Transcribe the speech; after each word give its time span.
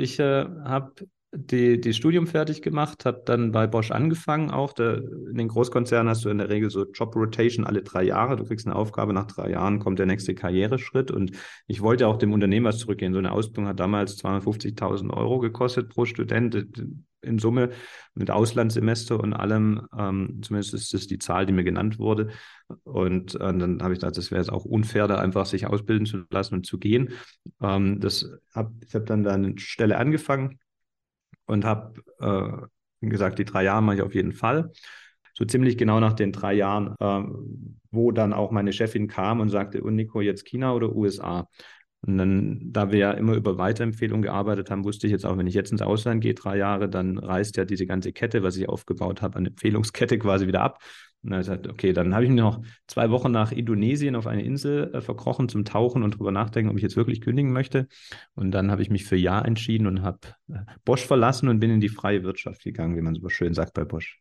Ich 0.00 0.18
äh, 0.18 0.46
habe 0.64 0.92
die, 1.32 1.80
die 1.80 1.94
Studium 1.94 2.26
fertig 2.26 2.60
gemacht, 2.60 3.04
habe 3.04 3.22
dann 3.24 3.52
bei 3.52 3.66
Bosch 3.66 3.90
angefangen 3.90 4.50
auch. 4.50 4.72
Da, 4.72 4.94
in 4.94 5.36
den 5.36 5.48
Großkonzernen 5.48 6.08
hast 6.08 6.24
du 6.24 6.28
in 6.28 6.38
der 6.38 6.48
Regel 6.48 6.70
so 6.70 6.90
Job 6.90 7.14
Rotation 7.14 7.64
alle 7.64 7.82
drei 7.82 8.02
Jahre. 8.02 8.36
Du 8.36 8.44
kriegst 8.44 8.66
eine 8.66 8.74
Aufgabe, 8.74 9.12
nach 9.12 9.26
drei 9.26 9.50
Jahren 9.50 9.78
kommt 9.78 9.98
der 9.98 10.06
nächste 10.06 10.34
Karriereschritt. 10.34 11.10
Und 11.10 11.32
ich 11.66 11.82
wollte 11.82 12.08
auch 12.08 12.16
dem 12.16 12.32
Unternehmen 12.32 12.66
was 12.66 12.78
zurückgehen. 12.78 13.12
So 13.12 13.18
eine 13.18 13.32
Ausbildung 13.32 13.68
hat 13.68 13.78
damals 13.78 14.18
250.000 14.18 15.12
Euro 15.12 15.38
gekostet 15.38 15.88
pro 15.90 16.04
Student 16.04 16.66
in 17.22 17.38
Summe 17.38 17.70
mit 18.14 18.30
Auslandssemester 18.30 19.20
und 19.20 19.32
allem. 19.32 19.86
Ähm, 19.96 20.40
zumindest 20.42 20.74
ist 20.74 20.94
das 20.94 21.06
die 21.06 21.18
Zahl, 21.18 21.46
die 21.46 21.52
mir 21.52 21.64
genannt 21.64 21.98
wurde. 21.98 22.30
Und 22.84 23.34
äh, 23.34 23.38
dann 23.38 23.82
habe 23.82 23.94
ich 23.94 24.00
gedacht, 24.00 24.16
das 24.16 24.30
wäre 24.30 24.40
jetzt 24.40 24.52
auch 24.52 24.64
unfair, 24.64 25.08
da 25.08 25.16
einfach 25.16 25.46
sich 25.46 25.66
ausbilden 25.66 26.06
zu 26.06 26.24
lassen 26.30 26.54
und 26.54 26.66
zu 26.66 26.78
gehen. 26.78 27.10
Ähm, 27.60 28.00
das 28.00 28.30
hab, 28.54 28.72
ich 28.86 28.94
habe 28.94 29.04
dann 29.04 29.24
da 29.24 29.32
eine 29.32 29.58
Stelle 29.58 29.98
angefangen 29.98 30.58
und 31.46 31.64
habe 31.64 32.02
äh, 32.20 33.06
gesagt, 33.06 33.38
die 33.38 33.44
drei 33.44 33.64
Jahre 33.64 33.82
mache 33.82 33.96
ich 33.96 34.02
auf 34.02 34.14
jeden 34.14 34.32
Fall. 34.32 34.72
So 35.34 35.44
ziemlich 35.44 35.78
genau 35.78 36.00
nach 36.00 36.12
den 36.12 36.32
drei 36.32 36.54
Jahren, 36.54 36.94
äh, 37.00 37.22
wo 37.90 38.12
dann 38.12 38.32
auch 38.32 38.50
meine 38.50 38.72
Chefin 38.72 39.08
kam 39.08 39.40
und 39.40 39.48
sagte, 39.48 39.82
und 39.82 39.96
Nico, 39.96 40.20
jetzt 40.20 40.44
China 40.44 40.74
oder 40.74 40.94
USA? 40.94 41.48
Und 42.02 42.16
dann, 42.16 42.60
da 42.72 42.90
wir 42.90 42.98
ja 42.98 43.10
immer 43.12 43.34
über 43.34 43.58
Weiterempfehlungen 43.58 44.22
gearbeitet 44.22 44.70
haben, 44.70 44.84
wusste 44.84 45.06
ich 45.06 45.12
jetzt 45.12 45.26
auch, 45.26 45.36
wenn 45.36 45.46
ich 45.46 45.54
jetzt 45.54 45.70
ins 45.70 45.82
Ausland 45.82 46.22
gehe, 46.22 46.34
drei 46.34 46.56
Jahre, 46.56 46.88
dann 46.88 47.18
reißt 47.18 47.56
ja 47.56 47.64
diese 47.66 47.86
ganze 47.86 48.12
Kette, 48.12 48.42
was 48.42 48.56
ich 48.56 48.68
aufgebaut 48.68 49.20
habe, 49.20 49.36
eine 49.36 49.48
Empfehlungskette 49.48 50.18
quasi 50.18 50.46
wieder 50.46 50.62
ab. 50.62 50.82
Und 51.22 51.32
dann 51.32 51.40
gesagt, 51.40 51.68
okay, 51.68 51.92
dann 51.92 52.14
habe 52.14 52.24
ich 52.24 52.30
mich 52.30 52.40
noch 52.40 52.62
zwei 52.86 53.10
Wochen 53.10 53.30
nach 53.30 53.52
Indonesien 53.52 54.16
auf 54.16 54.26
eine 54.26 54.42
Insel 54.42 54.94
äh, 54.94 55.02
verkrochen 55.02 55.50
zum 55.50 55.66
Tauchen 55.66 56.02
und 56.02 56.18
drüber 56.18 56.32
nachdenken, 56.32 56.70
ob 56.70 56.76
ich 56.78 56.82
jetzt 56.82 56.96
wirklich 56.96 57.20
kündigen 57.20 57.52
möchte. 57.52 57.88
Und 58.34 58.52
dann 58.52 58.70
habe 58.70 58.80
ich 58.80 58.88
mich 58.88 59.04
für 59.04 59.16
Ja 59.16 59.42
entschieden 59.42 59.86
und 59.86 60.00
habe 60.00 60.20
äh, 60.48 60.60
Bosch 60.86 61.04
verlassen 61.04 61.48
und 61.50 61.60
bin 61.60 61.70
in 61.70 61.80
die 61.80 61.90
freie 61.90 62.22
Wirtschaft 62.22 62.64
gegangen, 62.64 62.96
wie 62.96 63.02
man 63.02 63.14
so 63.14 63.28
schön 63.28 63.52
sagt 63.52 63.74
bei 63.74 63.84
Bosch. 63.84 64.18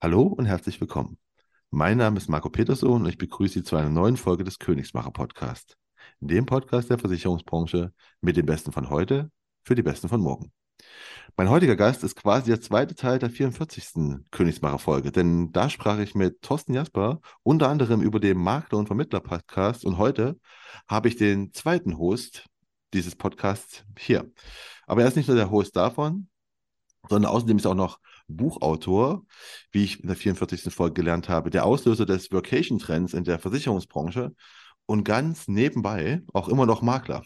Hallo 0.00 0.22
und 0.22 0.46
herzlich 0.46 0.80
willkommen. 0.80 1.18
Mein 1.70 1.98
Name 1.98 2.18
ist 2.18 2.28
Marco 2.28 2.48
Peterson 2.50 3.02
und 3.02 3.08
ich 3.08 3.18
begrüße 3.18 3.54
Sie 3.54 3.62
zu 3.64 3.74
einer 3.74 3.90
neuen 3.90 4.16
Folge 4.16 4.44
des 4.44 4.60
Königsmacher 4.60 5.10
Podcast. 5.10 5.76
Dem 6.20 6.46
Podcast 6.46 6.88
der 6.88 7.00
Versicherungsbranche 7.00 7.92
mit 8.20 8.36
den 8.36 8.46
Besten 8.46 8.70
von 8.70 8.90
heute 8.90 9.32
für 9.64 9.74
die 9.74 9.82
Besten 9.82 10.08
von 10.08 10.20
morgen. 10.20 10.52
Mein 11.36 11.50
heutiger 11.50 11.74
Gast 11.74 12.04
ist 12.04 12.14
quasi 12.14 12.50
der 12.52 12.60
zweite 12.60 12.94
Teil 12.94 13.18
der 13.18 13.28
44. 13.28 14.20
Königsmacher 14.30 14.78
Folge, 14.78 15.10
denn 15.10 15.50
da 15.50 15.68
sprach 15.68 15.98
ich 15.98 16.14
mit 16.14 16.42
Thorsten 16.42 16.74
Jasper 16.74 17.20
unter 17.42 17.68
anderem 17.68 18.00
über 18.00 18.20
den 18.20 18.38
Makler- 18.38 18.78
und 18.78 18.86
Vermittler-Podcast 18.86 19.84
und 19.84 19.98
heute 19.98 20.38
habe 20.86 21.08
ich 21.08 21.16
den 21.16 21.52
zweiten 21.52 21.98
Host 21.98 22.46
dieses 22.94 23.16
Podcasts 23.16 23.84
hier. 23.98 24.30
Aber 24.86 25.02
er 25.02 25.08
ist 25.08 25.16
nicht 25.16 25.26
nur 25.26 25.36
der 25.36 25.50
Host 25.50 25.74
davon, 25.74 26.28
sondern 27.08 27.32
außerdem 27.32 27.56
ist 27.56 27.64
er 27.64 27.72
auch 27.72 27.74
noch 27.74 27.98
Buchautor, 28.28 29.24
wie 29.72 29.84
ich 29.84 30.00
in 30.00 30.06
der 30.06 30.16
44. 30.16 30.72
Folge 30.72 30.94
gelernt 30.94 31.28
habe, 31.28 31.50
der 31.50 31.64
Auslöser 31.64 32.06
des 32.06 32.30
Workation-Trends 32.30 33.14
in 33.14 33.24
der 33.24 33.38
Versicherungsbranche 33.38 34.34
und 34.86 35.04
ganz 35.04 35.48
nebenbei 35.48 36.22
auch 36.32 36.48
immer 36.48 36.66
noch 36.66 36.82
Makler. 36.82 37.22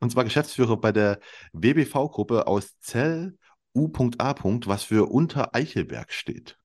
Und 0.00 0.10
zwar 0.10 0.24
Geschäftsführer 0.24 0.76
bei 0.76 0.92
der 0.92 1.18
WBV-Gruppe 1.52 2.46
aus 2.46 2.78
Zell 2.80 3.36
U.A. 3.74 4.34
was 4.66 4.84
für 4.84 5.10
Unter 5.10 5.54
Eichelberg 5.54 6.12
steht. 6.12 6.56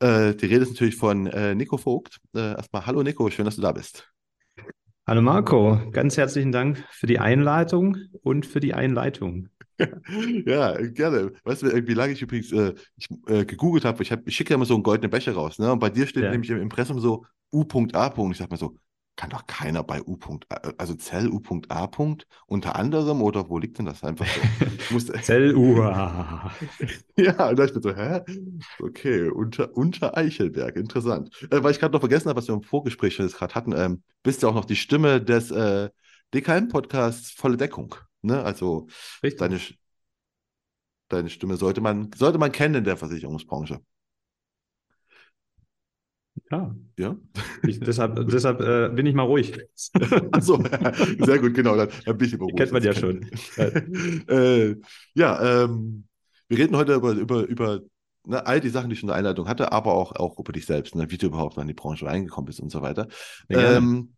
Äh, 0.00 0.34
die 0.34 0.46
Rede 0.46 0.62
ist 0.62 0.70
natürlich 0.70 0.96
von 0.96 1.26
äh, 1.26 1.54
Nico 1.54 1.76
Vogt. 1.76 2.20
Äh, 2.34 2.54
erstmal 2.54 2.86
hallo 2.86 3.02
Nico, 3.02 3.28
schön, 3.30 3.44
dass 3.44 3.56
du 3.56 3.62
da 3.62 3.72
bist. 3.72 4.08
Hallo 5.06 5.20
Marco, 5.20 5.80
ganz 5.90 6.16
herzlichen 6.16 6.52
Dank 6.52 6.84
für 6.90 7.06
die 7.06 7.18
Einleitung 7.18 7.98
und 8.22 8.46
für 8.46 8.60
die 8.60 8.72
Einleitung. 8.72 9.48
ja, 10.46 10.76
gerne. 10.88 11.32
Weißt 11.44 11.62
du, 11.62 11.86
wie 11.86 11.94
lange 11.94 12.12
ich 12.12 12.22
übrigens 12.22 12.52
äh, 12.52 12.74
ich, 12.96 13.08
äh, 13.26 13.44
gegoogelt 13.44 13.84
habe? 13.84 14.02
Ich, 14.02 14.12
hab, 14.12 14.26
ich 14.26 14.36
schicke 14.36 14.50
ja 14.50 14.56
immer 14.56 14.66
so 14.66 14.74
einen 14.74 14.82
goldenen 14.82 15.10
Becher 15.10 15.32
raus. 15.32 15.58
Ne? 15.58 15.72
Und 15.72 15.78
bei 15.78 15.90
dir 15.90 16.06
steht 16.06 16.24
ja. 16.24 16.30
nämlich 16.30 16.50
im 16.50 16.60
Impressum 16.60 17.00
so 17.00 17.24
U.A. 17.52 18.30
Ich 18.30 18.38
sag 18.38 18.50
mal 18.50 18.56
so, 18.56 18.76
kann 19.16 19.30
doch 19.30 19.46
keiner 19.46 19.82
bei 19.82 20.02
U. 20.02 20.18
Also 20.78 20.94
Zell 20.94 21.28
U.A. 21.28 21.90
unter 22.46 22.76
anderem 22.76 23.22
oder 23.22 23.48
wo 23.48 23.58
liegt 23.58 23.78
denn 23.78 23.86
das 23.86 24.02
einfach 24.02 24.26
so? 24.90 24.98
Zell 25.22 25.54
U. 25.54 25.76
ja, 27.16 27.48
und 27.48 27.58
da 27.58 27.64
ich 27.64 27.72
so, 27.72 27.94
hä? 27.94 28.22
Okay, 28.80 29.28
unter, 29.28 29.76
unter 29.76 30.16
Eichelberg, 30.16 30.76
interessant. 30.76 31.30
Äh, 31.50 31.62
weil 31.62 31.72
ich 31.72 31.78
gerade 31.78 31.92
noch 31.92 32.00
vergessen 32.00 32.28
habe, 32.28 32.38
was 32.38 32.48
wir 32.48 32.54
im 32.54 32.62
Vorgespräch 32.62 33.14
schon 33.14 33.28
gerade 33.28 33.54
hatten, 33.54 33.72
ähm, 33.76 34.02
bist 34.22 34.42
du 34.42 34.48
auch 34.48 34.54
noch 34.54 34.64
die 34.64 34.76
Stimme 34.76 35.20
des 35.20 35.50
äh, 35.50 35.90
DKM-Podcasts 36.34 37.32
Volle 37.32 37.58
Deckung. 37.58 37.94
Ne? 38.22 38.42
Also 38.42 38.88
deine, 39.38 39.60
deine 41.08 41.30
Stimme 41.30 41.56
sollte 41.56 41.80
man, 41.80 42.10
sollte 42.14 42.38
man 42.38 42.52
kennen 42.52 42.76
in 42.76 42.84
der 42.84 42.96
Versicherungsbranche. 42.96 43.80
Ja. 46.50 46.74
Ja. 46.98 47.16
Ich, 47.66 47.80
deshalb 47.80 48.16
deshalb 48.30 48.60
äh, 48.60 48.88
bin 48.94 49.06
ich 49.06 49.14
mal 49.14 49.22
ruhig. 49.22 49.58
Achso, 50.32 50.62
sehr 51.18 51.38
gut, 51.38 51.54
genau. 51.54 51.76
Dann, 51.76 51.88
dann 52.04 52.18
bin 52.18 52.28
ich 52.28 52.34
immer 52.34 52.44
ruhig. 52.44 52.56
Kennt 52.56 52.72
man 52.72 52.82
ja 52.82 52.94
schon. 52.94 53.26
äh, 54.28 54.76
ja, 55.14 55.64
ähm, 55.64 56.04
wir 56.48 56.58
reden 56.58 56.76
heute 56.76 56.94
über, 56.94 57.12
über, 57.12 57.42
über 57.46 57.80
ne, 58.26 58.44
all 58.46 58.60
die 58.60 58.68
Sachen, 58.68 58.90
die 58.90 58.96
ich 58.96 59.02
in 59.02 59.08
der 59.08 59.16
Einleitung 59.16 59.48
hatte, 59.48 59.72
aber 59.72 59.94
auch, 59.94 60.12
auch 60.16 60.38
über 60.38 60.52
dich 60.52 60.66
selbst, 60.66 60.94
ne, 60.94 61.10
wie 61.10 61.18
du 61.18 61.26
überhaupt 61.26 61.56
in 61.56 61.66
die 61.66 61.74
Branche 61.74 62.06
reingekommen 62.06 62.46
bist 62.46 62.60
und 62.60 62.70
so 62.70 62.82
weiter. 62.82 63.08
Ja, 63.48 63.76
ähm, 63.76 64.14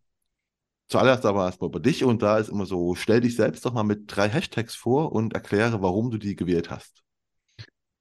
Zuallererst 0.87 1.25
aber 1.25 1.45
erstmal 1.45 1.69
über 1.69 1.79
dich 1.79 2.03
und 2.03 2.21
da 2.21 2.37
ist 2.37 2.49
immer 2.49 2.65
so, 2.65 2.95
stell 2.95 3.21
dich 3.21 3.35
selbst 3.35 3.65
doch 3.65 3.73
mal 3.73 3.83
mit 3.83 4.03
drei 4.07 4.29
Hashtags 4.29 4.75
vor 4.75 5.11
und 5.11 5.33
erkläre, 5.33 5.81
warum 5.81 6.11
du 6.11 6.17
die 6.17 6.35
gewählt 6.35 6.69
hast. 6.69 7.03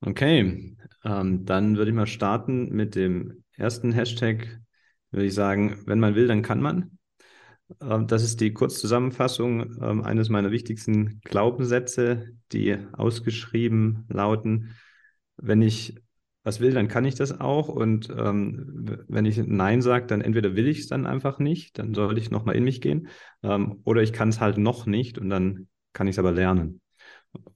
Okay, 0.01 0.77
ähm, 1.05 1.45
dann 1.47 1.77
würde 1.77 1.91
ich 1.91 1.97
mal 1.97 2.07
starten 2.07 2.69
mit 2.71 2.95
dem 2.95 3.45
ersten 3.57 3.93
Hashtag. 3.93 4.61
Würde 5.11 5.27
ich 5.27 5.35
sagen, 5.35 5.83
wenn 5.87 6.01
man 6.01 6.15
will, 6.15 6.27
dann 6.27 6.43
kann 6.43 6.61
man. 6.61 6.99
Ähm, 7.81 8.07
das 8.07 8.23
ist 8.23 8.41
die 8.41 8.53
Kurzzusammenfassung 8.53 9.81
ähm, 9.83 10.03
eines 10.03 10.29
meiner 10.29 10.51
wichtigsten 10.51 11.21
Glaubenssätze, 11.25 12.33
die 12.53 12.77
ausgeschrieben 12.93 14.05
lauten, 14.09 14.75
wenn 15.37 15.63
ich 15.63 16.03
was 16.45 16.61
will, 16.61 16.73
dann 16.73 16.89
kann 16.89 17.05
ich 17.05 17.15
das 17.15 17.41
auch. 17.41 17.69
Und 17.69 18.11
ähm, 18.17 19.05
wenn 19.09 19.25
ich 19.25 19.39
Nein 19.39 19.83
sage, 19.83 20.07
dann 20.07 20.21
entweder 20.21 20.55
will 20.55 20.69
ich 20.69 20.81
es 20.81 20.87
dann 20.87 21.07
einfach 21.07 21.39
nicht, 21.39 21.79
dann 21.79 21.95
sollte 21.95 22.21
ich 22.21 22.31
nochmal 22.31 22.55
in 22.55 22.65
mich 22.65 22.81
gehen, 22.81 23.09
ähm, 23.43 23.81
oder 23.85 24.03
ich 24.03 24.13
kann 24.13 24.29
es 24.29 24.41
halt 24.41 24.59
noch 24.59 24.87
nicht 24.87 25.19
und 25.19 25.31
dann 25.31 25.69
kann 25.93 26.07
ich 26.07 26.15
es 26.15 26.19
aber 26.19 26.33
lernen. 26.33 26.81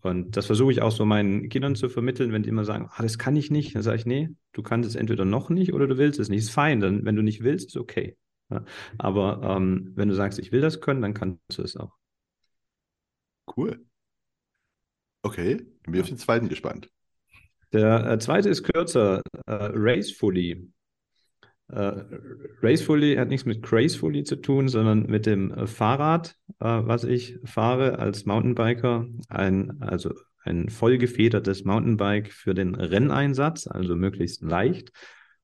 Und 0.00 0.36
das 0.36 0.46
versuche 0.46 0.72
ich 0.72 0.82
auch 0.82 0.90
so 0.90 1.04
meinen 1.04 1.48
Kindern 1.48 1.76
zu 1.76 1.88
vermitteln, 1.88 2.32
wenn 2.32 2.42
die 2.42 2.48
immer 2.48 2.64
sagen, 2.64 2.88
ah, 2.90 3.02
das 3.02 3.18
kann 3.18 3.36
ich 3.36 3.50
nicht, 3.50 3.74
dann 3.74 3.82
sage 3.82 3.98
ich, 3.98 4.06
nee, 4.06 4.30
du 4.52 4.62
kannst 4.62 4.88
es 4.88 4.96
entweder 4.96 5.24
noch 5.24 5.50
nicht 5.50 5.72
oder 5.72 5.86
du 5.86 5.98
willst 5.98 6.18
es 6.18 6.28
nicht. 6.28 6.40
Ist 6.40 6.50
fein, 6.50 6.80
dann, 6.80 7.04
wenn 7.04 7.14
du 7.14 7.22
nicht 7.22 7.44
willst, 7.44 7.68
ist 7.68 7.76
okay. 7.76 8.16
Ja? 8.50 8.64
Aber 8.96 9.40
ähm, 9.42 9.92
wenn 9.94 10.08
du 10.08 10.14
sagst, 10.14 10.38
ich 10.38 10.50
will 10.50 10.60
das 10.60 10.80
können, 10.80 11.02
dann 11.02 11.14
kannst 11.14 11.58
du 11.58 11.62
es 11.62 11.76
auch. 11.76 11.92
Cool. 13.56 13.84
Okay, 15.22 15.66
bin 15.84 15.94
ja. 15.94 16.00
auf 16.02 16.08
den 16.08 16.18
zweiten 16.18 16.48
gespannt. 16.48 16.90
Der 17.72 18.10
äh, 18.10 18.18
zweite 18.18 18.48
ist 18.48 18.62
kürzer, 18.62 19.22
äh, 19.46 19.70
Racefully. 19.74 20.70
Äh, 21.70 22.02
Racefully 22.62 23.16
hat 23.16 23.28
nichts 23.28 23.44
mit 23.44 23.62
Gracefully 23.62 24.24
zu 24.24 24.36
tun, 24.36 24.68
sondern 24.68 25.06
mit 25.06 25.26
dem 25.26 25.52
äh, 25.52 25.66
Fahrrad, 25.66 26.34
äh, 26.60 26.64
was 26.64 27.04
ich 27.04 27.38
fahre 27.44 27.98
als 27.98 28.24
Mountainbiker. 28.24 29.06
Ein, 29.28 29.82
also 29.82 30.14
ein 30.44 30.70
vollgefedertes 30.70 31.64
Mountainbike 31.64 32.32
für 32.32 32.54
den 32.54 32.74
Renneinsatz, 32.74 33.66
also 33.66 33.96
möglichst 33.96 34.42
leicht. 34.42 34.92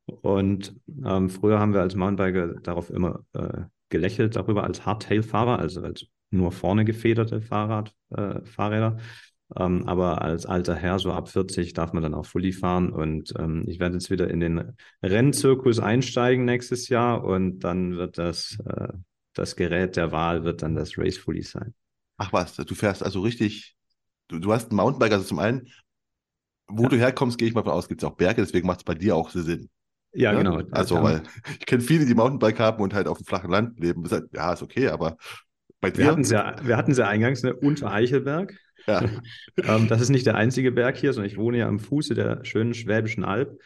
Und 0.06 0.74
ähm, 1.04 1.28
früher 1.28 1.58
haben 1.58 1.74
wir 1.74 1.80
als 1.80 1.94
Mountainbiker 1.94 2.60
darauf 2.60 2.90
immer 2.90 3.24
äh, 3.34 3.64
gelächelt, 3.90 4.36
darüber 4.36 4.64
als 4.64 4.86
Hardtail-Fahrer, 4.86 5.58
also 5.58 5.82
als 5.82 6.06
nur 6.30 6.52
vorne 6.52 6.84
gefederte 6.84 7.40
Fahrrad, 7.40 7.94
äh, 8.10 8.40
Fahrräder. 8.44 8.96
Ähm, 9.56 9.86
aber 9.86 10.22
als 10.22 10.46
alter 10.46 10.74
Herr, 10.74 10.98
so 10.98 11.12
ab 11.12 11.28
40, 11.28 11.72
darf 11.72 11.92
man 11.92 12.02
dann 12.02 12.14
auch 12.14 12.26
Fully 12.26 12.52
fahren. 12.52 12.90
Und 12.90 13.34
ähm, 13.38 13.64
ich 13.66 13.78
werde 13.78 13.94
jetzt 13.94 14.10
wieder 14.10 14.28
in 14.28 14.40
den 14.40 14.72
Rennzirkus 15.02 15.78
einsteigen 15.78 16.44
nächstes 16.44 16.88
Jahr 16.88 17.24
und 17.24 17.60
dann 17.60 17.96
wird 17.96 18.18
das, 18.18 18.58
äh, 18.66 18.88
das 19.34 19.56
Gerät 19.56 19.96
der 19.96 20.12
Wahl 20.12 20.44
wird 20.44 20.62
dann 20.62 20.74
das 20.74 20.98
Race 20.98 21.18
Fully 21.18 21.42
sein. 21.42 21.74
Ach 22.16 22.32
was, 22.32 22.56
du 22.56 22.74
fährst 22.74 23.02
also 23.02 23.20
richtig, 23.20 23.74
du, 24.28 24.38
du 24.38 24.52
hast 24.52 24.70
ein 24.70 24.76
Mountainbike, 24.76 25.12
also 25.12 25.24
zum 25.24 25.40
einen, 25.40 25.68
wo 26.66 26.84
ja. 26.84 26.88
du 26.90 26.96
herkommst, 26.96 27.38
gehe 27.38 27.48
ich 27.48 27.54
mal 27.54 27.64
von 27.64 27.72
aus, 27.72 27.88
gibt 27.88 28.02
es 28.02 28.08
auch 28.08 28.16
Berge, 28.16 28.42
deswegen 28.42 28.66
macht 28.66 28.80
es 28.80 28.84
bei 28.84 28.94
dir 28.94 29.16
auch 29.16 29.30
Sinn. 29.30 29.68
Ja, 30.12 30.32
ja, 30.32 30.38
genau. 30.38 30.62
Also, 30.70 31.02
weil 31.02 31.22
ich 31.58 31.66
kenne 31.66 31.82
viele, 31.82 32.06
die 32.06 32.14
Mountainbike 32.14 32.60
haben 32.60 32.82
und 32.82 32.94
halt 32.94 33.08
auf 33.08 33.18
dem 33.18 33.26
flachen 33.26 33.50
Land 33.50 33.80
leben. 33.80 34.04
Ja, 34.32 34.52
ist 34.52 34.62
okay, 34.62 34.88
aber 34.88 35.16
bei 35.80 35.90
dir. 35.90 36.04
Wir 36.04 36.06
hatten 36.06 36.20
es 36.20 36.30
ja, 36.30 36.54
wir 36.62 36.76
hatten 36.76 36.92
ja 36.92 37.08
eingangs, 37.08 37.42
ne, 37.42 37.54
unter 37.54 37.92
Eichelberg. 37.92 38.56
Ja. 38.86 39.04
ähm, 39.64 39.88
das 39.88 40.00
ist 40.00 40.10
nicht 40.10 40.26
der 40.26 40.36
einzige 40.36 40.72
Berg 40.72 40.96
hier, 40.96 41.12
sondern 41.12 41.30
ich 41.30 41.38
wohne 41.38 41.58
ja 41.58 41.68
am 41.68 41.78
Fuße 41.78 42.14
der 42.14 42.44
schönen 42.44 42.74
Schwäbischen 42.74 43.24
Alb. 43.24 43.60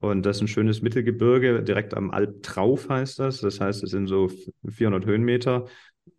Und 0.00 0.24
das 0.24 0.36
ist 0.36 0.42
ein 0.42 0.48
schönes 0.48 0.82
Mittelgebirge, 0.82 1.62
direkt 1.62 1.94
am 1.94 2.10
Albtrauf 2.10 2.88
heißt 2.88 3.18
das. 3.18 3.40
Das 3.40 3.60
heißt, 3.60 3.82
es 3.82 3.90
sind 3.90 4.06
so 4.06 4.30
400 4.68 5.04
Höhenmeter, 5.04 5.66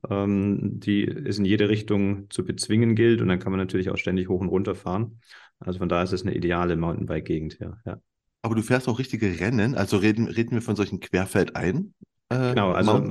ähm, 0.10 0.80
die 0.80 1.06
es 1.06 1.40
in 1.40 1.46
jede 1.46 1.70
Richtung 1.70 2.30
zu 2.30 2.44
bezwingen 2.44 2.96
gilt. 2.96 3.22
Und 3.22 3.30
dann 3.30 3.40
kann 3.40 3.52
man 3.52 3.60
natürlich 3.60 3.90
auch 3.90 3.98
ständig 3.98 4.28
hoch 4.28 4.42
und 4.42 4.50
runter 4.50 4.76
fahren. 4.76 5.22
Also 5.60 5.80
von 5.80 5.88
daher 5.88 6.04
ist 6.04 6.12
es 6.12 6.24
eine 6.24 6.36
ideale 6.36 6.76
Mountainbike-Gegend 6.76 7.54
hier. 7.54 7.78
Ja. 7.86 7.98
Aber 8.42 8.56
du 8.56 8.62
fährst 8.62 8.88
auch 8.88 9.00
richtige 9.00 9.40
Rennen, 9.40 9.74
also 9.74 9.98
reden, 9.98 10.28
reden 10.28 10.52
wir 10.52 10.62
von 10.62 10.76
solchen 10.76 11.00
Querfeldein? 11.00 11.94
Äh, 12.30 12.50
genau, 12.50 12.74
also 12.74 13.04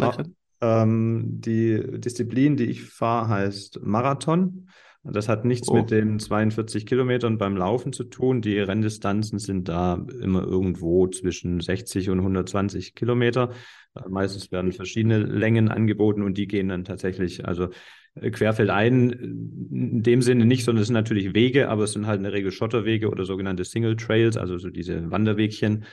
ähm, 0.61 1.41
die 1.41 2.01
Disziplin, 2.01 2.57
die 2.57 2.67
ich 2.67 2.85
fahre, 2.85 3.29
heißt 3.29 3.81
Marathon. 3.83 4.69
Das 5.05 5.29
hat 5.29 5.45
nichts 5.45 5.69
oh. 5.69 5.75
mit 5.75 5.91
den 5.91 6.19
42 6.19 6.87
Kilometern 6.87 7.37
beim 7.37 7.57
Laufen 7.57 7.93
zu 7.93 8.05
tun. 8.05 8.41
Die 8.41 8.59
Renndistanzen 8.59 9.39
sind 9.39 9.69
da 9.69 10.05
immer 10.21 10.43
irgendwo 10.43 11.07
zwischen 11.09 11.61
60 11.61 12.09
und 12.09 12.21
120 12.21 12.95
Kilometer. 12.95 13.51
Äh, 13.95 14.09
meistens 14.09 14.51
werden 14.51 14.73
verschiedene 14.73 15.19
Längen 15.19 15.69
angeboten 15.69 16.23
und 16.23 16.39
die 16.39 16.47
gehen 16.47 16.69
dann 16.69 16.85
tatsächlich, 16.85 17.47
also 17.47 17.69
äh, 18.15 18.31
querfeldein 18.31 19.11
in 19.11 20.03
dem 20.03 20.23
Sinne 20.23 20.47
nicht, 20.47 20.65
sondern 20.65 20.81
es 20.81 20.89
sind 20.89 20.95
natürlich 20.95 21.35
Wege, 21.35 21.69
aber 21.69 21.85
es 21.85 21.93
sind 21.93 22.07
halt 22.07 22.19
in 22.19 22.25
der 22.25 22.33
Regel 22.33 22.51
Schotterwege 22.51 23.11
oder 23.11 23.27
sogenannte 23.27 23.65
Single 23.65 23.97
Trails, 23.97 24.39
also 24.39 24.57
so 24.57 24.71
diese 24.71 25.11
Wanderwegchen. 25.11 25.85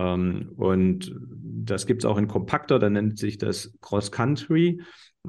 Ähm, 0.00 0.52
und 0.56 1.14
das 1.20 1.86
gibt 1.86 2.02
es 2.02 2.04
auch 2.04 2.18
in 2.18 2.26
kompakter, 2.26 2.80
dann 2.80 2.94
nennt 2.94 3.18
sich 3.18 3.38
das 3.38 3.72
Cross 3.80 4.10
Country. 4.10 4.80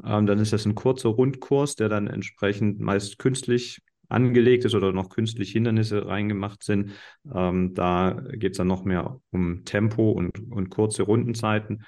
Ähm, 0.04 0.26
dann 0.26 0.40
ist 0.40 0.54
das 0.54 0.66
ein 0.66 0.76
kurzer 0.76 1.10
Rundkurs, 1.10 1.76
der 1.76 1.90
dann 1.90 2.08
entsprechend 2.08 2.80
meist 2.80 3.20
künstlich 3.20 3.82
angelegt 4.10 4.66
ist 4.66 4.76
oder 4.76 4.92
noch 4.92 5.10
künstlich 5.10 5.52
Hindernisse 5.52 6.06
reingemacht 6.06 6.64
sind. 6.64 6.92
Ähm, 7.34 7.74
da 7.74 8.22
geht 8.34 8.52
es 8.52 8.58
dann 8.58 8.68
noch 8.68 8.84
mehr 8.84 9.20
um 9.32 9.64
Tempo 9.64 10.12
und, 10.12 10.52
und 10.52 10.70
kurze 10.70 11.04
Rundenzeiten. 11.04 11.84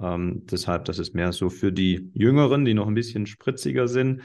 Ähm, 0.00 0.46
deshalb, 0.50 0.84
das 0.84 0.98
ist 0.98 1.14
mehr 1.14 1.32
so 1.32 1.50
für 1.50 1.72
die 1.72 2.10
Jüngeren, 2.14 2.64
die 2.64 2.74
noch 2.74 2.86
ein 2.86 2.94
bisschen 2.94 3.26
spritziger 3.26 3.88
sind. 3.88 4.22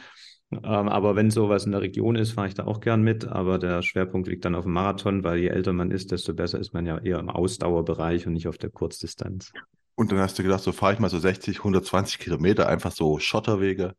Ähm, 0.52 0.64
aber 0.64 1.16
wenn 1.16 1.30
sowas 1.32 1.66
in 1.66 1.72
der 1.72 1.82
Region 1.82 2.16
ist, 2.16 2.34
fahre 2.34 2.48
ich 2.48 2.54
da 2.54 2.66
auch 2.66 2.80
gern 2.80 3.02
mit. 3.02 3.26
Aber 3.26 3.58
der 3.58 3.82
Schwerpunkt 3.82 4.28
liegt 4.28 4.46
dann 4.46 4.56
auf 4.56 4.64
dem 4.64 4.74
Marathon, 4.74 5.24
weil 5.24 5.40
je 5.40 5.48
älter 5.48 5.74
man 5.74 5.92
ist, 5.92 6.12
desto 6.12 6.34
besser 6.34 6.60
ist 6.60 6.74
man 6.74 6.86
ja 6.86 6.98
eher 7.00 7.20
im 7.20 7.30
Ausdauerbereich 7.30 8.28
und 8.28 8.34
nicht 8.34 8.48
auf 8.48 8.58
der 8.58 8.70
Kurzdistanz. 8.70 9.52
Und 9.98 10.12
dann 10.12 10.20
hast 10.20 10.38
du 10.38 10.44
gedacht, 10.44 10.62
so 10.62 10.72
fahre 10.72 10.94
ich 10.94 11.00
mal 11.00 11.10
so 11.10 11.18
60, 11.18 11.58
120 11.58 12.20
Kilometer, 12.20 12.70
einfach 12.70 12.92
so 12.92 13.18
Schotterwege. 13.18 13.96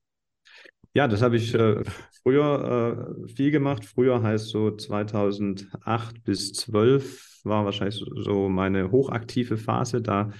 Ja, 0.95 1.09
das 1.09 1.23
habe 1.23 1.37
ich 1.37 1.53
äh, 1.55 1.83
früher 2.23 3.17
äh, 3.27 3.29
viel 3.29 3.51
gemacht. 3.51 3.85
Früher 3.85 4.23
heißt 4.23 4.49
so 4.49 4.71
2008 4.71 6.23
bis 6.23 6.53
12 6.53 7.41
war 7.43 7.65
wahrscheinlich 7.65 8.01
so 8.15 8.49
meine 8.49 8.93
hochaktive 8.93 9.57
Phase. 9.57 10.01
Da 10.01 10.31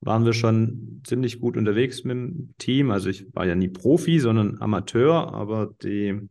waren 0.00 0.24
wir 0.24 0.32
schon 0.32 1.00
ziemlich 1.06 1.40
gut 1.40 1.56
unterwegs 1.56 2.02
mit 2.02 2.16
dem 2.16 2.54
Team. 2.58 2.90
Also 2.90 3.08
ich 3.08 3.32
war 3.34 3.46
ja 3.46 3.54
nie 3.54 3.68
Profi, 3.68 4.18
sondern 4.18 4.60
Amateur, 4.60 5.32
aber 5.32 5.74
die, 5.80 6.28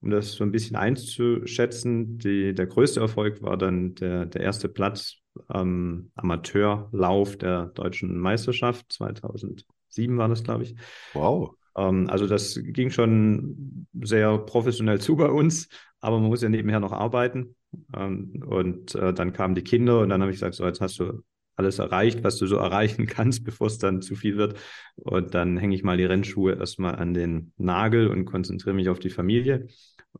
um 0.00 0.10
das 0.10 0.32
so 0.32 0.42
ein 0.42 0.50
bisschen 0.52 0.74
einzuschätzen, 0.74 2.18
die, 2.18 2.52
der 2.52 2.66
größte 2.66 2.98
Erfolg 2.98 3.42
war 3.42 3.56
dann 3.56 3.94
der, 3.94 4.26
der 4.26 4.40
erste 4.40 4.68
Platz 4.68 5.18
am 5.48 6.10
Amateurlauf 6.14 7.36
der 7.36 7.66
deutschen 7.66 8.18
Meisterschaft. 8.18 8.92
2007 8.92 9.64
war 10.16 10.28
das, 10.28 10.42
glaube 10.42 10.64
ich. 10.64 10.74
Wow. 11.14 11.54
Ähm, 11.76 12.08
also 12.08 12.26
das 12.26 12.58
ging 12.62 12.90
schon 12.90 13.86
sehr 14.00 14.38
professionell 14.38 15.00
zu 15.00 15.16
bei 15.16 15.30
uns, 15.30 15.68
aber 16.00 16.18
man 16.18 16.28
muss 16.28 16.42
ja 16.42 16.48
nebenher 16.48 16.80
noch 16.80 16.92
arbeiten. 16.92 17.54
Ähm, 17.94 18.42
und 18.46 18.94
äh, 18.94 19.12
dann 19.12 19.32
kamen 19.32 19.54
die 19.54 19.64
Kinder 19.64 20.00
und 20.00 20.08
dann 20.08 20.20
habe 20.20 20.30
ich 20.30 20.36
gesagt, 20.36 20.54
so 20.54 20.66
jetzt 20.66 20.80
hast 20.80 20.98
du 20.98 21.22
alles 21.56 21.78
erreicht, 21.78 22.22
was 22.24 22.36
du 22.36 22.46
so 22.46 22.56
erreichen 22.58 23.06
kannst, 23.06 23.44
bevor 23.44 23.66
es 23.66 23.78
dann 23.78 24.02
zu 24.02 24.14
viel 24.16 24.36
wird. 24.36 24.58
Und 24.96 25.34
dann 25.34 25.56
hänge 25.56 25.74
ich 25.74 25.82
mal 25.82 25.96
die 25.96 26.04
Rennschuhe 26.04 26.54
erstmal 26.54 26.96
an 26.96 27.14
den 27.14 27.52
Nagel 27.56 28.08
und 28.08 28.24
konzentriere 28.24 28.74
mich 28.74 28.88
auf 28.88 28.98
die 28.98 29.10
Familie. 29.10 29.68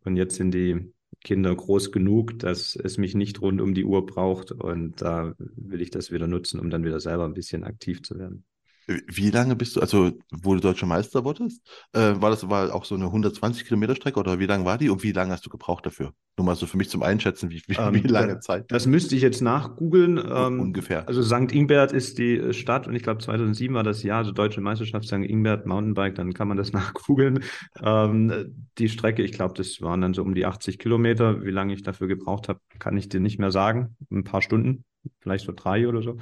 Und 0.05 0.17
jetzt 0.17 0.37
sind 0.37 0.53
die 0.53 0.93
Kinder 1.23 1.55
groß 1.55 1.93
genug, 1.93 2.39
dass 2.39 2.77
es 2.77 2.99
mich 2.99 3.15
nicht 3.15 3.41
rund 3.43 3.61
um 3.61 3.75
die 3.75 3.85
Uhr 3.85 4.07
braucht. 4.07 4.53
Und 4.53 5.01
da 5.01 5.35
will 5.39 5.83
ich 5.83 5.91
das 5.91 6.11
wieder 6.11 6.27
nutzen, 6.27 6.61
um 6.61 6.71
dann 6.71 6.85
wieder 6.85 7.01
selber 7.01 7.25
ein 7.25 7.35
bisschen 7.35 7.65
aktiv 7.65 8.03
zu 8.03 8.19
werden. 8.19 8.45
Wie 9.07 9.31
lange 9.31 9.55
bist 9.55 9.77
du, 9.77 9.81
also 9.81 10.13
wo 10.31 10.55
du 10.55 10.61
deutscher 10.61 10.87
Meister 10.87 11.23
wurdest, 11.23 11.61
äh, 11.93 12.15
war 12.17 12.31
das 12.31 12.49
war 12.49 12.75
auch 12.75 12.87
so 12.87 12.95
eine 12.95 13.05
120 13.05 13.67
Kilometer 13.67 13.95
Strecke 13.95 14.19
oder 14.19 14.39
wie 14.39 14.47
lang 14.47 14.65
war 14.65 14.79
die 14.79 14.89
und 14.89 15.03
wie 15.03 15.13
lange 15.13 15.33
hast 15.33 15.45
du 15.45 15.51
gebraucht 15.51 15.85
dafür? 15.85 16.15
Nur 16.39 16.47
mal 16.47 16.57
so 16.57 16.67
für 16.67 16.79
mich 16.79 16.89
zum 16.89 17.03
Einschätzen, 17.03 17.51
wie, 17.51 17.63
wie, 17.67 17.77
ähm, 17.77 17.95
wie 17.95 18.09
lange 18.09 18.41
Zeit? 18.41 18.65
Das 18.69 18.87
müsste 18.87 19.15
ich 19.15 19.21
jetzt 19.21 19.43
nachgoogeln. 19.43 20.19
Ähm, 20.19 20.61
ungefähr. 20.61 21.07
Also 21.07 21.23
St. 21.23 21.53
Ingbert 21.53 21.93
ist 21.93 22.17
die 22.17 22.55
Stadt 22.55 22.87
und 22.87 22.95
ich 22.95 23.03
glaube 23.03 23.23
2007 23.23 23.75
war 23.75 23.83
das 23.83 24.03
Jahr, 24.03 24.19
also 24.19 24.33
Deutsche 24.33 24.63
Meisterschaft 24.63 25.07
St. 25.07 25.15
Ingbert 25.15 25.67
Mountainbike, 25.67 26.15
dann 26.15 26.33
kann 26.33 26.49
man 26.49 26.57
das 26.57 26.73
nachgoogeln. 26.73 27.41
Ähm, 27.83 28.67
die 28.79 28.89
Strecke, 28.89 29.23
ich 29.23 29.33
glaube, 29.33 29.53
das 29.55 29.83
waren 29.83 30.01
dann 30.01 30.15
so 30.15 30.23
um 30.23 30.35
die 30.35 30.47
80 30.47 30.79
Kilometer. 30.79 31.45
Wie 31.45 31.51
lange 31.51 31.75
ich 31.75 31.83
dafür 31.83 32.09
gebraucht 32.09 32.49
habe, 32.49 32.61
kann 32.79 32.97
ich 32.97 33.11
dir 33.11 33.21
nicht 33.21 33.39
mehr 33.39 33.53
sagen. 33.53 33.97
Ein 34.11 34.25
paar 34.25 34.41
Stunden 34.41 34.85
vielleicht 35.21 35.47
so 35.47 35.53
drei 35.55 35.89
oder 35.89 36.03
so. 36.03 36.19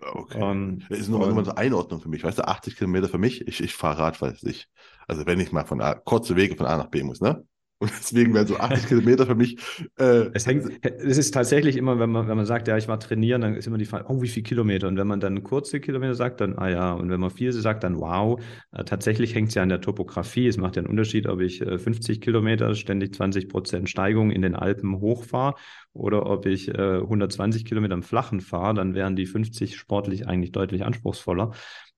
Okay. 0.00 0.40
Ähm, 0.40 0.84
das 0.88 0.98
ist 1.00 1.08
nur 1.08 1.18
mal 1.20 1.44
so 1.44 1.54
Einordnung 1.54 2.00
für 2.00 2.08
mich. 2.08 2.24
Weißt 2.24 2.38
du, 2.38 2.46
80 2.46 2.76
Kilometer 2.76 3.08
für 3.08 3.18
mich, 3.18 3.46
ich, 3.46 3.62
ich 3.62 3.74
fahre 3.74 3.98
Rad, 3.98 4.20
weiß 4.20 4.42
ich. 4.44 4.68
Also 5.06 5.26
wenn 5.26 5.40
ich 5.40 5.52
mal 5.52 5.64
von 5.64 5.80
A, 5.80 5.94
kurze 5.94 6.36
Wege 6.36 6.56
von 6.56 6.66
A 6.66 6.76
nach 6.76 6.88
B 6.88 7.02
muss, 7.02 7.20
ne? 7.20 7.44
Und 7.80 7.90
deswegen 7.98 8.34
wären 8.34 8.46
so 8.46 8.58
80 8.58 8.88
Kilometer 8.88 9.24
für 9.26 9.34
mich. 9.34 9.56
Äh, 9.98 10.28
es, 10.34 10.46
hängt, 10.46 10.84
es 10.84 11.16
ist 11.16 11.32
tatsächlich 11.32 11.76
immer, 11.76 11.98
wenn 11.98 12.10
man, 12.10 12.28
wenn 12.28 12.36
man 12.36 12.44
sagt, 12.44 12.68
ja, 12.68 12.76
ich 12.76 12.88
war 12.88 13.00
trainieren, 13.00 13.40
dann 13.40 13.54
ist 13.54 13.66
immer 13.66 13.78
die 13.78 13.86
Frage, 13.86 14.04
oh, 14.08 14.20
wie 14.20 14.28
viele 14.28 14.44
Kilometer? 14.44 14.86
Und 14.86 14.98
wenn 14.98 15.06
man 15.06 15.18
dann 15.18 15.42
kurze 15.42 15.80
Kilometer 15.80 16.14
sagt, 16.14 16.42
dann, 16.42 16.58
ah 16.58 16.68
ja, 16.68 16.92
und 16.92 17.08
wenn 17.08 17.18
man 17.18 17.30
viel 17.30 17.52
sagt, 17.52 17.82
dann 17.82 17.98
wow. 17.98 18.38
Äh, 18.72 18.84
tatsächlich 18.84 19.34
hängt 19.34 19.48
es 19.48 19.54
ja 19.54 19.62
an 19.62 19.70
der 19.70 19.80
Topografie. 19.80 20.46
Es 20.46 20.58
macht 20.58 20.76
ja 20.76 20.82
einen 20.82 20.90
Unterschied, 20.90 21.26
ob 21.26 21.40
ich 21.40 21.62
äh, 21.62 21.78
50 21.78 22.20
Kilometer, 22.20 22.74
ständig 22.74 23.14
20 23.14 23.48
Prozent 23.48 23.88
Steigung 23.88 24.30
in 24.30 24.42
den 24.42 24.54
Alpen 24.54 25.00
hochfahre 25.00 25.54
oder 25.94 26.26
ob 26.26 26.44
ich 26.44 26.68
äh, 26.68 26.98
120 26.98 27.64
Kilometer 27.64 27.94
im 27.94 28.02
Flachen 28.02 28.40
fahre, 28.40 28.74
dann 28.74 28.94
wären 28.94 29.16
die 29.16 29.26
50 29.26 29.76
sportlich 29.76 30.28
eigentlich 30.28 30.52
deutlich 30.52 30.84
anspruchsvoller. 30.84 31.52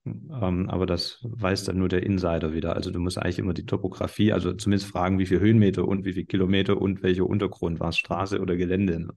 Ähm, 0.05 0.69
aber 0.69 0.85
das 0.85 1.19
weiß 1.23 1.63
dann 1.65 1.77
nur 1.77 1.89
der 1.89 2.03
Insider 2.03 2.53
wieder. 2.53 2.75
Also 2.75 2.91
du 2.91 2.99
musst 2.99 3.17
eigentlich 3.17 3.39
immer 3.39 3.53
die 3.53 3.65
Topografie, 3.65 4.33
also 4.33 4.53
zumindest 4.53 4.91
fragen, 4.91 5.19
wie 5.19 5.25
viel 5.25 5.39
Höhenmeter 5.39 5.87
und 5.87 6.05
wie 6.05 6.13
viel 6.13 6.25
Kilometer 6.25 6.81
und 6.81 7.03
welcher 7.03 7.25
Untergrund 7.25 7.79
war 7.79 7.89
es, 7.89 7.97
Straße 7.97 8.39
oder 8.41 8.55
Gelände. 8.57 8.99
Ne? 8.99 9.13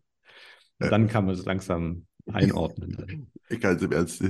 Dann 0.79 1.09
kann 1.09 1.25
man 1.27 1.35
es 1.35 1.45
langsam 1.45 2.07
einordnen. 2.33 3.29
Ich 3.49 3.61
kann 3.61 3.79
im 3.79 3.93
Ernst, 3.93 4.25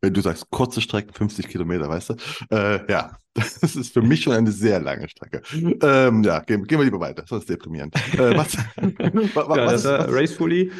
wenn 0.00 0.14
du 0.14 0.22
sagst 0.22 0.48
kurze 0.48 0.80
Strecken, 0.80 1.12
50 1.12 1.46
Kilometer, 1.46 1.90
weißt 1.90 2.08
du? 2.08 2.14
Äh, 2.50 2.90
ja, 2.90 3.18
das 3.34 3.76
ist 3.76 3.92
für 3.92 4.00
mich 4.00 4.22
schon 4.22 4.32
eine 4.32 4.50
sehr 4.50 4.80
lange 4.80 5.10
Strecke. 5.10 5.42
Ähm, 5.52 6.22
ja, 6.22 6.40
gehen, 6.40 6.64
gehen, 6.64 6.78
wir 6.78 6.84
lieber 6.86 6.98
weiter, 6.98 7.22
sonst 7.26 7.50
deprimierend. 7.50 7.94
Äh, 8.14 8.34
was, 8.34 8.56
was, 9.34 9.56
ja, 9.56 9.64
das 9.66 9.84
ist 9.84 10.14
Racefully. 10.14 10.72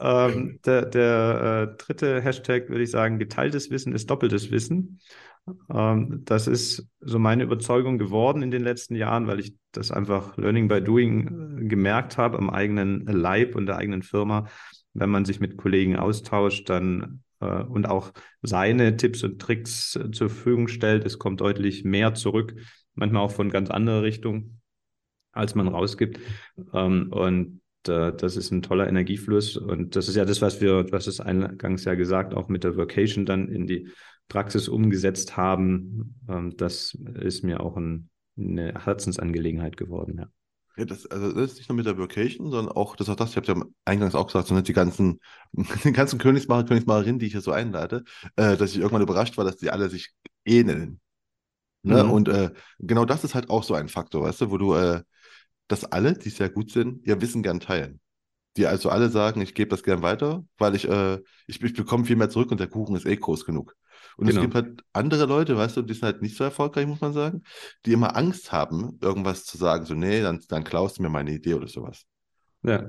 Ähm, 0.00 0.58
der, 0.64 0.86
der 0.86 1.68
äh, 1.74 1.76
dritte 1.76 2.22
Hashtag 2.22 2.70
würde 2.70 2.84
ich 2.84 2.90
sagen, 2.90 3.18
geteiltes 3.18 3.68
Wissen 3.70 3.92
ist 3.92 4.08
doppeltes 4.08 4.50
Wissen. 4.50 5.00
Ähm, 5.70 6.22
das 6.24 6.46
ist 6.46 6.86
so 7.00 7.18
meine 7.18 7.42
Überzeugung 7.42 7.98
geworden 7.98 8.42
in 8.42 8.50
den 8.50 8.62
letzten 8.62 8.94
Jahren, 8.96 9.26
weil 9.26 9.40
ich 9.40 9.54
das 9.72 9.90
einfach 9.90 10.36
Learning 10.38 10.68
by 10.68 10.80
Doing 10.80 11.58
äh, 11.58 11.64
gemerkt 11.66 12.16
habe 12.16 12.38
am 12.38 12.48
eigenen 12.48 13.04
Leib 13.06 13.54
und 13.54 13.66
der 13.66 13.76
eigenen 13.76 14.02
Firma 14.02 14.46
wenn 14.94 15.10
man 15.10 15.24
sich 15.24 15.40
mit 15.40 15.56
Kollegen 15.56 15.96
austauscht, 15.96 16.68
dann 16.70 17.22
äh, 17.40 17.62
und 17.62 17.88
auch 17.88 18.12
seine 18.42 18.96
Tipps 18.96 19.22
und 19.22 19.40
Tricks 19.40 19.96
äh, 19.96 20.10
zur 20.10 20.30
Verfügung 20.30 20.68
stellt, 20.68 21.04
es 21.04 21.18
kommt 21.18 21.40
deutlich 21.40 21.84
mehr 21.84 22.14
zurück, 22.14 22.54
manchmal 22.94 23.22
auch 23.22 23.32
von 23.32 23.50
ganz 23.50 23.70
anderer 23.70 24.02
Richtung, 24.02 24.60
als 25.32 25.54
man 25.54 25.68
rausgibt. 25.68 26.18
Ähm, 26.72 27.12
und 27.12 27.60
äh, 27.88 28.12
das 28.12 28.36
ist 28.36 28.50
ein 28.50 28.62
toller 28.62 28.88
Energiefluss. 28.88 29.56
Und 29.56 29.96
das 29.96 30.08
ist 30.08 30.16
ja 30.16 30.24
das, 30.24 30.40
was 30.40 30.60
wir, 30.60 30.86
was 30.90 31.06
es 31.06 31.20
eingangs 31.20 31.84
ja 31.84 31.94
gesagt, 31.94 32.34
auch 32.34 32.48
mit 32.48 32.64
der 32.64 32.76
Vocation 32.76 33.26
dann 33.26 33.48
in 33.48 33.66
die 33.66 33.88
Praxis 34.28 34.68
umgesetzt 34.68 35.36
haben. 35.36 36.16
Ähm, 36.28 36.56
das 36.56 36.96
ist 37.14 37.42
mir 37.42 37.60
auch 37.60 37.76
ein, 37.76 38.08
eine 38.38 38.84
Herzensangelegenheit 38.84 39.76
geworden, 39.76 40.18
ja. 40.18 40.28
Ja, 40.76 40.84
das, 40.84 41.06
also 41.06 41.32
das 41.32 41.52
ist 41.52 41.58
nicht 41.58 41.68
nur 41.68 41.76
mit 41.76 41.86
der 41.86 41.98
Vocation, 41.98 42.50
sondern 42.50 42.74
auch, 42.74 42.96
das 42.96 43.08
auch 43.08 43.14
das, 43.14 43.30
ich 43.30 43.36
habe 43.36 43.46
ja 43.46 43.64
eingangs 43.84 44.14
auch 44.14 44.26
gesagt, 44.26 44.48
sondern 44.48 44.64
die 44.64 44.72
ganzen, 44.72 45.20
die 45.52 45.92
ganzen 45.92 46.18
Königsmacher, 46.18 46.64
Königsmacherinnen, 46.64 47.18
die 47.20 47.26
ich 47.26 47.32
hier 47.32 47.40
so 47.40 47.52
einlade, 47.52 48.04
äh, 48.36 48.56
dass 48.56 48.72
ich 48.72 48.78
irgendwann 48.78 49.02
überrascht 49.02 49.36
war, 49.36 49.44
dass 49.44 49.56
die 49.56 49.70
alle 49.70 49.88
sich 49.88 50.12
ähneln. 50.44 51.00
Ne? 51.82 52.02
Mhm. 52.02 52.10
Und 52.10 52.28
äh, 52.28 52.50
genau 52.80 53.04
das 53.04 53.24
ist 53.24 53.34
halt 53.34 53.50
auch 53.50 53.62
so 53.62 53.74
ein 53.74 53.88
Faktor, 53.88 54.22
weißt 54.22 54.42
du, 54.42 54.50
wo 54.50 54.58
du, 54.58 54.74
äh, 54.74 55.02
dass 55.68 55.84
alle, 55.84 56.14
die 56.14 56.30
sehr 56.30 56.50
gut 56.50 56.70
sind, 56.70 57.06
ihr 57.06 57.20
Wissen 57.20 57.42
gern 57.42 57.60
teilen. 57.60 58.00
Die 58.56 58.66
also 58.66 58.88
alle 58.88 59.10
sagen, 59.10 59.40
ich 59.40 59.54
gebe 59.54 59.70
das 59.70 59.82
gern 59.82 60.02
weiter, 60.02 60.44
weil 60.58 60.74
ich, 60.74 60.88
äh, 60.88 61.20
ich, 61.46 61.62
ich 61.62 61.74
bekomme 61.74 62.04
viel 62.04 62.16
mehr 62.16 62.30
zurück 62.30 62.50
und 62.50 62.60
der 62.60 62.68
Kuchen 62.68 62.96
ist 62.96 63.06
eh 63.06 63.16
groß 63.16 63.44
genug. 63.44 63.76
Und 64.16 64.26
genau. 64.26 64.40
es 64.40 64.42
gibt 64.42 64.54
halt 64.54 64.82
andere 64.92 65.26
Leute, 65.26 65.56
weißt 65.56 65.76
du, 65.76 65.82
die 65.82 65.94
sind 65.94 66.04
halt 66.04 66.22
nicht 66.22 66.36
so 66.36 66.44
erfolgreich, 66.44 66.86
muss 66.86 67.00
man 67.00 67.12
sagen, 67.12 67.42
die 67.86 67.92
immer 67.92 68.16
Angst 68.16 68.52
haben, 68.52 68.98
irgendwas 69.00 69.44
zu 69.44 69.56
sagen, 69.56 69.84
so, 69.84 69.94
nee, 69.94 70.22
dann, 70.22 70.40
dann 70.48 70.64
klaust 70.64 70.98
du 70.98 71.02
mir 71.02 71.08
meine 71.10 71.32
Idee 71.32 71.54
oder 71.54 71.68
sowas. 71.68 72.04
Ja. 72.62 72.88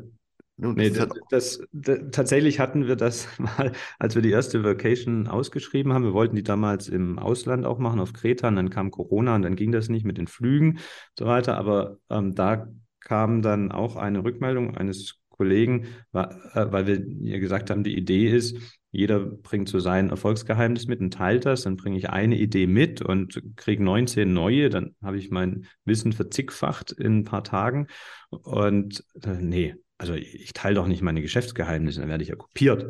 Nun, 0.58 0.76
nee, 0.76 0.90
das, 0.90 1.00
halt 1.00 1.12
das, 1.30 1.60
das, 1.74 2.00
tatsächlich 2.12 2.60
hatten 2.60 2.88
wir 2.88 2.96
das 2.96 3.28
mal, 3.40 3.74
als 4.00 4.16
wir 4.16 4.22
die 4.22 4.32
erste 4.32 4.64
Vacation 4.64 5.28
ausgeschrieben 5.28 5.94
haben. 5.94 6.06
Wir 6.06 6.14
wollten 6.14 6.36
die 6.36 6.44
damals 6.44 6.88
im 6.88 7.20
Ausland 7.20 7.66
auch 7.66 7.78
machen, 7.78 8.00
auf 8.00 8.14
Kreta, 8.14 8.48
und 8.48 8.56
dann 8.56 8.70
kam 8.70 8.92
Corona 8.92 9.36
und 9.36 9.42
dann 9.42 9.56
ging 9.56 9.72
das 9.72 9.90
nicht 9.90 10.06
mit 10.06 10.18
den 10.18 10.28
Flügen 10.28 10.78
und 10.78 10.82
so 11.20 11.26
weiter. 11.26 11.58
Aber 11.58 11.98
ähm, 12.10 12.36
da 12.36 12.68
kam 13.02 13.42
dann 13.42 13.72
auch 13.72 13.98
eine 13.98 14.24
Rückmeldung 14.24 14.78
eines 14.78 15.20
Kollegen, 15.30 15.88
äh, 16.14 16.26
weil 16.54 16.88
wir 16.88 17.06
ihr 17.06 17.40
gesagt 17.40 17.70
haben, 17.70 17.84
die 17.84 17.98
Idee 17.98 18.30
ist, 18.30 18.58
jeder 18.96 19.20
bringt 19.20 19.70
so 19.70 19.80
sein 19.80 20.10
Erfolgsgeheimnis 20.10 20.88
mit 20.88 21.00
und 21.00 21.14
teilt 21.14 21.46
das. 21.46 21.64
Dann 21.64 21.76
bringe 21.76 21.98
ich 21.98 22.10
eine 22.10 22.38
Idee 22.38 22.68
mit 22.68 23.02
und 23.02 23.42
kriege 23.56 23.84
19 23.84 24.32
neue. 24.32 24.70
Dann 24.70 24.96
habe 25.04 25.18
ich 25.18 25.32
mein 25.32 25.68
Wissen 25.84 26.14
verzigfacht 26.14 26.92
in 26.92 27.20
ein 27.20 27.24
paar 27.24 27.44
Tagen. 27.44 27.88
Und 28.30 29.04
äh, 29.24 29.42
nee, 29.42 29.76
also 29.98 30.14
ich 30.14 30.54
teile 30.54 30.76
doch 30.76 30.88
nicht 30.88 31.02
meine 31.02 31.22
Geschäftsgeheimnisse, 31.22 32.02
dann 32.02 32.10
werde 32.10 32.24
ich 32.24 32.30
ja 32.30 32.36
kopiert. 32.36 32.86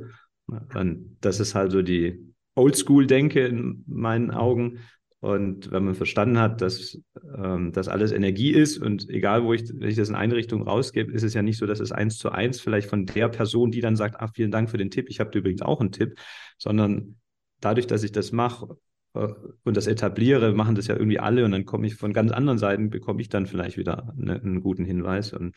Und 0.47 1.17
das 1.21 1.39
ist 1.39 1.55
halt 1.55 1.71
so 1.71 1.81
die 1.81 2.33
Oldschool-Denke 2.55 3.45
in 3.45 3.83
meinen 3.87 4.31
Augen. 4.31 4.79
Und 5.25 5.71
wenn 5.71 5.83
man 5.83 5.95
verstanden 5.95 6.37
hat, 6.37 6.61
dass 6.61 7.01
ähm, 7.35 7.71
das 7.71 7.87
alles 7.87 8.11
Energie 8.11 8.51
ist 8.51 8.77
und 8.77 9.09
egal, 9.09 9.43
wo 9.43 9.53
ich, 9.53 9.63
wenn 9.73 9.89
ich 9.89 9.95
das 9.95 10.09
in 10.09 10.13
eine 10.13 10.35
Richtung 10.35 10.61
rausgebe, 10.61 11.11
ist 11.11 11.23
es 11.23 11.33
ja 11.33 11.41
nicht 11.41 11.57
so, 11.57 11.65
dass 11.65 11.79
es 11.79 11.91
eins 11.91 12.19
zu 12.19 12.29
eins 12.29 12.61
vielleicht 12.61 12.87
von 12.87 13.07
der 13.07 13.27
Person, 13.29 13.71
die 13.71 13.81
dann 13.81 13.95
sagt, 13.95 14.17
ach, 14.19 14.29
vielen 14.35 14.51
Dank 14.51 14.69
für 14.69 14.77
den 14.77 14.91
Tipp, 14.91 15.07
ich 15.09 15.19
habe 15.19 15.35
übrigens 15.35 15.63
auch 15.63 15.81
einen 15.81 15.91
Tipp, 15.91 16.19
sondern 16.59 17.15
dadurch, 17.59 17.87
dass 17.87 18.03
ich 18.03 18.11
das 18.11 18.33
mache 18.33 18.77
äh, 19.15 19.29
und 19.63 19.75
das 19.75 19.87
etabliere, 19.87 20.53
machen 20.53 20.75
das 20.75 20.85
ja 20.85 20.95
irgendwie 20.95 21.19
alle 21.19 21.43
und 21.43 21.53
dann 21.53 21.65
komme 21.65 21.87
ich 21.87 21.95
von 21.95 22.13
ganz 22.13 22.31
anderen 22.31 22.59
Seiten, 22.59 22.91
bekomme 22.91 23.19
ich 23.19 23.29
dann 23.29 23.47
vielleicht 23.47 23.77
wieder 23.77 24.13
eine, 24.21 24.39
einen 24.39 24.61
guten 24.61 24.85
Hinweis. 24.85 25.33
Und 25.33 25.55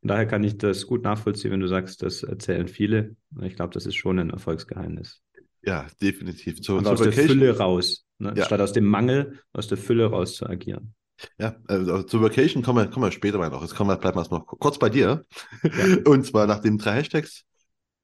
von 0.00 0.08
daher 0.08 0.24
kann 0.24 0.42
ich 0.44 0.56
das 0.56 0.86
gut 0.86 1.04
nachvollziehen, 1.04 1.50
wenn 1.50 1.60
du 1.60 1.68
sagst, 1.68 2.02
das 2.02 2.22
erzählen 2.22 2.68
viele. 2.68 3.16
Ich 3.42 3.54
glaube, 3.54 3.74
das 3.74 3.84
ist 3.84 3.96
schon 3.96 4.18
ein 4.18 4.30
Erfolgsgeheimnis. 4.30 5.22
Ja, 5.62 5.86
definitiv. 6.00 6.60
Zu, 6.62 6.78
aus 6.78 7.02
der 7.02 7.12
Fülle 7.12 7.56
raus, 7.56 8.06
ne? 8.18 8.32
ja. 8.36 8.44
statt 8.44 8.60
aus 8.60 8.72
dem 8.72 8.86
Mangel, 8.86 9.40
aus 9.52 9.68
der 9.68 9.78
Fülle 9.78 10.06
raus 10.06 10.36
zu 10.36 10.46
agieren. 10.46 10.94
Ja, 11.38 11.56
also 11.68 12.02
zur 12.02 12.22
Vacation 12.22 12.62
kommen 12.62 12.84
wir, 12.84 12.90
kommen 12.90 13.06
wir 13.06 13.12
später 13.12 13.38
mal 13.38 13.50
noch. 13.50 13.62
Jetzt 13.62 13.74
kommen 13.74 13.90
wir, 13.90 13.96
bleiben 13.96 14.16
wir 14.16 14.20
erstmal 14.20 14.42
kurz 14.42 14.78
bei 14.78 14.88
dir. 14.88 15.24
Ja. 15.62 15.96
Und 16.06 16.24
zwar 16.26 16.46
nach 16.46 16.60
den 16.60 16.78
drei 16.78 16.94
Hashtags 16.94 17.44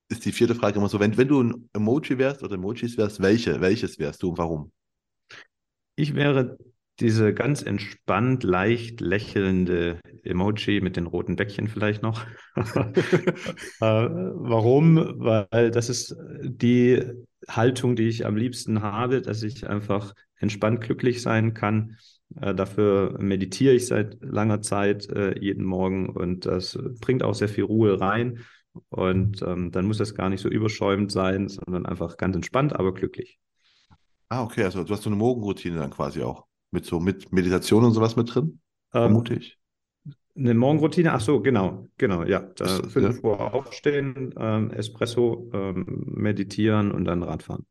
ist 0.09 0.25
die 0.25 0.33
vierte 0.33 0.55
Frage 0.55 0.79
immer 0.79 0.89
so, 0.89 1.01
wenn, 1.01 1.17
wenn 1.17 1.29
du 1.29 1.43
ein 1.43 1.69
Emoji 1.73 2.19
wärst 2.19 2.43
oder 2.43 2.55
Emojis 2.55 2.97
wärst, 2.97 3.21
welche, 3.21 3.61
welches 3.61 3.99
wärst 3.99 4.23
du 4.23 4.31
und 4.31 4.39
warum? 4.39 4.73
Ich 5.97 6.15
wäre 6.15 6.59
diese 7.01 7.35
ganz 7.35 7.63
entspannt, 7.63 8.43
leicht 8.43 9.01
lächelnde 9.01 10.01
Emoji 10.23 10.81
mit 10.81 10.97
den 10.97 11.07
roten 11.07 11.37
Bäckchen 11.37 11.69
vielleicht 11.69 12.03
noch. 12.03 12.25
äh, 12.57 13.35
warum? 13.81 14.97
Weil 15.19 15.71
das 15.71 15.89
ist 15.89 16.17
die 16.43 17.03
Haltung, 17.49 17.97
die 17.97 18.09
ich 18.09 18.27
am 18.27 18.37
liebsten 18.37 18.83
habe, 18.83 19.23
dass 19.23 19.43
ich 19.43 19.69
einfach 19.69 20.15
entspannt 20.39 20.81
glücklich 20.81 21.23
sein 21.23 21.55
kann. 21.55 21.97
Äh, 22.41 22.55
dafür 22.55 23.17
meditiere 23.21 23.75
ich 23.75 23.87
seit 23.87 24.19
langer 24.21 24.63
Zeit 24.63 25.09
äh, 25.11 25.39
jeden 25.39 25.65
Morgen 25.65 26.09
und 26.09 26.47
das 26.47 26.79
bringt 27.01 27.23
auch 27.23 27.35
sehr 27.35 27.49
viel 27.49 27.65
Ruhe 27.65 28.01
rein. 28.01 28.45
Und 28.91 29.43
ähm, 29.43 29.71
dann 29.71 29.87
muss 29.87 29.99
das 29.99 30.15
gar 30.15 30.29
nicht 30.29 30.41
so 30.41 30.49
überschäumend 30.49 31.11
sein, 31.11 31.49
sondern 31.49 31.87
einfach 31.87 32.17
ganz 32.17 32.37
entspannt, 32.37 32.75
aber 32.75 32.93
glücklich. 32.93 33.39
Ah, 34.29 34.43
okay, 34.43 34.65
also 34.65 34.85
du 34.85 34.93
hast 34.93 35.03
so 35.03 35.09
eine 35.09 35.17
Morgenroutine 35.17 35.79
dann 35.79 35.91
quasi 35.91 36.23
auch. 36.23 36.47
Mit 36.73 36.85
so 36.85 37.01
mit 37.01 37.33
Meditation 37.33 37.85
und 37.85 37.93
sowas 37.93 38.17
mit 38.17 38.35
drin? 38.35 38.61
Ähm, 38.93 39.03
vermute 39.03 39.35
ich. 39.35 39.59
Eine 40.37 40.55
Morgenroutine, 40.55 41.13
ach 41.13 41.21
so, 41.21 41.41
genau, 41.41 41.89
genau, 41.97 42.23
ja. 42.25 42.41
Da 42.41 42.67
fünf 42.67 43.17
ja. 43.17 43.25
Uhr 43.25 43.55
aufstehen, 43.55 44.35
ähm, 44.39 44.71
Espresso, 44.71 45.51
ähm, 45.55 46.05
meditieren 46.15 46.93
und 46.93 47.05
dann 47.05 47.23
Radfahren. 47.23 47.67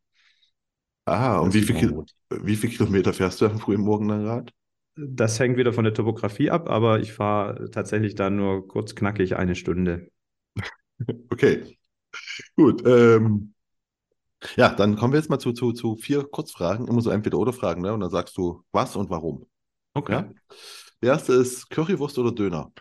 Ah, 1.06 1.38
und 1.38 1.54
wie 1.54 1.62
viel, 1.62 2.04
wie 2.32 2.56
viel 2.56 2.72
Kilometer 2.72 3.14
fährst 3.14 3.40
du 3.40 3.46
am 3.46 3.60
frühen 3.60 3.82
Morgen 3.82 4.08
dann 4.08 4.26
Rad? 4.26 4.52
Das 4.96 5.40
hängt 5.40 5.58
wieder 5.58 5.74
von 5.74 5.84
der 5.84 5.94
Topografie 5.94 6.50
ab, 6.50 6.70
aber 6.70 7.00
ich 7.00 7.14
fahre 7.14 7.70
tatsächlich 7.70 8.16
dann 8.16 8.38
nur 8.38 8.68
kurz 8.68 8.96
knackig 8.96 9.36
eine 9.36 9.56
Stunde. 9.56 10.10
okay, 11.30 11.78
gut. 12.56 12.82
Ähm, 12.88 13.54
ja, 14.56 14.74
dann 14.74 14.96
kommen 14.96 15.14
wir 15.14 15.20
jetzt 15.20 15.30
mal 15.30 15.40
zu, 15.40 15.54
zu, 15.54 15.74
zu 15.74 15.96
vier 15.96 16.24
Kurzfragen, 16.24 16.88
immer 16.88 17.02
so 17.02 17.10
Entweder-Oder-Fragen, 17.10 17.82
ne? 17.82 17.94
Und 17.94 18.00
dann 18.00 18.10
sagst 18.10 18.38
du, 18.38 18.64
was 18.72 18.96
und 18.96 19.10
warum. 19.10 19.46
Okay. 19.94 20.14
Ja? 20.14 20.30
Der 21.06 21.14
erste 21.14 21.34
ist 21.34 21.70
Currywurst 21.70 22.18
oder 22.18 22.32
Döner? 22.32 22.72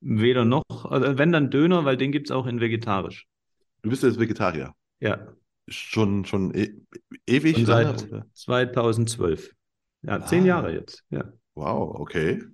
Weder 0.00 0.44
noch. 0.44 0.62
Also 0.84 1.18
wenn 1.18 1.32
dann 1.32 1.50
Döner, 1.50 1.84
weil 1.84 1.96
den 1.96 2.12
gibt 2.12 2.28
es 2.28 2.30
auch 2.30 2.46
in 2.46 2.60
vegetarisch. 2.60 3.26
Du 3.82 3.90
bist 3.90 4.04
jetzt 4.04 4.20
Vegetarier? 4.20 4.76
Ja. 5.00 5.26
Schon, 5.66 6.24
schon 6.24 6.54
e 6.54 6.72
ewig? 7.26 7.56
Schon 7.56 7.66
seit 7.66 8.08
lange, 8.08 8.26
2012. 8.32 9.50
Ja, 10.02 10.18
ah. 10.18 10.24
zehn 10.24 10.44
Jahre 10.44 10.72
jetzt. 10.72 11.02
Ja. 11.10 11.32
Wow, 11.56 11.98
okay. 11.98 12.44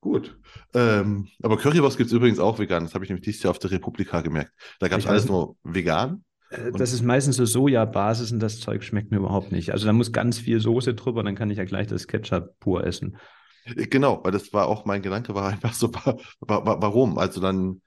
Gut. 0.00 0.36
Ähm, 0.74 1.28
aber 1.40 1.56
Currywurst 1.56 1.96
gibt 1.96 2.08
es 2.08 2.12
übrigens 2.12 2.40
auch 2.40 2.58
vegan. 2.58 2.82
Das 2.82 2.94
habe 2.94 3.04
ich 3.04 3.10
nämlich 3.10 3.24
dieses 3.24 3.44
Jahr 3.44 3.52
auf 3.52 3.60
der 3.60 3.70
Republika 3.70 4.22
gemerkt. 4.22 4.50
Da 4.80 4.88
gab 4.88 4.98
es 4.98 5.06
alles 5.06 5.28
nur 5.28 5.54
vegan. 5.62 6.24
Äh, 6.50 6.72
das 6.72 6.92
ist 6.92 7.02
meistens 7.02 7.36
so 7.36 7.46
Sojabasis 7.46 8.32
und 8.32 8.40
das 8.40 8.58
Zeug 8.58 8.82
schmeckt 8.82 9.12
mir 9.12 9.18
überhaupt 9.18 9.52
nicht. 9.52 9.70
Also 9.70 9.86
da 9.86 9.92
muss 9.92 10.10
ganz 10.10 10.40
viel 10.40 10.58
Soße 10.58 10.94
drüber, 10.94 11.22
dann 11.22 11.36
kann 11.36 11.52
ich 11.52 11.58
ja 11.58 11.64
gleich 11.64 11.86
das 11.86 12.08
Ketchup 12.08 12.58
pur 12.58 12.84
essen. 12.84 13.16
Äh, 13.64 13.86
genau, 13.86 14.22
weil 14.24 14.32
das 14.32 14.52
war 14.52 14.66
auch 14.66 14.84
mein 14.84 15.02
Gedanke, 15.02 15.34
war 15.34 15.48
einfach 15.48 15.74
so, 15.74 15.92
warum? 16.40 17.18
Also 17.18 17.40
dann 17.40 17.82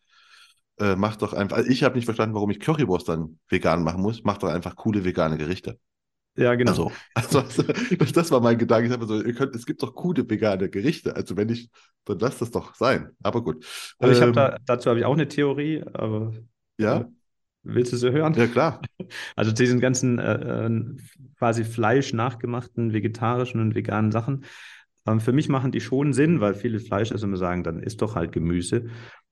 äh, 0.79 0.96
mach 0.96 1.15
doch 1.15 1.34
einfach, 1.34 1.58
also 1.58 1.70
ich 1.70 1.84
habe 1.84 1.96
nicht 1.96 2.05
verstanden, 2.05 2.36
warum 2.36 2.50
ich 2.51 2.60
Currywurst 2.60 3.10
dann 3.10 3.39
vegan 3.50 3.84
machen 3.84 4.01
muss, 4.01 4.24
mach 4.24 4.38
doch 4.38 4.50
einfach 4.50 4.75
coole 4.75 5.05
vegane 5.05 5.38
Gerichte. 5.38 5.79
Ja, 6.38 6.55
genau. 6.55 6.91
Also, 7.13 7.39
also 7.41 7.63
das 8.13 8.29
war 8.32 8.41
mein 8.41 8.58
Gedanke. 8.58 8.88
Ich 8.88 8.94
habe 8.94 9.05
so, 9.05 9.22
ihr 9.22 9.34
könnt, 9.34 9.55
es 9.55 9.65
gibt 9.65 9.82
doch 9.82 9.96
coole 9.96 10.29
vegane 10.29 10.70
Gerichte. 10.70 11.15
Also 11.15 11.38
wenn 11.38 11.50
ich, 11.50 11.70
dann 12.03 12.20
lass 12.20 12.39
das 12.39 12.51
doch 12.51 12.75
sein. 12.75 13.12
Aber 13.24 13.41
gut. 13.41 13.65
Also 14.00 14.12
ich 14.13 14.17
ähm, 14.20 14.24
habe 14.24 14.34
da, 14.34 14.58
dazu 14.65 14.89
habe 14.89 15.00
ich 15.00 15.05
auch 15.05 15.13
eine 15.13 15.27
Theorie, 15.27 15.84
aber 15.94 16.34
ja. 16.77 17.10
Willst 17.63 17.94
du 17.94 17.98
sie 17.98 18.12
hören? 18.12 18.34
Ja, 18.36 18.48
klar. 18.48 18.82
Also 19.36 19.51
diesen 19.51 19.79
ganzen 19.79 20.20
äh, 20.20 20.65
äh, 20.65 20.96
quasi 21.38 21.63
Fleisch 21.63 22.13
nachgemachten 22.13 22.94
vegetarischen 22.94 23.60
und 23.60 23.75
veganen 23.75 24.12
Sachen. 24.12 24.46
Ähm, 25.07 25.19
für 25.19 25.31
mich 25.31 25.50
machen 25.50 25.71
die 25.71 25.81
schon 25.81 26.13
Sinn, 26.13 26.41
weil 26.41 26.53
viele 26.53 26.79
Fleischesser 26.79 27.25
immer 27.25 27.38
sagen, 27.38 27.63
dann 27.63 27.81
ist 27.81 28.01
doch 28.01 28.15
halt 28.15 28.31
Gemüse. 28.31 28.88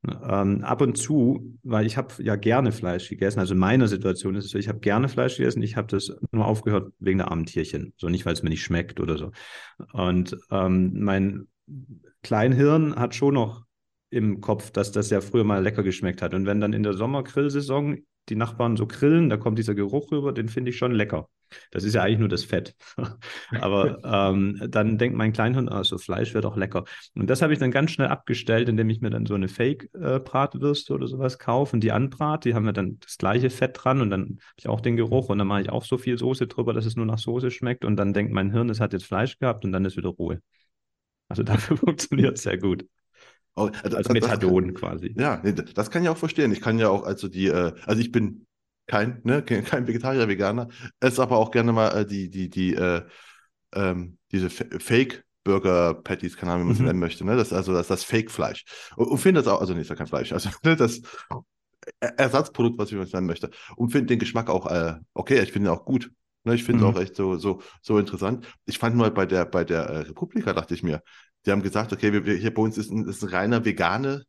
Ähm, 0.05 0.63
ab 0.63 0.81
und 0.81 0.97
zu, 0.97 1.57
weil 1.63 1.85
ich 1.85 1.97
habe 1.97 2.13
ja 2.21 2.35
gerne 2.35 2.71
Fleisch 2.71 3.09
gegessen. 3.09 3.39
Also 3.39 3.53
in 3.53 3.59
meiner 3.59 3.87
Situation 3.87 4.35
ist 4.35 4.45
es 4.45 4.51
so, 4.51 4.57
ich 4.57 4.67
habe 4.67 4.79
gerne 4.79 5.09
Fleisch 5.09 5.37
gegessen. 5.37 5.61
Ich 5.61 5.77
habe 5.77 5.87
das 5.87 6.13
nur 6.31 6.45
aufgehört 6.45 6.91
wegen 6.99 7.19
der 7.19 7.31
armen 7.31 7.45
Tierchen. 7.45 7.93
So 7.97 8.09
nicht, 8.09 8.25
weil 8.25 8.33
es 8.33 8.43
mir 8.43 8.49
nicht 8.49 8.63
schmeckt 8.63 8.99
oder 8.99 9.17
so. 9.17 9.31
Und 9.93 10.37
ähm, 10.51 10.99
mein 10.99 11.47
Kleinhirn 12.21 12.95
hat 12.95 13.15
schon 13.15 13.33
noch 13.33 13.63
im 14.09 14.41
Kopf, 14.41 14.71
dass 14.71 14.91
das 14.91 15.09
ja 15.09 15.21
früher 15.21 15.43
mal 15.43 15.63
lecker 15.63 15.83
geschmeckt 15.83 16.21
hat. 16.21 16.33
Und 16.33 16.45
wenn 16.45 16.61
dann 16.61 16.73
in 16.73 16.83
der 16.83 16.93
Sommergrillsaison 16.93 17.97
die 18.29 18.35
Nachbarn 18.35 18.77
so 18.77 18.87
grillen, 18.87 19.29
da 19.29 19.37
kommt 19.37 19.59
dieser 19.59 19.75
Geruch 19.75 20.11
rüber, 20.11 20.31
den 20.31 20.49
finde 20.49 20.71
ich 20.71 20.77
schon 20.77 20.91
lecker. 20.93 21.29
Das 21.71 21.83
ist 21.83 21.93
ja 21.93 22.01
eigentlich 22.01 22.19
nur 22.19 22.29
das 22.29 22.43
Fett. 22.43 22.75
Aber 23.61 23.99
ähm, 24.03 24.59
dann 24.69 24.97
denkt 24.97 25.17
mein 25.17 25.33
Kleinhund, 25.33 25.71
ah, 25.71 25.83
so 25.83 25.97
Fleisch 25.97 26.33
wäre 26.33 26.41
doch 26.41 26.57
lecker. 26.57 26.85
Und 27.15 27.29
das 27.29 27.41
habe 27.41 27.53
ich 27.53 27.59
dann 27.59 27.71
ganz 27.71 27.91
schnell 27.91 28.07
abgestellt, 28.07 28.69
indem 28.69 28.89
ich 28.89 29.01
mir 29.01 29.09
dann 29.09 29.25
so 29.25 29.35
eine 29.35 29.47
Fake-Bratwürste 29.47 30.93
oder 30.93 31.07
sowas 31.07 31.39
kaufe 31.39 31.75
und 31.75 31.81
die 31.81 31.91
anbrate. 31.91 32.49
Die 32.49 32.55
haben 32.55 32.65
ja 32.65 32.71
dann 32.71 32.97
das 32.99 33.17
gleiche 33.17 33.49
Fett 33.49 33.77
dran 33.79 34.01
und 34.01 34.09
dann 34.09 34.21
habe 34.21 34.39
ich 34.57 34.67
auch 34.67 34.81
den 34.81 34.95
Geruch 34.95 35.29
und 35.29 35.37
dann 35.37 35.47
mache 35.47 35.61
ich 35.61 35.69
auch 35.69 35.83
so 35.83 35.97
viel 35.97 36.17
Soße 36.17 36.47
drüber, 36.47 36.73
dass 36.73 36.85
es 36.85 36.95
nur 36.95 37.05
nach 37.05 37.19
Soße 37.19 37.51
schmeckt. 37.51 37.85
Und 37.85 37.97
dann 37.97 38.13
denkt 38.13 38.33
mein 38.33 38.51
Hirn, 38.51 38.69
es 38.69 38.79
hat 38.79 38.93
jetzt 38.93 39.05
Fleisch 39.05 39.37
gehabt 39.39 39.65
und 39.65 39.71
dann 39.71 39.85
ist 39.85 39.97
wieder 39.97 40.09
Ruhe. 40.09 40.41
Also 41.27 41.43
dafür 41.43 41.77
funktioniert 41.77 42.37
es 42.37 42.43
sehr 42.43 42.57
gut. 42.57 42.85
Also, 43.55 43.97
als 43.97 44.09
Methadon 44.09 44.65
kann, 44.65 44.73
quasi. 44.73 45.13
Ja, 45.17 45.39
nee, 45.43 45.53
das 45.53 45.91
kann 45.91 46.03
ich 46.03 46.09
auch 46.09 46.17
verstehen. 46.17 46.51
Ich 46.51 46.61
kann 46.61 46.79
ja 46.79 46.89
auch, 46.89 47.03
also 47.03 47.27
die, 47.27 47.47
äh, 47.47 47.73
also 47.85 48.01
ich 48.01 48.11
bin 48.11 48.47
kein, 48.87 49.21
ne, 49.23 49.43
kein 49.43 49.87
Vegetarier, 49.87 50.27
Veganer, 50.27 50.69
esse 50.99 51.21
aber 51.21 51.37
auch 51.37 51.51
gerne 51.51 51.71
mal 51.71 51.89
äh, 51.89 52.05
die, 52.05 52.29
die, 52.29 52.49
die, 52.49 52.73
äh, 52.73 53.03
ähm, 53.75 54.17
diese 54.31 54.49
Fake 54.49 55.23
Burger 55.43 55.93
Patties, 55.93 56.37
keine 56.37 56.53
Ahnung, 56.53 56.63
wie 56.63 56.67
man 56.69 56.75
sie 56.75 56.81
mhm. 56.81 56.87
nennen 56.87 56.99
möchte, 56.99 57.25
ne? 57.25 57.35
Das 57.35 57.51
also 57.51 57.73
das, 57.73 57.87
das 57.87 58.03
Fake-Fleisch. 58.03 58.63
Und, 58.95 59.07
und 59.07 59.17
finde 59.17 59.41
das 59.41 59.51
auch, 59.51 59.61
also 59.61 59.73
nicht 59.73 59.89
ist 59.89 59.97
kein 59.97 60.07
Fleisch, 60.07 60.31
also 60.31 60.49
ne, 60.63 60.75
das 60.75 61.01
Ersatzprodukt, 61.99 62.77
was 62.77 62.91
ich 62.91 63.13
nennen 63.13 63.27
möchte. 63.27 63.49
Und 63.75 63.91
finde 63.91 64.07
den 64.07 64.19
Geschmack 64.19 64.49
auch, 64.49 64.67
äh, 64.67 64.95
okay, 65.13 65.41
ich 65.41 65.51
finde 65.51 65.69
ihn 65.69 65.75
auch 65.75 65.85
gut. 65.85 66.11
Ne, 66.45 66.55
ich 66.55 66.63
finde 66.63 66.83
es 66.83 66.89
mhm. 66.89 66.95
auch 66.95 67.01
echt 67.01 67.15
so, 67.15 67.37
so, 67.37 67.61
so 67.81 67.97
interessant. 67.97 68.47
Ich 68.65 68.77
fand 68.77 68.95
mal 68.95 69.11
bei 69.11 69.25
der, 69.25 69.45
bei 69.45 69.63
der 69.63 69.83
äh, 69.83 69.97
Republika, 69.99 70.53
dachte 70.53 70.73
ich 70.73 70.83
mir, 70.83 71.01
die 71.45 71.51
haben 71.51 71.61
gesagt, 71.63 71.93
okay, 71.93 72.13
wir, 72.13 72.25
wir, 72.25 72.35
hier 72.35 72.53
bei 72.53 72.61
uns 72.61 72.77
ist 72.77 72.91
ein, 72.91 73.07
ist 73.07 73.23
ein 73.23 73.29
reiner 73.29 73.65
vegane 73.65 74.23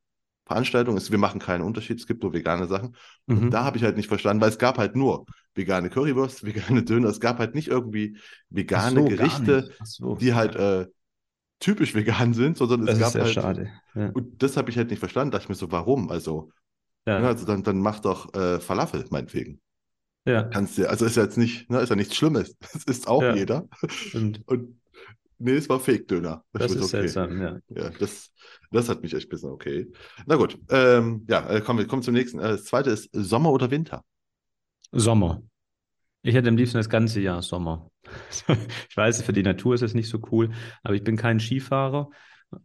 Veranstaltung 0.46 0.96
ist, 0.98 1.10
wir 1.10 1.18
machen 1.18 1.40
keinen 1.40 1.62
Unterschied, 1.62 1.98
es 1.98 2.06
gibt 2.06 2.22
nur 2.22 2.34
vegane 2.34 2.66
Sachen. 2.66 2.94
Mhm. 3.26 3.38
Und 3.44 3.50
da 3.50 3.64
habe 3.64 3.78
ich 3.78 3.84
halt 3.84 3.96
nicht 3.96 4.08
verstanden, 4.08 4.42
weil 4.42 4.50
es 4.50 4.58
gab 4.58 4.76
halt 4.76 4.94
nur 4.94 5.24
vegane 5.54 5.88
Currywurst, 5.88 6.44
vegane 6.44 6.82
Döner, 6.82 7.08
es 7.08 7.20
gab 7.20 7.38
halt 7.38 7.54
nicht 7.54 7.68
irgendwie 7.68 8.18
vegane 8.50 9.00
so, 9.00 9.06
Gerichte, 9.08 9.70
so. 9.84 10.16
die 10.16 10.34
halt 10.34 10.54
äh, 10.56 10.86
typisch 11.60 11.94
vegan 11.94 12.34
sind, 12.34 12.58
sondern 12.58 12.86
es 12.86 12.98
Das 12.98 12.98
gab 12.98 13.06
ist 13.08 13.12
sehr 13.12 13.22
halt. 13.24 13.34
schade. 13.34 13.70
Ja. 13.94 14.10
Und 14.10 14.42
das 14.42 14.56
habe 14.56 14.70
ich 14.70 14.76
halt 14.76 14.90
nicht 14.90 14.98
verstanden. 14.98 15.30
Da 15.30 15.38
dachte 15.38 15.46
ich 15.46 15.48
mir 15.48 15.54
so, 15.54 15.72
warum? 15.72 16.10
Also, 16.10 16.50
Ja. 17.06 17.20
ja, 17.20 17.26
also 17.28 17.46
dann, 17.46 17.62
dann 17.62 17.78
mach 17.78 18.00
doch 18.00 18.34
äh, 18.34 18.60
Falafel, 18.60 19.06
meinetwegen. 19.10 19.60
ja, 20.26 20.42
Kannst 20.42 20.76
du, 20.76 20.88
also 20.90 21.06
ist 21.06 21.16
ja 21.16 21.22
jetzt 21.22 21.38
nicht, 21.38 21.70
ne, 21.70 21.80
ist 21.80 21.88
ja 21.88 21.96
nichts 21.96 22.16
Schlimmes. 22.16 22.54
Das 22.60 22.84
ist 22.84 23.08
auch 23.08 23.22
jeder. 23.34 23.66
stimmt. 23.88 24.42
Und 24.46 24.78
nee, 25.44 25.56
es 25.56 25.68
war 25.68 25.80
Fake-Döner. 25.80 26.44
Das 26.52 26.72
Ich 26.72 26.76
ist 26.76 26.82
okay. 26.82 26.90
seltsam, 26.90 27.40
ja. 27.40 27.58
Ja, 27.68 27.90
das, 27.90 28.32
das 28.70 28.88
hat 28.88 29.02
mich 29.02 29.14
echt 29.14 29.26
ein 29.26 29.30
bisschen 29.30 29.50
okay. 29.50 29.90
Na 30.26 30.36
gut, 30.36 30.58
ähm, 30.70 31.24
ja, 31.28 31.48
äh, 31.50 31.60
kommen 31.60 31.78
wir 31.78 31.86
kommen 31.86 32.02
zum 32.02 32.14
nächsten. 32.14 32.38
Äh, 32.38 32.48
Das 32.50 32.64
zweite 32.64 32.90
ist 32.90 33.08
Sommer 33.12 33.50
oder 33.52 33.70
Winter. 33.70 34.04
Sommer. 34.92 35.42
Ich 36.22 36.34
hätte 36.34 36.48
am 36.48 36.56
liebsten 36.56 36.78
das 36.78 36.90
ganze 36.90 37.20
Jahr 37.20 37.42
Sommer. 37.42 37.90
Ich 38.90 38.96
weiß, 38.96 39.22
für 39.22 39.32
die 39.32 39.42
Natur 39.42 39.74
ist 39.74 39.82
es 39.82 39.94
nicht 39.94 40.08
so 40.08 40.20
cool, 40.32 40.52
aber 40.82 40.94
ich 40.94 41.04
bin 41.04 41.16
kein 41.16 41.40
Skifahrer. 41.40 42.10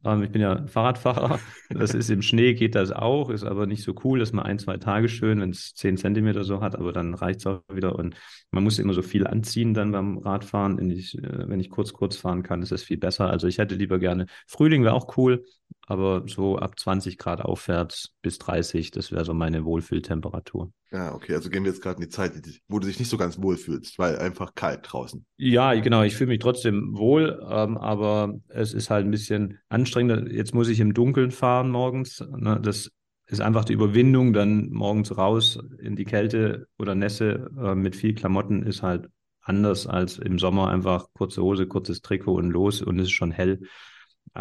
Ähm, 0.03 0.24
ich 0.24 0.31
bin 0.31 0.41
ja 0.41 0.65
Fahrradfahrer. 0.67 1.39
Das 1.69 1.93
ist 1.93 2.10
im 2.10 2.22
Schnee, 2.22 2.53
geht 2.55 2.75
das 2.75 2.91
auch, 2.91 3.29
ist 3.29 3.43
aber 3.43 3.67
nicht 3.67 3.84
so 3.84 3.93
cool. 4.03 4.19
Das 4.19 4.29
ist 4.29 4.34
mal 4.34 4.43
ein, 4.43 4.58
zwei 4.58 4.77
Tage 4.77 5.08
schön, 5.08 5.39
wenn 5.39 5.51
es 5.51 5.74
zehn 5.75 5.98
Zentimeter 5.98 6.43
so 6.43 6.62
hat, 6.62 6.75
aber 6.75 6.93
dann 6.93 7.13
reicht 7.13 7.41
es 7.41 7.48
auch 7.48 7.62
wieder. 7.72 7.96
Und 7.96 8.15
man 8.51 8.63
muss 8.63 8.79
immer 8.79 8.93
so 8.93 9.01
viel 9.01 9.27
anziehen 9.27 9.74
dann 9.74 9.91
beim 9.91 10.17
Radfahren. 10.17 10.77
Wenn 10.77 10.89
ich, 10.89 11.17
äh, 11.17 11.50
wenn 11.50 11.60
ich 11.60 11.69
kurz, 11.69 11.93
kurz 11.93 12.17
fahren 12.17 12.43
kann, 12.43 12.62
ist 12.62 12.72
es 12.72 12.84
viel 12.84 12.98
besser. 12.98 13.29
Also 13.29 13.48
ich 13.48 13.60
hätte 13.60 13.75
lieber 13.75 14.00
gerne, 14.00 14.25
Frühling 14.48 14.84
wäre 14.84 14.93
auch 14.93 15.15
cool, 15.17 15.46
aber 15.89 16.24
so 16.27 16.58
ab 16.58 16.79
20 16.79 17.17
Grad 17.17 17.41
aufwärts 17.41 18.13
bis 18.22 18.38
30, 18.38 18.91
das 18.91 19.12
wäre 19.12 19.25
so 19.25 19.34
meine 19.34 19.65
Wohlfühltemperatur. 19.65 20.72
Ja, 20.91 21.13
okay, 21.13 21.36
also 21.36 21.50
gehen 21.50 21.63
wir 21.63 21.72
jetzt 21.72 21.81
gerade 21.81 21.98
in 21.98 22.03
die 22.03 22.10
Zeit, 22.10 22.34
wo 22.67 22.79
du 22.79 22.88
dich 22.88 23.00
nicht 23.00 23.10
so 23.10 23.17
ganz 23.17 23.41
wohl 23.41 23.58
fühlst, 23.58 24.00
weil 24.00 24.17
einfach 24.17 24.55
kalt 24.55 24.81
draußen. 24.84 25.25
Ja, 25.38 25.74
genau, 25.75 26.03
ich 26.03 26.15
fühle 26.15 26.29
mich 26.29 26.39
trotzdem 26.39 26.98
wohl, 26.98 27.46
ähm, 27.50 27.77
aber 27.77 28.39
es 28.48 28.74
ist 28.74 28.89
halt 28.89 29.05
ein 29.05 29.12
bisschen 29.12 29.60
anstrengender. 29.69 30.31
Jetzt 30.31 30.53
muss 30.53 30.69
ich 30.69 30.79
im 30.79 30.93
Dunkeln 30.93 31.31
fahren 31.31 31.69
morgens. 31.69 32.24
Ne? 32.38 32.60
Das 32.62 32.91
ist 33.27 33.41
einfach 33.41 33.65
die 33.65 33.74
Überwindung, 33.74 34.34
dann 34.34 34.69
morgens 34.69 35.15
raus 35.17 35.60
in 35.79 35.96
die 35.96 36.05
Kälte 36.05 36.67
oder 36.77 36.96
Nässe 36.96 37.50
äh, 37.60 37.75
mit 37.75 37.96
viel 37.96 38.15
Klamotten 38.15 38.63
ist 38.63 38.81
halt 38.81 39.10
anders 39.41 39.88
als 39.88 40.17
im 40.17 40.39
Sommer 40.39 40.69
einfach 40.69 41.08
kurze 41.13 41.41
Hose, 41.41 41.67
kurzes 41.67 42.01
Trikot 42.01 42.36
und 42.36 42.51
los 42.51 42.81
und 42.81 43.00
es 43.00 43.08
ist 43.08 43.12
schon 43.12 43.31
hell. 43.31 43.60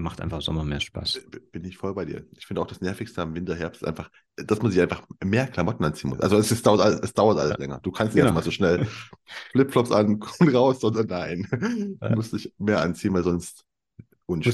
Macht 0.00 0.21
einfach 0.21 0.40
Sommer 0.42 0.64
mehr 0.64 0.80
Spaß. 0.80 1.21
Bin 1.52 1.64
ich 1.64 1.76
voll 1.76 1.95
bei 1.95 2.04
dir. 2.04 2.25
Ich 2.37 2.47
finde 2.47 2.62
auch 2.62 2.66
das 2.66 2.80
Nervigste 2.80 3.21
am 3.23 3.35
Winter, 3.35 3.54
Herbst 3.57 3.83
ist 3.83 3.88
einfach, 3.88 4.11
dass 4.37 4.62
man 4.62 4.71
sich 4.71 4.80
einfach 4.80 5.02
mehr 5.25 5.47
Klamotten 5.49 5.85
anziehen 5.85 6.11
muss. 6.11 6.21
Also 6.21 6.37
es, 6.37 6.50
ist, 6.52 6.64
dauert, 6.66 6.80
alles- 6.80 7.00
es 7.00 7.14
dauert 7.14 7.38
alles 7.38 7.59
länger. 7.59 7.80
Du 7.83 7.90
kannst 7.90 8.14
nicht 8.14 8.23
Genau. 8.23 8.26
erstmal 8.37 8.45
so 8.45 8.50
schnell 8.50 8.87
Flipflops 9.52 9.90
an 9.90 10.21
und 10.38 10.54
raus, 10.54 10.80
sondern 10.80 11.07
nein. 11.07 11.97
Ja. 12.00 12.09
Du 12.11 12.14
musst 12.16 12.33
dich 12.33 12.52
mehr 12.59 12.80
anziehen, 12.80 13.12
weil 13.14 13.25
sonst 13.25 13.64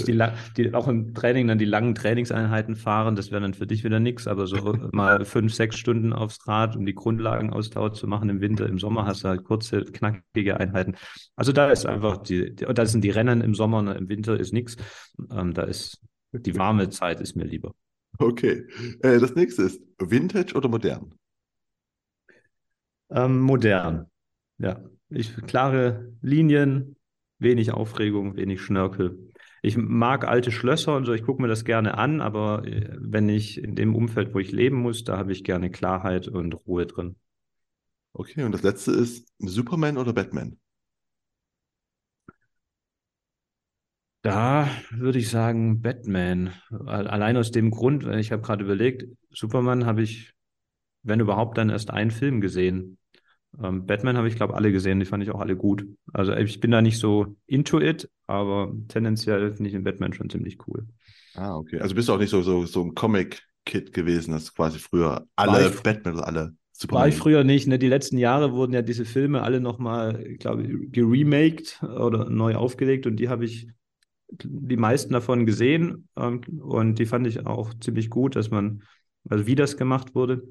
die, 0.06 0.12
unschön. 0.12 0.12
la- 0.12 0.34
die 0.56 0.72
auch 0.74 0.88
im 0.88 1.14
Training 1.14 1.48
dann 1.48 1.58
die 1.58 1.64
langen 1.64 1.94
Trainingseinheiten 1.94 2.76
fahren, 2.76 3.16
das 3.16 3.30
wäre 3.30 3.42
dann 3.42 3.54
für 3.54 3.66
dich 3.66 3.84
wieder 3.84 4.00
nichts, 4.00 4.26
aber 4.26 4.46
so 4.46 4.56
mal 4.92 5.24
fünf, 5.24 5.54
sechs 5.54 5.76
Stunden 5.76 6.12
aufs 6.12 6.46
Rad, 6.48 6.76
um 6.76 6.86
die 6.86 6.94
Grundlagen 6.94 7.50
Ausdauer 7.52 7.92
zu 7.92 8.06
machen 8.06 8.28
im 8.30 8.40
Winter, 8.40 8.66
im 8.66 8.78
Sommer 8.78 9.06
hast 9.06 9.24
du 9.24 9.28
halt 9.28 9.44
kurze, 9.44 9.84
knackige 9.84 10.58
Einheiten. 10.58 10.96
Also 11.36 11.52
da 11.52 11.70
ist 11.70 11.86
einfach 11.86 12.18
die, 12.18 12.54
die 12.54 12.64
da 12.64 12.86
sind 12.86 13.04
die 13.04 13.10
Rennen 13.10 13.40
im 13.40 13.54
Sommer, 13.54 13.82
ne, 13.82 13.94
im 13.94 14.08
Winter 14.08 14.38
ist 14.38 14.52
nichts. 14.52 14.76
Ähm, 15.30 15.52
da 15.54 15.62
ist 15.62 16.00
die 16.32 16.56
warme 16.56 16.88
Zeit 16.90 17.20
ist 17.20 17.36
mir 17.36 17.44
lieber. 17.44 17.72
Okay. 18.18 18.66
Äh, 19.02 19.18
das 19.20 19.34
nächste 19.34 19.62
ist 19.62 19.80
Vintage 19.98 20.54
oder 20.54 20.68
modern? 20.68 21.14
Ähm, 23.10 23.40
modern. 23.40 24.06
Ja, 24.58 24.80
ich 25.08 25.34
klare 25.46 26.12
Linien, 26.22 26.96
wenig 27.38 27.72
Aufregung, 27.72 28.36
wenig 28.36 28.60
Schnörkel. 28.62 29.30
Ich 29.64 29.76
mag 29.78 30.26
alte 30.28 30.52
Schlösser 30.52 30.94
und 30.94 31.06
so, 31.06 31.12
ich 31.14 31.22
gucke 31.24 31.40
mir 31.42 31.48
das 31.48 31.64
gerne 31.64 31.96
an, 31.98 32.20
aber 32.20 32.64
äh, 32.66 32.88
wenn 33.00 33.28
ich 33.28 33.58
in 33.62 33.74
dem 33.74 33.94
Umfeld, 33.94 34.34
wo 34.34 34.38
ich 34.38 34.52
leben 34.52 34.76
muss, 34.76 35.04
da 35.04 35.16
habe 35.18 35.32
ich 35.32 35.42
gerne 35.42 35.70
Klarheit 35.70 36.28
und 36.28 36.52
Ruhe 36.66 36.86
drin. 36.86 37.16
Okay, 38.12 38.42
und 38.44 38.52
das 38.52 38.62
letzte 38.62 38.92
ist 38.92 39.28
Superman 39.40 39.98
oder 39.98 40.12
Batman? 40.12 40.58
Da 44.22 44.68
würde 44.90 45.18
ich 45.18 45.28
sagen 45.28 45.82
Batman. 45.82 46.54
Al- 46.86 47.06
Allein 47.08 47.36
aus 47.36 47.50
dem 47.50 47.70
Grund, 47.70 48.04
weil 48.06 48.18
ich 48.18 48.32
habe 48.32 48.42
gerade 48.42 48.64
überlegt, 48.64 49.04
Superman 49.30 49.84
habe 49.86 50.02
ich, 50.02 50.32
wenn 51.02 51.20
überhaupt, 51.20 51.58
dann 51.58 51.70
erst 51.70 51.90
einen 51.90 52.10
Film 52.12 52.40
gesehen. 52.40 52.98
Ähm, 53.62 53.86
Batman 53.86 54.16
habe 54.16 54.28
ich, 54.28 54.36
glaube 54.36 54.54
alle 54.54 54.72
gesehen, 54.72 55.00
die 55.00 55.06
fand 55.06 55.22
ich 55.22 55.30
auch 55.30 55.40
alle 55.40 55.56
gut. 55.56 55.86
Also 56.12 56.32
ich 56.34 56.60
bin 56.60 56.70
da 56.70 56.82
nicht 56.82 56.98
so 56.98 57.36
into 57.46 57.80
it, 57.80 58.10
aber 58.26 58.72
tendenziell 58.88 59.52
finde 59.54 59.68
ich 59.68 59.74
den 59.74 59.84
Batman 59.84 60.12
schon 60.12 60.30
ziemlich 60.30 60.58
cool. 60.66 60.86
Ah, 61.34 61.56
okay. 61.56 61.80
Also 61.80 61.94
bist 61.94 62.08
du 62.08 62.12
auch 62.14 62.18
nicht 62.18 62.30
so, 62.30 62.42
so, 62.42 62.64
so 62.66 62.82
ein 62.84 62.94
Comic-Kid 62.94 63.92
gewesen, 63.92 64.32
dass 64.32 64.54
quasi 64.54 64.78
früher 64.78 65.26
War 65.42 65.60
alle 65.60 65.70
ich- 65.70 65.82
Batman 65.82 66.20
alle 66.20 66.56
War 66.90 67.08
Superman. 67.08 67.08
ich 67.08 67.16
früher 67.16 67.44
nicht, 67.44 67.66
ne? 67.66 67.78
Die 67.78 67.88
letzten 67.88 68.18
Jahre 68.18 68.52
wurden 68.52 68.72
ja 68.72 68.82
diese 68.82 69.04
Filme 69.04 69.42
alle 69.42 69.60
nochmal, 69.60 70.24
ich 70.26 70.38
glaube, 70.38 70.64
geremaked 70.90 71.82
oder 71.82 72.30
neu 72.30 72.54
aufgelegt 72.56 73.06
und 73.06 73.16
die 73.16 73.28
habe 73.28 73.44
ich 73.44 73.68
die 74.30 74.76
meisten 74.76 75.12
davon 75.14 75.46
gesehen 75.46 76.08
ähm, 76.16 76.42
und 76.62 76.98
die 76.98 77.06
fand 77.06 77.26
ich 77.26 77.46
auch 77.46 77.74
ziemlich 77.80 78.10
gut, 78.10 78.36
dass 78.36 78.50
man, 78.50 78.82
also 79.28 79.46
wie 79.46 79.56
das 79.56 79.76
gemacht 79.78 80.14
wurde. 80.14 80.42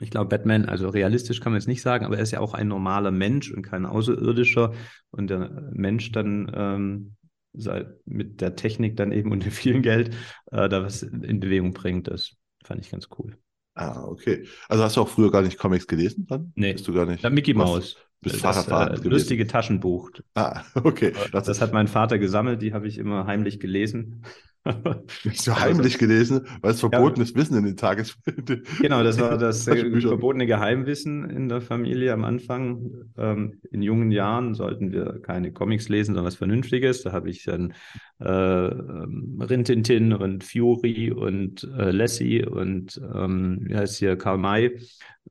Ich 0.00 0.10
glaube, 0.10 0.28
Batman, 0.28 0.64
also 0.66 0.88
realistisch 0.88 1.40
kann 1.40 1.52
man 1.52 1.60
jetzt 1.60 1.68
nicht 1.68 1.82
sagen, 1.82 2.04
aber 2.04 2.16
er 2.16 2.22
ist 2.22 2.32
ja 2.32 2.40
auch 2.40 2.54
ein 2.54 2.68
normaler 2.68 3.10
Mensch 3.12 3.52
und 3.52 3.62
kein 3.62 3.86
Außerirdischer 3.86 4.72
und 5.10 5.30
der 5.30 5.68
Mensch 5.72 6.10
dann 6.12 6.50
ähm, 6.54 7.16
sei- 7.52 7.86
mit 8.04 8.40
der 8.40 8.56
Technik 8.56 8.96
dann 8.96 9.12
eben 9.12 9.30
und 9.30 9.44
dem 9.44 9.52
vielen 9.52 9.82
Geld 9.82 10.08
äh, 10.50 10.68
da 10.68 10.82
was 10.82 11.02
in 11.02 11.40
Bewegung 11.40 11.72
bringt, 11.72 12.08
das 12.08 12.32
fand 12.64 12.80
ich 12.80 12.90
ganz 12.90 13.08
cool. 13.18 13.36
Ah, 13.76 14.04
okay. 14.04 14.46
Also 14.68 14.84
hast 14.84 14.96
du 14.96 15.00
auch 15.00 15.08
früher 15.08 15.30
gar 15.32 15.42
nicht 15.42 15.58
Comics 15.58 15.86
gelesen 15.86 16.26
dann? 16.28 16.52
Nee. 16.54 16.72
Bist 16.74 16.86
du 16.86 16.92
gar 16.94 17.06
nicht? 17.06 17.22
Ja, 17.24 17.30
Mickey 17.30 17.54
Mouse. 17.54 17.96
bist 18.20 18.44
das 18.44 18.68
äh, 18.68 18.96
lustige 18.96 19.46
Taschenbuch. 19.46 20.10
Ah, 20.34 20.62
okay. 20.74 21.12
Das, 21.32 21.44
Das, 21.46 21.60
hat 21.60 21.72
mein 21.72 21.88
Vater 21.88 22.18
gesammelt, 22.18 22.62
die 22.62 22.72
habe 22.72 22.86
ich 22.86 22.98
immer 22.98 23.26
heimlich 23.26 23.60
gelesen. 23.60 24.24
Hast 24.64 25.46
du 25.46 25.54
heimlich 25.60 25.98
gelesen, 25.98 26.46
weil 26.62 26.72
es 26.72 26.80
verbotenes 26.80 27.34
Wissen 27.34 27.56
in 27.56 27.64
den 27.64 27.76
Tages... 27.76 28.16
Genau, 28.80 29.02
das 29.02 29.20
war 29.20 29.36
das 29.38 29.66
äh, 29.68 30.00
verbotene 30.00 30.46
Geheimwissen 30.46 31.28
in 31.28 31.48
der 31.48 31.60
Familie 31.60 32.12
am 32.12 32.24
Anfang. 32.24 32.90
Ähm, 33.16 33.60
in 33.70 33.82
jungen 33.82 34.10
Jahren 34.10 34.54
sollten 34.54 34.92
wir 34.92 35.20
keine 35.22 35.52
Comics 35.52 35.88
lesen, 35.88 36.14
sondern 36.14 36.26
was 36.26 36.36
Vernünftiges. 36.36 37.02
Da 37.02 37.12
habe 37.12 37.30
ich 37.30 37.44
dann 37.44 37.74
äh, 38.20 38.26
ähm, 38.28 39.38
Rintintin 39.40 40.12
und 40.12 40.44
Fury 40.44 41.10
und 41.12 41.64
äh, 41.78 41.90
Lassie 41.90 42.44
und 42.44 43.00
ähm, 43.14 43.60
wie 43.62 43.76
heißt 43.76 43.98
hier 43.98 44.16
Karl 44.16 44.38
May, 44.38 44.66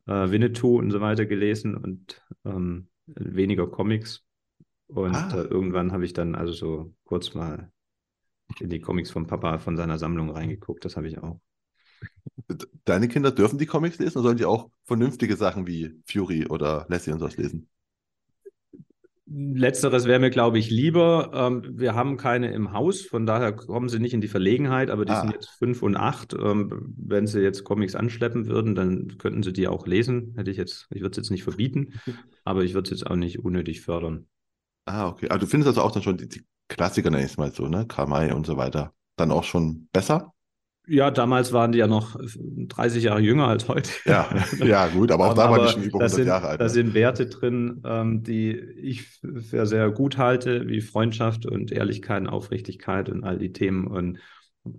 äh, 0.07 0.29
Winnetou 0.31 0.77
und 0.77 0.91
so 0.91 1.01
weiter 1.01 1.25
gelesen 1.25 1.75
und 1.75 2.21
ähm, 2.45 2.87
weniger 3.07 3.67
Comics. 3.67 4.23
Und 4.87 5.15
Ah. 5.15 5.31
äh, 5.35 5.43
irgendwann 5.47 5.91
habe 5.91 6.05
ich 6.05 6.13
dann 6.13 6.35
also 6.35 6.53
so 6.53 6.93
kurz 7.03 7.33
mal 7.33 7.71
in 8.59 8.69
die 8.69 8.79
Comics 8.81 9.11
vom 9.11 9.27
Papa 9.27 9.59
von 9.59 9.77
seiner 9.77 9.97
Sammlung 9.99 10.29
reingeguckt. 10.31 10.85
Das 10.85 10.95
habe 10.97 11.07
ich 11.07 11.17
auch. 11.19 11.39
Deine 12.85 13.07
Kinder 13.07 13.31
dürfen 13.31 13.57
die 13.59 13.65
Comics 13.65 13.99
lesen 13.99 14.17
oder 14.19 14.23
sollen 14.29 14.37
die 14.37 14.45
auch 14.45 14.69
vernünftige 14.85 15.35
Sachen 15.35 15.67
wie 15.67 16.01
Fury 16.05 16.45
oder 16.47 16.85
Lassie 16.89 17.11
und 17.11 17.19
sowas 17.19 17.37
lesen? 17.37 17.69
Letzteres 19.25 20.05
wäre 20.05 20.19
mir, 20.19 20.29
glaube 20.29 20.59
ich, 20.59 20.69
lieber. 20.69 21.31
Ähm, 21.33 21.63
wir 21.79 21.95
haben 21.95 22.17
keine 22.17 22.51
im 22.51 22.73
Haus, 22.73 23.01
von 23.01 23.25
daher 23.25 23.53
kommen 23.53 23.87
sie 23.87 23.99
nicht 23.99 24.13
in 24.13 24.19
die 24.21 24.27
Verlegenheit, 24.27 24.89
aber 24.89 25.05
die 25.05 25.13
Ah. 25.13 25.21
sind 25.21 25.31
jetzt 25.31 25.49
fünf 25.49 25.81
und 25.81 25.95
acht. 25.95 26.33
Ähm, 26.33 26.93
wenn 26.97 27.25
sie 27.25 27.39
jetzt 27.39 27.63
Comics 27.63 27.95
anschleppen 27.95 28.47
würden, 28.47 28.75
dann 28.75 29.17
könnten 29.17 29.41
sie 29.41 29.53
die 29.53 29.67
auch 29.69 29.87
lesen. 29.87 30.33
Hätte 30.35 30.51
ich 30.51 30.57
jetzt, 30.57 30.87
ich 30.91 31.01
würde 31.01 31.11
es 31.11 31.17
jetzt 31.17 31.31
nicht 31.31 31.43
verbieten, 31.43 31.93
aber 32.43 32.63
ich 32.63 32.73
würde 32.73 32.87
es 32.91 32.99
jetzt 32.99 33.09
auch 33.09 33.15
nicht 33.15 33.39
unnötig 33.39 33.81
fördern. 33.81 34.27
Ah, 34.85 35.07
okay. 35.07 35.29
Aber 35.29 35.39
du 35.39 35.47
findest 35.47 35.69
also 35.69 35.81
auch 35.81 35.91
dann 35.91 36.03
schon 36.03 36.17
die, 36.17 36.27
die 36.27 36.43
Klassiker, 36.67 37.09
nenne 37.09 37.23
ich 37.23 37.31
es 37.31 37.37
mal 37.37 37.51
so, 37.51 37.67
ne? 37.67 37.85
Karl 37.87 38.07
May 38.07 38.31
und 38.31 38.45
so 38.45 38.57
weiter, 38.57 38.93
dann 39.15 39.31
auch 39.31 39.43
schon 39.43 39.87
besser? 39.91 40.33
Ja, 40.85 41.11
damals 41.11 41.53
waren 41.53 41.71
die 41.71 41.77
ja 41.77 41.87
noch 41.87 42.17
30 42.19 43.03
Jahre 43.03 43.21
jünger 43.21 43.47
als 43.47 43.69
heute. 43.69 43.89
Ja, 44.05 44.27
ja, 44.59 44.87
gut, 44.87 45.11
aber 45.11 45.29
auch 45.29 45.33
da 45.33 45.49
waren 45.49 45.65
die 45.65 45.71
schon 45.71 45.83
über 45.83 45.99
da 45.99 46.05
100 46.05 46.11
sind, 46.11 46.27
Jahre 46.27 46.47
alt. 46.47 46.59
Da 46.59 46.65
ne? 46.65 46.69
sind 46.69 46.93
Werte 46.93 47.27
drin, 47.27 47.81
ähm, 47.85 48.23
die 48.23 48.51
ich 48.51 49.03
für 49.03 49.65
sehr 49.65 49.91
gut 49.91 50.17
halte, 50.17 50.67
wie 50.67 50.81
Freundschaft 50.81 51.45
und 51.45 51.71
Ehrlichkeit 51.71 52.23
und 52.23 52.29
Aufrichtigkeit 52.29 53.07
und 53.09 53.23
all 53.23 53.37
die 53.37 53.53
Themen. 53.53 53.87
Und 53.87 54.19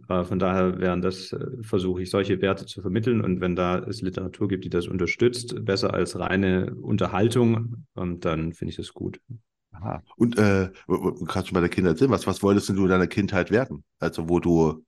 äh, 0.08 0.24
von 0.24 0.38
daher 0.38 0.78
wären 0.78 1.00
das, 1.00 1.32
äh, 1.32 1.46
versuche 1.62 2.02
ich, 2.02 2.10
solche 2.10 2.42
Werte 2.42 2.66
zu 2.66 2.82
vermitteln. 2.82 3.22
Und 3.22 3.40
wenn 3.40 3.56
da 3.56 3.78
es 3.78 4.02
Literatur 4.02 4.48
gibt, 4.48 4.66
die 4.66 4.70
das 4.70 4.86
unterstützt, 4.86 5.64
besser 5.64 5.94
als 5.94 6.18
reine 6.18 6.74
Unterhaltung, 6.74 7.86
ähm, 7.96 8.20
dann 8.20 8.52
finde 8.52 8.72
ich 8.72 8.76
das 8.76 8.92
gut. 8.92 9.20
Aha. 9.74 10.02
Und 10.16 10.38
äh, 10.38 10.70
kannst 11.26 11.50
du 11.50 11.54
mal 11.54 11.60
der 11.60 11.68
Kinder 11.68 11.90
erzählen, 11.90 12.10
was, 12.10 12.26
was 12.26 12.42
wolltest 12.42 12.68
du 12.68 12.84
in 12.84 12.88
deiner 12.88 13.06
Kindheit 13.06 13.50
werden? 13.50 13.84
Also 13.98 14.28
wo 14.28 14.40
du 14.40 14.84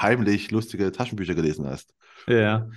heimlich 0.00 0.50
lustige 0.50 0.92
Taschenbücher 0.92 1.34
gelesen 1.34 1.66
hast. 1.66 1.94
Ja, 2.26 2.68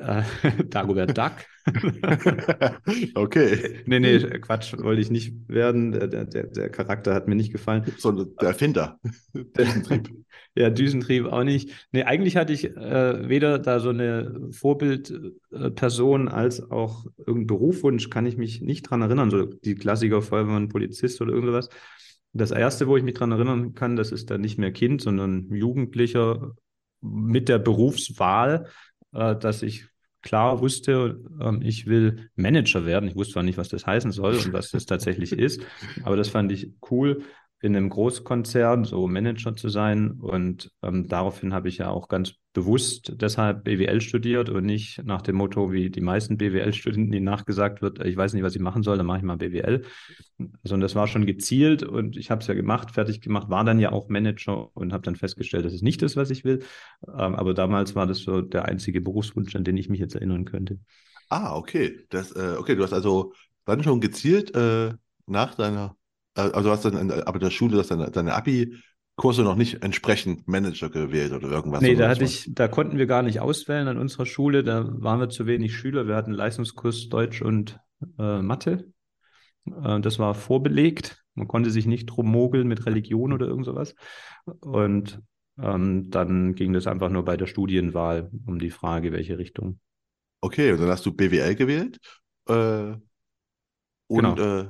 äh, 0.00 0.22
Dagobert 0.68 1.16
Duck. 1.16 1.32
okay. 3.14 3.82
Nee, 3.86 4.00
nee, 4.00 4.18
Quatsch, 4.40 4.76
wollte 4.78 5.00
ich 5.00 5.10
nicht 5.10 5.48
werden. 5.48 5.92
Der, 5.92 6.08
der, 6.08 6.24
der 6.24 6.68
Charakter 6.70 7.14
hat 7.14 7.28
mir 7.28 7.34
nicht 7.34 7.52
gefallen. 7.52 7.84
So 7.98 8.10
der 8.12 8.48
Erfinder. 8.48 8.98
Düsentrieb. 9.34 10.10
ja, 10.54 10.70
Düsentrieb 10.70 11.26
auch 11.26 11.44
nicht. 11.44 11.88
Nee, 11.92 12.04
eigentlich 12.04 12.36
hatte 12.36 12.52
ich 12.52 12.64
äh, 12.64 13.28
weder 13.28 13.58
da 13.58 13.78
so 13.78 13.90
eine 13.90 14.48
Vorbildperson 14.50 16.28
als 16.28 16.70
auch 16.70 17.04
irgendeinen 17.18 17.46
Berufswunsch, 17.46 18.10
kann 18.10 18.26
ich 18.26 18.36
mich 18.36 18.62
nicht 18.62 18.82
dran 18.84 19.02
erinnern. 19.02 19.30
So 19.30 19.44
die 19.44 19.74
Klassiker 19.74 20.22
Feuerwehrmann, 20.22 20.68
Polizist 20.68 21.20
oder 21.20 21.32
irgendwas. 21.32 21.68
Das 22.32 22.52
erste, 22.52 22.86
wo 22.86 22.96
ich 22.96 23.02
mich 23.02 23.14
dran 23.14 23.32
erinnern 23.32 23.74
kann, 23.74 23.96
das 23.96 24.12
ist 24.12 24.30
dann 24.30 24.40
nicht 24.40 24.58
mehr 24.58 24.72
Kind, 24.72 25.02
sondern 25.02 25.52
Jugendlicher 25.52 26.54
mit 27.00 27.48
der 27.48 27.58
Berufswahl, 27.58 28.68
äh, 29.12 29.36
dass 29.36 29.62
ich 29.62 29.86
klar 30.22 30.60
wusste, 30.60 31.18
ähm, 31.40 31.62
ich 31.62 31.86
will 31.86 32.30
Manager 32.36 32.84
werden. 32.84 33.08
Ich 33.08 33.16
wusste 33.16 33.34
zwar 33.34 33.42
nicht, 33.42 33.58
was 33.58 33.68
das 33.68 33.86
heißen 33.86 34.12
soll 34.12 34.34
und 34.34 34.52
was 34.52 34.70
das 34.70 34.86
tatsächlich 34.86 35.32
ist, 35.32 35.62
aber 36.02 36.16
das 36.16 36.28
fand 36.28 36.52
ich 36.52 36.72
cool, 36.90 37.22
in 37.62 37.76
einem 37.76 37.90
Großkonzern 37.90 38.84
so 38.84 39.06
Manager 39.06 39.54
zu 39.54 39.68
sein. 39.68 40.12
Und 40.12 40.70
ähm, 40.82 41.08
daraufhin 41.08 41.52
habe 41.52 41.68
ich 41.68 41.78
ja 41.78 41.90
auch 41.90 42.08
ganz 42.08 42.34
bewusst 42.52 43.12
deshalb 43.16 43.64
BWL 43.64 44.00
studiert 44.00 44.48
und 44.48 44.64
nicht 44.64 45.04
nach 45.04 45.22
dem 45.22 45.36
Motto, 45.36 45.70
wie 45.70 45.90
die 45.90 46.00
meisten 46.00 46.36
BWL-Studenten, 46.38 47.12
die 47.12 47.20
nachgesagt 47.20 47.80
wird, 47.82 48.04
ich 48.04 48.16
weiß 48.16 48.32
nicht, 48.32 48.42
was 48.42 48.56
ich 48.56 48.62
machen 48.62 48.82
soll, 48.82 48.96
dann 48.96 49.06
mache 49.06 49.18
ich 49.18 49.24
mal 49.24 49.36
BWL. 49.36 49.82
Sondern 50.64 50.80
das 50.80 50.94
war 50.94 51.06
schon 51.06 51.26
gezielt 51.26 51.82
und 51.82 52.16
ich 52.16 52.30
habe 52.30 52.40
es 52.40 52.46
ja 52.46 52.54
gemacht, 52.54 52.90
fertig 52.90 53.20
gemacht, 53.20 53.50
war 53.50 53.64
dann 53.64 53.78
ja 53.78 53.92
auch 53.92 54.08
Manager 54.08 54.74
und 54.74 54.92
habe 54.92 55.02
dann 55.02 55.16
festgestellt, 55.16 55.64
das 55.64 55.74
ist 55.74 55.82
nicht 55.82 56.02
das, 56.02 56.16
was 56.16 56.30
ich 56.30 56.44
will. 56.44 56.60
Ähm, 57.06 57.34
aber 57.34 57.54
damals 57.54 57.94
war 57.94 58.06
das 58.06 58.18
so 58.20 58.40
der 58.40 58.64
einzige 58.64 59.00
Berufswunsch, 59.00 59.54
an 59.54 59.64
den 59.64 59.76
ich 59.76 59.88
mich 59.88 60.00
jetzt 60.00 60.14
erinnern 60.14 60.44
könnte. 60.44 60.78
Ah, 61.28 61.54
okay. 61.56 62.06
Das, 62.08 62.32
äh, 62.32 62.56
okay, 62.58 62.74
du 62.74 62.82
hast 62.82 62.92
also 62.92 63.32
dann 63.64 63.84
schon 63.84 64.00
gezielt 64.00 64.54
äh, 64.56 64.94
nach 65.26 65.54
deiner 65.54 65.96
also 66.34 66.62
du 66.62 66.70
hast 66.70 66.84
dann, 66.84 67.10
aber 67.10 67.38
der 67.38 67.50
Schule, 67.50 67.76
dass 67.76 67.88
deine, 67.88 68.10
deine 68.10 68.34
Abi-Kurse 68.34 69.42
noch 69.42 69.56
nicht 69.56 69.82
entsprechend 69.82 70.46
Manager 70.48 70.90
gewählt 70.90 71.32
oder 71.32 71.48
irgendwas. 71.48 71.82
Nee, 71.82 71.94
da 71.94 72.08
hatte 72.08 72.24
ich, 72.24 72.48
da 72.54 72.68
konnten 72.68 72.98
wir 72.98 73.06
gar 73.06 73.22
nicht 73.22 73.40
auswählen 73.40 73.88
an 73.88 73.98
unserer 73.98 74.26
Schule. 74.26 74.62
Da 74.62 74.86
waren 74.90 75.20
wir 75.20 75.28
zu 75.28 75.46
wenig 75.46 75.76
Schüler. 75.76 76.06
Wir 76.06 76.16
hatten 76.16 76.32
Leistungskurs 76.32 77.08
Deutsch 77.08 77.42
und 77.42 77.78
äh, 78.18 78.40
Mathe. 78.42 78.92
Äh, 79.66 80.00
das 80.00 80.18
war 80.18 80.34
vorbelegt. 80.34 81.24
Man 81.34 81.48
konnte 81.48 81.70
sich 81.70 81.86
nicht 81.86 82.06
drum 82.06 82.30
mogeln 82.30 82.68
mit 82.68 82.86
Religion 82.86 83.32
oder 83.32 83.46
irgend 83.46 83.66
sowas. 83.66 83.94
Und 84.60 85.20
ähm, 85.58 86.10
dann 86.10 86.54
ging 86.54 86.72
das 86.72 86.86
einfach 86.86 87.10
nur 87.10 87.24
bei 87.24 87.36
der 87.36 87.46
Studienwahl 87.46 88.30
um 88.46 88.58
die 88.58 88.70
Frage, 88.70 89.12
welche 89.12 89.38
Richtung. 89.38 89.80
Okay, 90.40 90.72
und 90.72 90.80
dann 90.80 90.88
hast 90.88 91.04
du 91.04 91.12
BWL 91.12 91.54
gewählt. 91.54 91.98
Äh, 92.48 92.94
und 94.06 94.36
genau. 94.36 94.66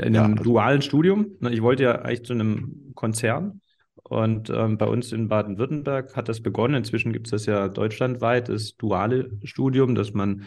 In 0.00 0.16
einem 0.16 0.32
ja, 0.32 0.38
also 0.38 0.44
dualen 0.44 0.82
Studium. 0.82 1.26
Ne, 1.40 1.50
ich 1.50 1.62
wollte 1.62 1.84
ja 1.84 2.02
eigentlich 2.02 2.24
zu 2.24 2.32
einem 2.32 2.92
Konzern. 2.94 3.60
Und 4.02 4.50
ähm, 4.50 4.76
bei 4.78 4.86
uns 4.86 5.12
in 5.12 5.28
Baden-Württemberg 5.28 6.16
hat 6.16 6.28
das 6.28 6.40
begonnen. 6.40 6.74
Inzwischen 6.74 7.12
gibt 7.12 7.26
es 7.26 7.30
das 7.30 7.46
ja 7.46 7.68
deutschlandweit, 7.68 8.48
das 8.48 8.76
duale 8.76 9.30
Studium, 9.44 9.94
das 9.94 10.12
man 10.12 10.46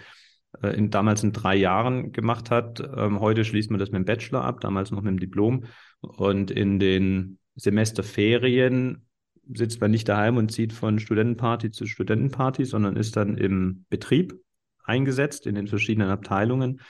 äh, 0.62 0.76
in, 0.76 0.90
damals 0.90 1.24
in 1.24 1.32
drei 1.32 1.56
Jahren 1.56 2.12
gemacht 2.12 2.52
hat. 2.52 2.82
Ähm, 2.96 3.20
heute 3.20 3.46
schließt 3.46 3.72
man 3.72 3.80
das 3.80 3.92
mit 3.92 4.00
dem 4.00 4.06
Bachelor 4.06 4.44
ab, 4.44 4.60
damals 4.62 4.92
noch 4.92 5.02
mit 5.02 5.12
dem 5.12 5.20
Diplom. 5.20 5.66
Und 6.02 6.52
in 6.52 6.80
den 6.80 7.38
Semesterferien 7.56 9.06
sitzt 9.54 9.82
man 9.82 9.92
nicht 9.92 10.10
daheim 10.10 10.38
und 10.38 10.52
zieht 10.52 10.74
von 10.74 11.00
Studentenparty 11.00 11.72
zu 11.72 11.86
Studentenparty, 11.86 12.66
sondern 12.66 12.96
ist 12.96 13.16
dann 13.16 13.38
im 13.38 13.86
Betrieb 13.90 14.36
eingesetzt 14.84 15.48
in 15.48 15.56
den 15.56 15.68
verschiedenen 15.68 16.10
Abteilungen 16.10 16.82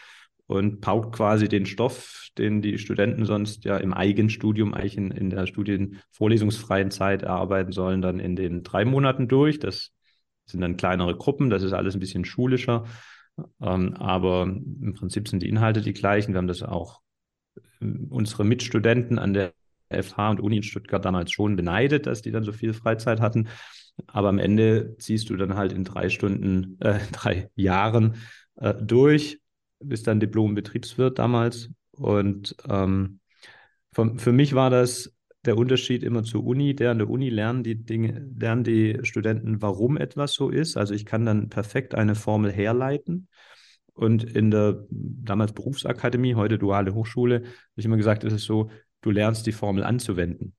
und 0.48 0.82
paukt 0.82 1.16
quasi 1.16 1.48
den 1.48 1.66
Stoff, 1.66 2.28
den 2.38 2.62
die 2.62 2.78
Studenten 2.78 3.26
sonst 3.26 3.66
ja 3.66 3.78
im 3.78 3.94
Eigenstudium, 3.94 4.74
eigentlich 4.74 4.98
in, 4.98 5.12
in 5.12 5.30
der 5.30 5.48
studienvorlesungsfreien 5.48 6.92
Zeit 6.92 7.24
erarbeiten 7.24 7.72
sollen, 7.72 8.02
dann 8.02 8.20
in 8.20 8.36
den 8.36 8.64
drei 8.64 8.86
Monaten 8.86 9.28
durch. 9.28 9.60
Das 9.60 9.92
sind 10.46 10.62
dann 10.62 10.78
kleinere 10.78 11.16
Gruppen, 11.16 11.50
das 11.50 11.64
ist 11.64 11.74
alles 11.74 11.96
ein 11.96 12.00
bisschen 12.00 12.26
schulischer, 12.26 12.86
ähm, 13.62 13.94
aber 13.96 14.44
im 14.44 14.94
Prinzip 14.94 15.28
sind 15.28 15.42
die 15.42 15.50
Inhalte 15.50 15.82
die 15.82 15.94
gleichen. 15.94 16.34
Wir 16.34 16.40
haben 16.40 16.48
das 16.48 16.64
auch 16.64 17.02
äh, 17.82 17.86
unsere 18.10 18.44
Mitstudenten 18.44 19.20
an 19.20 19.34
der 19.34 19.54
FH 19.90 20.32
und 20.32 20.40
Uni 20.40 20.58
in 20.58 20.64
Stuttgart 20.64 21.06
damals 21.06 21.32
schon 21.32 21.56
beneidet, 21.56 22.08
dass 22.08 22.22
die 22.22 22.32
dann 22.32 22.44
so 22.44 22.52
viel 22.52 22.74
Freizeit 22.74 23.22
hatten. 23.22 23.48
Aber 24.08 24.30
am 24.30 24.40
Ende 24.40 24.98
ziehst 24.98 25.30
du 25.30 25.38
dann 25.38 25.56
halt 25.56 25.72
in 25.72 25.84
drei 25.84 26.10
Stunden, 26.10 26.78
äh, 26.82 27.00
drei 27.12 27.50
Jahren 27.56 28.16
äh, 28.56 28.74
durch 28.74 29.40
bist 29.88 30.08
dann 30.08 30.20
Diplom-Betriebswirt 30.20 31.20
damals. 31.20 31.70
Und 31.92 32.56
ähm, 32.70 33.20
für, 33.94 34.18
für 34.18 34.32
mich 34.32 34.54
war 34.56 34.70
das 34.70 35.16
der 35.46 35.58
Unterschied 35.58 36.04
immer 36.04 36.24
zur 36.24 36.46
Uni. 36.46 36.76
Der 36.76 36.92
an 36.92 37.00
der 37.00 37.10
Uni 37.10 37.30
lernen 37.30 37.64
die 37.64 37.76
Dinge, 37.76 38.28
lernen 38.38 38.64
die 38.64 39.00
Studenten, 39.04 39.62
warum 39.62 39.98
etwas 39.98 40.34
so 40.34 40.50
ist. 40.50 40.78
Also 40.78 40.94
ich 40.94 41.06
kann 41.06 41.26
dann 41.26 41.50
perfekt 41.50 41.96
eine 41.96 42.16
Formel 42.16 42.52
herleiten. 42.52 43.28
Und 43.94 44.24
in 44.24 44.50
der 44.50 44.86
damals 44.90 45.54
Berufsakademie, 45.54 46.36
heute 46.36 46.58
duale 46.58 46.94
Hochschule, 46.94 47.36
habe 47.36 47.48
ich 47.76 47.86
immer 47.86 47.98
gesagt, 47.98 48.24
es 48.24 48.34
ist 48.34 48.46
so, 48.46 48.72
du 49.02 49.12
lernst 49.12 49.46
die 49.46 49.52
Formel 49.52 49.84
anzuwenden. 49.84 50.56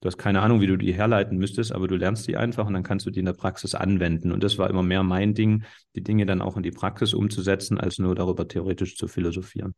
Du 0.00 0.06
hast 0.06 0.16
keine 0.16 0.42
Ahnung, 0.42 0.60
wie 0.60 0.68
du 0.68 0.76
die 0.76 0.92
herleiten 0.92 1.38
müsstest, 1.38 1.72
aber 1.72 1.88
du 1.88 1.96
lernst 1.96 2.28
die 2.28 2.36
einfach 2.36 2.66
und 2.66 2.74
dann 2.74 2.84
kannst 2.84 3.04
du 3.06 3.10
die 3.10 3.18
in 3.18 3.26
der 3.26 3.32
Praxis 3.32 3.74
anwenden. 3.74 4.30
Und 4.30 4.44
das 4.44 4.56
war 4.56 4.70
immer 4.70 4.84
mehr 4.84 5.02
mein 5.02 5.34
Ding, 5.34 5.64
die 5.96 6.02
Dinge 6.02 6.24
dann 6.24 6.40
auch 6.40 6.56
in 6.56 6.62
die 6.62 6.70
Praxis 6.70 7.14
umzusetzen, 7.14 7.78
als 7.78 7.98
nur 7.98 8.14
darüber 8.14 8.46
theoretisch 8.46 8.96
zu 8.96 9.08
philosophieren. 9.08 9.74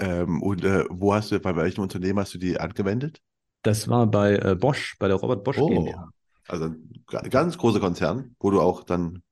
Ähm, 0.00 0.42
und 0.42 0.64
äh, 0.64 0.84
wo 0.90 1.14
hast 1.14 1.30
du, 1.30 1.38
bei 1.38 1.54
welchem 1.54 1.82
Unternehmen 1.82 2.18
hast 2.18 2.34
du 2.34 2.38
die 2.38 2.58
angewendet? 2.58 3.20
Das 3.62 3.88
war 3.88 4.06
bei 4.06 4.36
äh, 4.36 4.56
Bosch, 4.56 4.96
bei 4.98 5.06
der 5.06 5.16
Robert 5.16 5.44
Bosch 5.44 5.58
oh, 5.58 5.68
GmbH. 5.68 6.10
Also 6.48 6.66
ein 6.66 7.30
ganz 7.30 7.58
großer 7.58 7.80
Konzern, 7.80 8.34
wo 8.40 8.50
du 8.50 8.60
auch 8.60 8.82
dann 8.82 9.22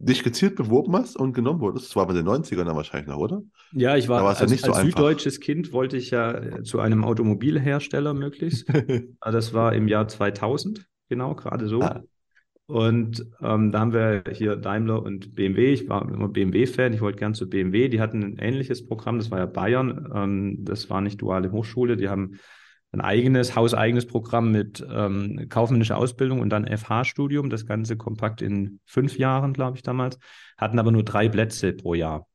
dich 0.00 0.22
gezielt 0.22 0.56
beworben 0.56 0.96
hast 0.96 1.16
und 1.16 1.34
genommen 1.34 1.60
wurdest. 1.60 1.88
Das 1.88 1.96
war 1.96 2.06
bei 2.06 2.14
den 2.14 2.26
90ern 2.26 2.64
dann 2.64 2.74
wahrscheinlich 2.74 3.08
noch, 3.08 3.18
oder? 3.18 3.42
Ja, 3.72 3.96
ich 3.96 4.08
war 4.08 4.26
als, 4.26 4.40
ja 4.40 4.46
nicht 4.46 4.64
so 4.64 4.72
als 4.72 4.86
süddeutsches 4.86 5.40
Kind 5.40 5.72
wollte 5.72 5.98
ich 5.98 6.10
ja 6.10 6.32
äh, 6.32 6.62
zu 6.62 6.80
einem 6.80 7.04
Automobilhersteller 7.04 8.14
möglichst. 8.14 8.66
Ah, 9.20 9.30
das 9.30 9.52
war 9.52 9.74
im 9.74 9.88
Jahr 9.88 10.08
2000, 10.08 10.86
genau, 11.08 11.34
gerade 11.34 11.68
so. 11.68 11.82
Ah. 11.82 12.02
Und 12.66 13.26
ähm, 13.42 13.72
da 13.72 13.80
haben 13.80 13.92
wir 13.92 14.22
hier 14.32 14.56
Daimler 14.56 15.02
und 15.02 15.34
BMW. 15.34 15.72
Ich 15.72 15.88
war 15.88 16.08
immer 16.08 16.28
BMW-Fan, 16.28 16.92
ich 16.92 17.00
wollte 17.00 17.18
gern 17.18 17.34
zu 17.34 17.48
BMW. 17.48 17.88
Die 17.88 18.00
hatten 18.00 18.22
ein 18.22 18.38
ähnliches 18.38 18.86
Programm, 18.86 19.18
das 19.18 19.30
war 19.30 19.38
ja 19.38 19.46
Bayern. 19.46 20.10
Ähm, 20.14 20.58
das 20.60 20.88
war 20.88 21.00
nicht 21.00 21.20
duale 21.20 21.52
Hochschule. 21.52 21.96
Die 21.96 22.08
haben 22.08 22.38
ein 22.92 23.00
eigenes, 23.00 23.54
hauseigenes 23.54 24.06
Programm 24.06 24.50
mit 24.50 24.84
ähm, 24.90 25.46
kaufmännischer 25.48 25.96
Ausbildung 25.96 26.40
und 26.40 26.50
dann 26.50 26.66
FH-Studium, 26.66 27.50
das 27.50 27.66
Ganze 27.66 27.96
kompakt 27.96 28.42
in 28.42 28.80
fünf 28.84 29.16
Jahren, 29.18 29.52
glaube 29.52 29.76
ich, 29.76 29.82
damals, 29.82 30.18
hatten 30.56 30.78
aber 30.78 30.90
nur 30.90 31.04
drei 31.04 31.28
Plätze 31.28 31.72
pro 31.72 31.94
Jahr 31.94 32.26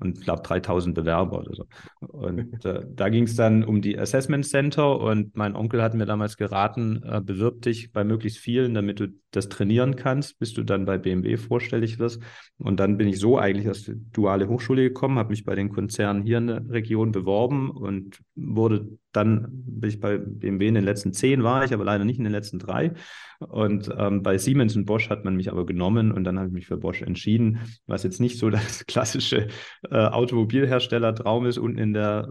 und 0.00 0.22
glaube 0.22 0.42
3000 0.42 0.94
Bewerber 0.94 1.40
oder 1.40 1.54
so. 1.54 1.66
Und 2.00 2.64
äh, 2.64 2.84
da 2.88 3.08
ging 3.08 3.24
es 3.24 3.36
dann 3.36 3.62
um 3.62 3.82
die 3.82 3.98
Assessment 3.98 4.46
Center 4.46 4.98
und 4.98 5.36
mein 5.36 5.54
Onkel 5.54 5.82
hat 5.82 5.94
mir 5.94 6.06
damals 6.06 6.36
geraten, 6.36 7.02
äh, 7.04 7.20
bewirb 7.20 7.62
dich 7.62 7.92
bei 7.92 8.02
möglichst 8.02 8.38
vielen, 8.38 8.74
damit 8.74 9.00
du 9.00 9.08
das 9.30 9.48
trainieren 9.48 9.96
kannst, 9.96 10.38
bis 10.38 10.54
du 10.54 10.64
dann 10.64 10.86
bei 10.86 10.98
BMW 10.98 11.36
vorstellig 11.36 11.98
wirst. 11.98 12.22
Und 12.58 12.80
dann 12.80 12.96
bin 12.96 13.08
ich 13.08 13.18
so 13.18 13.38
eigentlich 13.38 13.68
aus 13.68 13.84
der 13.84 13.96
duale 14.12 14.48
Hochschule 14.48 14.82
gekommen, 14.82 15.18
habe 15.18 15.30
mich 15.30 15.44
bei 15.44 15.54
den 15.54 15.68
Konzernen 15.68 16.22
hier 16.22 16.38
in 16.38 16.46
der 16.46 16.68
Region 16.70 17.12
beworben 17.12 17.70
und 17.70 18.20
wurde 18.34 18.88
dann, 19.12 19.48
bin 19.50 19.90
ich 19.90 20.00
bei 20.00 20.18
BMW 20.18 20.68
in 20.68 20.74
den 20.74 20.84
letzten 20.84 21.12
zehn 21.12 21.42
war 21.42 21.64
ich, 21.64 21.74
aber 21.74 21.84
leider 21.84 22.04
nicht 22.04 22.18
in 22.18 22.24
den 22.24 22.32
letzten 22.32 22.58
drei. 22.58 22.92
Und 23.40 23.90
ähm, 23.96 24.22
bei 24.22 24.38
Siemens 24.38 24.76
und 24.76 24.84
Bosch 24.84 25.08
hat 25.10 25.24
man 25.24 25.36
mich 25.36 25.50
aber 25.50 25.66
genommen 25.66 26.12
und 26.12 26.24
dann 26.24 26.38
habe 26.38 26.48
ich 26.48 26.54
mich 26.54 26.66
für 26.66 26.76
Bosch 26.76 27.02
entschieden, 27.02 27.60
was 27.86 28.02
jetzt 28.02 28.20
nicht 28.20 28.38
so 28.38 28.50
das 28.50 28.86
klassische 28.86 29.48
äh, 29.90 29.96
Automobilhersteller-Traum 29.96 31.46
ist. 31.46 31.58
Unten 31.58 31.78
in 31.78 31.92
der 31.92 32.28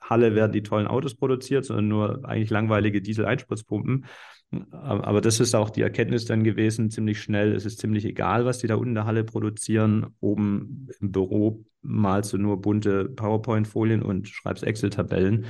Halle 0.00 0.34
werden 0.34 0.52
die 0.52 0.62
tollen 0.62 0.86
Autos 0.86 1.14
produziert, 1.14 1.64
sondern 1.64 1.88
nur 1.88 2.24
eigentlich 2.24 2.50
langweilige 2.50 3.02
Diesel-Einspritzpumpen. 3.02 4.06
Aber 4.70 5.20
das 5.20 5.40
ist 5.40 5.54
auch 5.56 5.70
die 5.70 5.82
Erkenntnis 5.82 6.24
dann 6.24 6.44
gewesen, 6.44 6.90
ziemlich 6.90 7.20
schnell. 7.20 7.52
Es 7.52 7.66
ist 7.66 7.80
ziemlich 7.80 8.04
egal, 8.04 8.44
was 8.44 8.58
die 8.58 8.68
da 8.68 8.76
unten 8.76 8.90
in 8.90 8.94
der 8.94 9.06
Halle 9.06 9.24
produzieren. 9.24 10.14
Oben 10.20 10.88
im 11.00 11.10
Büro 11.10 11.64
malst 11.86 12.32
du 12.32 12.38
nur 12.38 12.60
bunte 12.60 13.06
PowerPoint-Folien 13.06 14.02
und 14.02 14.28
schreibst 14.28 14.64
Excel-Tabellen. 14.64 15.46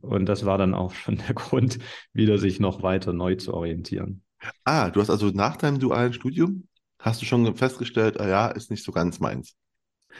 Und 0.00 0.26
das 0.26 0.44
war 0.44 0.58
dann 0.58 0.74
auch 0.74 0.92
schon 0.94 1.16
der 1.26 1.34
Grund, 1.34 1.78
wieder 2.12 2.38
sich 2.38 2.60
noch 2.60 2.82
weiter 2.82 3.12
neu 3.12 3.34
zu 3.36 3.54
orientieren. 3.54 4.22
Ah, 4.64 4.90
du 4.90 5.00
hast 5.00 5.10
also 5.10 5.30
nach 5.30 5.56
deinem 5.56 5.78
dualen 5.78 6.12
Studium, 6.12 6.68
hast 6.98 7.20
du 7.22 7.26
schon 7.26 7.54
festgestellt, 7.56 8.20
ah 8.20 8.28
ja, 8.28 8.48
ist 8.48 8.70
nicht 8.70 8.84
so 8.84 8.92
ganz 8.92 9.18
meins. 9.18 9.56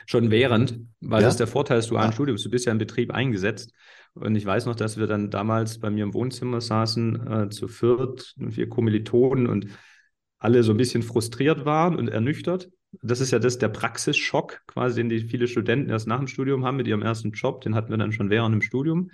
Schon 0.07 0.31
während, 0.31 0.81
weil 1.00 1.20
ja? 1.20 1.26
das 1.26 1.35
ist 1.35 1.40
der 1.40 1.46
Vorteil 1.46 1.78
des 1.78 1.88
dualen 1.88 2.11
ah. 2.11 2.12
Studiums. 2.12 2.42
Du 2.42 2.50
bist 2.50 2.66
ja 2.66 2.72
im 2.72 2.78
Betrieb 2.78 3.12
eingesetzt. 3.12 3.72
Und 4.14 4.35
ich 4.37 4.44
weiß 4.44 4.66
noch, 4.66 4.74
dass 4.74 4.96
wir 4.96 5.07
dann 5.07 5.31
damals 5.31 5.78
bei 5.78 5.90
mir 5.90 6.04
im 6.04 6.14
Wohnzimmer 6.14 6.61
saßen, 6.61 7.26
äh, 7.26 7.48
zu 7.50 7.68
viert, 7.68 8.35
vier 8.50 8.68
Kommilitonen 8.68 9.46
und 9.46 9.66
alle 10.38 10.62
so 10.62 10.72
ein 10.72 10.76
bisschen 10.76 11.02
frustriert 11.02 11.64
waren 11.64 11.96
und 11.96 12.09
ernüchtert. 12.09 12.68
Das 13.03 13.20
ist 13.20 13.31
ja 13.31 13.38
das, 13.38 13.59
der 13.59 13.68
Praxisschock 13.68 14.62
quasi, 14.66 14.96
den 14.96 15.09
die 15.09 15.20
viele 15.20 15.46
Studenten 15.46 15.90
erst 15.90 16.07
nach 16.07 16.18
dem 16.18 16.27
Studium 16.27 16.64
haben 16.64 16.77
mit 16.77 16.87
ihrem 16.87 17.03
ersten 17.03 17.33
Job. 17.33 17.61
Den 17.61 17.74
hatten 17.74 17.90
wir 17.90 17.98
dann 17.98 18.12
schon 18.12 18.31
während 18.31 18.55
dem 18.55 18.62
Studium. 18.62 19.11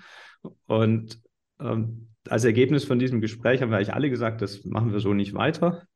Und 0.66 1.20
ähm, 1.60 2.08
als 2.28 2.44
Ergebnis 2.44 2.84
von 2.84 2.98
diesem 2.98 3.20
Gespräch 3.20 3.60
haben 3.60 3.70
wir 3.70 3.76
eigentlich 3.76 3.94
alle 3.94 4.10
gesagt, 4.10 4.42
das 4.42 4.64
machen 4.64 4.92
wir 4.92 5.00
so 5.00 5.12
nicht 5.12 5.34
weiter. 5.34 5.87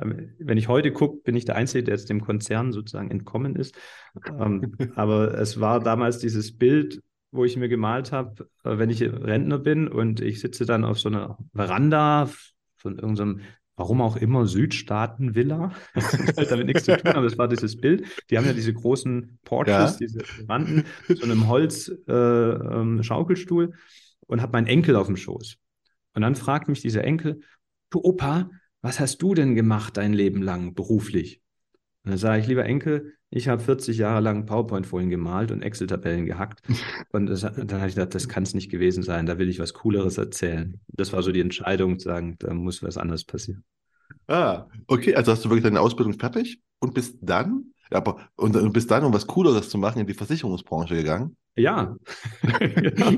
Ähm, 0.00 0.34
wenn 0.38 0.58
ich 0.58 0.68
heute 0.68 0.92
gucke, 0.92 1.22
bin 1.22 1.36
ich 1.36 1.44
der 1.44 1.56
Einzige, 1.56 1.84
der 1.84 1.94
jetzt 1.94 2.08
dem 2.08 2.20
Konzern 2.20 2.72
sozusagen 2.72 3.10
entkommen 3.10 3.56
ist. 3.56 3.76
Ähm, 4.26 4.74
aber 4.96 5.34
es 5.38 5.60
war 5.60 5.80
damals 5.80 6.18
dieses 6.18 6.56
Bild, 6.56 7.02
wo 7.30 7.44
ich 7.44 7.56
mir 7.56 7.68
gemalt 7.68 8.12
habe, 8.12 8.48
äh, 8.64 8.78
wenn 8.78 8.90
ich 8.90 9.02
Rentner 9.02 9.58
bin 9.58 9.88
und 9.88 10.20
ich 10.20 10.40
sitze 10.40 10.66
dann 10.66 10.84
auf 10.84 10.98
so 10.98 11.08
einer 11.08 11.38
Veranda 11.52 12.28
von 12.76 12.98
irgendeinem 12.98 13.40
warum 13.78 14.02
auch 14.02 14.16
immer, 14.16 14.46
Südstaaten-Villa. 14.46 15.72
Halt 15.94 16.50
damit 16.50 16.66
nichts 16.66 16.84
zu 16.84 16.94
tun, 16.96 17.12
aber 17.12 17.22
das 17.22 17.38
war 17.38 17.46
dieses 17.48 17.80
Bild. 17.80 18.04
Die 18.28 18.36
haben 18.36 18.44
ja 18.44 18.52
diese 18.52 18.74
großen 18.74 19.38
Porches, 19.44 19.98
ja. 19.98 19.98
diese 19.98 20.20
Wanden, 20.46 20.84
so 21.08 21.24
einem 21.24 21.48
Holz-Schaukelstuhl 21.48 23.64
äh, 23.64 23.68
ähm, 23.68 23.74
und 24.26 24.42
habe 24.42 24.52
meinen 24.52 24.66
Enkel 24.66 24.96
auf 24.96 25.06
dem 25.06 25.16
Schoß. 25.16 25.56
Und 26.14 26.22
dann 26.22 26.34
fragt 26.34 26.68
mich 26.68 26.80
dieser 26.80 27.04
Enkel, 27.04 27.40
du 27.90 28.00
Opa, 28.02 28.50
was 28.82 28.98
hast 29.00 29.22
du 29.22 29.34
denn 29.34 29.54
gemacht 29.54 29.96
dein 29.96 30.12
Leben 30.12 30.42
lang 30.42 30.74
beruflich? 30.74 31.40
Und 32.08 32.12
dann 32.12 32.18
sage 32.20 32.40
ich, 32.40 32.46
lieber 32.46 32.64
Enkel, 32.64 33.12
ich 33.28 33.48
habe 33.48 33.62
40 33.62 33.98
Jahre 33.98 34.22
lang 34.22 34.46
PowerPoint-Folien 34.46 35.10
gemalt 35.10 35.50
und 35.50 35.60
Excel-Tabellen 35.60 36.24
gehackt. 36.24 36.62
Und 37.12 37.26
das, 37.26 37.42
dann 37.42 37.70
habe 37.70 37.86
ich 37.86 37.96
gedacht, 37.96 38.14
das 38.14 38.30
kann 38.30 38.44
es 38.44 38.54
nicht 38.54 38.70
gewesen 38.70 39.02
sein, 39.02 39.26
da 39.26 39.36
will 39.36 39.50
ich 39.50 39.58
was 39.58 39.74
Cooleres 39.74 40.16
erzählen. 40.16 40.80
Das 40.86 41.12
war 41.12 41.22
so 41.22 41.32
die 41.32 41.42
Entscheidung, 41.42 41.98
zu 41.98 42.08
sagen, 42.08 42.36
da 42.38 42.54
muss 42.54 42.82
was 42.82 42.96
anderes 42.96 43.24
passieren. 43.24 43.62
Ah, 44.26 44.68
okay, 44.86 45.16
also 45.16 45.32
hast 45.32 45.44
du 45.44 45.50
wirklich 45.50 45.64
deine 45.64 45.82
Ausbildung 45.82 46.18
fertig 46.18 46.62
und 46.78 46.94
bist 46.94 47.18
dann, 47.20 47.74
aber 47.90 48.26
und, 48.36 48.56
und 48.56 48.72
bist 48.72 48.90
dann, 48.90 49.04
um 49.04 49.12
was 49.12 49.26
Cooleres 49.26 49.68
zu 49.68 49.76
machen, 49.76 50.00
in 50.00 50.06
die 50.06 50.14
Versicherungsbranche 50.14 50.94
gegangen? 50.94 51.36
Ja. 51.56 51.94
genau. 52.40 53.10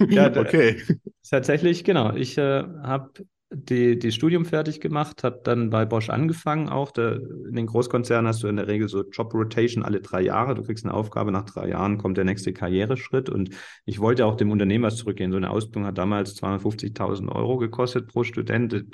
ja 0.08 0.26
okay. 0.36 0.82
Tatsächlich, 1.30 1.84
genau. 1.84 2.16
Ich 2.16 2.36
äh, 2.38 2.64
habe 2.82 3.12
die, 3.54 3.98
die 3.98 4.12
Studium 4.12 4.44
fertig 4.44 4.80
gemacht, 4.80 5.24
habe 5.24 5.40
dann 5.44 5.70
bei 5.70 5.84
Bosch 5.84 6.10
angefangen 6.10 6.68
auch. 6.68 6.90
Der, 6.90 7.16
in 7.16 7.54
den 7.54 7.66
Großkonzernen 7.66 8.26
hast 8.26 8.42
du 8.42 8.48
in 8.48 8.56
der 8.56 8.66
Regel 8.66 8.88
so 8.88 9.04
Job 9.10 9.34
Rotation 9.34 9.84
alle 9.84 10.00
drei 10.00 10.22
Jahre. 10.22 10.54
Du 10.54 10.62
kriegst 10.62 10.84
eine 10.84 10.94
Aufgabe, 10.94 11.32
nach 11.32 11.44
drei 11.44 11.68
Jahren 11.68 11.98
kommt 11.98 12.16
der 12.16 12.24
nächste 12.24 12.52
Karriereschritt. 12.52 13.28
Und 13.28 13.50
ich 13.84 14.00
wollte 14.00 14.26
auch 14.26 14.36
dem 14.36 14.50
Unternehmen 14.50 14.84
was 14.84 14.96
zurückgehen. 14.96 15.30
So 15.30 15.36
eine 15.36 15.50
Ausbildung 15.50 15.86
hat 15.86 15.98
damals 15.98 16.36
250.000 16.42 17.30
Euro 17.30 17.58
gekostet 17.58 18.08
pro 18.08 18.24
Student 18.24 18.86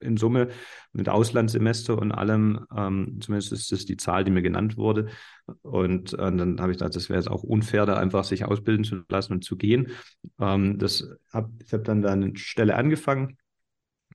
in 0.00 0.16
Summe 0.16 0.48
mit 0.92 1.08
Auslandssemester 1.08 1.96
und 1.96 2.12
allem. 2.12 2.66
Ähm, 2.76 3.18
zumindest 3.20 3.52
ist 3.52 3.72
das 3.72 3.86
die 3.86 3.96
Zahl, 3.96 4.24
die 4.24 4.30
mir 4.30 4.42
genannt 4.42 4.76
wurde. 4.76 5.06
Und 5.62 6.12
äh, 6.14 6.16
dann 6.16 6.60
habe 6.60 6.72
ich 6.72 6.78
gedacht, 6.78 6.96
das 6.96 7.08
wäre 7.08 7.18
jetzt 7.18 7.30
auch 7.30 7.42
unfair, 7.42 7.86
da 7.86 7.96
einfach 7.96 8.24
sich 8.24 8.44
ausbilden 8.44 8.84
zu 8.84 9.02
lassen 9.08 9.34
und 9.34 9.44
zu 9.44 9.56
gehen. 9.56 9.88
Ähm, 10.40 10.78
das 10.78 11.08
hab, 11.32 11.50
ich 11.64 11.72
habe 11.72 11.82
dann 11.82 12.02
da 12.02 12.12
eine 12.12 12.36
Stelle 12.36 12.76
angefangen 12.76 13.36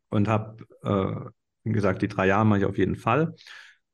und 0.10 0.28
habe 0.28 0.66
äh, 0.84 1.72
gesagt, 1.72 2.02
die 2.02 2.08
drei 2.08 2.28
Jahre 2.28 2.46
mache 2.46 2.60
ich 2.60 2.66
auf 2.66 2.78
jeden 2.78 2.96
Fall. 2.96 3.36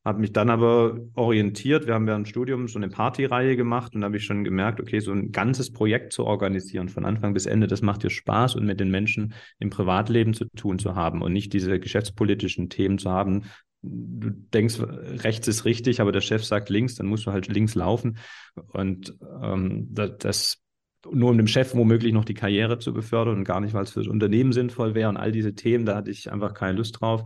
Habe 0.04 0.20
mich 0.20 0.32
dann 0.32 0.50
aber 0.50 0.98
orientiert. 1.14 1.86
Wir 1.86 1.94
haben 1.94 2.06
während 2.06 2.26
dem 2.26 2.30
Studium 2.30 2.68
so 2.68 2.78
eine 2.78 2.90
Partyreihe 2.90 3.56
gemacht 3.56 3.94
und 3.94 4.02
da 4.02 4.06
habe 4.06 4.18
ich 4.18 4.24
schon 4.24 4.44
gemerkt, 4.44 4.78
okay, 4.78 5.00
so 5.00 5.12
ein 5.12 5.32
ganzes 5.32 5.72
Projekt 5.72 6.12
zu 6.12 6.26
organisieren, 6.26 6.90
von 6.90 7.06
Anfang 7.06 7.32
bis 7.32 7.46
Ende, 7.46 7.68
das 7.68 7.80
macht 7.80 8.02
dir 8.02 8.10
Spaß 8.10 8.54
und 8.56 8.66
mit 8.66 8.80
den 8.80 8.90
Menschen 8.90 9.32
im 9.58 9.70
Privatleben 9.70 10.34
zu 10.34 10.44
tun 10.56 10.78
zu 10.78 10.94
haben 10.94 11.22
und 11.22 11.32
nicht 11.32 11.54
diese 11.54 11.80
geschäftspolitischen 11.80 12.68
Themen 12.68 12.98
zu 12.98 13.10
haben. 13.10 13.44
Du 13.80 14.30
denkst, 14.30 14.78
rechts 14.80 15.48
ist 15.48 15.64
richtig, 15.64 16.02
aber 16.02 16.12
der 16.12 16.20
Chef 16.20 16.44
sagt 16.44 16.68
links, 16.68 16.96
dann 16.96 17.06
musst 17.06 17.26
du 17.26 17.32
halt 17.32 17.48
links 17.48 17.74
laufen. 17.74 18.18
Und 18.72 19.16
ähm, 19.42 19.88
das, 19.90 20.18
das 20.18 20.63
nur 21.12 21.30
um 21.30 21.36
dem 21.36 21.46
Chef 21.46 21.74
womöglich 21.74 22.12
noch 22.12 22.24
die 22.24 22.34
Karriere 22.34 22.78
zu 22.78 22.92
befördern 22.92 23.38
und 23.38 23.44
gar 23.44 23.60
nicht, 23.60 23.74
weil 23.74 23.84
es 23.84 23.90
für 23.90 24.00
das 24.00 24.08
Unternehmen 24.08 24.52
sinnvoll 24.52 24.94
wäre 24.94 25.08
und 25.08 25.16
all 25.16 25.32
diese 25.32 25.54
Themen, 25.54 25.86
da 25.86 25.96
hatte 25.96 26.10
ich 26.10 26.30
einfach 26.30 26.54
keine 26.54 26.78
Lust 26.78 27.00
drauf. 27.00 27.24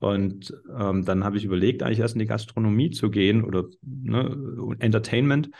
Und 0.00 0.52
ähm, 0.76 1.04
dann 1.04 1.24
habe 1.24 1.36
ich 1.36 1.44
überlegt, 1.44 1.82
eigentlich 1.82 2.00
erst 2.00 2.14
in 2.14 2.20
die 2.20 2.26
Gastronomie 2.26 2.90
zu 2.90 3.10
gehen 3.10 3.44
oder 3.44 3.66
ne, 3.82 4.76
Entertainment. 4.80 5.50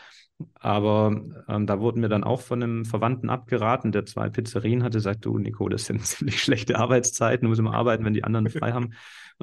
Aber 0.55 1.21
ähm, 1.47 1.67
da 1.67 1.79
wurden 1.79 2.01
mir 2.01 2.09
dann 2.09 2.23
auch 2.23 2.41
von 2.41 2.61
einem 2.61 2.85
Verwandten 2.85 3.29
abgeraten, 3.29 3.91
der 3.91 4.05
zwei 4.05 4.29
Pizzerien 4.29 4.83
hatte, 4.83 4.99
sagt, 4.99 5.25
du 5.25 5.37
Nico, 5.37 5.69
das 5.69 5.85
sind 5.85 6.05
ziemlich 6.05 6.41
schlechte 6.41 6.77
Arbeitszeiten, 6.77 7.45
du 7.45 7.49
musst 7.49 7.59
immer 7.59 7.73
arbeiten, 7.73 8.03
wenn 8.05 8.13
die 8.13 8.23
anderen 8.23 8.49
frei 8.49 8.71
haben. 8.73 8.91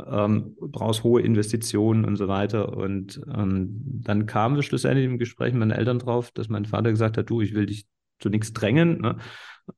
Ähm, 0.07 0.57
brauchst 0.61 1.05
hohe 1.05 1.23
Investitionen 1.23 2.05
und 2.05 2.17
so 2.17 2.29
weiter. 2.29 2.77
Und 2.77 3.21
ähm, 3.35 3.81
dann 4.03 4.27
kam 4.27 4.57
wir 4.57 4.63
schlussendlich 4.63 5.07
im 5.07 5.19
Gespräch 5.19 5.53
mit 5.53 5.61
meinen 5.61 5.71
Eltern 5.71 5.99
drauf, 5.99 6.31
dass 6.31 6.49
mein 6.49 6.65
Vater 6.65 6.91
gesagt 6.91 7.17
hat, 7.17 7.31
du, 7.31 7.41
ich 7.41 7.55
will 7.55 7.67
dich 7.67 7.87
zu 8.19 8.29
nichts 8.29 8.53
drängen. 8.53 9.01
Ne? 9.01 9.17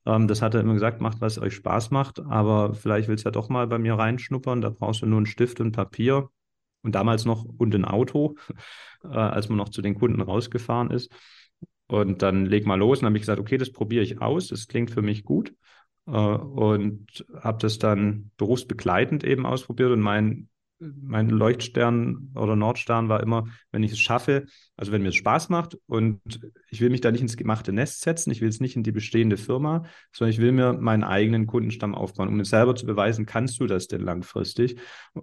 Ähm, 0.06 0.28
das 0.28 0.42
hat 0.42 0.54
er 0.54 0.60
immer 0.60 0.74
gesagt, 0.74 1.00
macht, 1.00 1.20
was 1.20 1.38
euch 1.38 1.54
Spaß 1.54 1.90
macht, 1.90 2.20
aber 2.20 2.74
vielleicht 2.74 3.08
willst 3.08 3.24
du 3.24 3.28
ja 3.28 3.32
doch 3.32 3.48
mal 3.48 3.66
bei 3.66 3.78
mir 3.78 3.94
reinschnuppern. 3.94 4.60
Da 4.60 4.70
brauchst 4.70 5.02
du 5.02 5.06
nur 5.06 5.18
einen 5.18 5.26
Stift 5.26 5.60
und 5.60 5.72
Papier 5.72 6.28
und 6.82 6.94
damals 6.94 7.24
noch 7.24 7.44
und 7.44 7.74
ein 7.74 7.84
Auto, 7.84 8.36
äh, 9.04 9.08
als 9.08 9.48
man 9.48 9.58
noch 9.58 9.68
zu 9.68 9.82
den 9.82 9.94
Kunden 9.94 10.20
rausgefahren 10.20 10.90
ist. 10.90 11.12
Und 11.86 12.22
dann 12.22 12.46
leg 12.46 12.66
mal 12.66 12.76
los 12.76 13.00
und 13.00 13.06
habe 13.06 13.16
ich 13.16 13.22
gesagt, 13.22 13.40
okay, 13.40 13.58
das 13.58 13.72
probiere 13.72 14.04
ich 14.04 14.20
aus, 14.20 14.48
das 14.48 14.68
klingt 14.68 14.90
für 14.90 15.02
mich 15.02 15.24
gut. 15.24 15.54
Äh, 16.10 16.16
und 16.16 17.24
habe 17.40 17.58
das 17.60 17.78
dann 17.78 18.30
berufsbegleitend 18.36 19.24
eben 19.24 19.46
ausprobiert 19.46 19.92
und 19.92 20.00
mein 20.00 20.48
mein 20.80 21.28
Leuchtstern 21.28 22.30
oder 22.34 22.56
Nordstern 22.56 23.08
war 23.08 23.22
immer, 23.22 23.48
wenn 23.70 23.82
ich 23.82 23.92
es 23.92 23.98
schaffe, 23.98 24.46
also 24.76 24.92
wenn 24.92 25.02
mir 25.02 25.10
es 25.10 25.14
Spaß 25.14 25.50
macht 25.50 25.76
und 25.86 26.20
ich 26.70 26.80
will 26.80 26.88
mich 26.88 27.02
da 27.02 27.10
nicht 27.10 27.20
ins 27.20 27.36
gemachte 27.36 27.72
Nest 27.72 28.00
setzen, 28.00 28.30
ich 28.30 28.40
will 28.40 28.48
es 28.48 28.60
nicht 28.60 28.76
in 28.76 28.82
die 28.82 28.92
bestehende 28.92 29.36
Firma, 29.36 29.84
sondern 30.12 30.32
ich 30.32 30.40
will 30.40 30.52
mir 30.52 30.72
meinen 30.72 31.04
eigenen 31.04 31.46
Kundenstamm 31.46 31.94
aufbauen, 31.94 32.28
um 32.28 32.36
mir 32.36 32.46
selber 32.46 32.74
zu 32.74 32.86
beweisen, 32.86 33.26
kannst 33.26 33.60
du 33.60 33.66
das 33.66 33.88
denn 33.88 34.00
langfristig? 34.00 34.78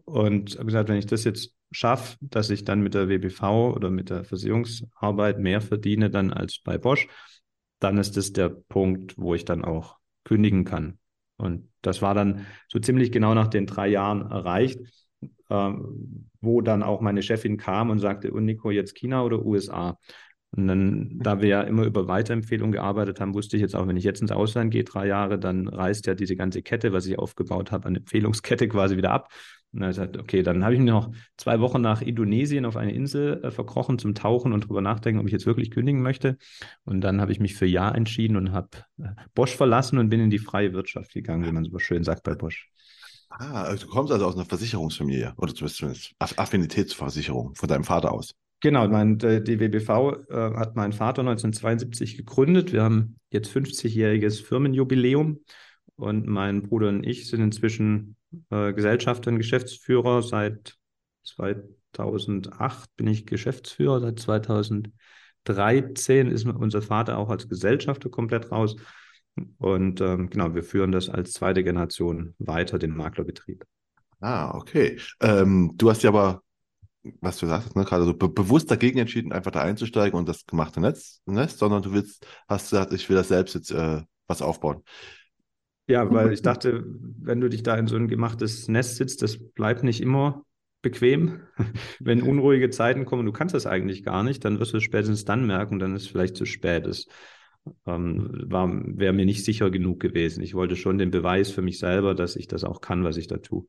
Und 0.05 0.55
habe 0.55 0.65
gesagt, 0.65 0.89
wenn 0.89 0.97
ich 0.97 1.07
das 1.07 1.23
jetzt 1.23 1.55
schaffe, 1.71 2.17
dass 2.21 2.49
ich 2.51 2.63
dann 2.63 2.81
mit 2.81 2.93
der 2.93 3.09
WBV 3.09 3.73
oder 3.75 3.89
mit 3.89 4.11
der 4.11 4.25
Versicherungsarbeit 4.25 5.39
mehr 5.39 5.61
verdiene 5.61 6.11
dann 6.11 6.31
als 6.31 6.59
bei 6.63 6.77
Bosch, 6.77 7.07
dann 7.79 7.97
ist 7.97 8.15
das 8.15 8.31
der 8.31 8.49
Punkt, 8.49 9.17
wo 9.17 9.33
ich 9.33 9.45
dann 9.45 9.63
auch 9.65 9.96
kündigen 10.27 10.65
kann. 10.65 10.99
Und 11.37 11.69
das 11.81 12.01
war 12.01 12.13
dann 12.13 12.45
so 12.67 12.79
ziemlich 12.79 13.11
genau 13.11 13.33
nach 13.33 13.47
den 13.47 13.67
drei 13.67 13.87
Jahren 13.87 14.31
erreicht 14.31 14.79
ähm, 15.49 16.29
wo 16.41 16.61
dann 16.61 16.83
auch 16.83 17.01
meine 17.01 17.23
Chefin 17.23 17.57
kam 17.57 17.89
und 17.89 17.99
sagte, 17.99 18.31
und 18.31 18.45
Nico, 18.45 18.71
jetzt 18.71 18.95
China 18.95 19.23
oder 19.23 19.45
USA? 19.45 19.97
Und 20.51 20.67
dann, 20.67 21.19
da 21.19 21.41
wir 21.41 21.49
ja 21.49 21.61
immer 21.61 21.83
über 21.83 22.07
Weiterempfehlungen 22.07 22.71
gearbeitet 22.71 23.19
haben, 23.19 23.33
wusste 23.33 23.57
ich 23.57 23.61
jetzt 23.61 23.75
auch, 23.75 23.87
wenn 23.87 23.97
ich 23.97 24.03
jetzt 24.03 24.21
ins 24.21 24.31
Ausland 24.31 24.71
gehe, 24.71 24.83
drei 24.83 25.07
Jahre, 25.07 25.37
dann 25.37 25.67
reißt 25.67 26.07
ja 26.07 26.15
diese 26.15 26.35
ganze 26.35 26.61
Kette, 26.61 26.93
was 26.93 27.05
ich 27.05 27.19
aufgebaut 27.19 27.71
habe, 27.71 27.87
eine 27.87 27.99
Empfehlungskette 27.99 28.67
quasi 28.69 28.97
wieder 28.97 29.11
ab. 29.11 29.29
Und 29.73 29.81
dann 29.81 29.89
gesagt, 29.89 30.17
okay, 30.17 30.43
dann 30.43 30.63
habe 30.63 30.73
ich 30.73 30.79
mich 30.79 30.89
noch 30.89 31.11
zwei 31.35 31.59
Wochen 31.59 31.81
nach 31.81 32.01
Indonesien 32.01 32.65
auf 32.65 32.77
eine 32.77 32.93
Insel 32.93 33.43
äh, 33.43 33.51
verkrochen 33.51 33.99
zum 33.99 34.15
Tauchen 34.15 34.53
und 34.53 34.63
darüber 34.63 34.81
nachdenken, 34.81 35.19
ob 35.19 35.27
ich 35.27 35.33
jetzt 35.33 35.45
wirklich 35.45 35.71
kündigen 35.71 36.01
möchte. 36.01 36.37
Und 36.85 37.01
dann 37.01 37.19
habe 37.19 37.33
ich 37.33 37.41
mich 37.41 37.55
für 37.55 37.65
Ja 37.65 37.91
entschieden 37.91 38.37
und 38.37 38.53
habe 38.53 38.69
äh, 38.97 39.09
Bosch 39.35 39.55
verlassen 39.55 39.97
und 39.97 40.07
bin 40.09 40.21
in 40.21 40.29
die 40.29 40.39
freie 40.39 40.71
Wirtschaft 40.71 41.13
gegangen, 41.13 41.45
wie 41.45 41.51
man 41.51 41.65
so 41.65 41.77
schön 41.79 42.03
sagt 42.05 42.23
bei 42.23 42.33
Bosch. 42.33 42.69
Ah, 43.29 43.63
also 43.63 43.85
du 43.85 43.91
kommst 43.91 44.13
also 44.13 44.25
aus 44.25 44.35
einer 44.35 44.45
Versicherungsfamilie 44.45 45.33
oder 45.35 45.53
zumindest 45.53 46.13
Affinitätsversicherung 46.17 47.53
von 47.55 47.67
deinem 47.67 47.83
Vater 47.83 48.13
aus. 48.13 48.33
Genau, 48.59 48.87
mein, 48.87 49.19
die 49.19 49.59
WBV 49.59 50.29
äh, 50.29 50.55
hat 50.55 50.75
mein 50.75 50.91
Vater 50.91 51.21
1972 51.21 52.17
gegründet. 52.17 52.73
Wir 52.73 52.83
haben 52.83 53.19
jetzt 53.29 53.51
50-jähriges 53.51 54.43
Firmenjubiläum 54.43 55.39
und 55.95 56.27
mein 56.27 56.63
Bruder 56.63 56.89
und 56.89 57.05
ich 57.05 57.29
sind 57.29 57.41
inzwischen 57.41 58.15
äh, 58.49 58.73
Gesellschafter 58.73 59.31
und 59.31 59.37
Geschäftsführer. 59.37 60.23
Seit 60.23 60.75
2008 61.23 62.95
bin 62.95 63.07
ich 63.07 63.25
Geschäftsführer, 63.25 63.99
seit 63.99 64.19
2013 64.19 66.31
ist 66.31 66.45
unser 66.45 66.81
Vater 66.81 67.17
auch 67.17 67.29
als 67.29 67.47
Gesellschafter 67.47 68.09
komplett 68.09 68.51
raus. 68.51 68.75
Und 69.57 70.01
ähm, 70.01 70.29
genau, 70.29 70.55
wir 70.55 70.63
führen 70.63 70.91
das 70.91 71.09
als 71.09 71.33
zweite 71.33 71.63
Generation 71.63 72.33
weiter, 72.39 72.79
den 72.79 72.95
Maklerbetrieb. 72.95 73.65
Ah, 74.19 74.55
okay. 74.55 74.97
Ähm, 75.21 75.73
du 75.75 75.91
hast 75.91 76.01
ja 76.01 76.09
aber, 76.09 76.41
was 77.21 77.37
du 77.37 77.47
sagst, 77.47 77.75
ne, 77.75 77.83
gerade 77.83 78.05
so 78.05 78.13
be 78.13 78.29
bewusst 78.29 78.69
dagegen 78.71 78.99
entschieden, 78.99 79.31
einfach 79.31 79.51
da 79.51 79.61
einzusteigen 79.61 80.17
und 80.17 80.27
das 80.27 80.45
gemachte 80.45 80.79
Netz, 80.79 81.21
Nest, 81.25 81.59
sondern 81.59 81.81
du 81.81 81.93
willst, 81.93 82.25
hast 82.47 82.69
gesagt, 82.69 82.93
ich 82.93 83.07
will 83.09 83.15
das 83.15 83.29
selbst 83.29 83.55
jetzt 83.55 83.71
äh, 83.71 84.01
was 84.27 84.41
aufbauen. 84.41 84.83
Ja, 85.89 86.11
weil 86.11 86.33
ich 86.33 86.41
dachte, 86.41 86.83
wenn 87.19 87.39
du 87.39 87.49
dich 87.49 87.63
da 87.63 87.77
in 87.77 87.87
so 87.87 87.95
ein 87.95 88.09
gemachtes 88.09 88.67
Nest 88.67 88.97
sitzt, 88.97 89.21
das 89.21 89.37
bleibt 89.37 89.83
nicht 89.83 90.01
immer 90.01 90.43
bequem. 90.81 91.41
wenn 91.99 92.21
unruhige 92.21 92.69
Zeiten 92.69 93.05
kommen, 93.05 93.25
du 93.25 93.31
kannst 93.31 93.55
das 93.55 93.65
eigentlich 93.65 94.03
gar 94.03 94.23
nicht, 94.23 94.43
dann 94.43 94.59
wirst 94.59 94.73
du 94.73 94.77
es 94.77 94.83
spätestens 94.83 95.23
dann 95.23 95.47
merken, 95.47 95.79
dann 95.79 95.95
ist 95.95 96.03
es 96.03 96.07
vielleicht 96.09 96.35
zu 96.35 96.45
spät. 96.45 96.87
ist 96.87 97.09
ähm, 97.85 98.45
wäre 98.49 99.13
mir 99.13 99.25
nicht 99.25 99.43
sicher 99.43 99.69
genug 99.69 99.99
gewesen. 99.99 100.43
Ich 100.43 100.53
wollte 100.53 100.75
schon 100.75 100.97
den 100.97 101.11
Beweis 101.11 101.51
für 101.51 101.61
mich 101.61 101.79
selber, 101.79 102.15
dass 102.15 102.35
ich 102.35 102.47
das 102.47 102.63
auch 102.63 102.81
kann, 102.81 103.03
was 103.03 103.17
ich 103.17 103.27
da 103.27 103.37
tue. 103.37 103.65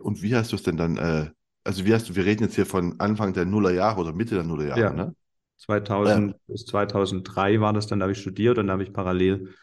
Und 0.00 0.22
wie 0.22 0.34
hast 0.34 0.52
du 0.52 0.56
es 0.56 0.62
denn 0.62 0.76
dann, 0.76 0.96
äh, 0.96 1.30
also 1.68 1.84
wie 1.84 1.92
hast 1.94 2.08
du, 2.08 2.16
wir 2.16 2.24
reden 2.24 2.44
jetzt 2.44 2.54
hier 2.54 2.66
von 2.66 2.98
Anfang 2.98 3.34
der 3.34 3.44
Nullerjahre 3.44 4.00
oder 4.00 4.12
Mitte 4.14 4.34
der 4.34 4.44
Nullerjahre, 4.44 4.80
Ja. 4.80 4.92
ne? 4.94 5.14
2000 5.58 6.32
Ja. 6.32 6.38
bis 6.46 6.64
2003 6.66 7.60
war 7.60 7.72
das 7.72 7.86
dann, 7.86 7.98
da 8.00 8.04
habe 8.04 8.12
ich 8.12 8.20
studiert 8.20 8.58
und 8.58 8.68
da 8.68 8.72
habe 8.72 8.84
ich 8.84 8.92
parallel 8.92 9.54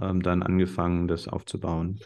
ähm, 0.00 0.22
dann 0.22 0.42
angefangen, 0.42 1.08
das 1.08 1.26
aufzubauen. 1.28 1.98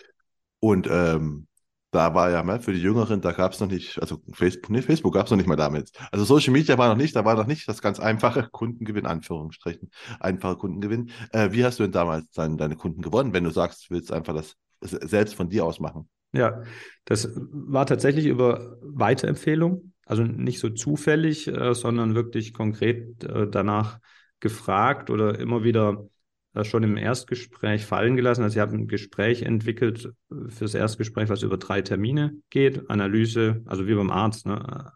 Und 0.60 0.86
ähm, 0.90 1.46
da 1.90 2.14
war 2.14 2.30
ja 2.30 2.42
mal 2.42 2.60
für 2.60 2.72
die 2.72 2.80
Jüngeren, 2.80 3.20
da 3.20 3.32
gab 3.32 3.52
es 3.52 3.60
noch 3.60 3.68
nicht, 3.68 4.00
also 4.00 4.22
Facebook, 4.32 4.70
nee, 4.70 4.80
Facebook 4.80 5.12
gab 5.12 5.26
es 5.26 5.30
noch 5.30 5.36
nicht 5.36 5.46
mal 5.48 5.56
damit. 5.56 5.90
Also 6.10 6.24
Social 6.24 6.52
Media 6.52 6.78
war 6.78 6.88
noch 6.88 6.96
nicht, 6.96 7.14
da 7.14 7.24
war 7.24 7.34
noch 7.34 7.46
nicht 7.46 7.68
das 7.68 7.82
ganz 7.82 8.00
einfache 8.00 8.48
Kundengewinn, 8.52 9.06
Anführungsstrichen, 9.06 9.90
einfache 10.20 10.56
Kundengewinn. 10.56 11.10
Äh, 11.32 11.52
wie 11.52 11.64
hast 11.64 11.78
du 11.78 11.82
denn 11.82 11.92
damals 11.92 12.30
dann 12.32 12.56
deine 12.56 12.76
Kunden 12.76 13.02
gewonnen, 13.02 13.34
wenn 13.34 13.44
du 13.44 13.50
sagst, 13.50 13.90
du 13.90 13.94
willst 13.94 14.12
einfach 14.12 14.34
das 14.34 14.56
selbst 14.80 15.34
von 15.34 15.48
dir 15.50 15.64
aus 15.66 15.80
machen? 15.80 16.08
Ja, 16.32 16.62
das 17.04 17.28
war 17.36 17.86
tatsächlich 17.86 18.26
über 18.26 18.76
Weiterempfehlung, 18.80 19.92
also 20.06 20.22
nicht 20.22 20.60
so 20.60 20.70
zufällig, 20.70 21.46
äh, 21.48 21.74
sondern 21.74 22.14
wirklich 22.14 22.54
konkret 22.54 23.22
äh, 23.24 23.48
danach 23.48 23.98
gefragt 24.40 25.10
oder 25.10 25.38
immer 25.38 25.62
wieder 25.62 26.06
äh, 26.54 26.64
schon 26.64 26.84
im 26.84 26.96
Erstgespräch 26.96 27.84
fallen 27.84 28.16
gelassen. 28.16 28.42
Also 28.42 28.56
ich 28.56 28.60
habe 28.60 28.74
ein 28.74 28.88
Gespräch 28.88 29.42
entwickelt 29.42 30.10
äh, 30.30 30.48
fürs 30.48 30.74
Erstgespräch, 30.74 31.28
was 31.28 31.42
über 31.42 31.58
drei 31.58 31.82
Termine 31.82 32.32
geht. 32.48 32.88
Analyse, 32.88 33.62
also 33.66 33.86
wie 33.86 33.94
beim 33.94 34.10
Arzt, 34.10 34.46
ne? 34.46 34.92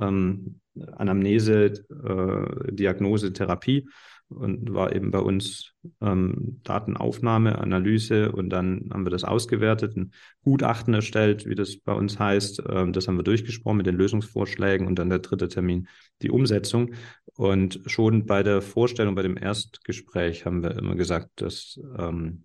Ähm, 0.00 0.60
Anamnese, 0.96 1.66
äh, 1.88 2.72
Diagnose, 2.72 3.32
Therapie 3.32 3.86
und 4.28 4.72
war 4.74 4.94
eben 4.94 5.10
bei 5.10 5.18
uns 5.18 5.74
ähm, 6.00 6.60
Datenaufnahme, 6.64 7.58
Analyse 7.58 8.32
und 8.32 8.50
dann 8.50 8.90
haben 8.92 9.04
wir 9.04 9.10
das 9.10 9.24
ausgewertet, 9.24 9.96
ein 9.96 10.12
Gutachten 10.42 10.94
erstellt, 10.94 11.46
wie 11.46 11.54
das 11.54 11.76
bei 11.78 11.92
uns 11.92 12.18
heißt. 12.18 12.62
Ähm, 12.68 12.92
das 12.92 13.06
haben 13.06 13.16
wir 13.16 13.22
durchgesprochen 13.22 13.76
mit 13.78 13.86
den 13.86 13.96
Lösungsvorschlägen 13.96 14.86
und 14.86 14.98
dann 14.98 15.10
der 15.10 15.20
dritte 15.20 15.48
Termin, 15.48 15.88
die 16.22 16.30
Umsetzung. 16.30 16.94
Und 17.36 17.80
schon 17.86 18.26
bei 18.26 18.42
der 18.42 18.62
Vorstellung, 18.62 19.14
bei 19.14 19.22
dem 19.22 19.36
Erstgespräch 19.36 20.44
haben 20.46 20.62
wir 20.62 20.76
immer 20.76 20.94
gesagt, 20.96 21.30
dass 21.36 21.80
ähm, 21.98 22.44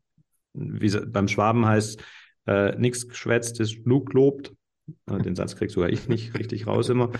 wie 0.53 0.89
beim 1.05 1.27
Schwaben 1.27 1.65
heißt, 1.65 2.03
äh, 2.47 2.75
nichts 2.77 3.07
geschwätzt 3.07 3.59
ist, 3.59 3.83
genug 3.83 4.09
gelobt. 4.09 4.53
Den 5.07 5.35
Satz 5.35 5.55
krieg 5.55 5.71
sogar 5.71 5.89
ich 5.89 6.07
nicht 6.07 6.37
richtig 6.37 6.67
raus 6.67 6.89
immer. 6.89 7.11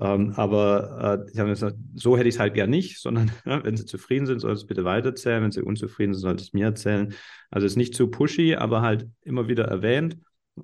Ähm, 0.00 0.32
aber 0.36 1.24
äh, 1.26 1.30
ich 1.32 1.38
habe 1.38 1.50
gesagt, 1.50 1.76
so 1.94 2.16
hätte 2.16 2.28
ich 2.28 2.36
es 2.36 2.40
halt 2.40 2.54
gern 2.54 2.70
nicht, 2.70 3.00
sondern 3.00 3.30
ja, 3.44 3.62
wenn 3.64 3.76
Sie 3.76 3.86
zufrieden 3.86 4.26
sind, 4.26 4.40
soll 4.40 4.52
es 4.52 4.66
bitte 4.66 4.84
weitererzählen. 4.84 5.42
Wenn 5.42 5.52
Sie 5.52 5.62
unzufrieden 5.62 6.14
sind, 6.14 6.22
soll 6.22 6.34
es 6.36 6.52
mir 6.52 6.66
erzählen. 6.66 7.14
Also 7.50 7.66
es 7.66 7.72
ist 7.72 7.76
nicht 7.76 7.94
zu 7.94 8.08
pushy, 8.08 8.56
aber 8.56 8.82
halt 8.82 9.08
immer 9.22 9.48
wieder 9.48 9.64
erwähnt. 9.64 10.18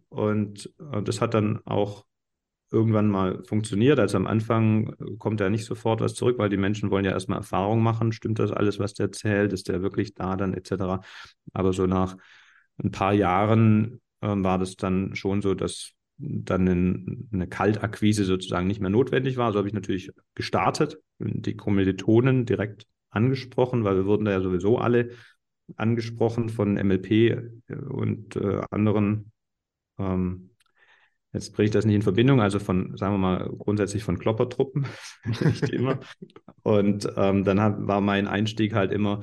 Und 0.09 0.73
äh, 0.93 1.03
das 1.03 1.21
hat 1.21 1.35
dann 1.35 1.61
auch 1.65 2.05
irgendwann 2.71 3.09
mal 3.09 3.43
funktioniert. 3.45 3.99
Also 3.99 4.17
am 4.17 4.27
Anfang 4.27 4.95
kommt 5.19 5.41
ja 5.41 5.51
nicht 5.51 5.65
sofort 5.65 6.01
was 6.01 6.15
zurück, 6.15 6.39
weil 6.39 6.49
die 6.49 6.57
Menschen 6.57 6.91
wollen 6.91 7.05
ja 7.05 7.11
erstmal 7.13 7.39
Erfahrung 7.39 7.83
machen. 7.83 8.13
Stimmt 8.13 8.39
das 8.39 8.53
alles, 8.53 8.79
was 8.79 8.95
der 8.95 9.07
erzählt? 9.07 9.53
Ist 9.53 9.69
der 9.69 9.83
wirklich 9.83 10.15
da 10.15 10.37
dann 10.37 10.55
etc.? 10.55 11.03
Aber 11.53 11.73
so 11.73 11.87
nach 11.87 12.17
ein 12.83 12.91
paar 12.91 13.13
Jahren 13.13 14.01
äh, 14.21 14.29
war 14.29 14.59
das 14.59 14.77
dann 14.77 15.15
schon 15.17 15.43
so, 15.43 15.55
dass 15.55 15.93
dann 16.21 17.29
eine 17.33 17.47
Kaltakquise 17.47 18.25
sozusagen 18.25 18.67
nicht 18.67 18.81
mehr 18.81 18.91
notwendig 18.91 19.37
war. 19.37 19.53
So 19.53 19.59
habe 19.59 19.69
ich 19.69 19.75
natürlich 19.75 20.11
gestartet, 20.35 20.99
die 21.19 21.57
Kommilitonen 21.57 22.45
direkt 22.45 22.87
angesprochen, 23.11 23.85
weil 23.85 23.97
wir 23.97 24.07
wurden 24.07 24.27
da 24.27 24.33
ja 24.33 24.41
sowieso 24.41 24.79
alle 24.79 25.11
angesprochen 25.77 26.49
von 26.49 26.75
MLP 26.75 27.43
und 27.89 28.37
äh, 28.37 28.61
anderen. 28.71 29.33
Ähm, 29.99 30.51
jetzt 31.33 31.55
bringe 31.55 31.67
ich 31.67 31.71
das 31.71 31.87
nicht 31.87 31.95
in 31.95 32.03
Verbindung, 32.03 32.41
also 32.41 32.59
von, 32.59 32.97
sagen 32.97 33.15
wir 33.15 33.19
mal, 33.19 33.51
grundsätzlich 33.59 34.03
von 34.03 34.19
Kloppertruppen, 34.19 34.87
nicht 35.25 35.71
immer. 35.71 36.01
Und 36.63 37.11
ähm, 37.17 37.45
dann 37.45 37.61
hat, 37.61 37.87
war 37.87 38.01
mein 38.01 38.27
Einstieg 38.27 38.75
halt 38.75 38.93
immer, 38.93 39.23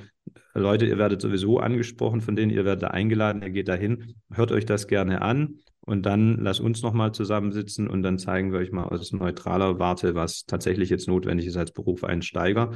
Leute, 0.53 0.85
ihr 0.85 0.97
werdet 0.97 1.21
sowieso 1.21 1.59
angesprochen 1.59 2.21
von 2.21 2.35
denen, 2.35 2.51
ihr 2.51 2.65
werdet 2.65 2.85
eingeladen, 2.85 3.43
ihr 3.43 3.51
geht 3.51 3.67
dahin, 3.67 4.15
hört 4.31 4.51
euch 4.51 4.65
das 4.65 4.87
gerne 4.87 5.21
an 5.21 5.59
und 5.87 6.05
dann 6.05 6.37
lass 6.41 6.59
uns 6.59 6.81
nochmal 6.81 7.13
zusammensitzen 7.13 7.87
und 7.87 8.03
dann 8.03 8.19
zeigen 8.19 8.51
wir 8.51 8.59
euch 8.59 8.73
mal 8.73 8.83
aus 8.83 9.13
neutraler 9.13 9.79
Warte, 9.79 10.15
was 10.15 10.43
tatsächlich 10.43 10.89
jetzt 10.89 11.07
notwendig 11.07 11.47
ist 11.47 11.55
als 11.55 11.71
Berufseinsteiger. 11.71 12.71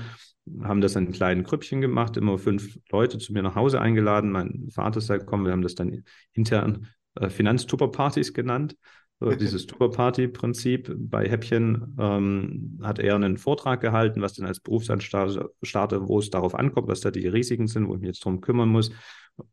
Haben 0.62 0.80
das 0.80 0.96
in 0.96 1.12
kleinen 1.12 1.44
Krüppchen 1.44 1.82
gemacht, 1.82 2.16
immer 2.16 2.38
fünf 2.38 2.80
Leute 2.90 3.18
zu 3.18 3.34
mir 3.34 3.42
nach 3.42 3.56
Hause 3.56 3.82
eingeladen. 3.82 4.32
Mein 4.32 4.70
Vater 4.72 5.00
ist 5.00 5.10
halt 5.10 5.22
gekommen, 5.22 5.44
wir 5.44 5.52
haben 5.52 5.62
das 5.62 5.76
dann 5.76 6.06
intern 6.32 6.88
äh, 7.16 7.30
Finanztupperpartys 7.30 8.34
genannt. 8.34 8.78
So, 9.20 9.36
dieses 9.36 9.68
Tupperparty-Prinzip 9.68 10.96
bei 10.98 11.30
Häppchen 11.30 11.96
ähm, 12.00 12.80
hat 12.82 12.98
er 12.98 13.16
einen 13.16 13.38
Vortrag 13.38 13.82
gehalten, 13.82 14.22
was 14.22 14.34
denn 14.34 14.46
als 14.46 14.62
Berufsanstarter, 14.62 16.08
wo 16.08 16.18
es 16.18 16.30
darauf 16.30 16.56
ankommt, 16.56 16.88
was 16.88 17.02
da 17.02 17.12
die 17.12 17.28
Risiken 17.28 17.68
sind, 17.68 17.88
wo 17.88 17.94
ich 17.96 18.00
mich 18.00 18.08
jetzt 18.08 18.24
drum 18.24 18.40
kümmern 18.40 18.70
muss 18.70 18.92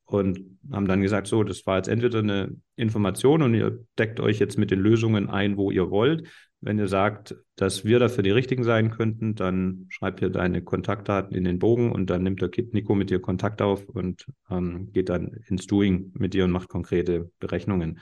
und 0.05 0.59
haben 0.72 0.87
dann 0.87 1.03
gesagt, 1.03 1.27
so, 1.27 1.44
das 1.44 1.66
war 1.66 1.77
jetzt 1.77 1.88
entweder 1.88 2.20
eine 2.20 2.57
Information 2.77 3.42
und 3.42 3.55
ihr 3.55 3.85
deckt 3.98 4.20
euch 4.20 4.38
jetzt 4.38 4.59
mit 4.59 4.70
den 4.70 4.81
Lösungen 4.81 5.29
ein, 5.29 5.57
wo 5.57 5.70
ihr 5.70 5.90
wollt. 5.90 6.29
Wenn 6.61 6.79
ihr 6.79 6.88
sagt, 6.88 7.37
dass 7.57 7.85
wir 7.85 7.98
dafür 7.98 8.24
die 8.24 8.31
Richtigen 8.31 8.64
sein 8.64 8.90
könnten, 8.90 9.35
dann 9.35 9.87
schreib 9.90 10.18
hier 10.18 10.31
deine 10.31 10.62
Kontaktdaten 10.62 11.37
in 11.37 11.44
den 11.44 11.59
Bogen 11.59 11.92
und 11.92 12.11
dann 12.11 12.22
nimmt 12.22 12.42
der 12.42 12.48
Kit 12.48 12.74
Nico 12.74 12.94
mit 12.94 13.11
dir 13.11 13.20
Kontakt 13.20 13.62
auf 13.62 13.88
und 13.88 14.27
ähm, 14.51 14.92
geht 14.92 15.09
dann 15.09 15.29
ins 15.46 15.66
Doing 15.66 16.12
mit 16.14 16.35
dir 16.35 16.44
und 16.44 16.51
macht 16.51 16.68
konkrete 16.68 17.31
Berechnungen. 17.38 18.01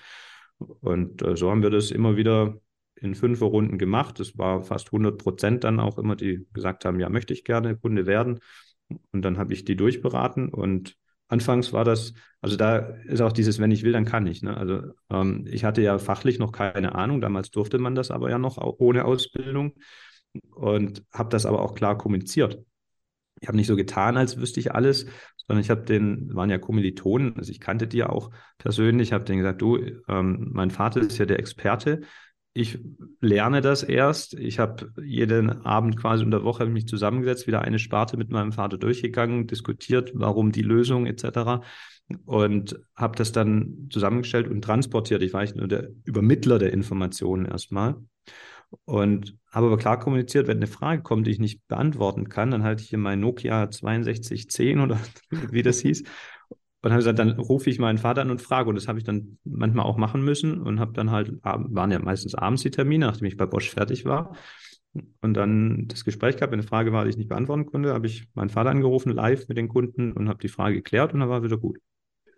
Und 0.59 1.23
äh, 1.23 1.37
so 1.37 1.51
haben 1.51 1.63
wir 1.63 1.71
das 1.71 1.91
immer 1.91 2.17
wieder 2.17 2.59
in 2.95 3.15
fünf 3.15 3.43
Runden 3.43 3.79
gemacht. 3.79 4.21
Das 4.21 4.39
war 4.39 4.63
fast 4.63 4.89
100 4.89 5.19
Prozent 5.19 5.65
dann 5.65 5.81
auch 5.81 5.99
immer, 5.99 6.17
die 6.17 6.47
gesagt 6.53 6.85
haben, 6.85 6.99
ja, 6.99 7.09
möchte 7.09 7.35
ich 7.35 7.45
gerne 7.45 7.77
Kunde 7.77 8.07
werden. 8.07 8.41
Und 9.13 9.23
dann 9.23 9.39
habe 9.39 9.53
ich 9.53 9.65
die 9.65 9.77
durchberaten 9.77 10.49
und 10.49 10.97
Anfangs 11.29 11.73
war 11.73 11.85
das, 11.85 12.15
also 12.41 12.57
da 12.57 12.79
ist 13.05 13.21
auch 13.21 13.33
dieses, 13.33 13.59
wenn 13.59 13.71
ich 13.71 13.83
will, 13.83 13.93
dann 13.93 14.05
kann 14.05 14.27
ich. 14.27 14.43
Ne? 14.43 14.57
Also 14.57 14.83
ähm, 15.11 15.45
ich 15.51 15.65
hatte 15.65 15.83
ja 15.83 15.99
fachlich 15.99 16.39
noch 16.39 16.53
keine 16.53 16.95
Ahnung, 16.95 17.21
damals 17.21 17.51
durfte 17.51 17.79
man 17.79 17.95
das 17.95 18.11
aber 18.11 18.31
ja 18.31 18.39
noch 18.39 18.59
ohne 18.59 19.05
Ausbildung 19.05 19.73
und 20.55 21.03
habe 21.13 21.29
das 21.31 21.47
aber 21.47 21.63
auch 21.63 21.75
klar 21.75 21.99
kommuniziert. 21.99 22.63
Ich 23.41 23.49
habe 23.49 23.57
nicht 23.57 23.67
so 23.67 23.77
getan, 23.77 24.17
als 24.17 24.39
wüsste 24.39 24.61
ich 24.61 24.73
alles, 24.73 25.07
sondern 25.47 25.63
ich 25.63 25.71
habe 25.71 25.83
den, 25.83 26.35
waren 26.35 26.51
ja 26.51 26.59
Kommilitonen, 26.59 27.37
also 27.37 27.51
ich 27.51 27.61
kannte 27.61 27.87
die 27.87 27.99
ja 27.99 28.09
auch 28.09 28.31
persönlich, 28.59 29.13
habe 29.13 29.25
denen 29.25 29.39
gesagt, 29.39 29.61
du, 29.61 29.79
ähm, 30.09 30.49
mein 30.53 30.71
Vater 30.71 31.01
ist 31.01 31.19
ja 31.19 31.27
der 31.27 31.39
Experte, 31.39 32.03
ich 32.57 32.79
lerne 33.21 33.61
das 33.61 33.83
erst. 33.83 34.33
Ich 34.35 34.59
habe 34.59 34.91
jeden 35.05 35.65
Abend 35.67 35.99
quasi 35.99 36.25
unter 36.25 36.43
Woche 36.43 36.65
mich 36.67 36.89
zusammengesetzt, 36.89 37.47
wieder 37.47 37.61
eine 37.61 37.79
Sparte 37.79 38.17
mit 38.17 38.31
meinem 38.31 38.53
Vater 38.53 38.79
durchgegangen, 38.79 39.47
diskutiert, 39.47 40.13
warum 40.15 40.53
die 40.53 40.63
Lösung 40.63 41.07
etc. 41.07 41.63
Und 42.25 42.81
habe 42.95 43.17
das 43.17 43.33
dann 43.33 43.89
zusammengestellt 43.91 44.49
und 44.49 44.63
transportiert. 44.63 45.23
Ich 45.23 45.35
war 45.35 45.41
eigentlich 45.41 45.57
nur 45.57 45.69
der 45.69 45.91
Übermittler 46.05 46.59
der 46.59 46.73
Informationen 46.73 47.45
erstmal. 47.45 47.97
Und 48.85 49.37
habe 49.53 49.67
aber 49.67 49.77
klar 49.77 49.99
kommuniziert, 49.99 50.47
wenn 50.49 50.57
eine 50.57 50.67
Frage 50.67 51.03
kommt, 51.03 51.27
die 51.27 51.33
ich 51.33 51.39
nicht 51.39 51.67
beantworten 51.69 52.29
kann, 52.29 52.51
dann 52.51 52.63
halte 52.63 52.83
ich 52.83 52.89
hier 52.89 52.99
mein 52.99 53.21
Nokia 53.21 53.71
6210 53.71 54.81
oder 54.81 54.99
wie 55.51 55.63
das 55.63 55.81
hieß 55.81 56.05
und 56.87 56.93
habe 56.93 57.01
gesagt, 57.01 57.19
dann 57.19 57.31
rufe 57.33 57.69
ich 57.69 57.81
meinen 57.81 57.99
Vater 57.99 58.23
an 58.23 58.31
und 58.31 58.41
frage. 58.41 58.69
Und 58.69 58.77
das 58.77 58.87
habe 58.87 58.99
ich 58.99 59.05
dann 59.05 59.39
manchmal 59.43 59.85
auch 59.85 59.97
machen 59.97 60.23
müssen 60.23 60.63
und 60.63 60.79
habe 60.79 60.93
dann 60.93 61.11
halt, 61.11 61.33
waren 61.43 61.91
ja 61.91 61.99
meistens 61.99 62.37
abends 62.37 62.63
die 62.63 62.71
Termine, 62.71 63.07
nachdem 63.07 63.27
ich 63.27 63.37
bei 63.37 63.45
Bosch 63.45 63.71
fertig 63.71 64.05
war. 64.05 64.37
Und 65.21 65.35
dann 65.35 65.89
das 65.89 66.05
Gespräch 66.05 66.37
gehabt, 66.37 66.53
wenn 66.53 66.61
eine 66.61 66.69
Frage 66.69 66.93
war, 66.93 67.03
die 67.03 67.11
ich 67.11 67.17
nicht 67.17 67.29
beantworten 67.29 67.67
konnte, 67.67 67.93
habe 67.93 68.07
ich 68.07 68.29
meinen 68.35 68.51
Vater 68.51 68.71
angerufen, 68.71 69.11
live 69.11 69.49
mit 69.49 69.59
den 69.59 69.67
Kunden 69.67 70.13
und 70.13 70.29
habe 70.29 70.39
die 70.39 70.49
Frage 70.49 70.77
geklärt 70.77 71.13
und 71.13 71.19
dann 71.19 71.29
war 71.29 71.43
wieder 71.43 71.59
gut. 71.59 71.79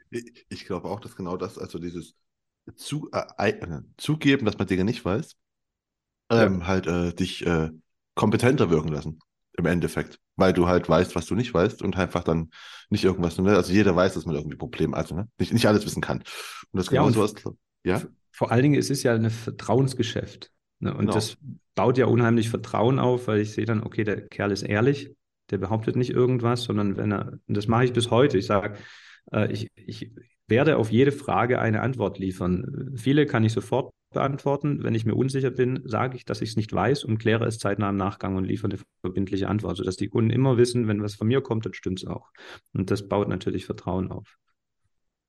Ich, 0.08 0.46
ich 0.48 0.64
glaube 0.64 0.88
auch, 0.88 1.00
dass 1.00 1.14
genau 1.14 1.36
das, 1.36 1.58
also 1.58 1.78
dieses 1.78 2.14
zu, 2.74 3.10
äh, 3.12 3.50
äh, 3.50 3.82
Zugeben, 3.98 4.46
dass 4.46 4.56
man 4.56 4.66
Dinge 4.66 4.84
nicht 4.84 5.04
weiß, 5.04 5.36
ähm, 6.30 6.60
ja. 6.60 6.66
halt 6.66 6.86
äh, 6.86 7.12
dich 7.12 7.46
äh, 7.46 7.68
kompetenter 8.14 8.70
wirken 8.70 8.88
lassen 8.88 9.18
im 9.58 9.66
Endeffekt, 9.66 10.18
weil 10.38 10.52
du 10.52 10.68
halt 10.68 10.88
weißt, 10.88 11.14
was 11.14 11.26
du 11.26 11.34
nicht 11.34 11.52
weißt 11.52 11.82
und 11.82 11.96
einfach 11.98 12.24
dann 12.24 12.50
nicht 12.88 13.04
irgendwas, 13.04 13.36
ne? 13.38 13.54
also 13.54 13.72
jeder 13.72 13.94
weiß, 13.94 14.14
dass 14.14 14.24
man 14.24 14.36
irgendwie 14.36 14.56
Probleme, 14.56 14.96
also 14.96 15.14
ne? 15.14 15.28
nicht, 15.38 15.52
nicht 15.52 15.66
alles 15.66 15.84
wissen 15.84 16.00
kann. 16.00 16.18
Und 16.18 16.78
das 16.78 16.86
ja, 16.86 16.92
genau 16.92 17.06
und 17.08 17.12
sowas, 17.12 17.34
ja. 17.84 18.00
Vor 18.32 18.50
allen 18.52 18.62
Dingen, 18.62 18.78
es 18.78 18.88
ist 18.88 19.02
ja 19.02 19.14
ein 19.14 19.30
Vertrauensgeschäft. 19.30 20.50
Ne? 20.78 20.92
Und 20.92 21.00
Genau. 21.00 21.12
das 21.12 21.36
baut 21.74 21.98
ja 21.98 22.06
unheimlich 22.06 22.48
Vertrauen 22.48 22.98
auf, 22.98 23.26
weil 23.26 23.40
ich 23.40 23.52
sehe 23.52 23.64
dann, 23.66 23.82
okay, 23.82 24.04
der 24.04 24.26
Kerl 24.28 24.52
ist 24.52 24.62
ehrlich, 24.62 25.12
der 25.50 25.58
behauptet 25.58 25.96
nicht 25.96 26.10
irgendwas, 26.10 26.62
sondern 26.62 26.96
wenn 26.96 27.12
er, 27.12 27.38
und 27.46 27.56
das 27.56 27.66
mache 27.66 27.84
ich 27.84 27.92
bis 27.92 28.10
heute, 28.10 28.38
ich 28.38 28.46
sage, 28.46 28.76
äh, 29.32 29.50
ich, 29.52 29.68
ich 29.74 30.12
werde 30.46 30.76
auf 30.76 30.90
jede 30.90 31.12
Frage 31.12 31.58
eine 31.60 31.82
Antwort 31.82 32.18
liefern. 32.18 32.92
Viele 32.96 33.26
kann 33.26 33.44
ich 33.44 33.52
sofort 33.52 33.92
beantworten. 34.10 34.82
Wenn 34.82 34.94
ich 34.94 35.04
mir 35.04 35.14
unsicher 35.14 35.50
bin, 35.50 35.82
sage 35.84 36.16
ich, 36.16 36.24
dass 36.24 36.40
ich 36.40 36.50
es 36.50 36.56
nicht 36.56 36.72
weiß 36.72 37.04
und 37.04 37.18
kläre 37.18 37.46
es 37.46 37.58
zeitnah 37.58 37.90
im 37.90 37.96
Nachgang 37.96 38.36
und 38.36 38.44
liefere 38.44 38.72
eine 38.72 38.80
verbindliche 39.00 39.48
Antwort, 39.48 39.76
sodass 39.76 39.96
die 39.96 40.08
Kunden 40.08 40.30
immer 40.30 40.56
wissen, 40.56 40.88
wenn 40.88 41.02
was 41.02 41.14
von 41.14 41.28
mir 41.28 41.40
kommt, 41.40 41.66
dann 41.66 41.74
stimmt 41.74 42.00
es 42.00 42.06
auch. 42.06 42.30
Und 42.72 42.90
das 42.90 43.08
baut 43.08 43.28
natürlich 43.28 43.66
Vertrauen 43.66 44.10
auf. 44.10 44.36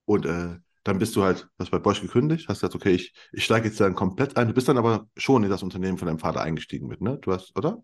Und 0.05 0.25
äh, 0.25 0.57
dann 0.83 0.97
bist 0.97 1.15
du 1.15 1.23
halt, 1.23 1.47
hast 1.59 1.71
bei 1.71 1.79
Bosch 1.79 2.01
gekündigt, 2.01 2.47
hast 2.47 2.61
gesagt, 2.61 2.75
okay, 2.75 2.91
ich, 2.91 3.13
ich 3.31 3.43
steige 3.43 3.67
jetzt 3.67 3.79
dann 3.79 3.95
komplett 3.95 4.37
ein. 4.37 4.47
Du 4.47 4.53
bist 4.53 4.67
dann 4.67 4.77
aber 4.77 5.07
schon 5.17 5.43
in 5.43 5.49
das 5.49 5.61
Unternehmen 5.61 5.97
von 5.97 6.07
deinem 6.07 6.19
Vater 6.19 6.41
eingestiegen 6.41 6.87
mit, 6.87 7.01
ne? 7.01 7.19
Du 7.21 7.31
hast, 7.31 7.55
oder? 7.57 7.83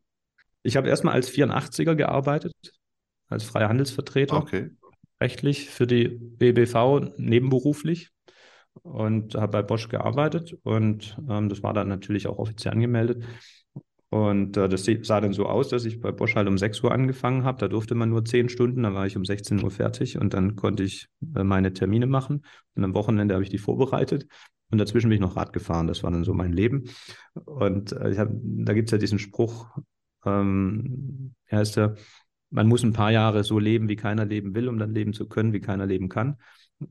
Ich 0.64 0.78
habe 0.78 0.90
erstmal 0.90 1.14
als 1.14 1.30
84er 1.30 1.96
gearbeitet, 1.96 2.54
als 3.28 3.44
freier 3.44 3.70
Handelsvertreter. 3.70 4.38
Okay. 4.38 4.72
Rechtlich 5.22 5.70
für 5.70 5.86
die 5.86 6.08
BBV 6.08 7.12
nebenberuflich 7.18 8.12
und 8.86 9.34
habe 9.34 9.52
bei 9.52 9.62
Bosch 9.64 9.90
gearbeitet 9.90 10.56
und 10.64 11.18
ähm, 11.28 11.50
das 11.50 11.64
war 11.64 11.74
dann 11.74 11.88
natürlich 11.88 12.28
auch 12.28 12.38
offiziell 12.38 12.74
angemeldet. 12.74 13.24
Und 14.10 14.56
äh, 14.58 14.70
das 14.70 14.86
sah 15.02 15.20
dann 15.20 15.34
so 15.34 15.48
aus, 15.48 15.70
dass 15.70 15.86
ich 15.86 16.00
bei 16.00 16.12
Bosch 16.12 16.36
halt 16.36 16.48
um 16.48 16.58
6 16.58 16.82
Uhr 16.84 16.92
angefangen 16.92 17.44
habe. 17.44 17.58
Da 17.58 17.68
durfte 17.68 17.96
man 17.96 18.10
nur 18.10 18.24
10 18.24 18.48
Stunden, 18.48 18.84
da 18.84 18.94
war 18.94 19.08
ich 19.08 19.18
um 19.18 19.26
16 19.26 19.64
Uhr 19.64 19.72
fertig 19.72 20.20
und 20.20 20.34
dann 20.36 20.56
konnte 20.56 20.84
ich 20.84 21.08
äh, 21.36 21.44
meine 21.44 21.74
Termine 21.74 22.06
machen. 22.06 22.46
Und 22.76 22.84
am 22.84 22.94
Wochenende 22.94 23.34
habe 23.34 23.44
ich 23.44 23.50
die 23.50 23.58
vorbereitet. 23.58 24.28
Und 24.70 24.78
dazwischen 24.78 25.10
bin 25.10 25.16
ich 25.16 25.22
noch 25.22 25.36
Rad 25.36 25.52
gefahren. 25.52 25.88
Das 25.88 26.04
war 26.04 26.12
dann 26.12 26.24
so 26.24 26.34
mein 26.34 26.54
Leben. 26.54 26.84
Und 27.34 27.92
äh, 27.94 28.16
hab, 28.18 28.30
da 28.32 28.74
gibt 28.74 28.90
es 28.90 28.92
ja 28.92 29.00
diesen 29.00 29.20
Spruch, 29.20 29.68
ähm, 30.26 31.34
wie 31.48 31.56
heißt 31.56 31.78
der? 31.78 31.96
Man 32.52 32.68
muss 32.68 32.84
ein 32.84 32.94
paar 32.94 33.12
Jahre 33.12 33.44
so 33.44 33.58
leben, 33.58 33.90
wie 33.90 33.96
keiner 33.96 34.26
leben 34.26 34.54
will, 34.54 34.70
um 34.70 34.78
dann 34.78 34.94
leben 34.94 35.14
zu 35.14 35.28
können, 35.28 35.52
wie 35.52 35.60
keiner 35.60 35.88
leben 35.88 36.08
kann. 36.08 36.38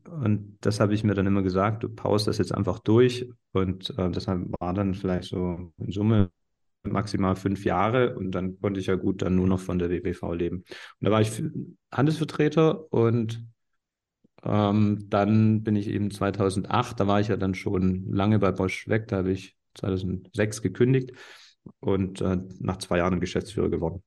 Und 0.08 0.58
das 0.60 0.80
habe 0.80 0.94
ich 0.94 1.04
mir 1.04 1.14
dann 1.14 1.26
immer 1.26 1.42
gesagt, 1.42 1.82
du 1.82 1.88
paust 1.88 2.26
das 2.26 2.38
jetzt 2.38 2.54
einfach 2.54 2.78
durch. 2.78 3.28
Und 3.52 3.96
äh, 3.98 4.10
deshalb 4.10 4.48
war 4.58 4.72
dann 4.72 4.94
vielleicht 4.94 5.28
so 5.28 5.72
in 5.78 5.92
Summe 5.92 6.30
maximal 6.82 7.36
fünf 7.36 7.64
Jahre 7.64 8.14
und 8.14 8.32
dann 8.32 8.60
konnte 8.60 8.80
ich 8.80 8.86
ja 8.86 8.94
gut 8.94 9.22
dann 9.22 9.36
nur 9.36 9.46
noch 9.46 9.60
von 9.60 9.78
der 9.78 9.90
WBV 9.90 10.34
leben. 10.34 10.56
Und 10.58 10.66
da 11.00 11.10
war 11.10 11.20
ich 11.20 11.42
Handelsvertreter 11.90 12.92
und 12.92 13.46
ähm, 14.42 15.06
dann 15.08 15.62
bin 15.62 15.76
ich 15.76 15.88
eben 15.88 16.10
2008, 16.10 17.00
da 17.00 17.06
war 17.06 17.20
ich 17.20 17.28
ja 17.28 17.36
dann 17.36 17.54
schon 17.54 18.12
lange 18.12 18.38
bei 18.38 18.52
Bosch 18.52 18.86
weg, 18.88 19.08
da 19.08 19.18
habe 19.18 19.32
ich 19.32 19.56
2006 19.74 20.60
gekündigt 20.60 21.12
und 21.80 22.20
äh, 22.20 22.38
nach 22.60 22.76
zwei 22.76 22.98
Jahren 22.98 23.20
Geschäftsführer 23.20 23.70
geworden. 23.70 24.02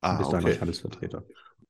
Ah, 0.00 0.18
bis 0.18 0.26
okay. 0.26 0.36
dann 0.36 0.44
war 0.44 0.50
ich 0.52 0.60
Handelsvertreter. 0.60 1.24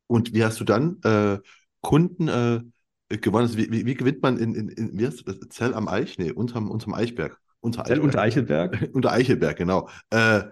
Und 0.07 0.35
wie 0.35 0.45
hast 0.45 0.61
du 0.61 0.65
dann 0.65 1.01
äh, 1.03 1.39
Kunden 1.81 2.29
äh, 2.29 2.61
gewonnen? 3.09 3.47
Also 3.47 3.59
wie, 3.59 3.71
wie, 3.71 3.87
wie, 3.87 3.95
gewinnt 3.95 4.23
man 4.23 4.39
in, 4.39 4.55
in, 4.55 4.69
in 4.69 4.99
wie 4.99 5.07
heißt 5.07 5.27
das? 5.27 5.39
Zell 5.51 5.75
am 5.75 5.89
Eich? 5.89 6.19
Nee, 6.19 6.33
unterm, 6.33 6.71
unterm 6.71 6.95
Eichberg. 6.95 7.39
Unter 7.61 7.85
Zell 7.85 8.01
unter 8.01 8.21
Eichelberg? 8.21 8.91
unter 8.93 9.13
Eichelberg, 9.13 9.57
genau. 9.57 9.89
Äh, 10.11 10.43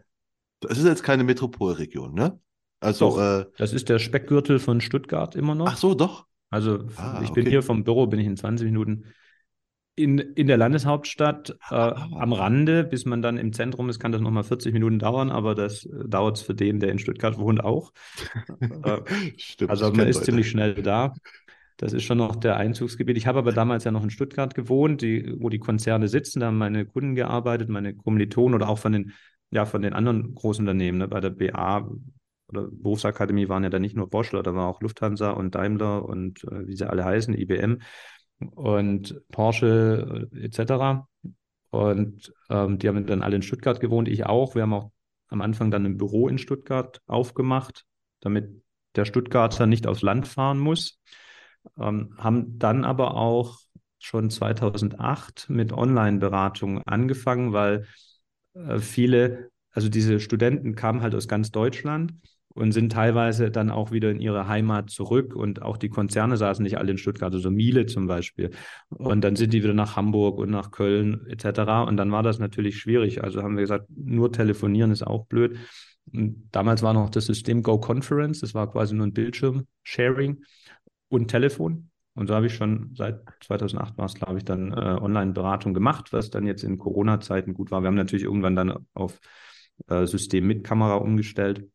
das 0.61 0.79
ist 0.79 0.85
jetzt 0.85 1.03
keine 1.03 1.25
Metropolregion, 1.25 2.15
ne? 2.15 2.39
Also, 2.81 3.11
doch, 3.11 3.21
äh, 3.21 3.47
das 3.57 3.73
ist 3.73 3.89
der 3.89 3.99
Speckgürtel 3.99 4.59
von 4.59 4.81
Stuttgart 4.81 5.35
immer 5.37 5.55
noch. 5.55 5.69
Ach 5.69 5.77
so, 5.77 5.95
doch. 5.95 6.27
Also 6.51 6.87
ah, 6.97 7.21
ich 7.23 7.33
bin 7.33 7.43
okay. 7.43 7.51
hier 7.51 7.63
vom 7.63 7.83
Büro, 7.83 8.07
bin 8.07 8.21
ich 8.21 8.27
in 8.27 8.37
20 8.37 8.67
Minuten 8.67 9.07
in, 9.97 10.19
in 10.19 10.47
der 10.47 10.57
Landeshauptstadt 10.57 11.51
äh, 11.71 11.75
ah. 11.75 12.09
am 12.19 12.33
Rande, 12.33 12.85
bis 12.85 13.05
man 13.05 13.23
dann 13.23 13.39
im 13.39 13.53
Zentrum 13.53 13.89
ist, 13.89 14.01
kann 14.01 14.13
das 14.13 14.21
nochmal 14.21 14.45
40 14.45 14.73
Minuten 14.73 14.99
dauern, 14.99 15.31
aber 15.31 15.55
das 15.55 15.85
äh, 15.85 16.09
dauert 16.09 16.39
es 16.39 16.43
für 16.43 16.55
den, 16.55 16.81
der 16.81 16.91
in 16.91 16.99
Stuttgart 16.99 17.39
wohnt, 17.39 17.63
auch. 17.63 17.93
äh, 18.61 19.01
Stimmt, 19.37 19.71
also 19.71 19.91
man 19.93 20.09
ist 20.09 20.17
Leute. 20.17 20.27
ziemlich 20.27 20.51
schnell 20.51 20.75
da. 20.75 21.15
Das 21.77 21.93
ist 21.93 22.05
schon 22.05 22.19
noch 22.19 22.37
der 22.37 22.57
Einzugsgebiet. 22.57 23.17
Ich 23.17 23.27
habe 23.27 23.41
aber 23.41 23.53
damals 23.53 23.85
ja 23.85 23.91
noch 23.91 24.05
in 24.05 24.11
Stuttgart 24.11 24.55
gewohnt, 24.55 25.03
die, 25.03 25.35
wo 25.39 25.49
die 25.49 25.59
Konzerne 25.59 26.09
sitzen. 26.09 26.41
Da 26.41 26.47
haben 26.47 26.59
meine 26.59 26.87
Kunden 26.87 27.15
gearbeitet, 27.15 27.69
meine 27.69 27.95
Kommilitonen 27.95 28.55
oder 28.55 28.69
auch 28.69 28.79
von 28.79 28.93
den, 28.93 29.13
ja, 29.51 29.65
von 29.65 29.83
den 29.83 29.93
anderen 29.93 30.35
Großunternehmen. 30.35 30.99
Ne? 31.01 31.09
Bei 31.09 31.21
der 31.21 31.31
BA 31.31 31.89
oder 32.49 32.69
Berufsakademie 32.71 33.49
waren 33.49 33.65
ja 33.65 33.71
da 33.71 33.79
nicht 33.79 33.97
nur 33.97 34.09
Boschler, 34.09 34.43
da 34.43 34.55
war 34.55 34.69
auch 34.69 34.81
Lufthansa 34.81 35.31
und 35.31 35.55
Daimler 35.55 36.05
und 36.05 36.45
äh, 36.45 36.67
wie 36.67 36.77
sie 36.77 36.89
alle 36.89 37.05
heißen, 37.05 37.35
IBM 37.35 37.81
und 38.55 39.21
Porsche 39.33 40.29
äh, 40.33 40.45
etc. 40.45 41.07
Und 41.71 42.33
ähm, 42.51 42.79
die 42.79 42.89
haben 42.89 43.07
dann 43.07 43.23
alle 43.23 43.37
in 43.37 43.43
Stuttgart 43.43 43.81
gewohnt, 43.81 44.09
ich 44.09 44.27
auch. 44.27 44.55
Wir 44.55 44.63
haben 44.63 44.75
auch 44.75 44.91
am 45.29 45.41
Anfang 45.41 45.71
dann 45.71 45.85
ein 45.85 45.97
Büro 45.97 46.29
in 46.29 46.39
Stuttgart 46.39 47.01
aufgemacht, 47.07 47.85
damit 48.21 48.63
der 48.95 49.05
Stuttgarter 49.05 49.67
nicht 49.67 49.87
aufs 49.87 50.03
Land 50.03 50.29
fahren 50.29 50.59
muss. 50.59 51.01
Ähm, 51.79 52.15
haben 52.19 52.59
dann 52.59 52.85
aber 52.85 53.17
auch 53.17 53.59
schon 53.99 54.31
2008 54.31 55.47
mit 55.49 55.73
Online-Beratung 55.73 56.83
angefangen, 56.83 57.53
weil 57.53 57.87
äh, 58.55 58.79
viele, 58.79 59.51
also 59.73 59.89
diese 59.89 60.21
Studenten 60.21 60.75
kamen 60.75 61.01
halt 61.01 61.15
aus 61.15 61.29
ganz 61.29 61.51
Deutschland 61.51 62.13
und 62.55 62.73
sind 62.73 62.93
teilweise 62.93 63.51
dann 63.51 63.71
auch 63.71 63.91
wieder 63.91 64.11
in 64.11 64.21
ihre 64.21 64.47
Heimat 64.47 64.91
zurück 64.91 65.35
und 65.35 65.63
auch 65.63 65.77
die 65.77 65.89
Konzerne 65.89 66.37
saßen 66.37 66.63
nicht 66.63 66.79
alle 66.79 66.93
in 66.93 66.99
Stuttgart, 66.99 67.33
also 67.33 67.51
Miele 67.51 67.87
zum 67.87 68.07
Beispiel. 68.07 68.51
Und 68.91 69.23
dann 69.23 69.37
sind 69.37 69.53
die 69.53 69.63
wieder 69.63 69.75
nach 69.75 69.97
Hamburg 69.97 70.39
und 70.39 70.51
nach 70.51 70.71
Köln 70.71 71.27
etc. 71.27 71.89
Und 71.89 71.97
dann 71.97 72.13
war 72.13 72.23
das 72.23 72.39
natürlich 72.39 72.79
schwierig. 72.79 73.25
Also 73.25 73.43
haben 73.43 73.57
wir 73.57 73.63
gesagt, 73.63 73.87
nur 73.89 74.31
telefonieren 74.31 74.93
ist 74.93 75.05
auch 75.05 75.27
blöd. 75.27 75.57
Und 76.13 76.49
damals 76.53 76.83
war 76.83 76.93
noch 76.93 77.11
das 77.11 77.27
System 77.27 77.63
Go 77.63 77.79
Conference, 77.79 78.41
das 78.41 78.55
war 78.55 78.71
quasi 78.71 78.95
nur 78.95 79.07
ein 79.07 79.15
Bildschirm-Sharing 79.15 80.45
und 81.09 81.29
Telefon. 81.29 81.91
Und 82.15 82.29
so 82.29 82.35
habe 82.35 82.47
ich 82.47 82.55
schon 82.55 82.95
seit 82.97 83.23
2008 83.45 83.99
war 83.99 84.07
es, 84.07 84.15
glaube 84.15 84.39
ich, 84.39 84.45
dann 84.45 84.73
äh, 84.73 84.99
Online-Beratung 85.01 85.75
gemacht, 85.75 86.13
was 86.13 86.31
dann 86.31 86.47
jetzt 86.47 86.63
in 86.63 86.79
Corona-Zeiten 86.79 87.55
gut 87.55 87.71
war. 87.71 87.83
Wir 87.83 87.89
haben 87.89 87.97
natürlich 87.97 88.25
irgendwann 88.25 88.55
dann 88.55 88.87
auf 88.95 89.19
äh, 89.89 90.07
System 90.07 90.47
mit 90.47 90.65
Kamera 90.65 90.97
umgestellt. 90.97 91.69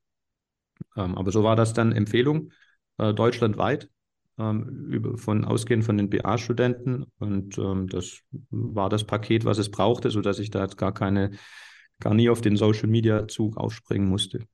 Ähm, 0.95 1.17
aber 1.17 1.31
so 1.31 1.43
war 1.43 1.57
das 1.57 1.73
dann 1.73 1.91
Empfehlung 1.91 2.51
äh, 2.97 3.13
deutschlandweit 3.13 3.89
ähm, 4.37 4.87
über, 4.89 5.17
von 5.17 5.43
ausgehend 5.43 5.83
von 5.83 5.97
den 5.97 6.09
BA-Studenten. 6.09 7.05
Und 7.19 7.57
ähm, 7.57 7.87
das 7.87 8.21
war 8.49 8.89
das 8.89 9.03
Paket, 9.03 9.43
was 9.43 9.57
es 9.57 9.69
brauchte, 9.69 10.09
sodass 10.09 10.39
ich 10.39 10.49
da 10.49 10.61
jetzt 10.61 10.77
gar 10.77 10.93
keine, 10.93 11.31
gar 11.99 12.13
nie 12.13 12.29
auf 12.29 12.39
den 12.39 12.55
Social-Media-Zug 12.55 13.57
aufspringen 13.57 14.07
musste. 14.07 14.45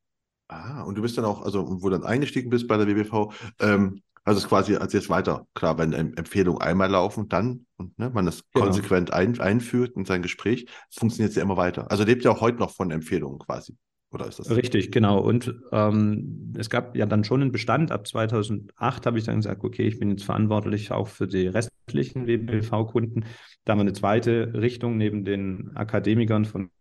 Ah, 0.47 0.83
und 0.83 0.95
du 0.95 1.01
bist 1.01 1.17
dann 1.17 1.25
auch, 1.25 1.41
also 1.41 1.81
wo 1.81 1.89
du 1.89 1.97
dann 1.97 2.03
eingestiegen 2.03 2.49
bist 2.49 2.67
bei 2.67 2.77
der 2.77 2.87
WBV, 2.87 3.31
ähm, 3.59 4.01
also 4.25 4.39
es 4.39 4.43
ist 4.43 4.49
quasi 4.49 4.75
als 4.75 4.91
jetzt 4.93 5.09
weiter. 5.09 5.47
Klar, 5.53 5.77
wenn 5.77 5.93
Empfehlungen 5.93 6.59
einmal 6.59 6.89
laufen, 6.89 7.29
dann 7.29 7.67
und 7.77 7.97
ne, 7.99 8.09
man 8.09 8.25
das 8.25 8.43
genau. 8.51 8.65
konsequent 8.65 9.13
ein, 9.13 9.39
einführt 9.39 9.95
in 9.95 10.03
sein 10.05 10.23
Gespräch, 10.23 10.67
funktioniert 10.89 11.29
es 11.29 11.35
ja 11.35 11.43
immer 11.43 11.57
weiter. 11.57 11.91
Also 11.91 12.03
lebt 12.03 12.23
ja 12.23 12.31
auch 12.31 12.41
heute 12.41 12.57
noch 12.57 12.71
von 12.71 12.89
Empfehlungen 12.89 13.37
quasi. 13.37 13.77
Oder 14.11 14.27
ist 14.27 14.39
das? 14.39 14.49
Richtig, 14.49 14.91
genau. 14.91 15.19
Und 15.19 15.53
ähm, 15.71 16.53
es 16.57 16.69
gab 16.69 16.95
ja 16.95 17.05
dann 17.05 17.23
schon 17.23 17.41
einen 17.41 17.51
Bestand. 17.51 17.91
Ab 17.91 18.07
2008 18.07 19.05
habe 19.05 19.19
ich 19.19 19.25
dann 19.25 19.35
gesagt, 19.37 19.63
okay, 19.63 19.83
ich 19.83 19.99
bin 19.99 20.09
jetzt 20.09 20.23
verantwortlich 20.23 20.91
auch 20.91 21.07
für 21.07 21.27
die 21.27 21.47
restlichen 21.47 22.25
WBV-Kunden. 22.25 23.25
Da 23.63 23.71
haben 23.71 23.79
wir 23.79 23.83
eine 23.83 23.93
zweite 23.93 24.53
Richtung 24.53 24.97
neben 24.97 25.23
den 25.23 25.71
Akademikern 25.75 26.45
von 26.45 26.71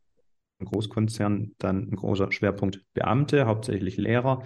Großkonzernen, 0.64 1.56
dann 1.58 1.90
ein 1.90 1.96
großer 1.96 2.32
Schwerpunkt 2.32 2.82
Beamte, 2.94 3.46
hauptsächlich 3.46 3.96
Lehrer. 3.96 4.44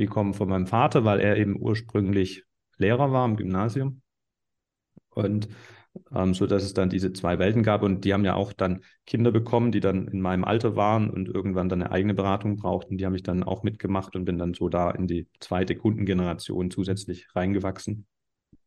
Die 0.00 0.06
kommen 0.06 0.32
von 0.32 0.48
meinem 0.48 0.66
Vater, 0.66 1.04
weil 1.04 1.20
er 1.20 1.36
eben 1.36 1.60
ursprünglich 1.60 2.44
Lehrer 2.78 3.12
war 3.12 3.26
im 3.26 3.36
Gymnasium. 3.36 4.00
Und 5.10 5.50
ähm, 6.10 6.32
so 6.32 6.46
dass 6.46 6.62
es 6.62 6.72
dann 6.72 6.88
diese 6.88 7.12
zwei 7.12 7.38
Welten 7.38 7.62
gab. 7.62 7.82
Und 7.82 8.06
die 8.06 8.14
haben 8.14 8.24
ja 8.24 8.34
auch 8.34 8.54
dann 8.54 8.82
Kinder 9.04 9.30
bekommen, 9.30 9.72
die 9.72 9.80
dann 9.80 10.08
in 10.08 10.22
meinem 10.22 10.44
Alter 10.44 10.74
waren 10.74 11.10
und 11.10 11.28
irgendwann 11.28 11.68
dann 11.68 11.82
eine 11.82 11.92
eigene 11.92 12.14
Beratung 12.14 12.56
brauchten. 12.56 12.96
Die 12.96 13.04
habe 13.04 13.16
ich 13.16 13.22
dann 13.22 13.42
auch 13.42 13.62
mitgemacht 13.62 14.16
und 14.16 14.24
bin 14.24 14.38
dann 14.38 14.54
so 14.54 14.70
da 14.70 14.90
in 14.90 15.06
die 15.06 15.28
zweite 15.38 15.76
Kundengeneration 15.76 16.70
zusätzlich 16.70 17.28
reingewachsen. 17.36 18.06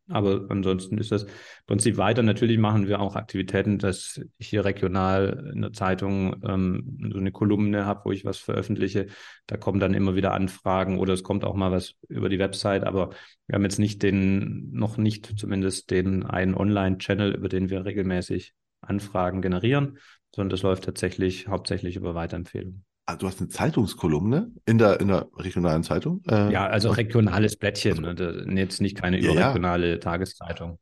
Aber 0.10 0.46
ansonsten 0.50 0.98
ist 0.98 1.12
das 1.12 1.26
Prinzip 1.66 1.98
weiter. 1.98 2.24
Natürlich 2.24 2.58
machen 2.58 2.88
wir 2.88 3.00
auch 3.00 3.16
Aktivitäten, 3.16 3.80
dass 3.80 4.20
ich 4.38 4.50
hier 4.50 4.66
regional 4.66 5.52
in 5.54 5.62
der 5.62 5.72
Zeitung 5.72 6.44
ähm, 6.46 7.10
so 7.12 7.20
eine 7.20 7.32
Kolumne 7.32 7.86
habe, 7.86 8.02
wo 8.06 8.12
ich 8.12 8.26
was 8.26 8.38
veröffentliche. 8.38 9.08
Da 9.48 9.56
kommen 9.56 9.80
dann 9.80 9.94
immer 9.94 10.16
wieder 10.16 10.34
Anfragen 10.34 11.00
oder 11.00 11.14
es 11.14 11.24
kommt 11.24 11.46
auch 11.46 11.56
mal 11.56 11.72
was 11.72 11.96
über 12.10 12.28
die 12.28 12.40
Website. 12.40 12.84
Aber 12.84 13.12
wir 13.48 13.56
haben 13.56 13.64
jetzt 13.64 13.80
nicht 13.80 14.04
den, 14.04 14.72
noch 14.72 14.98
nicht 14.98 15.40
zumindest 15.40 15.90
den 15.90 16.26
einen 16.26 16.56
Online-Channel, 16.56 17.34
über 17.34 17.48
den 17.48 17.70
wir 17.70 17.86
regelmäßig 17.86 18.54
Anfragen 18.82 19.42
generieren, 19.42 20.00
sondern 20.36 20.50
das 20.50 20.64
läuft 20.64 20.84
tatsächlich 20.84 21.48
hauptsächlich 21.48 21.96
über 21.96 22.14
Weiterempfehlungen. 22.14 22.84
Ah, 23.06 23.18
du 23.18 23.28
hast 23.28 23.40
eine 23.40 23.50
Zeitungskolumne 23.50 24.52
in 24.66 24.78
der, 24.78 25.02
in 25.02 25.10
der 25.10 25.28
regionalen 25.36 25.84
Zeitung? 25.84 26.22
Äh, 26.30 26.54
ja, 26.54 26.68
also 26.68 26.90
regionales 26.90 27.58
Blättchen, 27.58 28.06
also, 28.06 28.24
ne? 28.24 28.62
jetzt 28.62 28.80
nicht 28.80 28.96
keine 28.96 29.20
ja, 29.20 29.32
überregionale 29.32 29.92
ja. 29.92 29.98
Tageszeitung. 29.98 30.80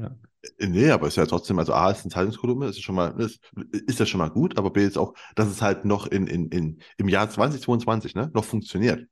Ja. 0.00 0.16
Nee, 0.58 0.90
aber 0.90 1.06
es 1.06 1.14
ist 1.14 1.16
ja 1.16 1.26
trotzdem, 1.26 1.58
also 1.58 1.72
A 1.72 1.90
ist 1.90 2.02
eine 2.02 2.10
Zeitungskolumne, 2.10 2.66
ist 2.66 2.82
schon 2.82 2.96
mal, 2.96 3.18
ist, 3.20 3.40
ist 3.86 3.98
ja 3.98 4.04
schon 4.06 4.18
mal 4.18 4.30
gut, 4.30 4.58
aber 4.58 4.70
B 4.70 4.84
ist 4.84 4.98
auch, 4.98 5.14
dass 5.36 5.48
es 5.48 5.62
halt 5.62 5.84
noch 5.84 6.06
in, 6.06 6.26
in, 6.26 6.48
in, 6.48 6.80
im 6.98 7.08
Jahr 7.08 7.30
2022 7.30 8.14
ne, 8.14 8.30
noch 8.34 8.44
funktioniert. 8.44 9.06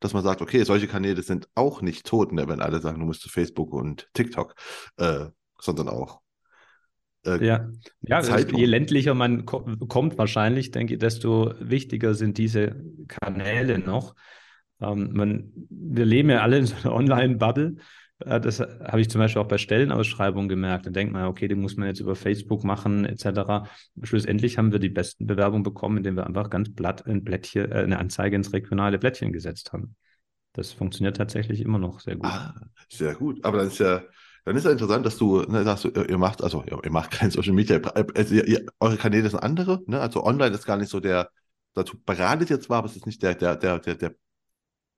Dass 0.00 0.12
man 0.12 0.24
sagt, 0.24 0.42
okay, 0.42 0.64
solche 0.64 0.88
Kanäle 0.88 1.22
sind 1.22 1.48
auch 1.54 1.80
nicht 1.80 2.04
tot, 2.04 2.32
ne, 2.32 2.48
wenn 2.48 2.60
alle 2.60 2.80
sagen, 2.80 3.00
du 3.00 3.06
musst 3.06 3.22
zu 3.22 3.30
Facebook 3.30 3.72
und 3.72 4.08
TikTok, 4.12 4.54
äh, 4.96 5.26
sondern 5.58 5.88
auch 5.88 6.20
äh, 7.24 7.44
ja, 7.44 7.68
ja 8.02 8.38
je 8.38 8.66
ländlicher 8.66 9.14
man 9.14 9.46
ko 9.46 9.64
kommt 9.88 10.18
wahrscheinlich, 10.18 10.70
denke 10.70 10.94
ich, 10.94 11.00
desto 11.00 11.54
wichtiger 11.60 12.14
sind 12.14 12.38
diese 12.38 12.76
Kanäle 13.08 13.78
noch. 13.78 14.14
Ähm, 14.80 15.10
man, 15.12 15.52
wir 15.70 16.04
leben 16.04 16.30
ja 16.30 16.42
alle 16.42 16.58
in 16.58 16.66
so 16.66 16.74
einer 16.82 16.94
Online-Bubble. 16.94 17.76
Äh, 18.20 18.40
das 18.40 18.60
habe 18.60 19.00
ich 19.00 19.10
zum 19.10 19.20
Beispiel 19.20 19.42
auch 19.42 19.48
bei 19.48 19.58
Stellenausschreibungen 19.58 20.48
gemerkt. 20.48 20.86
Da 20.86 20.90
denkt 20.90 21.12
man, 21.12 21.24
okay, 21.26 21.48
die 21.48 21.54
muss 21.54 21.76
man 21.76 21.88
jetzt 21.88 22.00
über 22.00 22.14
Facebook 22.16 22.64
machen, 22.64 23.04
etc. 23.04 23.68
Schlussendlich 24.02 24.58
haben 24.58 24.72
wir 24.72 24.78
die 24.78 24.90
besten 24.90 25.26
Bewerbungen 25.26 25.62
bekommen, 25.62 25.98
indem 25.98 26.16
wir 26.16 26.26
einfach 26.26 26.50
ganz 26.50 26.72
blatt 26.72 27.06
ein 27.06 27.24
Blättchen, 27.24 27.70
äh, 27.70 27.76
eine 27.76 27.98
Anzeige 27.98 28.36
ins 28.36 28.52
regionale 28.52 28.98
Blättchen 28.98 29.32
gesetzt 29.32 29.72
haben. 29.72 29.96
Das 30.52 30.72
funktioniert 30.72 31.16
tatsächlich 31.16 31.60
immer 31.60 31.78
noch 31.78 32.00
sehr 32.00 32.14
gut. 32.14 32.26
Ah, 32.26 32.54
sehr 32.88 33.14
gut. 33.14 33.44
Aber 33.44 33.58
dann 33.58 33.66
ist 33.66 33.78
ja, 33.78 34.02
dann 34.44 34.56
ist 34.56 34.64
ja 34.64 34.70
interessant, 34.70 35.06
dass 35.06 35.16
du, 35.16 35.40
ne, 35.42 35.64
sagst, 35.64 35.84
ihr 35.84 36.18
macht, 36.18 36.42
also 36.42 36.64
ihr 36.64 36.90
macht 36.90 37.10
kein 37.10 37.30
Social 37.30 37.54
Media, 37.54 37.78
also 37.78 38.34
ihr, 38.34 38.46
ihr, 38.46 38.66
eure 38.78 38.96
Kanäle 38.96 39.28
sind 39.28 39.42
andere, 39.42 39.82
ne? 39.86 40.00
Also 40.00 40.24
online 40.24 40.54
ist 40.54 40.66
gar 40.66 40.76
nicht 40.76 40.90
so 40.90 41.00
der, 41.00 41.30
dazu 41.72 41.96
beratet 42.04 42.50
jetzt 42.50 42.68
war, 42.68 42.78
aber 42.78 42.88
es 42.88 42.96
ist 42.96 43.06
nicht 43.06 43.22
der, 43.22 43.34
der, 43.34 43.56
der, 43.56 43.78
der, 43.78 43.94
der 43.94 44.14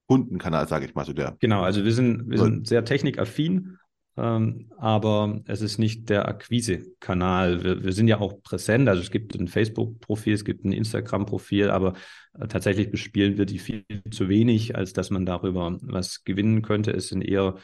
Kundenkanal, 0.09 0.68
sage 0.68 0.86
ich 0.86 0.94
mal 0.94 1.05
so 1.05 1.12
der. 1.12 1.36
Genau, 1.40 1.62
also 1.62 1.84
wir 1.84 1.92
sind, 1.92 2.28
wir 2.28 2.38
sind 2.38 2.66
sehr 2.66 2.84
technikaffin, 2.84 3.78
ähm, 4.16 4.70
aber 4.78 5.40
es 5.47 5.61
ist 5.61 5.78
nicht 5.78 6.09
der 6.09 6.26
Akquise-Kanal. 6.28 7.62
Wir, 7.62 7.84
wir, 7.84 7.92
sind 7.92 8.09
ja 8.09 8.18
auch 8.18 8.42
präsent, 8.42 8.88
also 8.88 9.03
es 9.03 9.11
gibt 9.11 9.34
ein 9.34 9.49
Facebook-Profil, 9.49 10.34
es 10.34 10.44
gibt 10.44 10.64
ein 10.64 10.72
Instagram-Profil, 10.72 11.70
aber 11.70 11.94
äh, 12.34 12.49
tatsächlich 12.49 12.90
bespielen 12.90 13.36
wir 13.36 13.47
die 13.47 13.59
viel 13.59 13.84
zu 14.11 14.28
wenig, 14.28 14.74
als 14.74 14.92
dass 14.92 15.11
man 15.11 15.26
darüber 15.26 15.76
was 15.82 16.24
gewinnen 16.24 16.62
könnte. 16.62 16.92
Es 16.92 17.09
sind 17.09 17.22
eher 17.22 17.57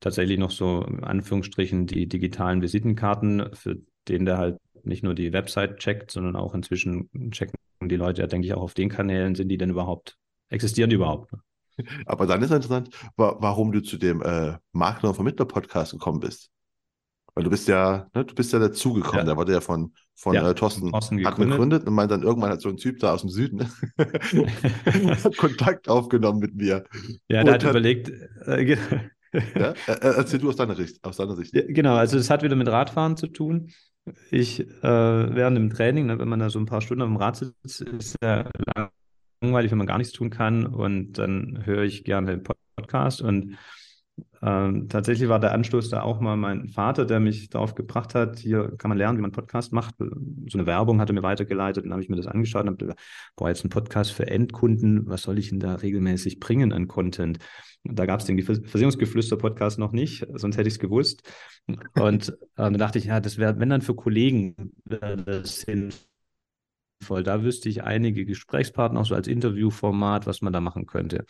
tatsächlich 0.00 0.38
noch 0.38 0.50
so, 0.50 0.82
in 0.82 1.04
Anführungsstrichen, 1.04 1.86
die 1.86 2.08
digitalen 2.08 2.62
Visitenkarten, 2.62 3.54
für 3.54 3.78
den 4.08 4.24
der 4.24 4.38
halt 4.38 4.58
nicht 4.84 5.02
nur 5.02 5.14
die 5.14 5.32
Website 5.32 5.78
checkt, 5.78 6.10
sondern 6.10 6.36
auch 6.36 6.54
inzwischen 6.54 7.30
checken 7.30 7.56
die 7.80 7.96
Leute 7.96 8.22
ja, 8.22 8.26
denke 8.26 8.46
ich, 8.46 8.54
auch 8.54 8.62
auf 8.62 8.74
den 8.74 8.88
Kanälen, 8.88 9.34
sind 9.34 9.48
die 9.48 9.58
denn 9.58 9.70
überhaupt, 9.70 10.16
existieren 10.48 10.90
die 10.90 10.96
überhaupt? 10.96 11.32
Aber 12.06 12.26
dann 12.26 12.42
ist 12.42 12.50
interessant, 12.50 12.90
warum 13.16 13.70
du 13.70 13.80
zu 13.80 13.98
dem 13.98 14.20
äh, 14.22 14.56
Makler- 14.72 15.10
und 15.10 15.14
Vermittler-Podcast 15.14 15.92
gekommen 15.92 16.18
bist. 16.18 16.50
Weil 17.34 17.44
du 17.44 17.50
bist 17.50 17.68
ja, 17.68 18.08
ne, 18.14 18.24
du 18.24 18.34
bist 18.34 18.52
ja 18.52 18.58
dazugekommen. 18.58 19.18
Ja. 19.18 19.24
Der 19.24 19.36
wurde 19.36 19.52
ja 19.52 19.60
von, 19.60 19.92
von 20.16 20.34
ja, 20.34 20.50
äh, 20.50 20.54
Thorsten, 20.56 20.90
Thorsten 20.90 21.18
gegründet. 21.18 21.50
gegründet 21.50 21.86
und 21.86 21.94
meint 21.94 22.10
dann 22.10 22.24
irgendwann 22.24 22.50
hat 22.50 22.60
so 22.60 22.68
ein 22.68 22.78
Typ 22.78 22.98
da 22.98 23.14
aus 23.14 23.20
dem 23.20 23.30
Süden 23.30 23.58
ne? 23.58 23.70
hat 25.22 25.36
Kontakt 25.36 25.88
aufgenommen 25.88 26.40
mit 26.40 26.56
mir. 26.56 26.82
Ja, 27.28 27.44
der 27.44 27.54
hat, 27.54 27.62
hat 27.62 27.70
überlegt. 27.70 28.10
Äh, 28.44 28.76
ja? 29.32 29.74
Erzähl 29.86 30.38
du 30.38 30.48
aus 30.48 30.56
deiner 30.56 30.74
Sicht. 30.74 31.02
Aus 31.04 31.16
deiner 31.16 31.36
Sicht. 31.36 31.52
Genau, 31.52 31.94
also 31.94 32.18
es 32.18 32.30
hat 32.30 32.42
wieder 32.42 32.56
mit 32.56 32.68
Radfahren 32.68 33.16
zu 33.16 33.28
tun. 33.28 33.70
Ich, 34.30 34.60
äh, 34.60 34.64
während 34.82 35.56
dem 35.56 35.70
Training, 35.70 36.06
ne, 36.06 36.18
wenn 36.18 36.28
man 36.28 36.38
da 36.38 36.50
so 36.50 36.58
ein 36.58 36.66
paar 36.66 36.80
Stunden 36.80 37.02
auf 37.02 37.08
dem 37.08 37.16
Rad 37.16 37.36
sitzt, 37.36 37.82
ist 37.82 38.16
ja 38.22 38.48
langweilig, 39.40 39.70
wenn 39.70 39.78
man 39.78 39.86
gar 39.86 39.98
nichts 39.98 40.12
tun 40.12 40.30
kann. 40.30 40.66
Und 40.66 41.18
dann 41.18 41.64
höre 41.64 41.82
ich 41.82 42.04
gerne 42.04 42.30
den 42.30 42.42
Podcast. 42.42 43.22
Und 43.22 43.58
ähm, 44.42 44.88
tatsächlich 44.88 45.28
war 45.28 45.40
der 45.40 45.52
Anstoß 45.52 45.90
da 45.90 46.02
auch 46.02 46.20
mal 46.20 46.36
mein 46.36 46.68
Vater, 46.68 47.04
der 47.04 47.20
mich 47.20 47.50
darauf 47.50 47.74
gebracht 47.74 48.14
hat, 48.14 48.38
hier 48.38 48.72
kann 48.76 48.88
man 48.88 48.98
lernen, 48.98 49.18
wie 49.18 49.22
man 49.22 49.32
Podcast 49.32 49.72
macht. 49.72 49.96
So 49.98 50.58
eine 50.58 50.66
Werbung 50.66 51.00
hatte 51.00 51.12
mir 51.12 51.22
weitergeleitet, 51.22 51.84
dann 51.84 51.92
habe 51.92 52.02
ich 52.02 52.08
mir 52.08 52.16
das 52.16 52.26
angeschaut 52.26 52.62
und 52.62 52.68
habe 52.68 52.76
gedacht, 52.76 52.98
boah, 53.36 53.48
jetzt 53.48 53.64
ein 53.64 53.70
Podcast 53.70 54.12
für 54.12 54.26
Endkunden, 54.26 55.08
was 55.08 55.22
soll 55.22 55.38
ich 55.38 55.50
denn 55.50 55.60
da 55.60 55.74
regelmäßig 55.74 56.40
bringen 56.40 56.72
an 56.72 56.88
Content? 56.88 57.38
Da 57.84 58.06
gab 58.06 58.20
es 58.20 58.26
den 58.26 58.42
Versicherungsgeflüster-Podcast 58.42 59.78
noch 59.78 59.92
nicht, 59.92 60.26
sonst 60.34 60.56
hätte 60.56 60.68
ich 60.68 60.74
es 60.74 60.80
gewusst. 60.80 61.22
Und 61.94 62.30
äh, 62.30 62.34
dann 62.56 62.74
dachte 62.74 62.98
ich, 62.98 63.06
ja, 63.06 63.20
das 63.20 63.38
wäre, 63.38 63.58
wenn 63.58 63.70
dann 63.70 63.82
für 63.82 63.94
Kollegen, 63.94 64.72
das 64.84 65.60
sinnvoll 65.60 66.08
voll. 67.02 67.22
Da 67.22 67.42
wüsste 67.42 67.68
ich 67.68 67.82
einige 67.82 68.24
Gesprächspartner 68.24 69.00
auch 69.00 69.06
so 69.06 69.14
als 69.14 69.28
Interviewformat, 69.28 70.26
was 70.26 70.42
man 70.42 70.52
da 70.52 70.60
machen 70.60 70.86
könnte. 70.86 71.24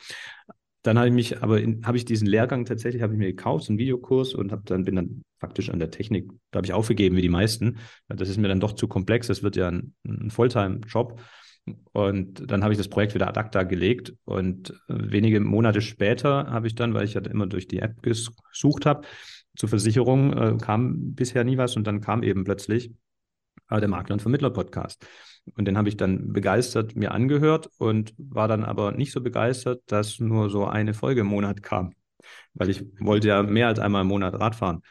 Dann 0.82 0.96
habe 0.96 1.08
ich 1.08 1.14
mich, 1.14 1.42
aber 1.42 1.60
habe 1.84 1.96
ich 1.96 2.04
diesen 2.04 2.26
Lehrgang 2.26 2.64
tatsächlich, 2.64 3.02
habe 3.02 3.12
ich 3.12 3.18
mir 3.18 3.26
gekauft, 3.26 3.64
so 3.64 3.72
einen 3.72 3.78
Videokurs 3.78 4.34
und 4.34 4.52
habe 4.52 4.62
dann, 4.64 4.84
bin 4.84 4.96
dann 4.96 5.22
faktisch 5.38 5.70
an 5.70 5.78
der 5.78 5.90
Technik, 5.90 6.30
da 6.50 6.58
habe 6.58 6.66
ich 6.66 6.72
aufgegeben, 6.72 7.16
wie 7.16 7.22
die 7.22 7.28
meisten. 7.28 7.78
Das 8.08 8.28
ist 8.28 8.38
mir 8.38 8.48
dann 8.48 8.60
doch 8.60 8.72
zu 8.72 8.88
komplex. 8.88 9.26
Das 9.26 9.42
wird 9.42 9.56
ja 9.56 9.68
ein, 9.68 9.94
ein 10.06 10.30
Fulltime-Job. 10.30 11.20
Und 11.92 12.50
dann 12.50 12.62
habe 12.62 12.72
ich 12.72 12.78
das 12.78 12.88
Projekt 12.88 13.14
wieder 13.14 13.28
ad 13.28 13.38
acta 13.38 13.62
gelegt. 13.62 14.14
Und 14.24 14.72
wenige 14.88 15.40
Monate 15.40 15.80
später 15.80 16.46
habe 16.50 16.66
ich 16.66 16.74
dann, 16.74 16.94
weil 16.94 17.04
ich 17.04 17.14
ja 17.14 17.20
immer 17.22 17.46
durch 17.46 17.68
die 17.68 17.80
App 17.80 18.02
gesucht 18.02 18.86
habe, 18.86 19.06
zur 19.56 19.68
Versicherung 19.68 20.32
äh, 20.32 20.56
kam 20.58 21.14
bisher 21.14 21.44
nie 21.44 21.58
was 21.58 21.76
und 21.76 21.86
dann 21.86 22.00
kam 22.00 22.22
eben 22.22 22.44
plötzlich 22.44 22.92
äh, 23.70 23.80
der 23.80 23.88
Makler- 23.88 24.14
und 24.14 24.22
Vermittler-Podcast. 24.22 25.06
Und 25.56 25.66
den 25.66 25.76
habe 25.76 25.88
ich 25.88 25.96
dann 25.96 26.32
begeistert 26.32 26.94
mir 26.94 27.12
angehört 27.12 27.68
und 27.78 28.14
war 28.18 28.48
dann 28.48 28.64
aber 28.64 28.92
nicht 28.92 29.12
so 29.12 29.20
begeistert, 29.20 29.82
dass 29.86 30.20
nur 30.20 30.50
so 30.50 30.66
eine 30.66 30.94
Folge 30.94 31.22
im 31.22 31.26
Monat 31.26 31.62
kam, 31.62 31.94
weil 32.54 32.70
ich 32.70 32.84
wollte 33.00 33.28
ja 33.28 33.42
mehr 33.42 33.68
als 33.68 33.78
einmal 33.78 34.02
im 34.02 34.08
Monat 34.08 34.38
Radfahren. 34.38 34.82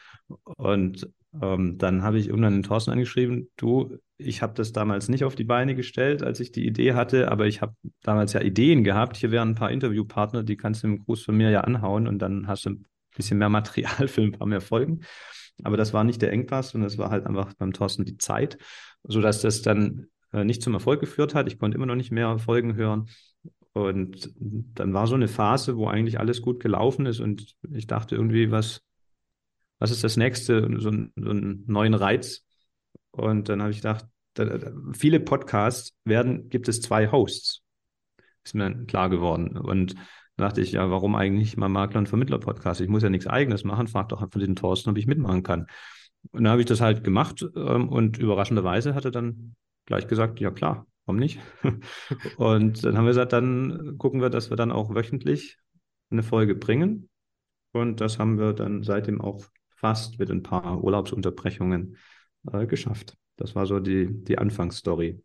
Und 0.44 1.08
ähm, 1.40 1.78
dann 1.78 2.02
habe 2.02 2.18
ich 2.18 2.28
irgendwann 2.28 2.54
den 2.54 2.62
Thorsten 2.62 2.90
angeschrieben, 2.90 3.50
du, 3.56 3.98
ich 4.16 4.42
habe 4.42 4.54
das 4.54 4.72
damals 4.72 5.08
nicht 5.08 5.24
auf 5.24 5.34
die 5.34 5.44
Beine 5.44 5.74
gestellt, 5.74 6.22
als 6.22 6.40
ich 6.40 6.52
die 6.52 6.66
Idee 6.66 6.94
hatte, 6.94 7.30
aber 7.30 7.46
ich 7.46 7.60
habe 7.60 7.74
damals 8.02 8.32
ja 8.32 8.40
Ideen 8.40 8.82
gehabt. 8.82 9.16
Hier 9.16 9.30
wären 9.30 9.50
ein 9.50 9.54
paar 9.54 9.70
Interviewpartner, 9.70 10.42
die 10.42 10.56
kannst 10.56 10.82
du 10.82 10.88
im 10.88 11.04
Gruß 11.04 11.22
von 11.22 11.36
mir 11.36 11.50
ja 11.50 11.60
anhauen 11.60 12.08
und 12.08 12.18
dann 12.18 12.48
hast 12.48 12.64
du 12.64 12.70
ein 12.70 12.86
bisschen 13.14 13.38
mehr 13.38 13.48
Material 13.48 14.08
für 14.08 14.22
ein 14.22 14.32
paar 14.32 14.46
mehr 14.46 14.60
Folgen. 14.60 15.00
Aber 15.64 15.76
das 15.76 15.92
war 15.92 16.04
nicht 16.04 16.22
der 16.22 16.32
Engpass 16.32 16.74
und 16.74 16.82
das 16.82 16.98
war 16.98 17.10
halt 17.10 17.26
einfach 17.26 17.52
beim 17.54 17.72
Thorsten 17.72 18.04
die 18.04 18.16
Zeit, 18.16 18.58
sodass 19.02 19.40
das 19.40 19.62
dann 19.62 20.06
äh, 20.32 20.44
nicht 20.44 20.62
zum 20.62 20.74
Erfolg 20.74 21.00
geführt 21.00 21.34
hat. 21.34 21.48
Ich 21.48 21.58
konnte 21.58 21.76
immer 21.76 21.86
noch 21.86 21.96
nicht 21.96 22.12
mehr 22.12 22.38
Folgen 22.38 22.74
hören. 22.74 23.08
Und 23.72 24.32
dann 24.38 24.94
war 24.94 25.06
so 25.06 25.14
eine 25.14 25.28
Phase, 25.28 25.76
wo 25.76 25.86
eigentlich 25.86 26.18
alles 26.18 26.42
gut 26.42 26.60
gelaufen 26.60 27.06
ist 27.06 27.20
und 27.20 27.54
ich 27.70 27.86
dachte 27.86 28.16
irgendwie, 28.16 28.50
was, 28.50 28.82
was 29.78 29.90
ist 29.90 30.04
das 30.04 30.16
nächste, 30.16 30.68
so, 30.78 30.90
so 30.90 31.30
einen 31.30 31.64
neuen 31.66 31.94
Reiz. 31.94 32.44
Und 33.10 33.48
dann 33.48 33.60
habe 33.60 33.70
ich 33.70 33.78
gedacht, 33.78 34.06
da, 34.34 34.44
da, 34.44 34.72
viele 34.92 35.20
Podcasts 35.20 35.94
werden, 36.04 36.48
gibt 36.48 36.68
es 36.68 36.80
zwei 36.80 37.10
Hosts. 37.10 37.62
Ist 38.44 38.54
mir 38.54 38.84
klar 38.86 39.10
geworden. 39.10 39.56
Und 39.56 39.94
dann 40.36 40.48
dachte 40.48 40.60
ich, 40.60 40.72
ja, 40.72 40.90
warum 40.90 41.16
eigentlich 41.16 41.56
mal 41.56 41.68
Makler- 41.68 41.98
und 41.98 42.08
Vermittler-Podcast? 42.08 42.80
Ich 42.80 42.88
muss 42.88 43.02
ja 43.02 43.10
nichts 43.10 43.26
Eigenes 43.26 43.64
machen, 43.64 43.88
frag 43.88 44.08
doch 44.08 44.22
einfach 44.22 44.40
den 44.40 44.56
Thorsten, 44.56 44.90
ob 44.90 44.98
ich 44.98 45.06
mitmachen 45.06 45.42
kann. 45.42 45.66
Und 46.30 46.44
dann 46.44 46.52
habe 46.52 46.60
ich 46.60 46.66
das 46.66 46.80
halt 46.80 47.04
gemacht 47.04 47.44
ähm, 47.56 47.88
und 47.88 48.18
überraschenderweise 48.18 48.94
hat 48.94 49.04
er 49.04 49.10
dann 49.10 49.56
gleich 49.86 50.06
gesagt, 50.06 50.40
ja 50.40 50.50
klar, 50.50 50.86
warum 51.06 51.18
nicht? 51.18 51.40
und 52.36 52.84
dann 52.84 52.96
haben 52.96 53.04
wir 53.04 53.10
gesagt, 53.10 53.32
dann 53.32 53.96
gucken 53.98 54.20
wir, 54.20 54.30
dass 54.30 54.50
wir 54.50 54.56
dann 54.56 54.72
auch 54.72 54.94
wöchentlich 54.94 55.58
eine 56.10 56.22
Folge 56.22 56.54
bringen. 56.54 57.08
Und 57.72 58.00
das 58.00 58.18
haben 58.18 58.38
wir 58.38 58.52
dann 58.52 58.82
seitdem 58.82 59.20
auch 59.20 59.46
fast 59.78 60.18
mit 60.18 60.30
ein 60.30 60.42
paar 60.42 60.82
Urlaubsunterbrechungen 60.82 61.96
äh, 62.52 62.66
geschafft. 62.66 63.16
Das 63.36 63.54
war 63.54 63.66
so 63.66 63.78
die, 63.78 64.08
die 64.24 64.38
Anfangsstory. 64.38 65.22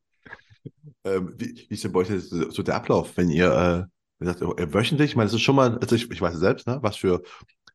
Ähm, 1.04 1.34
wie, 1.38 1.66
wie, 1.68 1.74
ist 1.74 1.84
denn 1.84 1.92
bei 1.92 2.00
euch 2.02 2.10
so 2.10 2.64
der 2.64 2.76
Ablauf, 2.76 3.18
wenn 3.18 3.30
ihr, 3.30 3.90
äh, 4.20 4.26
sagt, 4.26 4.42
wöchentlich, 4.42 5.12
ich 5.12 5.16
meine, 5.16 5.28
es 5.28 5.34
ist 5.34 5.42
schon 5.42 5.56
mal, 5.56 5.78
also 5.78 5.96
ich, 5.96 6.10
ich 6.10 6.22
weiß 6.22 6.36
selbst, 6.38 6.68
ne, 6.68 6.80
was 6.82 6.96
für, 6.96 7.22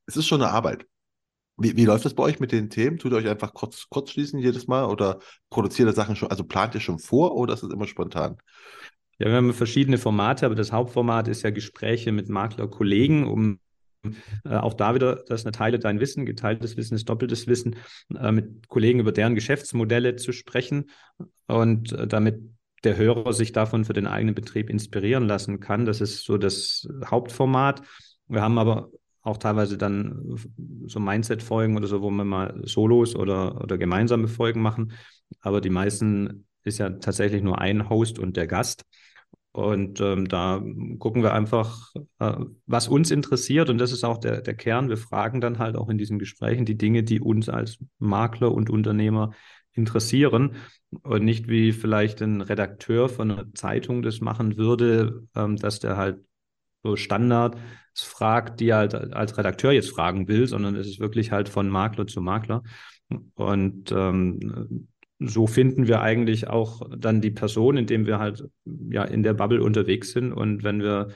es 0.07 0.17
ist 0.17 0.27
schon 0.27 0.41
eine 0.41 0.53
Arbeit. 0.53 0.87
Wie, 1.57 1.77
wie 1.77 1.85
läuft 1.85 2.05
das 2.05 2.15
bei 2.15 2.23
euch 2.23 2.39
mit 2.39 2.53
den 2.53 2.71
Themen? 2.71 2.99
Tut 2.99 3.13
ihr 3.13 3.19
euch 3.19 3.29
einfach 3.29 3.53
kurz, 3.53 3.87
kurz 3.91 4.13
schließen 4.13 4.39
jedes 4.39 4.69
Mal 4.69 4.85
oder 4.85 5.19
produziert 5.51 5.89
ihr 5.89 5.93
Sachen 5.93 6.17
schon, 6.17 6.31
also 6.31 6.45
plant 6.45 6.75
ihr 6.75 6.81
schon 6.81 7.01
vor 7.01 7.35
oder 7.35 7.55
ist 7.55 7.65
es 7.65 7.73
immer 7.73 7.89
spontan? 7.89 8.39
Ja, 9.19 9.27
wir 9.27 9.35
haben 9.35 9.53
verschiedene 9.53 9.99
Formate, 9.99 10.47
aber 10.47 10.55
das 10.55 10.71
Hauptformat 10.71 11.27
ist 11.27 11.43
ja 11.43 11.51
Gespräche 11.51 12.13
mit 12.13 12.29
Maklerkollegen, 12.29 13.27
um 13.27 13.59
äh, 14.45 14.57
auch 14.57 14.75
da 14.75 14.95
wieder, 14.95 15.17
dass 15.27 15.45
eine 15.45 15.53
Teile 15.53 15.79
dein 15.79 16.01
Wissen, 16.01 16.27
geteiltes 16.27 16.77
Wissen 16.77 16.95
ist 16.95 17.09
doppeltes 17.09 17.47
Wissen, 17.47 17.77
äh, 18.15 18.33
mit 18.33 18.69
Kollegen 18.69 19.01
über 19.01 19.13
deren 19.13 19.35
Geschäftsmodelle 19.35 20.17
zu 20.17 20.33
sprechen 20.33 20.91
und 21.47 21.93
äh, 21.93 22.07
damit 22.07 22.41
der 22.85 22.97
Hörer 22.97 23.33
sich 23.33 23.53
davon 23.53 23.85
für 23.85 23.93
den 23.93 24.07
eigenen 24.07 24.35
Betrieb 24.35 24.71
inspirieren 24.71 25.27
lassen 25.27 25.61
kann. 25.61 25.85
Das 25.85 26.01
ist 26.01 26.25
so 26.25 26.39
das 26.39 26.89
Hauptformat. 27.05 27.83
Wir 28.29 28.43
haben 28.43 28.59
aber 28.59 28.91
auch 29.23 29.37
teilweise 29.37 29.77
dann 29.77 30.37
so 30.87 31.01
Mindset-Folgen 31.01 31.77
oder 31.77 31.87
so, 31.87 32.03
wo 32.03 32.11
wir 32.11 32.25
mal 32.25 32.61
Solos 32.65 33.17
oder, 33.17 33.61
oder 33.63 33.79
gemeinsame 33.79 34.29
Folgen 34.29 34.63
machen. 34.63 34.93
Aber 35.41 35.61
die 35.61 35.71
meisten 35.71 36.47
ist 36.65 36.79
ja 36.79 36.91
tatsächlich 36.91 37.43
nur 37.43 37.59
ein 37.59 37.89
Host 37.89 38.19
und 38.19 38.37
der 38.37 38.47
Gast. 38.47 38.85
Und 39.53 40.01
ähm, 40.01 40.29
da 40.29 40.63
gucken 40.99 41.23
wir 41.23 41.33
einfach, 41.33 41.93
äh, 42.19 42.35
was 42.67 42.89
uns 42.89 43.11
interessiert. 43.11 43.71
Und 43.71 43.79
das 43.79 43.93
ist 43.93 44.05
auch 44.05 44.19
der, 44.19 44.41
der 44.41 44.55
Kern. 44.55 44.89
Wir 44.89 44.99
fragen 44.99 45.41
dann 45.41 45.59
halt 45.59 45.77
auch 45.77 45.89
in 45.89 45.99
diesen 45.99 46.19
Gesprächen 46.19 46.65
die 46.65 46.77
Dinge, 46.77 47.03
die 47.03 47.21
uns 47.21 47.49
als 47.49 47.79
Makler 47.99 48.53
und 48.53 48.71
Unternehmer 48.71 49.33
interessieren. 49.73 50.57
Und 51.03 51.25
nicht 51.25 51.49
wie 51.49 51.73
vielleicht 51.73 52.23
ein 52.23 52.41
Redakteur 52.41 53.09
von 53.09 53.31
einer 53.31 53.53
Zeitung 53.55 54.03
das 54.03 54.21
machen 54.21 54.57
würde, 54.57 55.27
ähm, 55.35 55.57
dass 55.57 55.81
der 55.81 55.97
halt 55.97 56.19
so 56.83 56.97
Standard 56.97 57.57
fragt, 57.95 58.61
die 58.61 58.69
er 58.69 58.79
halt 58.79 58.95
als 58.95 59.37
Redakteur 59.37 59.73
jetzt 59.73 59.91
fragen 59.91 60.29
will, 60.29 60.47
sondern 60.47 60.77
es 60.77 60.87
ist 60.87 61.01
wirklich 61.01 61.33
halt 61.33 61.49
von 61.49 61.69
Makler 61.69 62.07
zu 62.07 62.21
Makler. 62.21 62.63
Und 63.35 63.91
ähm, 63.93 64.89
so 65.19 65.47
finden 65.47 65.89
wir 65.89 66.01
eigentlich 66.01 66.49
auch 66.49 66.83
dann 66.97 67.21
die 67.21 67.31
Person, 67.31 67.77
indem 67.77 68.07
wir 68.07 68.19
halt 68.19 68.49
ja 68.65 69.05
in 69.05 69.23
der 69.23 69.35
Bubble 69.35 69.63
unterwegs 69.63 70.13
sind. 70.13 70.33
Und 70.33 70.63
wenn 70.63 70.81
wir 70.81 71.09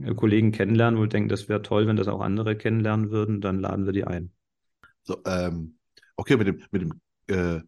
äh, 0.00 0.14
Kollegen 0.14 0.52
kennenlernen, 0.52 0.98
wo 0.98 1.04
wir 1.04 1.08
denken, 1.08 1.28
das 1.28 1.48
wäre 1.48 1.62
toll, 1.62 1.86
wenn 1.86 1.96
das 1.96 2.08
auch 2.08 2.20
andere 2.20 2.56
kennenlernen 2.56 3.10
würden, 3.10 3.40
dann 3.40 3.60
laden 3.60 3.84
wir 3.84 3.92
die 3.92 4.04
ein. 4.04 4.32
So, 5.02 5.18
ähm, 5.26 5.76
okay, 6.16 6.36
mit 6.36 6.46
dem, 6.46 6.62
mit 6.70 6.82
dem 6.82 7.00
äh, 7.26 7.62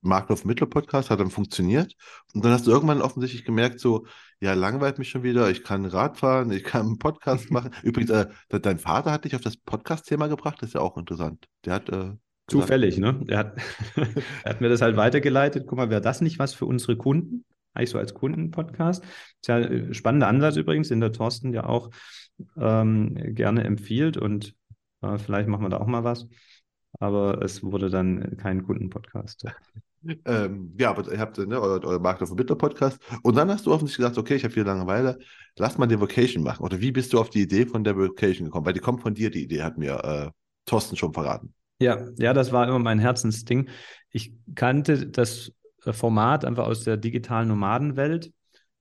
Marktlauf 0.00 0.44
Mittler 0.44 0.66
Podcast 0.66 1.10
hat 1.10 1.20
dann 1.20 1.30
funktioniert. 1.30 1.94
Und 2.34 2.44
dann 2.44 2.52
hast 2.52 2.66
du 2.66 2.70
irgendwann 2.70 3.02
offensichtlich 3.02 3.44
gemerkt, 3.44 3.80
so, 3.80 4.06
ja, 4.40 4.54
langweilt 4.54 4.98
mich 4.98 5.08
schon 5.08 5.22
wieder, 5.22 5.50
ich 5.50 5.64
kann 5.64 5.84
Rad 5.86 6.18
fahren, 6.18 6.50
ich 6.52 6.62
kann 6.64 6.86
einen 6.86 6.98
Podcast 6.98 7.50
machen. 7.50 7.72
Übrigens, 7.82 8.10
äh, 8.10 8.26
dein 8.48 8.78
Vater 8.78 9.12
hat 9.12 9.24
dich 9.24 9.34
auf 9.34 9.40
das 9.40 9.56
Podcast-Thema 9.56 10.28
gebracht, 10.28 10.58
das 10.60 10.70
ist 10.70 10.74
ja 10.74 10.80
auch 10.80 10.96
interessant. 10.96 11.46
Der 11.64 11.74
hat. 11.74 11.88
Äh, 11.88 12.12
Zufällig, 12.48 12.98
ne? 12.98 13.20
Er 13.28 13.38
hat, 13.38 13.58
er 14.44 14.50
hat 14.50 14.60
mir 14.60 14.68
das 14.68 14.80
halt 14.80 14.96
weitergeleitet. 14.96 15.66
Guck 15.66 15.78
mal, 15.78 15.90
wäre 15.90 16.00
das 16.00 16.20
nicht 16.20 16.38
was 16.38 16.54
für 16.54 16.66
unsere 16.66 16.96
Kunden? 16.96 17.44
Eigentlich 17.74 17.90
so 17.90 17.98
als 17.98 18.14
Kundenpodcast. 18.14 19.04
Ist 19.04 19.46
ja 19.48 19.56
ein 19.56 19.94
spannender 19.94 20.28
Ansatz 20.28 20.56
übrigens, 20.56 20.88
den 20.88 21.00
der 21.00 21.12
Thorsten 21.12 21.52
ja 21.52 21.64
auch 21.64 21.90
ähm, 22.56 23.14
gerne 23.34 23.64
empfiehlt 23.64 24.16
und 24.16 24.54
äh, 25.02 25.18
vielleicht 25.18 25.48
machen 25.48 25.62
wir 25.62 25.68
da 25.68 25.78
auch 25.78 25.86
mal 25.86 26.04
was. 26.04 26.26
Aber 26.98 27.42
es 27.42 27.62
wurde 27.62 27.90
dann 27.90 28.36
kein 28.36 28.64
Kundenpodcast. 28.64 29.46
Ähm, 30.24 30.74
ja, 30.78 30.90
aber 30.90 31.10
ihr 31.12 31.18
habt 31.18 31.38
ne, 31.38 31.60
euer, 31.60 31.82
euer 31.84 31.98
Markt 31.98 32.22
auf 32.22 32.34
dem 32.34 32.46
Podcast. 32.46 33.00
Und 33.24 33.36
dann 33.36 33.50
hast 33.50 33.66
du 33.66 33.72
offensichtlich 33.72 34.06
gesagt, 34.06 34.16
okay, 34.16 34.36
ich 34.36 34.44
habe 34.44 34.54
viel 34.54 34.62
Langeweile, 34.62 35.18
lass 35.56 35.76
mal 35.76 35.88
die 35.88 35.98
Vocation 35.98 36.44
machen. 36.44 36.62
Oder 36.62 36.80
wie 36.80 36.92
bist 36.92 37.12
du 37.12 37.18
auf 37.18 37.30
die 37.30 37.42
Idee 37.42 37.66
von 37.66 37.82
der 37.82 37.96
Vocation 37.96 38.46
gekommen? 38.46 38.64
Weil 38.64 38.74
die 38.74 38.80
kommt 38.80 39.02
von 39.02 39.14
dir, 39.14 39.28
die 39.28 39.42
Idee 39.42 39.64
hat 39.64 39.76
mir 39.76 40.04
äh, 40.04 40.30
Thorsten 40.66 40.96
schon 40.96 41.12
verraten. 41.12 41.52
Ja, 41.80 42.08
ja, 42.18 42.32
das 42.32 42.52
war 42.52 42.66
immer 42.66 42.78
mein 42.78 42.98
Herzensding. 42.98 43.68
Ich 44.10 44.32
kannte 44.54 45.06
das 45.06 45.52
Format 45.80 46.44
einfach 46.44 46.66
aus 46.66 46.82
der 46.84 46.96
digitalen 46.96 47.48
Nomadenwelt. 47.48 48.32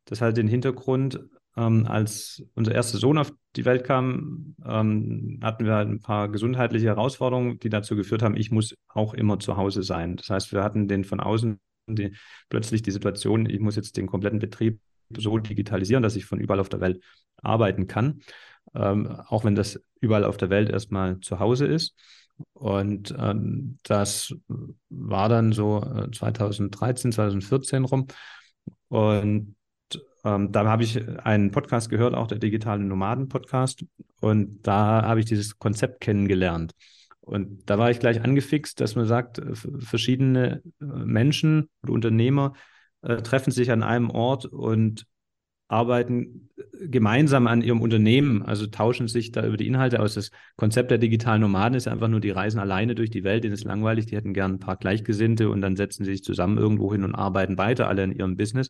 Das 0.06 0.22
hat 0.22 0.38
den 0.38 0.48
Hintergrund, 0.48 1.20
ähm, 1.56 1.86
als 1.86 2.43
unser 2.56 2.74
erster 2.74 2.98
Sohn 2.98 3.18
auf 3.18 3.32
die 3.56 3.66
Welt 3.66 3.84
kam, 3.84 4.56
ähm, 4.66 5.39
hatten 5.43 5.66
wir 5.66 5.78
ein 5.78 6.00
paar 6.00 6.30
gesundheitliche 6.30 6.88
Herausforderungen, 6.88 7.60
die 7.60 7.70
dazu 7.70 7.95
geführt 7.95 8.24
haben, 8.24 8.36
ich 8.36 8.52
muss 8.52 8.76
auch 8.88 9.14
immer 9.14 9.39
zu 9.39 9.58
Hause 9.58 9.84
sein. 9.84 10.16
Das 10.16 10.30
heißt, 10.30 10.52
wir 10.54 10.64
hatten 10.64 10.88
den 10.88 11.04
von 11.04 11.20
außen 11.20 11.60
die, 11.88 12.14
plötzlich 12.50 12.82
die 12.82 12.91
Situation, 12.91 13.48
ich 13.50 13.60
muss 13.60 13.76
jetzt 13.76 13.98
den 13.98 14.08
kompletten 14.08 14.39
Betrieb 14.39 14.80
so 15.16 15.38
digitalisieren, 15.38 16.04
dass 16.04 16.16
ich 16.16 16.26
von 16.26 16.39
überall 16.39 16.60
auf 16.60 16.70
der 16.70 16.82
Welt 16.82 17.02
arbeiten 17.38 17.88
kann, 17.88 18.22
ähm, 18.76 19.08
auch 19.08 19.43
wenn 19.43 19.56
das 19.56 19.80
überall 20.02 20.24
auf 20.26 20.38
der 20.38 20.50
Welt 20.50 20.70
erstmal 20.70 21.20
zu 21.20 21.39
Hause 21.39 21.66
ist. 21.68 21.95
Und 22.54 23.16
ähm, 23.18 23.78
das 23.84 24.34
war 24.90 25.30
dann 25.30 25.52
so 25.52 25.82
2013, 26.14 27.12
äh, 27.12 27.14
2014 27.14 27.86
rum. 27.86 28.08
Und 28.90 29.56
ähm, 30.24 30.52
da 30.52 30.66
habe 30.66 30.84
ich 30.84 31.08
einen 31.20 31.52
Podcast 31.52 31.90
gehört, 31.90 32.14
auch 32.14 32.28
der 32.28 32.40
digitale 32.40 32.84
Nomaden-Podcast. 32.84 33.86
Und 34.22 34.62
da 34.64 35.04
habe 35.04 35.20
ich 35.20 35.26
dieses 35.26 35.58
Konzept 35.58 36.02
kennengelernt. 36.02 36.74
Und 37.28 37.70
da 37.70 37.78
war 37.78 37.92
ich 37.92 38.00
gleich 38.00 38.22
angefixt, 38.22 38.80
dass 38.80 38.96
man 38.96 39.06
sagt, 39.06 39.40
äh, 39.40 39.54
verschiedene 39.54 40.62
äh, 40.82 40.86
Menschen 40.86 41.70
oder 41.84 41.94
Unternehmer 41.94 42.54
äh, 43.02 43.18
treffen 43.18 43.52
sich 43.52 43.72
an 43.72 43.84
einem 43.84 44.10
Ort 44.10 44.46
und 44.46 45.06
arbeiten 45.68 46.49
gemeinsam 46.74 47.47
an 47.47 47.61
ihrem 47.61 47.82
Unternehmen, 47.82 48.41
also 48.41 48.68
tauschen 48.68 49.07
sich 49.07 49.32
da 49.32 49.45
über 49.45 49.57
die 49.57 49.68
Inhalte 49.68 49.99
aus. 49.99 50.13
Das 50.13 50.32
Konzept 50.55 50.91
der 50.91 50.97
digitalen 50.97 51.41
Nomaden 51.41 51.76
ist 51.76 51.88
einfach 51.88 52.07
nur, 52.07 52.20
die 52.20 52.30
reisen 52.30 52.59
alleine 52.59 52.95
durch 52.95 53.09
die 53.09 53.24
Welt, 53.24 53.43
denen 53.43 53.53
ist 53.53 53.65
langweilig, 53.65 54.05
die 54.05 54.15
hätten 54.15 54.34
gern 54.34 54.53
ein 54.53 54.59
paar 54.59 54.78
Gleichgesinnte 54.78 55.49
und 55.49 55.61
dann 55.61 55.76
setzen 55.76 56.05
sie 56.05 56.11
sich 56.11 56.24
zusammen 56.24 56.57
irgendwo 56.57 56.91
hin 56.93 57.03
und 57.03 57.15
arbeiten 57.15 57.57
weiter, 57.57 57.88
alle 57.88 58.03
in 58.03 58.11
ihrem 58.11 58.38
Business. 58.38 58.70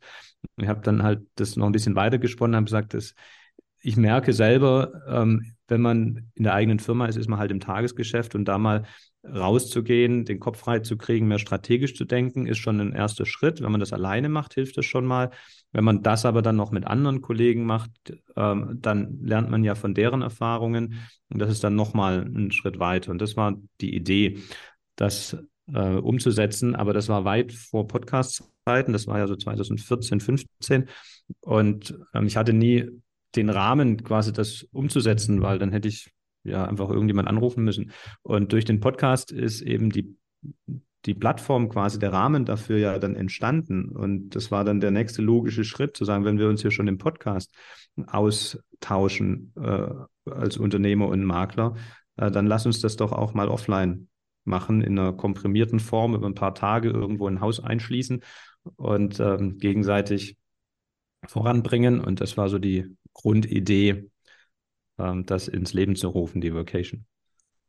Ich 0.57 0.67
habe 0.67 0.81
dann 0.81 1.03
halt 1.03 1.21
das 1.35 1.55
noch 1.55 1.67
ein 1.67 1.71
bisschen 1.71 1.95
weiter 1.95 2.17
gesponnen, 2.17 2.55
habe 2.55 2.65
gesagt, 2.65 2.93
dass 2.93 3.13
ich 3.81 3.95
merke 3.95 4.33
selber, 4.33 5.03
ähm, 5.07 5.53
wenn 5.67 5.81
man 5.81 6.31
in 6.33 6.43
der 6.43 6.53
eigenen 6.53 6.79
Firma 6.79 7.05
ist, 7.05 7.17
ist 7.17 7.29
man 7.29 7.39
halt 7.39 7.51
im 7.51 7.59
Tagesgeschäft 7.59 8.35
und 8.35 8.45
da 8.45 8.57
mal 8.57 8.83
rauszugehen, 9.33 10.25
den 10.25 10.39
Kopf 10.39 10.59
frei 10.59 10.79
zu 10.79 10.97
kriegen, 10.97 11.27
mehr 11.27 11.39
strategisch 11.39 11.95
zu 11.95 12.05
denken, 12.05 12.47
ist 12.47 12.57
schon 12.59 12.79
ein 12.79 12.93
erster 12.93 13.25
Schritt. 13.25 13.61
Wenn 13.61 13.71
man 13.71 13.79
das 13.79 13.93
alleine 13.93 14.29
macht, 14.29 14.53
hilft 14.53 14.77
das 14.77 14.85
schon 14.85 15.05
mal. 15.05 15.31
Wenn 15.71 15.83
man 15.83 16.03
das 16.03 16.25
aber 16.25 16.41
dann 16.41 16.55
noch 16.55 16.71
mit 16.71 16.85
anderen 16.85 17.21
Kollegen 17.21 17.65
macht, 17.65 17.91
ähm, 18.35 18.77
dann 18.81 19.19
lernt 19.21 19.49
man 19.49 19.63
ja 19.63 19.75
von 19.75 19.93
deren 19.93 20.21
Erfahrungen 20.21 20.95
und 21.29 21.39
das 21.39 21.51
ist 21.51 21.63
dann 21.63 21.75
nochmal 21.75 22.21
ein 22.23 22.51
Schritt 22.51 22.79
weiter. 22.79 23.11
Und 23.11 23.21
das 23.21 23.35
war 23.35 23.55
die 23.81 23.95
Idee, 23.95 24.39
das 24.95 25.37
äh, 25.73 25.95
umzusetzen, 25.95 26.75
aber 26.75 26.93
das 26.93 27.09
war 27.09 27.25
weit 27.25 27.51
vor 27.53 27.87
Podcast-Zeiten, 27.87 28.93
das 28.93 29.07
war 29.07 29.19
ja 29.19 29.27
so 29.27 29.35
2014, 29.35 30.19
15 30.19 30.89
und 31.41 31.99
ähm, 32.13 32.27
ich 32.27 32.37
hatte 32.37 32.53
nie 32.53 32.89
den 33.35 33.49
Rahmen 33.49 34.03
quasi 34.03 34.31
das 34.31 34.63
umzusetzen, 34.71 35.41
weil 35.41 35.59
dann 35.59 35.71
hätte 35.71 35.87
ich 35.87 36.11
ja 36.47 36.65
einfach 36.65 36.89
irgendjemand 36.89 37.27
anrufen 37.27 37.63
müssen. 37.63 37.91
Und 38.23 38.51
durch 38.51 38.65
den 38.65 38.79
Podcast 38.79 39.31
ist 39.31 39.61
eben 39.61 39.89
die, 39.89 40.17
die 41.05 41.13
Plattform 41.13 41.69
quasi 41.69 41.99
der 41.99 42.13
Rahmen 42.13 42.45
dafür 42.45 42.77
ja 42.77 42.99
dann 42.99 43.15
entstanden. 43.15 43.89
Und 43.89 44.29
das 44.31 44.51
war 44.51 44.63
dann 44.63 44.79
der 44.79 44.91
nächste 44.91 45.21
logische 45.21 45.63
Schritt, 45.63 45.95
zu 45.95 46.05
sagen, 46.05 46.25
wenn 46.25 46.39
wir 46.39 46.49
uns 46.49 46.61
hier 46.61 46.71
schon 46.71 46.87
im 46.87 46.97
Podcast 46.97 47.53
austauschen 48.05 49.53
äh, 49.55 49.89
als 50.29 50.57
Unternehmer 50.57 51.07
und 51.07 51.23
Makler, 51.23 51.75
äh, 52.17 52.31
dann 52.31 52.47
lass 52.47 52.65
uns 52.65 52.81
das 52.81 52.95
doch 52.95 53.11
auch 53.11 53.33
mal 53.33 53.47
offline 53.47 54.07
machen, 54.43 54.81
in 54.81 54.97
einer 54.97 55.13
komprimierten 55.13 55.79
Form 55.79 56.15
über 56.15 56.27
ein 56.27 56.35
paar 56.35 56.55
Tage 56.55 56.89
irgendwo 56.89 57.27
ein 57.27 57.41
Haus 57.41 57.59
einschließen 57.59 58.23
und 58.75 59.19
ähm, 59.19 59.57
gegenseitig 59.57 60.37
voranbringen. 61.25 61.99
Und 61.99 62.21
das 62.21 62.37
war 62.37 62.49
so 62.49 62.59
die 62.59 62.95
Grundidee, 63.13 64.09
ähm, 64.97 65.25
das 65.25 65.47
ins 65.47 65.73
Leben 65.73 65.95
zu 65.95 66.07
rufen, 66.07 66.41
die 66.41 66.53
Vacation. 66.53 67.05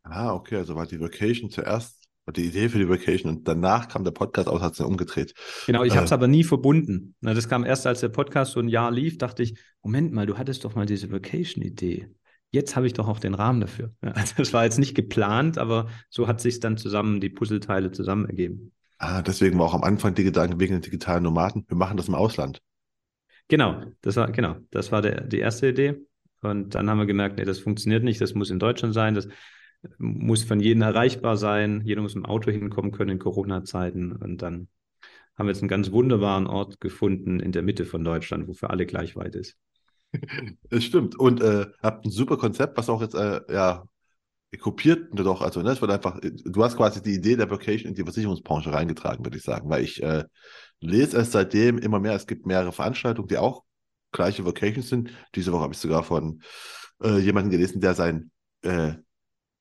Ah, 0.03 0.33
okay, 0.33 0.57
also 0.57 0.75
war 0.75 0.87
die 0.87 1.01
Vacation 1.01 1.51
zuerst, 1.51 2.09
war 2.25 2.33
die 2.33 2.45
Idee 2.45 2.69
für 2.69 2.79
die 2.79 2.89
Vacation 2.89 3.35
und 3.35 3.49
danach 3.49 3.89
kam 3.89 4.05
der 4.05 4.11
Podcast 4.11 4.49
aus, 4.49 4.61
hat 4.61 4.73
es 4.73 4.79
ja 4.79 4.87
umgedreht. 4.87 5.35
Genau, 5.67 5.85
ich 5.85 5.93
äh, 5.93 5.97
habe 5.97 6.07
es 6.07 6.13
aber 6.13 6.29
nie 6.29 6.45
verbunden. 6.45 7.15
Das 7.21 7.49
kam 7.49 7.65
erst, 7.65 7.87
als 7.87 8.01
der 8.01 8.09
Podcast 8.09 8.53
so 8.53 8.61
ein 8.61 8.69
Jahr 8.69 8.91
lief, 8.91 9.19
dachte 9.19 9.43
ich, 9.43 9.59
Moment 9.83 10.13
mal, 10.13 10.27
du 10.27 10.39
hattest 10.39 10.65
doch 10.65 10.75
mal 10.75 10.87
diese 10.87 11.11
Vacation-Idee. 11.11 12.09
Jetzt 12.51 12.77
habe 12.77 12.87
ich 12.87 12.95
doch 12.95 13.09
auch 13.09 13.21
den 13.21 13.35
Rahmen 13.35 13.61
dafür. 13.61 13.93
Ja, 14.03 14.13
also 14.13 14.35
das 14.39 14.53
war 14.53 14.65
jetzt 14.65 14.79
nicht 14.79 14.95
geplant, 14.95 15.59
aber 15.59 15.89
so 16.09 16.27
hat 16.27 16.41
sich 16.41 16.61
dann 16.61 16.77
zusammen, 16.77 17.21
die 17.21 17.31
Puzzleteile 17.31 17.93
zusammen 17.93 18.27
ergeben. 18.27 18.73
Ah, 18.99 19.23
deswegen 19.23 19.59
war 19.59 19.67
auch 19.67 19.75
am 19.75 19.85
Anfang 19.85 20.15
die 20.15 20.25
Gedanken 20.25 20.59
wegen 20.59 20.75
den 20.75 20.83
digitalen 20.83 21.23
Nomaden. 21.23 21.65
Wir 21.69 21.77
machen 21.77 21.97
das 21.97 22.09
im 22.09 22.15
Ausland. 22.15 22.61
Genau, 23.47 23.83
das 24.03 24.17
war, 24.17 24.31
genau, 24.33 24.57
das 24.71 24.91
war 24.93 25.03
der, 25.03 25.23
die 25.23 25.39
erste 25.39 25.69
Idee. 25.69 26.08
Und 26.43 26.75
dann 26.75 26.89
haben 26.89 26.99
wir 26.99 27.07
gemerkt, 27.07 27.39
nee, 27.39 27.45
das 27.45 27.59
funktioniert 27.59 28.05
nicht, 28.05 28.21
das 28.21 28.35
muss 28.35 28.51
in 28.51 28.59
Deutschland 28.59 28.95
sein, 28.95 29.15
das 29.15 29.29
muss 29.99 30.43
von 30.43 30.61
jedem 30.61 30.83
erreichbar 30.83 31.37
sein, 31.37 31.83
jeder 31.85 32.03
muss 32.03 32.15
im 32.15 32.25
Auto 32.25 32.51
hinkommen 32.51 32.93
können 32.93 33.11
in 33.11 33.19
Corona-Zeiten. 33.19 34.13
Und 34.13 34.43
dann 34.43 34.69
haben 35.37 35.47
wir 35.47 35.53
jetzt 35.53 35.63
einen 35.63 35.69
ganz 35.69 35.93
wunderbaren 35.93 36.47
Ort 36.47 36.81
gefunden 36.81 37.41
in 37.41 37.53
der 37.53 37.63
Mitte 37.63 37.85
von 37.85 38.03
Deutschland, 38.03 38.49
wo 38.49 38.55
für 38.55 38.71
alle 38.71 38.87
gleich 38.87 39.17
weit 39.17 39.35
ist. 39.35 39.57
Es 40.71 40.85
stimmt. 40.85 41.19
Und 41.19 41.41
äh, 41.43 41.67
habt 41.83 42.05
ein 42.05 42.11
super 42.11 42.39
Konzept, 42.39 42.77
was 42.77 42.89
auch 42.89 43.03
jetzt 43.03 43.15
äh, 43.15 43.41
ja 43.53 43.85
kopiert 44.57 45.09
doch, 45.13 45.43
also 45.43 45.61
ne, 45.61 45.73
es 45.73 45.81
wird 45.83 45.91
einfach, 45.91 46.19
du 46.23 46.65
hast 46.65 46.77
quasi 46.77 47.03
die 47.03 47.15
Idee 47.15 47.37
der 47.37 47.51
Vocation 47.51 47.91
in 47.91 47.95
die 47.95 48.03
Versicherungsbranche 48.03 48.73
reingetragen, 48.73 49.25
würde 49.25 49.37
ich 49.37 49.43
sagen, 49.43 49.69
weil 49.69 49.85
ich 49.85 50.03
äh, 50.03 50.25
lese 50.81 51.19
es 51.19 51.33
seitdem 51.33 51.77
immer 51.77 52.01
mehr, 52.01 52.15
es 52.15 52.27
gibt 52.27 52.47
mehrere 52.47 52.73
Veranstaltungen, 52.73 53.29
die 53.29 53.37
auch 53.37 53.65
gleiche 54.13 54.45
Vocations 54.45 54.89
sind. 54.89 55.11
Diese 55.35 55.53
Woche 55.53 55.63
habe 55.63 55.75
ich 55.75 55.79
sogar 55.79 56.03
von 56.03 56.43
äh, 57.03 57.19
jemandem 57.19 57.51
gelesen, 57.51 57.81
der 57.81 57.95
seinen 57.95 58.31
äh, 58.63 58.95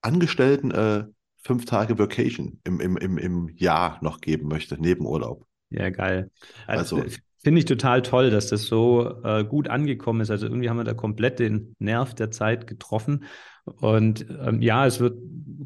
Angestellten 0.02 0.72
äh, 0.72 1.06
fünf 1.38 1.66
Tage 1.66 1.98
Vacation 1.98 2.60
im, 2.64 2.80
im, 2.80 2.98
im, 2.98 3.18
im 3.18 3.50
Jahr 3.56 4.00
noch 4.02 4.22
geben 4.22 4.48
möchte, 4.48 4.80
neben 4.80 5.06
Urlaub. 5.06 5.46
Ja, 5.70 5.90
geil. 5.90 6.32
Also, 6.66 6.98
also 6.98 7.18
Finde 7.48 7.60
ich 7.60 7.66
total 7.66 8.02
toll, 8.02 8.30
dass 8.30 8.48
das 8.48 8.64
so 8.64 9.24
äh, 9.24 9.46
gut 9.46 9.70
angekommen 9.70 10.20
ist. 10.20 10.32
Also 10.32 10.48
irgendwie 10.48 10.70
haben 10.70 10.76
wir 10.76 10.84
da 10.84 10.94
komplett 10.94 11.40
den 11.40 11.74
Nerv 11.80 12.14
der 12.14 12.30
Zeit 12.30 12.68
getroffen. 12.68 13.24
Und 13.64 14.26
ähm, 14.42 14.62
ja, 14.62 14.86
es 14.86 15.00
wird 15.00 15.18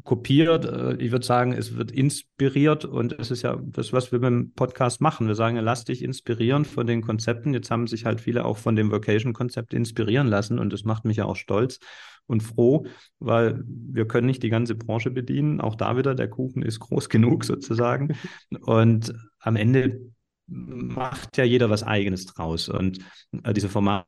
kopiert. 0.04 0.64
Äh, 0.64 0.94
ich 1.02 1.10
würde 1.10 1.26
sagen, 1.26 1.52
es 1.52 1.76
wird 1.76 1.90
inspiriert. 1.90 2.84
Und 2.84 3.18
es 3.18 3.32
ist 3.32 3.42
ja 3.42 3.58
das, 3.60 3.92
was 3.92 4.12
wir 4.12 4.20
mit 4.20 4.28
dem 4.28 4.52
Podcast 4.52 5.00
machen. 5.00 5.26
Wir 5.26 5.34
sagen, 5.34 5.56
lass 5.56 5.84
dich 5.84 6.04
inspirieren 6.04 6.64
von 6.64 6.86
den 6.86 7.02
Konzepten. 7.02 7.52
Jetzt 7.52 7.72
haben 7.72 7.88
sich 7.88 8.04
halt 8.04 8.20
viele 8.20 8.44
auch 8.44 8.58
von 8.58 8.76
dem 8.76 8.92
Vocation-Konzept 8.92 9.74
inspirieren 9.74 10.28
lassen. 10.28 10.60
Und 10.60 10.72
das 10.72 10.84
macht 10.84 11.04
mich 11.04 11.16
ja 11.16 11.24
auch 11.24 11.34
stolz 11.34 11.80
und 12.28 12.44
froh, 12.44 12.86
weil 13.18 13.60
wir 13.66 14.06
können 14.06 14.28
nicht 14.28 14.44
die 14.44 14.50
ganze 14.50 14.76
Branche 14.76 15.10
bedienen. 15.10 15.60
Auch 15.60 15.74
da 15.74 15.96
wieder, 15.96 16.14
der 16.14 16.28
Kuchen 16.28 16.62
ist 16.62 16.78
groß 16.78 17.08
genug 17.08 17.44
sozusagen. 17.44 18.16
Und 18.60 19.12
am 19.40 19.56
Ende 19.56 20.11
macht 20.46 21.36
ja 21.36 21.44
jeder 21.44 21.70
was 21.70 21.82
Eigenes 21.82 22.26
draus. 22.26 22.68
Und 22.68 22.98
äh, 23.44 23.52
diese 23.52 23.68
Formate 23.68 24.06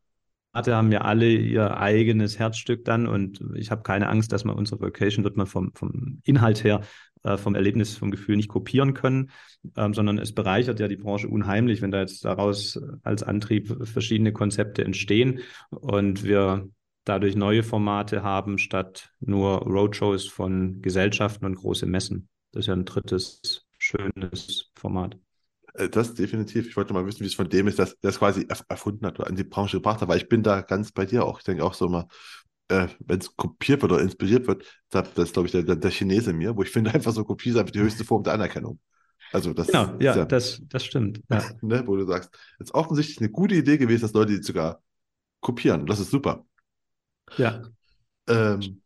haben 0.54 0.92
ja 0.92 1.00
alle 1.00 1.30
ihr 1.30 1.76
eigenes 1.76 2.38
Herzstück 2.38 2.84
dann 2.84 3.06
und 3.06 3.42
ich 3.54 3.70
habe 3.70 3.82
keine 3.82 4.08
Angst, 4.08 4.32
dass 4.32 4.44
man 4.44 4.56
unsere 4.56 4.80
Vocation 4.80 5.24
wird 5.24 5.36
man 5.36 5.46
vom, 5.46 5.72
vom 5.74 6.20
Inhalt 6.24 6.62
her, 6.62 6.82
äh, 7.24 7.36
vom 7.36 7.54
Erlebnis, 7.54 7.96
vom 7.96 8.10
Gefühl 8.10 8.36
nicht 8.36 8.48
kopieren 8.48 8.94
können, 8.94 9.30
ähm, 9.76 9.94
sondern 9.94 10.18
es 10.18 10.32
bereichert 10.32 10.78
ja 10.78 10.88
die 10.88 10.96
Branche 10.96 11.28
unheimlich, 11.28 11.82
wenn 11.82 11.90
da 11.90 12.00
jetzt 12.00 12.24
daraus 12.24 12.80
als 13.02 13.22
Antrieb 13.22 13.86
verschiedene 13.86 14.32
Konzepte 14.32 14.84
entstehen 14.84 15.40
und 15.70 16.22
wir 16.22 16.68
dadurch 17.04 17.36
neue 17.36 17.62
Formate 17.62 18.22
haben, 18.22 18.58
statt 18.58 19.10
nur 19.20 19.58
Roadshows 19.62 20.26
von 20.26 20.80
Gesellschaften 20.80 21.44
und 21.44 21.56
große 21.56 21.86
Messen. 21.86 22.28
Das 22.52 22.60
ist 22.60 22.66
ja 22.68 22.74
ein 22.74 22.84
drittes 22.84 23.66
schönes 23.78 24.70
Format. 24.74 25.18
Äh, 25.74 25.88
das 25.88 26.14
definitiv. 26.14 26.66
Ich 26.68 26.76
wollte 26.76 26.94
mal 26.94 27.06
wissen, 27.06 27.20
wie 27.20 27.26
es 27.26 27.34
von 27.34 27.48
dem 27.48 27.68
ist, 27.68 27.78
dass 27.78 27.98
der 28.00 28.10
es 28.10 28.18
quasi 28.18 28.46
erfunden 28.68 29.06
hat 29.06 29.18
oder 29.20 29.28
in 29.28 29.36
die 29.36 29.44
Branche 29.44 29.76
gebracht 29.78 30.00
hat, 30.00 30.08
weil 30.08 30.18
ich 30.18 30.28
bin 30.28 30.42
da 30.42 30.62
ganz 30.62 30.92
bei 30.92 31.04
dir 31.04 31.24
auch. 31.24 31.38
Ich 31.38 31.44
denke 31.44 31.64
auch 31.64 31.74
so 31.74 31.88
mal, 31.88 32.06
äh, 32.68 32.88
wenn 33.00 33.18
es 33.18 33.36
kopiert 33.36 33.82
wird 33.82 33.92
oder 33.92 34.02
inspiriert 34.02 34.46
wird, 34.46 34.64
das 34.90 35.08
ist, 35.16 35.34
glaube 35.34 35.46
ich, 35.46 35.52
der, 35.52 35.62
der 35.62 35.90
Chinese 35.90 36.32
mir, 36.32 36.56
wo 36.56 36.62
ich 36.62 36.70
finde, 36.70 36.90
einfach 36.94 37.12
so 37.12 37.24
Kopie 37.24 37.50
ist 37.50 37.56
einfach 37.56 37.72
die 37.72 37.80
höchste 37.80 38.04
Form 38.04 38.22
der 38.22 38.34
Anerkennung. 38.34 38.78
Also 39.32 39.52
das 39.52 39.66
genau, 39.66 39.96
ja, 39.98 40.16
ja, 40.16 40.24
das, 40.24 40.60
das 40.68 40.84
stimmt. 40.84 41.20
Ja. 41.28 41.42
ne, 41.62 41.82
wo 41.86 41.96
du 41.96 42.06
sagst, 42.06 42.30
es 42.58 42.66
ist 42.66 42.74
offensichtlich 42.74 43.18
eine 43.18 43.30
gute 43.30 43.56
Idee 43.56 43.78
gewesen, 43.78 44.02
dass 44.02 44.12
Leute 44.12 44.36
die 44.36 44.42
sogar 44.42 44.80
kopieren. 45.40 45.86
Das 45.86 45.98
ist 45.98 46.10
super. 46.10 46.46
Ja. 47.36 47.62
Ähm, 48.28 48.80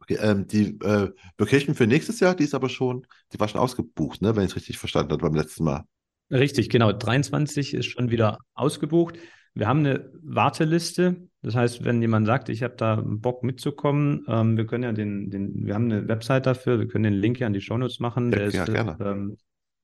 okay, 0.00 0.18
ähm, 0.20 0.48
die 0.48 0.78
äh, 0.80 1.12
Vacation 1.38 1.74
für 1.76 1.86
nächstes 1.86 2.18
Jahr, 2.18 2.34
die 2.34 2.44
ist 2.44 2.54
aber 2.54 2.68
schon, 2.68 3.06
die 3.32 3.38
war 3.38 3.46
schon 3.46 3.60
ausgebucht, 3.60 4.20
ne, 4.20 4.34
wenn 4.34 4.44
ich 4.44 4.50
es 4.50 4.56
richtig 4.56 4.78
verstanden 4.78 5.12
habe 5.12 5.22
beim 5.22 5.34
letzten 5.34 5.64
Mal. 5.64 5.84
Richtig, 6.30 6.70
genau. 6.70 6.92
23 6.92 7.74
ist 7.74 7.86
schon 7.86 8.10
wieder 8.10 8.38
ausgebucht. 8.54 9.18
Wir 9.54 9.66
haben 9.68 9.80
eine 9.80 10.10
Warteliste. 10.22 11.16
Das 11.42 11.54
heißt, 11.54 11.84
wenn 11.84 12.00
jemand 12.00 12.26
sagt, 12.26 12.48
ich 12.48 12.62
habe 12.62 12.76
da 12.76 13.02
Bock 13.04 13.44
mitzukommen, 13.44 14.24
ähm, 14.28 14.56
wir 14.56 14.64
können 14.66 14.84
ja 14.84 14.92
den, 14.92 15.28
den, 15.30 15.66
wir 15.66 15.74
haben 15.74 15.84
eine 15.84 16.08
Website 16.08 16.46
dafür, 16.46 16.80
wir 16.80 16.88
können 16.88 17.04
den 17.04 17.14
Link 17.14 17.38
ja 17.38 17.46
an 17.46 17.52
die 17.52 17.60
Shownotes 17.60 18.00
machen. 18.00 18.32
Ja, 18.32 18.38
Der 18.38 18.50
ja, 18.50 18.64
ist 18.64 18.72
gerne. 18.72 18.96
Ähm, 19.00 19.36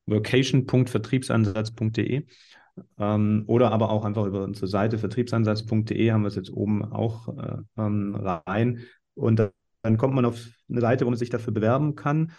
vocation.vertriebsansatz.de 0.06 2.24
ähm, 2.98 3.44
oder 3.46 3.72
aber 3.72 3.90
auch 3.90 4.04
einfach 4.04 4.26
über 4.26 4.44
unsere 4.44 4.66
Seite 4.66 4.98
vertriebsansatz.de 4.98 6.12
haben 6.12 6.22
wir 6.22 6.28
es 6.28 6.36
jetzt 6.36 6.52
oben 6.52 6.84
auch 6.84 7.28
äh, 7.28 7.56
ähm, 7.78 8.14
rein. 8.16 8.80
Und 9.14 9.50
dann 9.82 9.96
kommt 9.96 10.14
man 10.14 10.24
auf 10.24 10.46
eine 10.68 10.80
Seite, 10.80 11.04
wo 11.04 11.10
man 11.10 11.18
sich 11.18 11.30
dafür 11.30 11.52
bewerben 11.52 11.94
kann. 11.94 12.32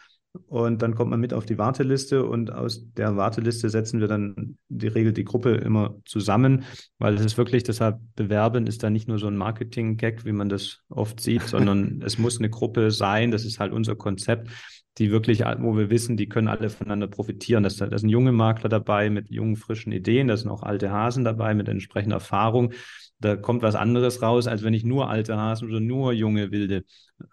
Und 0.47 0.81
dann 0.81 0.95
kommt 0.95 1.11
man 1.11 1.19
mit 1.19 1.33
auf 1.33 1.45
die 1.45 1.57
Warteliste 1.57 2.25
und 2.25 2.53
aus 2.53 2.89
der 2.93 3.17
Warteliste 3.17 3.69
setzen 3.69 3.99
wir 3.99 4.07
dann 4.07 4.57
die 4.69 4.87
Regel 4.87 5.11
die 5.11 5.25
Gruppe 5.25 5.55
immer 5.55 5.95
zusammen, 6.05 6.63
weil 6.99 7.15
es 7.15 7.25
ist 7.25 7.37
wirklich, 7.37 7.63
deshalb 7.63 7.99
bewerben 8.15 8.65
ist 8.65 8.81
da 8.81 8.89
nicht 8.89 9.09
nur 9.09 9.19
so 9.19 9.27
ein 9.27 9.35
Marketing-Gag, 9.35 10.23
wie 10.23 10.31
man 10.31 10.47
das 10.47 10.79
oft 10.87 11.19
sieht, 11.19 11.43
sondern 11.43 12.01
es 12.05 12.17
muss 12.17 12.39
eine 12.39 12.49
Gruppe 12.49 12.91
sein, 12.91 13.31
das 13.31 13.43
ist 13.43 13.59
halt 13.59 13.73
unser 13.73 13.97
Konzept, 13.97 14.49
die 14.97 15.11
wirklich, 15.11 15.41
wo 15.41 15.77
wir 15.77 15.89
wissen, 15.89 16.15
die 16.15 16.29
können 16.29 16.47
alle 16.47 16.69
voneinander 16.69 17.07
profitieren. 17.07 17.63
Da 17.63 17.69
sind 17.69 18.09
junge 18.09 18.31
Makler 18.31 18.69
dabei 18.69 19.09
mit 19.09 19.29
jungen, 19.29 19.57
frischen 19.57 19.91
Ideen, 19.91 20.27
da 20.27 20.37
sind 20.37 20.49
auch 20.49 20.63
alte 20.63 20.91
Hasen 20.91 21.25
dabei 21.25 21.53
mit 21.53 21.67
entsprechender 21.67 22.17
Erfahrung. 22.17 22.73
Da 23.19 23.35
kommt 23.35 23.61
was 23.61 23.75
anderes 23.75 24.21
raus, 24.21 24.47
als 24.47 24.63
wenn 24.63 24.73
ich 24.73 24.83
nur 24.83 25.09
alte 25.09 25.37
Hasen 25.37 25.69
oder 25.69 25.79
nur 25.79 26.11
junge 26.13 26.51
Wilde 26.51 26.83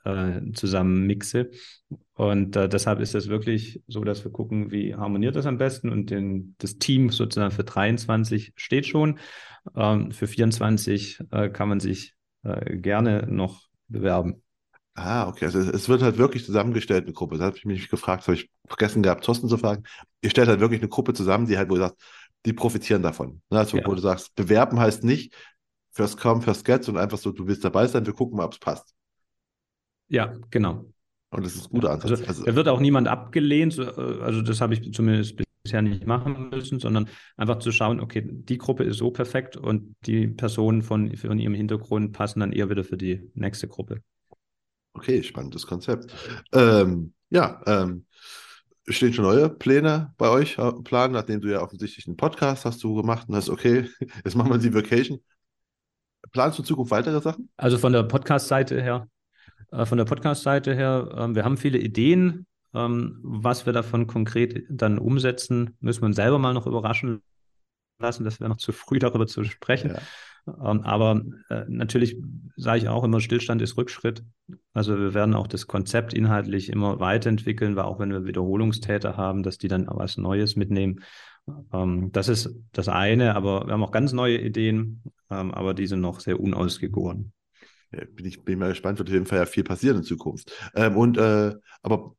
äh, 0.04 0.40
zusammen 0.52 1.06
mixe. 1.06 1.50
Und 2.18 2.56
äh, 2.56 2.68
deshalb 2.68 2.98
ist 2.98 3.14
es 3.14 3.28
wirklich 3.28 3.80
so, 3.86 4.02
dass 4.02 4.24
wir 4.24 4.32
gucken, 4.32 4.72
wie 4.72 4.96
harmoniert 4.96 5.36
das 5.36 5.46
am 5.46 5.56
besten. 5.56 5.88
Und 5.88 6.10
den, 6.10 6.56
das 6.58 6.78
Team 6.78 7.10
sozusagen 7.10 7.52
für 7.52 7.62
23 7.62 8.54
steht 8.56 8.86
schon. 8.86 9.20
Ähm, 9.76 10.10
für 10.10 10.26
24 10.26 11.20
äh, 11.30 11.48
kann 11.48 11.68
man 11.68 11.78
sich 11.78 12.16
äh, 12.42 12.76
gerne 12.76 13.24
noch 13.28 13.68
bewerben. 13.86 14.42
Ah, 14.94 15.28
okay. 15.28 15.44
Also 15.44 15.60
es 15.60 15.88
wird 15.88 16.02
halt 16.02 16.18
wirklich 16.18 16.44
zusammengestellt, 16.44 17.04
eine 17.04 17.12
Gruppe. 17.12 17.36
Das 17.36 17.46
habe 17.46 17.56
ich 17.56 17.64
mich 17.64 17.88
gefragt, 17.88 18.26
habe 18.26 18.34
ich 18.34 18.50
vergessen 18.66 19.04
gehabt, 19.04 19.24
Thorsten 19.24 19.48
zu 19.48 19.56
fragen. 19.56 19.84
Ihr 20.20 20.30
stellt 20.30 20.48
halt 20.48 20.58
wirklich 20.58 20.80
eine 20.80 20.88
Gruppe 20.88 21.14
zusammen, 21.14 21.46
die 21.46 21.56
halt, 21.56 21.70
wo 21.70 21.74
du 21.74 21.82
sagst, 21.82 22.02
die 22.46 22.52
profitieren 22.52 23.04
davon. 23.04 23.42
Ne? 23.48 23.60
Also, 23.60 23.76
ja. 23.76 23.86
wo 23.86 23.94
du 23.94 24.00
sagst, 24.00 24.34
bewerben 24.34 24.80
heißt 24.80 25.04
nicht, 25.04 25.32
first 25.92 26.18
come, 26.18 26.42
first 26.42 26.64
get, 26.64 26.82
sondern 26.82 27.04
einfach 27.04 27.18
so, 27.18 27.30
du 27.30 27.46
willst 27.46 27.64
dabei 27.64 27.86
sein, 27.86 28.04
wir 28.04 28.12
gucken 28.12 28.38
mal, 28.38 28.44
ob 28.44 28.54
es 28.54 28.58
passt. 28.58 28.92
Ja, 30.08 30.34
genau. 30.50 30.84
Und 31.30 31.44
das 31.44 31.54
ist 31.54 31.66
ein 31.66 31.72
guter 31.72 31.90
Ansatz. 31.90 32.10
Also, 32.10 32.26
also, 32.26 32.44
da 32.44 32.54
wird 32.54 32.68
auch 32.68 32.80
niemand 32.80 33.08
abgelehnt, 33.08 33.78
äh, 33.78 33.82
also 33.82 34.42
das 34.42 34.60
habe 34.60 34.74
ich 34.74 34.92
zumindest 34.92 35.36
bisher 35.62 35.82
nicht 35.82 36.06
machen 36.06 36.48
müssen, 36.50 36.80
sondern 36.80 37.08
einfach 37.36 37.58
zu 37.58 37.70
schauen, 37.72 38.00
okay, 38.00 38.26
die 38.26 38.56
Gruppe 38.56 38.84
ist 38.84 38.96
so 38.96 39.10
perfekt 39.10 39.56
und 39.56 39.94
die 40.06 40.26
Personen 40.26 40.82
von, 40.82 41.14
von 41.16 41.38
ihrem 41.38 41.54
Hintergrund 41.54 42.12
passen 42.12 42.40
dann 42.40 42.52
eher 42.52 42.70
wieder 42.70 42.84
für 42.84 42.96
die 42.96 43.30
nächste 43.34 43.68
Gruppe. 43.68 44.02
Okay, 44.94 45.22
spannendes 45.22 45.66
Konzept. 45.66 46.12
Ähm, 46.52 47.12
ja, 47.28 47.60
ähm, 47.66 48.06
stehen 48.88 49.12
schon 49.12 49.24
neue 49.24 49.50
Pläne 49.50 50.14
bei 50.16 50.30
euch 50.30 50.56
im 50.58 50.82
Plan, 50.82 51.12
nachdem 51.12 51.40
du 51.40 51.48
ja 51.48 51.60
offensichtlich 51.60 52.06
einen 52.06 52.16
Podcast 52.16 52.64
hast 52.64 52.82
du 52.82 52.94
gemacht 52.94 53.28
und 53.28 53.36
hast, 53.36 53.50
okay, 53.50 53.88
jetzt 54.24 54.34
machen 54.34 54.50
wir 54.50 54.58
die 54.58 54.72
Vacation. 54.72 55.18
Planst 56.32 56.58
du 56.58 56.62
in 56.62 56.66
Zukunft 56.66 56.90
weitere 56.90 57.20
Sachen? 57.20 57.48
Also 57.56 57.78
von 57.78 57.92
der 57.92 58.02
Podcast-Seite 58.02 58.80
her, 58.82 59.08
äh, 59.70 59.86
von 59.86 59.98
der 59.98 60.04
Podcast-Seite 60.04 60.74
her, 60.74 61.08
äh, 61.14 61.34
wir 61.34 61.44
haben 61.44 61.56
viele 61.56 61.78
Ideen. 61.78 62.46
Ähm, 62.74 63.18
was 63.22 63.64
wir 63.64 63.72
davon 63.72 64.06
konkret 64.06 64.66
dann 64.68 64.98
umsetzen, 64.98 65.76
müssen 65.80 66.02
wir 66.02 66.06
uns 66.06 66.16
selber 66.16 66.38
mal 66.38 66.52
noch 66.52 66.66
überraschen 66.66 67.22
lassen. 67.98 68.24
Das 68.24 68.40
wäre 68.40 68.50
noch 68.50 68.58
zu 68.58 68.72
früh, 68.72 68.98
darüber 68.98 69.26
zu 69.26 69.42
sprechen. 69.44 69.92
Ja. 69.92 70.70
Ähm, 70.70 70.82
aber 70.82 71.22
äh, 71.48 71.64
natürlich 71.68 72.16
sage 72.56 72.78
ich 72.78 72.88
auch 72.88 73.04
immer, 73.04 73.20
Stillstand 73.20 73.62
ist 73.62 73.76
Rückschritt. 73.76 74.22
Also 74.72 74.98
wir 74.98 75.14
werden 75.14 75.34
auch 75.34 75.46
das 75.46 75.66
Konzept 75.66 76.14
inhaltlich 76.14 76.70
immer 76.70 77.00
weiterentwickeln, 77.00 77.76
weil 77.76 77.84
auch 77.84 77.98
wenn 77.98 78.12
wir 78.12 78.26
Wiederholungstäter 78.26 79.16
haben, 79.16 79.42
dass 79.42 79.58
die 79.58 79.68
dann 79.68 79.86
was 79.88 80.16
Neues 80.16 80.56
mitnehmen. 80.56 81.00
Ähm, 81.72 82.12
das 82.12 82.28
ist 82.28 82.54
das 82.72 82.88
eine, 82.88 83.34
aber 83.34 83.66
wir 83.66 83.72
haben 83.72 83.82
auch 83.82 83.92
ganz 83.92 84.12
neue 84.12 84.38
Ideen, 84.38 85.02
ähm, 85.30 85.52
aber 85.52 85.74
die 85.74 85.86
sind 85.86 86.00
noch 86.00 86.20
sehr 86.20 86.40
unausgegoren. 86.40 87.32
Bin 87.90 88.26
ich 88.26 88.44
bin 88.44 88.58
mal 88.58 88.68
gespannt, 88.68 88.98
wird 88.98 89.08
auf 89.08 89.14
jeden 89.14 89.26
Fall 89.26 89.38
ja 89.38 89.46
viel 89.46 89.64
passieren 89.64 89.98
in 89.98 90.02
Zukunft. 90.02 90.52
Ähm, 90.74 90.96
und 90.96 91.16
äh, 91.16 91.54
aber 91.82 92.14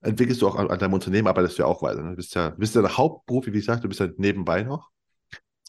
entwickelst 0.00 0.42
du 0.42 0.48
auch 0.48 0.56
an, 0.56 0.70
an, 0.70 0.78
deinem 0.78 0.94
Unternehmen, 0.94 1.28
arbeitest 1.28 1.58
du 1.58 1.62
ja 1.62 1.68
auch 1.68 1.82
weiter. 1.82 2.02
Ne? 2.02 2.10
Du 2.10 2.16
bist 2.16 2.34
ja, 2.34 2.50
bist 2.50 2.74
ja 2.74 2.82
der 2.82 2.96
Hauptberuf, 2.96 3.46
wie 3.46 3.52
gesagt, 3.52 3.84
du 3.84 3.88
bist 3.88 4.00
ja 4.00 4.08
nebenbei 4.16 4.62
noch. 4.62 4.90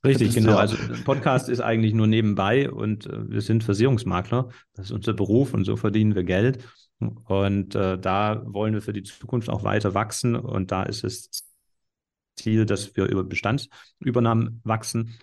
Richtig, 0.04 0.36
genau. 0.36 0.52
Ja. 0.52 0.58
Also 0.58 0.78
Podcast 1.04 1.50
ist 1.50 1.62
eigentlich 1.62 1.94
nur 1.94 2.08
nebenbei 2.08 2.70
und 2.70 3.08
äh, 3.08 3.30
wir 3.30 3.42
sind 3.42 3.64
Versicherungsmakler. 3.64 4.50
Das 4.74 4.88
ist 4.88 4.92
unser 4.92 5.14
Beruf 5.14 5.54
und 5.54 5.66
so 5.66 5.76
verdienen 5.76 6.16
wir 6.16 6.24
Geld. 6.24 6.64
Und 7.00 7.76
äh, 7.76 7.98
da 7.98 8.44
wollen 8.46 8.74
wir 8.74 8.82
für 8.82 8.94
die 8.94 9.04
Zukunft 9.04 9.50
auch 9.50 9.64
weiter 9.64 9.94
wachsen. 9.94 10.36
Und 10.36 10.72
da 10.72 10.84
ist 10.84 11.04
es 11.04 11.46
Ziel, 12.36 12.66
dass 12.66 12.96
wir 12.96 13.06
über 13.06 13.24
Bestandsübernahmen 13.24 14.62
wachsen. 14.64 15.16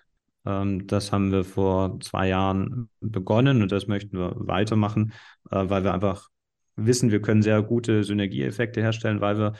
Ähm, 0.44 0.86
das 0.86 1.12
haben 1.12 1.32
wir 1.32 1.44
vor 1.44 2.00
zwei 2.00 2.28
Jahren 2.28 2.88
begonnen 3.00 3.62
und 3.62 3.72
das 3.72 3.86
möchten 3.86 4.18
wir 4.18 4.34
weitermachen, 4.36 5.12
äh, 5.50 5.68
weil 5.68 5.84
wir 5.84 5.94
einfach 5.94 6.28
wissen, 6.76 7.10
wir 7.10 7.22
können 7.22 7.42
sehr 7.42 7.62
gute 7.62 8.04
Synergieeffekte 8.04 8.80
herstellen, 8.80 9.20
weil 9.20 9.38
wir 9.38 9.52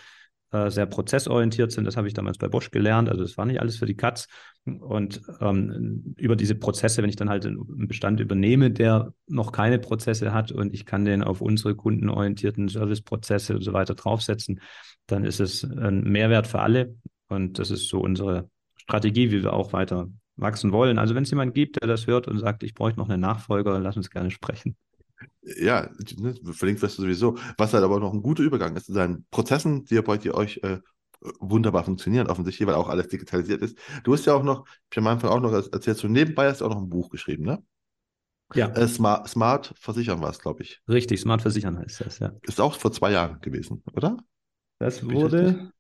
äh, 0.53 0.71
sehr 0.71 0.87
prozessorientiert 0.87 1.73
sind. 1.73 1.85
Das 1.85 1.97
habe 1.97 2.09
ich 2.09 2.15
damals 2.15 2.39
bei 2.39 2.47
Bosch 2.47 2.71
gelernt. 2.71 3.09
Also 3.09 3.23
es 3.23 3.39
war 3.39 3.47
nicht 3.47 3.61
alles 3.61 3.79
für 3.79 3.87
die 3.87 3.97
Katz. 3.97 4.29
Und 4.65 5.23
ähm, 5.41 6.15
über 6.19 6.37
diese 6.37 6.55
Prozesse, 6.55 7.03
wenn 7.03 7.09
ich 7.09 7.17
dann 7.17 7.31
halt 7.31 7.47
einen 7.47 7.89
Bestand 7.89 8.21
übernehme, 8.21 8.71
der 8.71 9.15
noch 9.27 9.51
keine 9.53 9.79
Prozesse 9.79 10.35
hat 10.35 10.53
und 10.53 10.75
ich 10.75 10.85
kann 10.85 11.05
den 11.05 11.23
auf 11.25 11.41
unsere 11.41 11.75
kundenorientierten 11.75 12.69
Serviceprozesse 12.69 13.55
und 13.57 13.63
so 13.63 13.73
weiter 13.73 13.95
draufsetzen, 13.95 14.61
dann 15.07 15.25
ist 15.25 15.41
es 15.41 15.65
ein 15.65 16.03
Mehrwert 16.03 16.47
für 16.47 16.61
alle. 16.61 16.97
Und 17.29 17.59
das 17.59 17.71
ist 17.71 17.89
so 17.89 18.01
unsere 18.01 18.51
Strategie, 18.77 19.31
wie 19.31 19.43
wir 19.43 19.55
auch 19.55 19.73
weiter 19.73 20.09
wachsen 20.37 20.73
wollen. 20.73 20.99
Also 20.99 21.15
wenn 21.15 21.25
es 21.25 21.31
jemand 21.31 21.55
gibt, 21.55 21.81
der 21.81 21.89
das 21.89 22.07
hört 22.07 22.29
und 22.29 22.39
sagt, 22.39 22.63
ich 22.63 22.75
bräuchte 22.75 22.99
noch 23.01 23.09
einen 23.09 23.21
Nachfolger, 23.21 23.79
lass 23.79 23.97
uns 23.97 24.11
gerne 24.11 24.31
sprechen. 24.31 24.77
Ja, 25.43 25.89
ne, 26.19 26.35
verlinkt 26.53 26.83
wirst 26.83 26.99
du 26.99 27.03
sowieso. 27.03 27.39
Was 27.57 27.75
halt 27.75 27.85
aber 27.85 28.01
noch 28.01 28.13
ein 28.13 28.23
guter 28.23 28.43
Übergang 28.43 28.77
ist 28.77 28.87
seinen 28.87 29.27
Prozessen, 29.31 29.85
die 29.85 30.01
bei 30.01 30.19
euch 30.33 30.61
äh, 30.63 30.79
wunderbar 31.41 31.85
funktionieren, 31.85 32.29
offensichtlich, 32.29 32.67
weil 32.67 32.75
auch 32.75 32.89
alles 32.89 33.09
digitalisiert 33.09 33.63
ist. 33.63 33.79
Du 34.05 34.13
hast 34.13 34.25
ja 34.27 34.35
auch 34.35 34.43
noch, 34.43 34.67
ich 34.91 34.97
habe 34.97 35.09
am 35.09 35.15
Anfang 35.15 35.31
auch 35.31 35.41
noch 35.41 35.53
erzählt, 35.53 35.99
so 35.99 36.09
nebenbei 36.09 36.49
hast 36.49 36.61
du 36.61 36.67
auch 36.67 36.71
noch 36.71 36.83
ein 36.83 36.89
Buch 36.89 37.11
geschrieben, 37.11 37.45
ne? 37.45 37.63
Ja. 38.55 38.69
Äh, 38.69 38.87
Smart, 38.87 39.29
Smart 39.29 39.73
Versichern 39.79 40.21
war 40.21 40.31
es, 40.31 40.39
glaube 40.39 40.63
ich. 40.63 40.83
Richtig, 40.89 41.21
Smart 41.21 41.43
Versichern 41.43 41.79
heißt 41.79 42.03
das, 42.03 42.19
ja. 42.19 42.33
Ist 42.43 42.61
auch 42.61 42.77
vor 42.77 42.93
zwei 42.93 43.13
Jahren 43.13 43.41
gewesen, 43.41 43.83
oder? 43.95 44.19
Das 44.79 45.09
wurde, 45.09 45.73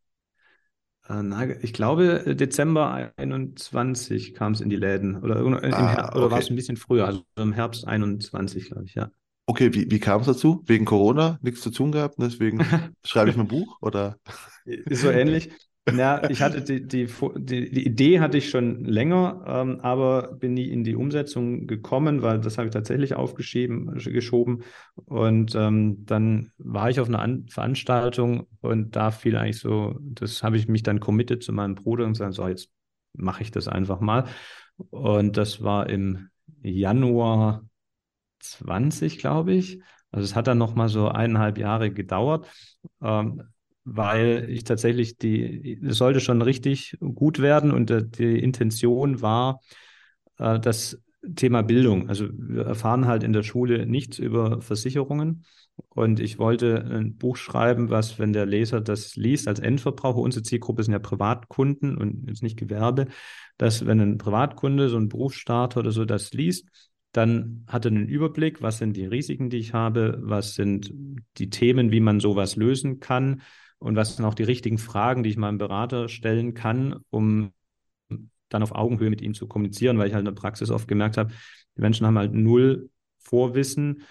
ich 1.62 1.72
glaube, 1.72 2.36
Dezember 2.36 3.12
21 3.16 4.34
kam 4.34 4.53
es 4.53 4.61
in 4.61 4.70
die 4.70 4.76
Läden. 4.76 5.16
Oder, 5.16 5.36
ah, 5.72 6.16
oder 6.16 6.30
war 6.30 6.38
es 6.38 6.48
ein 6.48 6.57
bisschen 6.57 6.76
früher, 6.76 7.07
also 7.07 7.24
im 7.36 7.53
Herbst 7.53 7.86
21, 7.86 8.66
glaube 8.66 8.84
ich, 8.84 8.94
ja. 8.94 9.11
Okay, 9.46 9.74
wie, 9.74 9.90
wie 9.90 9.98
kam 9.98 10.20
es 10.20 10.26
dazu? 10.26 10.62
Wegen 10.66 10.84
Corona? 10.84 11.38
Nichts 11.42 11.62
zu 11.62 11.70
tun 11.70 11.90
gehabt, 11.92 12.14
deswegen 12.18 12.61
schreibe 13.05 13.30
ich 13.30 13.36
mein 13.36 13.48
Buch? 13.48 13.78
Oder? 13.80 14.16
Ist 14.64 15.03
so 15.03 15.11
ähnlich. 15.11 15.50
Ja, 15.91 16.30
ich 16.30 16.41
hatte 16.41 16.62
die, 16.62 16.87
die, 16.87 17.09
die, 17.37 17.87
Idee 17.87 18.20
hatte 18.20 18.39
ich 18.39 18.51
schon 18.51 18.85
länger, 18.85 19.43
ähm, 19.47 19.80
aber 19.80 20.33
bin 20.35 20.55
nie 20.55 20.68
in 20.68 20.85
die 20.85 20.95
Umsetzung 20.95 21.66
gekommen, 21.66 22.22
weil 22.22 22.41
das 22.41 22.57
habe 22.57 22.68
ich 22.68 22.72
tatsächlich 22.72 23.14
aufgeschoben 23.14 23.97
geschoben. 23.97 24.62
Und 25.07 25.57
ähm, 25.57 26.07
dann 26.07 26.53
war 26.59 26.89
ich 26.89 27.01
auf 27.01 27.09
einer 27.09 27.20
An 27.20 27.49
Veranstaltung 27.49 28.47
und 28.61 28.95
da 28.95 29.11
fiel 29.11 29.37
eigentlich 29.37 29.59
so, 29.59 29.99
das 30.01 30.45
habe 30.45 30.57
ich 30.57 30.68
mich 30.68 30.85
dann 30.85 31.01
committed 31.01 31.43
zu 31.43 31.53
meinem 31.53 31.74
Bruder 31.74 32.05
und 32.05 32.12
gesagt, 32.12 32.35
so 32.35 32.47
jetzt 32.47 32.70
mache 33.14 33.43
ich 33.43 33.51
das 33.51 33.66
einfach 33.66 34.01
mal. 34.01 34.26
Und 34.91 35.37
das 35.37 35.62
war 35.62 35.91
im 35.91 36.28
Januar 36.62 37.64
20, 38.39 39.18
glaube 39.18 39.55
ich. 39.55 39.80
Also 40.12 40.24
es 40.24 40.37
hat 40.37 40.47
dann 40.47 40.59
noch 40.59 40.74
mal 40.74 40.89
so 40.89 41.09
eineinhalb 41.09 41.59
Jahre 41.59 41.91
gedauert, 41.91 42.47
ähm, 43.03 43.43
weil 43.85 44.47
ich 44.49 44.64
tatsächlich 44.64 45.18
die, 45.18 45.80
es 45.83 45.97
sollte 45.97 46.20
schon 46.20 46.43
richtig 46.43 46.97
gut 47.01 47.41
werden 47.41 47.70
und 47.72 47.91
äh, 47.91 48.07
die 48.07 48.39
Intention 48.39 49.22
war, 49.22 49.61
äh, 50.39 50.61
das 50.61 51.01
Thema 51.37 51.62
Bildung. 51.62 52.09
Also 52.09 52.28
wir 52.33 52.64
erfahren 52.64 53.07
halt 53.07 53.22
in 53.22 53.33
der 53.33 53.43
Schule 53.43 53.87
nichts 53.87 54.18
über 54.18 54.61
Versicherungen 54.61 55.45
und 55.89 56.20
ich 56.20 56.39
wollte 56.39 56.85
ein 56.85 57.16
Buch 57.16 57.37
schreiben, 57.37 57.91
was, 57.91 58.18
wenn 58.18 58.33
der 58.33 58.47
Leser 58.47 58.80
das 58.80 59.16
liest 59.16 59.49
als 59.49 59.61
Endverbraucher, 59.61 60.18
unsere 60.18 60.43
Zielgruppe 60.43 60.83
sind 60.83 60.93
ja 60.93 60.99
Privatkunden 60.99 61.97
und 61.97 62.28
jetzt 62.28 62.43
nicht 62.43 62.59
Gewerbe, 62.59 63.07
dass 63.57 63.87
wenn 63.87 64.01
ein 64.01 64.18
Privatkunde, 64.18 64.89
so 64.89 64.97
ein 64.97 65.09
Berufsstarter 65.09 65.80
oder 65.80 65.93
so 65.93 66.05
das 66.05 66.33
liest, 66.33 66.68
dann 67.12 67.64
hat 67.68 67.85
er 67.85 67.91
einen 67.91 68.09
Überblick, 68.09 68.62
was 68.62 68.78
sind 68.78 68.97
die 68.97 69.05
Risiken, 69.05 69.51
die 69.51 69.59
ich 69.59 69.74
habe, 69.74 70.18
was 70.22 70.55
sind 70.55 70.93
die 71.37 71.51
Themen, 71.51 71.91
wie 71.91 72.01
man 72.01 72.20
sowas 72.20 72.57
lösen 72.57 73.01
kann 73.01 73.43
und 73.83 73.97
was 73.97 74.16
sind 74.16 74.24
auch 74.24 74.35
die 74.35 74.43
richtigen 74.45 74.78
Fragen, 74.78 75.22
die 75.22 75.30
ich 75.30 75.37
meinem 75.37 75.59
Berater 75.59 76.09
stellen 76.09 76.55
kann, 76.55 76.97
um 77.11 77.53
dann 78.49 78.62
auf 78.62 78.74
Augenhöhe 78.74 79.11
mit 79.11 79.20
ihm 79.20 79.35
zu 79.35 79.47
kommunizieren, 79.47 79.99
weil 79.99 80.09
ich 80.09 80.14
halt 80.14 80.26
in 80.26 80.35
der 80.35 80.41
Praxis 80.41 80.70
oft 80.70 80.87
gemerkt 80.87 81.16
habe, 81.16 81.33
die 81.76 81.80
Menschen 81.80 82.07
haben 82.07 82.18
halt 82.18 82.33
null 82.33 82.91
Vorwissen. 83.18 84.03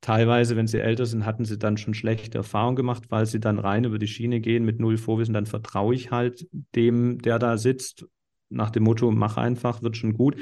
Teilweise, 0.00 0.56
wenn 0.56 0.66
sie 0.66 0.78
älter 0.78 1.06
sind, 1.06 1.24
hatten 1.24 1.44
sie 1.44 1.58
dann 1.58 1.78
schon 1.78 1.94
schlechte 1.94 2.38
Erfahrungen 2.38 2.76
gemacht, 2.76 3.04
weil 3.08 3.26
sie 3.26 3.40
dann 3.40 3.58
rein 3.58 3.84
über 3.84 3.98
die 3.98 4.06
Schiene 4.06 4.40
gehen 4.40 4.64
mit 4.64 4.78
null 4.78 4.98
Vorwissen. 4.98 5.34
Dann 5.34 5.46
vertraue 5.46 5.94
ich 5.94 6.10
halt 6.10 6.46
dem, 6.74 7.18
der 7.20 7.38
da 7.38 7.56
sitzt, 7.56 8.06
nach 8.48 8.70
dem 8.70 8.84
Motto, 8.84 9.10
mach 9.10 9.36
einfach, 9.38 9.82
wird 9.82 9.96
schon 9.96 10.12
gut. 10.12 10.36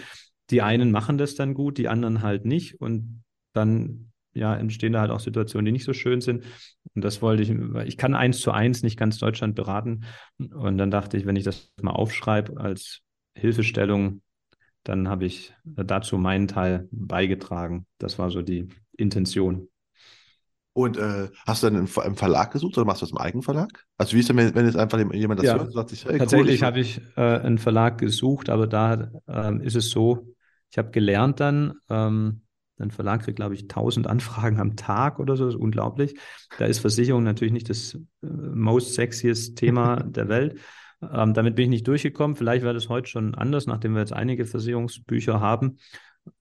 Die 0.51 0.61
einen 0.61 0.91
machen 0.91 1.17
das 1.17 1.37
dann 1.37 1.55
gut, 1.55 1.79
die 1.79 1.89
anderen 1.89 2.23
halt 2.23 2.45
nicht. 2.45 2.81
Und 2.81 3.23
dann 3.53 4.13
ja, 4.35 4.55
entstehen 4.55 4.93
da 4.93 5.01
halt 5.01 5.11
auch 5.11 5.21
Situationen, 5.21 5.67
die 5.67 5.73
nicht 5.73 5.85
so 5.85 5.93
schön 5.93 6.21
sind. 6.21 6.45
Und 6.95 7.05
das 7.05 7.23
wollte 7.23 7.43
ich, 7.43 7.51
ich 7.87 7.97
kann 7.97 8.15
eins 8.15 8.41
zu 8.41 8.51
eins 8.51 8.83
nicht 8.83 8.99
ganz 8.99 9.19
Deutschland 9.19 9.55
beraten. 9.55 10.05
Und 10.39 10.79
dann 10.79 10.91
dachte 10.91 11.17
ich, 11.17 11.25
wenn 11.25 11.37
ich 11.37 11.45
das 11.45 11.71
mal 11.81 11.93
aufschreibe 11.93 12.61
als 12.61 13.01
Hilfestellung, 13.37 14.23
dann 14.83 15.09
habe 15.09 15.25
ich 15.25 15.55
dazu 15.65 16.19
meinen 16.19 16.49
Teil 16.49 16.89
beigetragen. 16.91 17.87
Das 17.99 18.19
war 18.19 18.31
so 18.31 18.43
die 18.43 18.69
Intention. 18.97 19.69
Und 20.77 20.97
äh, 20.97 21.29
hast 21.47 21.63
du 21.63 21.71
dann 21.71 21.79
im, 21.79 21.87
Verlag 21.87 22.53
gesucht 22.53 22.77
oder 22.77 22.85
machst 22.85 23.01
du 23.01 23.07
das 23.07 23.13
im 23.13 23.19
Eigenverlag? 23.19 23.87
Also 23.97 24.17
wie 24.17 24.21
ist 24.21 24.29
denn, 24.29 24.37
wenn 24.37 24.67
jetzt 24.67 24.77
einfach 24.77 24.99
jemand 25.13 25.39
das 25.39 25.47
ja, 25.47 25.55
hört 25.55 25.69
und 25.69 25.73
sagt 25.73 25.91
sich, 25.91 26.05
hey, 26.05 26.19
Tatsächlich 26.19 26.61
cool, 26.61 26.67
habe 26.67 26.81
ich 26.81 27.01
äh, 27.17 27.21
einen 27.21 27.59
Verlag 27.59 27.99
gesucht, 27.99 28.51
aber 28.51 28.67
da 28.67 29.13
äh, 29.29 29.65
ist 29.65 29.77
es 29.77 29.91
so, 29.91 30.35
ich 30.71 30.79
habe 30.79 30.91
gelernt 30.91 31.39
dann, 31.39 31.75
ähm, 31.89 32.43
ein 32.79 32.91
Verlag 32.91 33.23
kriegt, 33.23 33.37
glaube 33.37 33.55
ich, 33.55 33.63
1000 33.63 34.07
Anfragen 34.07 34.59
am 34.59 34.77
Tag 34.77 35.19
oder 35.19 35.37
so, 35.37 35.47
das 35.47 35.55
ist 35.55 35.61
unglaublich. 35.61 36.19
Da 36.59 36.67
ist 36.67 36.81
Versicherung 36.81 37.23
natürlich 37.23 37.53
nicht 37.53 37.71
das 37.71 37.95
äh, 37.95 38.27
most 38.27 38.95
sexiest 38.95 39.57
Thema 39.57 39.97
der 40.07 40.29
Welt. 40.29 40.59
Ähm, 41.13 41.35
damit 41.35 41.55
bin 41.55 41.65
ich 41.65 41.71
nicht 41.71 41.89
durchgekommen. 41.89 42.37
Vielleicht 42.37 42.65
wäre 42.65 42.75
das 42.75 42.89
heute 42.89 43.09
schon 43.09 43.35
anders, 43.35 43.67
nachdem 43.67 43.95
wir 43.95 44.01
jetzt 44.01 44.13
einige 44.13 44.47
Versicherungsbücher 44.47 45.41
haben. 45.41 45.79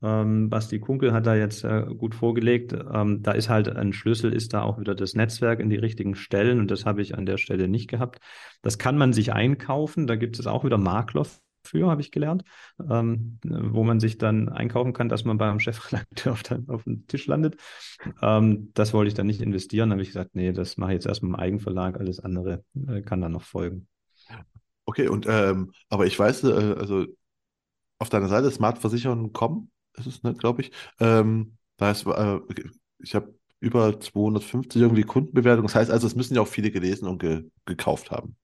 Ähm, 0.01 0.49
Basti 0.49 0.79
Kunkel 0.79 1.11
hat 1.11 1.25
da 1.25 1.35
jetzt 1.35 1.63
äh, 1.63 1.85
gut 1.97 2.15
vorgelegt. 2.15 2.73
Ähm, 2.73 3.21
da 3.21 3.33
ist 3.33 3.49
halt 3.49 3.67
ein 3.67 3.93
Schlüssel, 3.93 4.33
ist 4.33 4.53
da 4.53 4.61
auch 4.61 4.79
wieder 4.79 4.95
das 4.95 5.13
Netzwerk 5.13 5.59
in 5.59 5.69
die 5.69 5.75
richtigen 5.75 6.15
Stellen 6.15 6.59
und 6.59 6.71
das 6.71 6.85
habe 6.85 7.01
ich 7.01 7.17
an 7.17 7.25
der 7.25 7.37
Stelle 7.37 7.67
nicht 7.67 7.89
gehabt. 7.89 8.19
Das 8.61 8.77
kann 8.77 8.97
man 8.97 9.11
sich 9.11 9.33
einkaufen. 9.33 10.07
Da 10.07 10.15
gibt 10.15 10.39
es 10.39 10.47
auch 10.47 10.63
wieder 10.63 10.77
Makler 10.77 11.25
für, 11.65 11.89
habe 11.89 12.01
ich 12.01 12.11
gelernt, 12.11 12.43
ähm, 12.89 13.39
wo 13.43 13.83
man 13.83 13.99
sich 13.99 14.17
dann 14.17 14.49
einkaufen 14.49 14.93
kann, 14.93 15.09
dass 15.09 15.23
man 15.23 15.37
beim 15.37 15.59
Chefredakteur 15.59 16.33
auf, 16.33 16.41
auf 16.67 16.83
dem 16.83 17.07
Tisch 17.07 17.27
landet. 17.27 17.57
Ähm, 18.21 18.71
das 18.73 18.93
wollte 18.93 19.07
ich 19.09 19.13
dann 19.13 19.27
nicht 19.27 19.41
investieren. 19.41 19.89
Da 19.89 19.93
habe 19.93 20.01
ich 20.01 20.09
gesagt, 20.09 20.35
nee, 20.35 20.51
das 20.51 20.77
mache 20.77 20.91
ich 20.91 20.95
jetzt 20.95 21.07
erstmal 21.07 21.31
im 21.31 21.39
Eigenverlag. 21.39 21.99
Alles 21.99 22.19
andere 22.19 22.63
äh, 22.87 23.01
kann 23.01 23.21
dann 23.21 23.31
noch 23.31 23.43
folgen. 23.43 23.87
Okay, 24.85 25.07
und 25.07 25.25
ähm, 25.29 25.71
aber 25.89 26.05
ich 26.05 26.17
weiß, 26.17 26.43
äh, 26.43 26.75
also 26.77 27.05
auf 27.99 28.09
deiner 28.09 28.27
Seite 28.27 28.51
smartversicherung.com 28.51 29.69
ist 29.93 30.07
es, 30.07 30.23
ne, 30.23 30.33
glaube 30.33 30.61
ich. 30.61 30.71
Ähm, 30.99 31.57
da 31.77 31.91
ist, 31.91 32.05
äh, 32.05 32.39
ich 32.99 33.15
habe 33.15 33.33
über 33.59 33.99
250 33.99 34.81
irgendwie 34.81 35.03
Kundenbewertungen. 35.03 35.67
Das 35.67 35.75
heißt 35.75 35.89
also, 35.91 36.05
es 36.05 36.15
müssen 36.15 36.35
ja 36.35 36.41
auch 36.41 36.47
viele 36.47 36.69
gelesen 36.69 37.07
und 37.07 37.19
ge 37.19 37.49
gekauft 37.65 38.11
haben. 38.11 38.35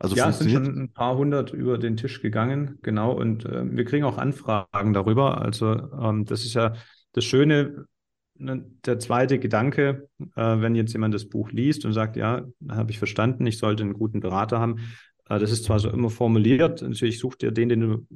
Also 0.00 0.16
ja, 0.16 0.30
es 0.30 0.38
sind 0.38 0.50
schon 0.50 0.64
ein 0.64 0.92
paar 0.92 1.16
hundert 1.16 1.52
über 1.52 1.76
den 1.76 1.96
Tisch 1.96 2.22
gegangen, 2.22 2.78
genau. 2.80 3.12
Und 3.12 3.44
äh, 3.44 3.64
wir 3.70 3.84
kriegen 3.84 4.04
auch 4.04 4.16
Anfragen 4.16 4.94
darüber. 4.94 5.42
Also 5.42 5.72
ähm, 5.72 6.24
das 6.24 6.44
ist 6.44 6.54
ja 6.54 6.72
das 7.12 7.24
Schöne, 7.24 7.84
ne, 8.34 8.64
der 8.86 8.98
zweite 8.98 9.38
Gedanke, 9.38 10.08
äh, 10.36 10.60
wenn 10.60 10.74
jetzt 10.74 10.94
jemand 10.94 11.12
das 11.12 11.28
Buch 11.28 11.50
liest 11.50 11.84
und 11.84 11.92
sagt, 11.92 12.16
ja, 12.16 12.46
habe 12.70 12.90
ich 12.90 12.98
verstanden, 12.98 13.46
ich 13.46 13.58
sollte 13.58 13.82
einen 13.82 13.92
guten 13.92 14.20
Berater 14.20 14.58
haben, 14.58 14.76
das 15.38 15.52
ist 15.52 15.64
zwar 15.64 15.78
so 15.78 15.90
immer 15.90 16.10
formuliert, 16.10 16.82
natürlich 16.82 17.18
such 17.18 17.36
dir 17.36 17.52
den, 17.52 17.68
den 17.68 17.80
du 17.80 18.06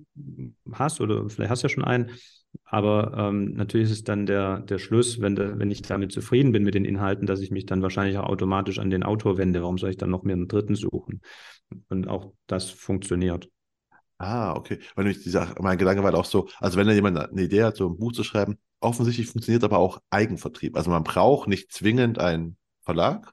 hast, 0.73 1.01
oder 1.01 1.29
vielleicht 1.29 1.51
hast 1.51 1.62
du 1.62 1.67
ja 1.67 1.75
schon 1.75 1.85
einen, 1.85 2.11
aber 2.65 3.15
ähm, 3.17 3.53
natürlich 3.55 3.91
ist 3.91 3.99
es 3.99 4.05
dann 4.05 4.27
der, 4.27 4.61
der 4.61 4.79
Schluss, 4.79 5.21
wenn, 5.21 5.37
de, 5.37 5.59
wenn 5.59 5.71
ich 5.71 5.83
damit 5.83 6.12
zufrieden 6.12 6.53
bin 6.53 6.65
mit 6.65 6.75
den 6.75 6.85
Inhalten, 6.85 7.27
dass 7.27 7.41
ich 7.41 7.51
mich 7.51 7.67
dann 7.67 7.83
wahrscheinlich 7.83 8.19
auch 8.19 8.29
automatisch 8.29 8.79
an 8.79 8.91
den 8.91 9.03
Autor 9.03 9.39
wende. 9.39 9.62
Warum 9.62 9.79
soll 9.79 9.91
ich 9.91 9.97
dann 9.97 10.11
noch 10.11 10.23
mehr 10.23 10.37
einen 10.37 10.49
dritten 10.49 10.77
suchen? 10.77 11.21
Und 11.89 12.09
auch 12.09 12.33
das 12.47 12.71
funktioniert. 12.71 13.49
Ah, 14.19 14.55
okay. 14.55 14.79
Weil 14.95 15.05
nämlich 15.05 15.23
dieser, 15.23 15.55
mein 15.61 15.79
Gedanke 15.79 16.03
war 16.03 16.15
auch 16.15 16.25
so, 16.25 16.49
also 16.61 16.79
wenn 16.79 16.87
da 16.87 16.93
jemand 16.93 17.19
eine 17.19 17.43
Idee 17.43 17.65
hat, 17.65 17.77
so 17.77 17.89
ein 17.89 17.99
Buch 17.99 18.12
zu 18.12 18.23
schreiben, 18.23 18.59
offensichtlich 18.81 19.29
funktioniert 19.29 19.65
aber 19.65 19.79
auch 19.79 20.01
Eigenvertrieb. 20.11 20.77
Also 20.77 20.91
man 20.91 21.05
braucht 21.05 21.49
nicht 21.49 21.73
zwingend 21.73 22.19
einen 22.19 22.57
Verlag, 22.83 23.33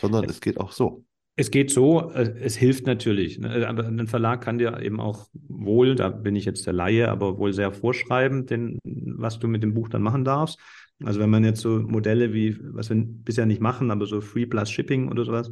sondern 0.00 0.24
es 0.24 0.40
geht 0.40 0.60
auch 0.60 0.72
so. 0.72 1.04
Es 1.36 1.50
geht 1.50 1.70
so, 1.70 2.12
äh, 2.12 2.34
es 2.40 2.56
hilft 2.56 2.86
natürlich. 2.86 3.38
Ne? 3.38 3.66
Aber 3.66 3.86
ein 3.86 4.06
Verlag 4.06 4.42
kann 4.42 4.58
dir 4.58 4.80
eben 4.80 5.00
auch 5.00 5.28
wohl, 5.32 5.94
da 5.96 6.08
bin 6.08 6.36
ich 6.36 6.44
jetzt 6.44 6.66
der 6.66 6.72
Laie, 6.72 7.08
aber 7.10 7.38
wohl 7.38 7.52
sehr 7.52 7.72
vorschreiben, 7.72 8.46
den, 8.46 8.78
was 8.84 9.38
du 9.38 9.48
mit 9.48 9.62
dem 9.62 9.74
Buch 9.74 9.88
dann 9.88 10.02
machen 10.02 10.24
darfst. 10.24 10.58
Also 11.02 11.18
wenn 11.18 11.30
man 11.30 11.44
jetzt 11.44 11.60
so 11.60 11.80
Modelle 11.80 12.32
wie, 12.32 12.56
was 12.72 12.90
wir 12.90 13.02
bisher 13.04 13.46
nicht 13.46 13.60
machen, 13.60 13.90
aber 13.90 14.06
so 14.06 14.20
Free 14.20 14.46
Plus 14.46 14.70
Shipping 14.70 15.08
oder 15.08 15.24
sowas 15.24 15.50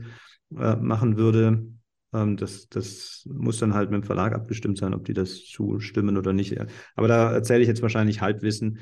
äh, 0.57 0.77
machen 0.77 1.17
würde, 1.17 1.67
ähm, 2.13 2.37
das, 2.37 2.69
das 2.69 3.27
muss 3.29 3.59
dann 3.59 3.75
halt 3.75 3.91
mit 3.91 4.03
dem 4.03 4.07
Verlag 4.07 4.35
abgestimmt 4.35 4.79
sein, 4.79 4.95
ob 4.95 5.05
die 5.05 5.15
das 5.15 5.45
zustimmen 5.45 6.17
oder 6.17 6.33
nicht. 6.33 6.57
Aber 6.95 7.09
da 7.09 7.33
erzähle 7.33 7.63
ich 7.63 7.69
jetzt 7.69 7.83
wahrscheinlich 7.83 8.21
Halbwissen. 8.21 8.79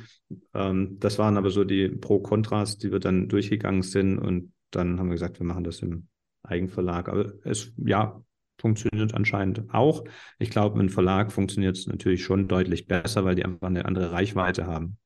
Ähm, 0.53 0.99
das 1.01 1.19
waren 1.19 1.39
aber 1.39 1.51
so 1.51 1.65
die 1.65 1.89
Pro-Kontras, 1.89 2.77
die 2.77 2.93
wir 2.93 3.01
dann 3.01 3.29
durchgegangen 3.29 3.83
sind 3.83 4.19
und 4.19 4.53
dann 4.71 4.99
haben 4.99 5.09
wir 5.09 5.15
gesagt, 5.15 5.41
wir 5.41 5.47
machen 5.47 5.65
das 5.65 5.81
im 5.81 6.10
Eigenverlag. 6.43 7.09
Aber 7.09 7.33
es, 7.45 7.73
ja, 7.77 8.23
funktioniert 8.61 9.15
anscheinend 9.15 9.73
auch. 9.73 10.05
Ich 10.39 10.51
glaube, 10.51 10.81
im 10.81 10.91
Verlag 10.91 11.33
funktioniert 11.33 11.77
es 11.77 11.87
natürlich 11.87 12.23
schon 12.23 12.47
deutlich 12.47 12.87
besser, 12.87 13.25
weil 13.25 13.35
die 13.35 13.45
einfach 13.45 13.67
eine 13.67 13.87
andere 13.87 14.13
Reichweite 14.13 14.67
haben. 14.67 14.99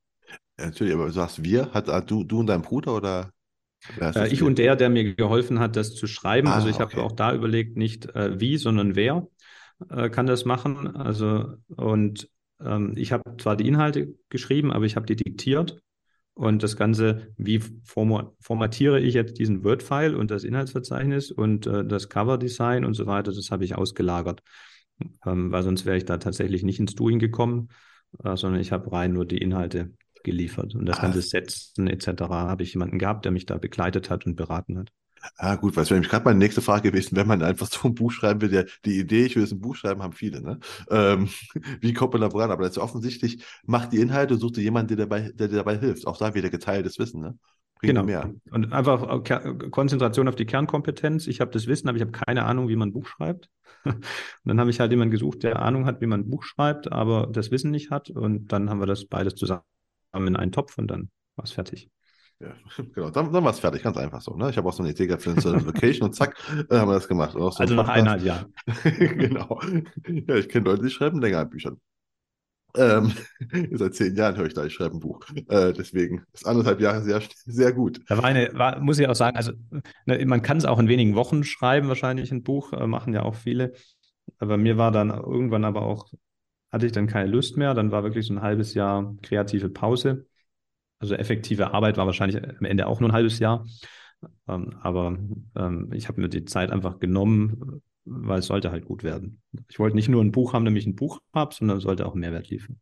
Ja, 0.59 0.67
natürlich, 0.67 0.93
aber 0.93 1.05
du 1.05 1.11
sagst 1.11 1.43
wir, 1.43 1.71
hat 1.73 1.89
ah, 1.89 2.01
du, 2.01 2.23
du 2.23 2.39
und 2.39 2.47
dein 2.47 2.61
Bruder 2.61 2.95
oder? 2.95 3.31
Äh, 3.99 4.31
ich 4.31 4.43
und 4.43 4.57
der, 4.57 4.75
der 4.75 4.89
mir 4.89 5.15
geholfen 5.15 5.59
hat, 5.59 5.75
das 5.75 5.95
zu 5.95 6.07
schreiben. 6.07 6.47
Ah, 6.47 6.55
also 6.55 6.67
ich 6.67 6.75
okay. 6.75 6.97
habe 6.97 7.03
auch 7.03 7.11
da 7.11 7.33
überlegt, 7.33 7.77
nicht 7.77 8.13
äh, 8.15 8.39
wie, 8.39 8.57
sondern 8.57 8.95
wer 8.95 9.27
äh, 9.89 10.09
kann 10.09 10.25
das 10.25 10.45
machen. 10.45 10.95
Also 10.95 11.55
und 11.67 12.29
ähm, 12.59 12.93
ich 12.95 13.11
habe 13.11 13.37
zwar 13.37 13.55
die 13.55 13.67
Inhalte 13.67 14.15
geschrieben, 14.29 14.71
aber 14.71 14.85
ich 14.85 14.95
habe 14.95 15.05
die 15.05 15.15
diktiert 15.15 15.81
und 16.35 16.63
das 16.63 16.75
Ganze, 16.75 17.33
wie 17.37 17.61
formatiere 17.83 18.99
ich 18.99 19.13
jetzt 19.13 19.39
diesen 19.39 19.63
Word-File 19.63 20.15
und 20.15 20.31
das 20.31 20.43
Inhaltsverzeichnis 20.43 21.31
und 21.31 21.65
äh, 21.65 21.85
das 21.85 22.09
Cover-Design 22.09 22.83
und 22.83 22.93
so 22.93 23.05
weiter, 23.07 23.31
das 23.31 23.51
habe 23.51 23.63
ich 23.63 23.75
ausgelagert. 23.75 24.43
Ähm, 25.25 25.51
weil 25.51 25.63
sonst 25.63 25.85
wäre 25.85 25.97
ich 25.97 26.05
da 26.05 26.17
tatsächlich 26.17 26.63
nicht 26.63 26.79
ins 26.79 26.93
Doing 26.93 27.19
gekommen, 27.19 27.69
äh, 28.23 28.35
sondern 28.35 28.59
ich 28.59 28.73
habe 28.73 28.91
rein 28.91 29.13
nur 29.13 29.25
die 29.25 29.37
Inhalte 29.37 29.93
geliefert. 30.23 30.75
Und 30.75 30.85
das 30.85 30.99
ah. 30.99 31.03
ganze 31.03 31.21
Setzen 31.21 31.87
etc. 31.87 32.23
habe 32.29 32.63
ich 32.63 32.73
jemanden 32.73 32.99
gehabt, 32.99 33.23
der 33.23 33.31
mich 33.31 33.45
da 33.45 33.57
begleitet 33.57 34.09
hat 34.09 34.25
und 34.25 34.35
beraten 34.35 34.77
hat. 34.77 34.91
Ah, 35.37 35.55
gut, 35.55 35.75
weil 35.75 35.83
es 35.83 35.89
wäre 35.89 35.97
nämlich 35.97 36.11
gerade 36.11 36.25
meine 36.25 36.39
nächste 36.39 36.61
Frage 36.61 36.91
gewesen, 36.91 37.15
wenn 37.15 37.27
man 37.27 37.41
einfach 37.41 37.67
so 37.67 37.87
ein 37.87 37.95
Buch 37.95 38.11
schreiben 38.11 38.41
will, 38.41 38.49
der, 38.49 38.65
die 38.85 38.99
Idee, 38.99 39.25
ich 39.25 39.35
will 39.35 39.43
jetzt 39.43 39.51
ein 39.51 39.61
Buch 39.61 39.75
schreiben, 39.75 40.01
haben 40.01 40.13
viele, 40.13 40.41
ne? 40.41 40.59
Ähm, 40.89 41.29
wie 41.81 41.93
kommt 41.93 42.13
man 42.13 42.21
da 42.21 42.29
voran? 42.29 42.51
Aber 42.51 42.63
das 42.63 42.73
ist 42.73 42.83
offensichtlich, 42.83 43.43
macht 43.65 43.93
die 43.93 43.99
Inhalte 43.99 44.35
und 44.35 44.39
sucht 44.39 44.57
dir 44.57 44.61
jemanden, 44.61 44.95
der, 44.95 45.05
dabei, 45.05 45.31
der 45.31 45.47
dir 45.47 45.57
dabei 45.57 45.77
hilft. 45.77 46.07
Auch 46.07 46.17
da 46.17 46.33
wieder 46.33 46.49
geteiltes 46.49 46.99
Wissen, 46.99 47.21
ne? 47.21 47.37
Bringt 47.79 47.93
genau. 47.93 48.05
Mehr. 48.05 48.33
Und 48.51 48.71
einfach 48.71 49.23
Konzentration 49.71 50.27
auf 50.27 50.35
die 50.35 50.45
Kernkompetenz. 50.45 51.27
Ich 51.27 51.41
habe 51.41 51.51
das 51.51 51.67
Wissen, 51.67 51.89
aber 51.89 51.97
ich 51.97 52.01
habe 52.01 52.11
keine 52.11 52.45
Ahnung, 52.45 52.69
wie 52.69 52.75
man 52.75 52.89
ein 52.89 52.93
Buch 52.93 53.05
schreibt. 53.05 53.49
und 53.83 54.03
dann 54.45 54.59
habe 54.59 54.69
ich 54.69 54.79
halt 54.79 54.91
jemanden 54.91 55.11
gesucht, 55.11 55.43
der 55.43 55.61
Ahnung 55.61 55.85
hat, 55.85 55.99
wie 56.01 56.07
man 56.07 56.21
ein 56.21 56.29
Buch 56.29 56.43
schreibt, 56.43 56.91
aber 56.91 57.27
das 57.27 57.51
Wissen 57.51 57.71
nicht 57.71 57.91
hat. 57.91 58.09
Und 58.09 58.51
dann 58.51 58.69
haben 58.69 58.79
wir 58.79 58.85
das 58.85 59.05
beides 59.05 59.35
zusammen 59.35 59.63
in 60.13 60.35
einen 60.37 60.53
Topf 60.53 60.77
und 60.77 60.87
dann 60.87 61.09
war 61.35 61.43
es 61.43 61.51
fertig. 61.51 61.89
Ja, 62.39 62.53
genau. 62.93 63.09
Dann, 63.09 63.31
dann 63.31 63.43
war 63.43 63.51
es 63.51 63.59
fertig, 63.59 63.83
ganz 63.83 63.97
einfach 63.97 64.21
so. 64.21 64.35
Ne? 64.35 64.49
Ich 64.49 64.57
habe 64.57 64.67
auch 64.67 64.73
so 64.73 64.83
eine 64.83 64.91
Idee 64.91 65.07
gehabt 65.07 65.23
für 65.23 65.31
eine 65.31 65.59
Location 65.63 66.09
und 66.09 66.13
zack, 66.13 66.35
dann 66.69 66.81
haben 66.81 66.89
wir 66.89 66.95
das 66.95 67.07
gemacht. 67.07 67.33
So 67.33 67.49
also 67.49 67.75
nach 67.75 67.87
eineinhalb 67.87 68.23
Jahren. 68.23 68.53
genau. 68.83 69.59
Ja, 70.07 70.35
ich 70.35 70.49
kenne 70.49 70.65
Leute, 70.65 70.83
die 70.83 70.89
schreiben 70.89 71.21
länger 71.21 71.39
an 71.39 71.49
Büchern. 71.49 71.79
Ähm, 72.77 73.13
seit 73.71 73.95
zehn 73.95 74.15
Jahren 74.15 74.35
höre 74.35 74.47
ich 74.47 74.53
da, 74.53 74.65
ich 74.65 74.73
schreibe 74.73 74.95
ein 74.95 74.99
Buch. 74.99 75.21
Äh, 75.47 75.71
deswegen 75.71 76.25
ist 76.33 76.45
anderthalb 76.45 76.81
Jahre 76.81 77.01
sehr, 77.01 77.21
sehr 77.45 77.71
gut. 77.71 78.01
Da 78.07 78.17
war 78.17 78.25
eine, 78.25 78.51
war, 78.53 78.79
muss 78.81 78.99
ich 78.99 79.07
auch 79.07 79.15
sagen, 79.15 79.37
also 79.37 79.53
ne, 80.05 80.25
man 80.25 80.41
kann 80.41 80.57
es 80.57 80.65
auch 80.65 80.77
in 80.77 80.89
wenigen 80.89 81.15
Wochen 81.15 81.45
schreiben, 81.45 81.87
wahrscheinlich 81.87 82.31
ein 82.31 82.43
Buch, 82.43 82.73
äh, 82.73 82.85
machen 82.85 83.13
ja 83.13 83.23
auch 83.23 83.35
viele. 83.35 83.73
Aber 84.39 84.57
mir 84.57 84.77
war 84.77 84.91
dann 84.91 85.09
irgendwann 85.09 85.63
aber 85.63 85.83
auch, 85.83 86.11
hatte 86.69 86.85
ich 86.85 86.91
dann 86.91 87.07
keine 87.07 87.29
Lust 87.29 87.55
mehr. 87.55 87.73
Dann 87.73 87.91
war 87.91 88.03
wirklich 88.03 88.27
so 88.27 88.33
ein 88.33 88.41
halbes 88.41 88.73
Jahr 88.73 89.15
kreative 89.21 89.69
Pause. 89.69 90.25
Also 91.05 91.15
effektive 91.15 91.71
Arbeit 91.71 91.97
war 91.97 92.07
wahrscheinlich 92.07 92.43
am 92.43 92.65
Ende 92.65 92.87
auch 92.87 92.99
nur 92.99 93.09
ein 93.09 93.13
halbes 93.13 93.37
Jahr. 93.37 93.63
Ähm, 94.47 94.73
aber 94.81 95.15
ähm, 95.55 95.91
ich 95.93 96.07
habe 96.07 96.19
mir 96.19 96.29
die 96.29 96.45
Zeit 96.45 96.71
einfach 96.71 96.99
genommen, 96.99 97.81
weil 98.05 98.39
es 98.39 98.47
sollte 98.47 98.71
halt 98.71 98.85
gut 98.85 99.03
werden. 99.03 99.41
Ich 99.69 99.77
wollte 99.77 99.95
nicht 99.95 100.09
nur 100.09 100.23
ein 100.23 100.31
Buch 100.31 100.53
haben, 100.53 100.65
damit 100.65 100.81
ich 100.81 100.87
ein 100.87 100.95
Buch 100.95 101.19
habe, 101.31 101.53
sondern 101.53 101.79
sollte 101.79 102.07
auch 102.07 102.15
Mehrwert 102.15 102.49
liefern. 102.49 102.79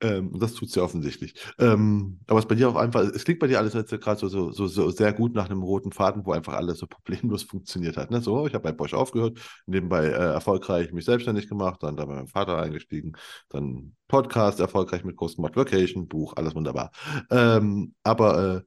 Ähm, 0.00 0.28
und 0.28 0.42
das 0.42 0.52
tut 0.52 0.74
ja 0.74 0.82
offensichtlich. 0.82 1.34
Ähm, 1.58 2.20
aber 2.26 2.38
es 2.38 2.46
bei 2.46 2.54
dir 2.54 2.68
auf 2.68 2.76
einfach, 2.76 3.00
es 3.00 3.24
klingt 3.24 3.40
bei 3.40 3.46
dir 3.46 3.58
alles 3.58 3.72
jetzt 3.72 3.90
gerade 3.90 4.18
so, 4.20 4.28
so, 4.28 4.52
so, 4.52 4.66
so, 4.66 4.90
sehr 4.90 5.12
gut 5.14 5.34
nach 5.34 5.48
einem 5.48 5.62
roten 5.62 5.90
Faden, 5.90 6.26
wo 6.26 6.32
einfach 6.32 6.52
alles 6.54 6.78
so 6.78 6.86
problemlos 6.86 7.42
funktioniert 7.44 7.96
hat. 7.96 8.10
Ne? 8.10 8.20
So, 8.20 8.46
ich 8.46 8.54
habe 8.54 8.64
bei 8.64 8.72
Bosch 8.72 8.92
aufgehört, 8.92 9.38
nebenbei 9.64 10.06
äh, 10.06 10.10
erfolgreich 10.10 10.92
mich 10.92 11.06
selbstständig 11.06 11.48
gemacht, 11.48 11.82
dann 11.82 11.96
da 11.96 12.04
bei 12.04 12.14
meinem 12.14 12.26
Vater 12.26 12.60
eingestiegen, 12.60 13.16
dann 13.48 13.96
Podcast 14.06 14.60
erfolgreich 14.60 15.02
mit 15.02 15.16
Groß 15.16 15.36
gemacht, 15.36 15.56
Vacation, 15.56 16.08
Buch, 16.08 16.34
alles 16.36 16.54
wunderbar. 16.54 16.90
Ähm, 17.30 17.94
aber 18.02 18.56
äh, 18.56 18.62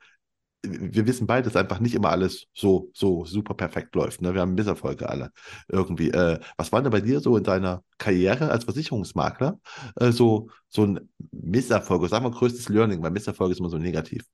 wir 0.62 1.07
wissen 1.07 1.28
beide, 1.28 1.45
dass 1.45 1.55
einfach 1.55 1.80
nicht 1.80 1.95
immer 1.95 2.10
alles 2.10 2.47
so, 2.53 2.89
so 2.93 3.26
super 3.26 3.53
perfekt 3.53 3.95
läuft. 3.95 4.22
Ne? 4.22 4.34
Wir 4.34 4.41
haben 4.41 4.55
Misserfolge 4.55 5.07
alle 5.07 5.32
irgendwie. 5.68 6.10
Äh, 6.10 6.39
was 6.57 6.72
war 6.72 6.82
denn 6.82 6.91
bei 6.91 7.01
dir 7.01 7.20
so 7.22 7.38
in 7.38 7.43
deiner 7.43 7.84
Karriere 7.97 8.51
als 8.51 8.66
Versicherungsmakler 8.66 9.60
äh, 9.95 10.12
so, 10.12 10.49
so 10.68 10.86
ein 10.86 11.10
Misserfolg? 11.32 12.07
Sagen 12.10 12.26
wir 12.26 12.32
größtes 12.32 12.70
Learning, 12.70 13.01
weil 13.01 13.12
Misserfolg 13.12 13.51
ist 13.51 13.60
immer 13.60 13.70
so 13.70 13.78
negativ. 13.78 14.26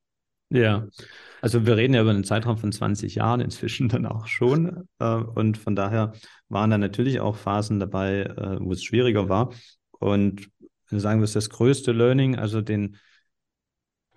Ja, 0.49 0.87
also 1.41 1.65
wir 1.65 1.75
reden 1.75 1.93
ja 1.93 2.01
über 2.01 2.11
einen 2.11 2.23
Zeitraum 2.23 2.57
von 2.57 2.71
20 2.71 3.15
Jahren 3.15 3.41
inzwischen 3.41 3.89
dann 3.89 4.05
auch 4.05 4.27
schon. 4.27 4.87
Äh, 4.99 5.15
und 5.15 5.57
von 5.57 5.75
daher 5.75 6.13
waren 6.49 6.71
da 6.71 6.77
natürlich 6.77 7.19
auch 7.19 7.35
Phasen 7.35 7.79
dabei, 7.79 8.21
äh, 8.23 8.57
wo 8.59 8.71
es 8.71 8.83
schwieriger 8.83 9.29
war. 9.29 9.53
Und 9.91 10.49
sagen 10.89 11.19
wir 11.19 11.25
es 11.25 11.33
das 11.33 11.49
größte 11.49 11.91
Learning, 11.91 12.35
also 12.35 12.61
den 12.61 12.97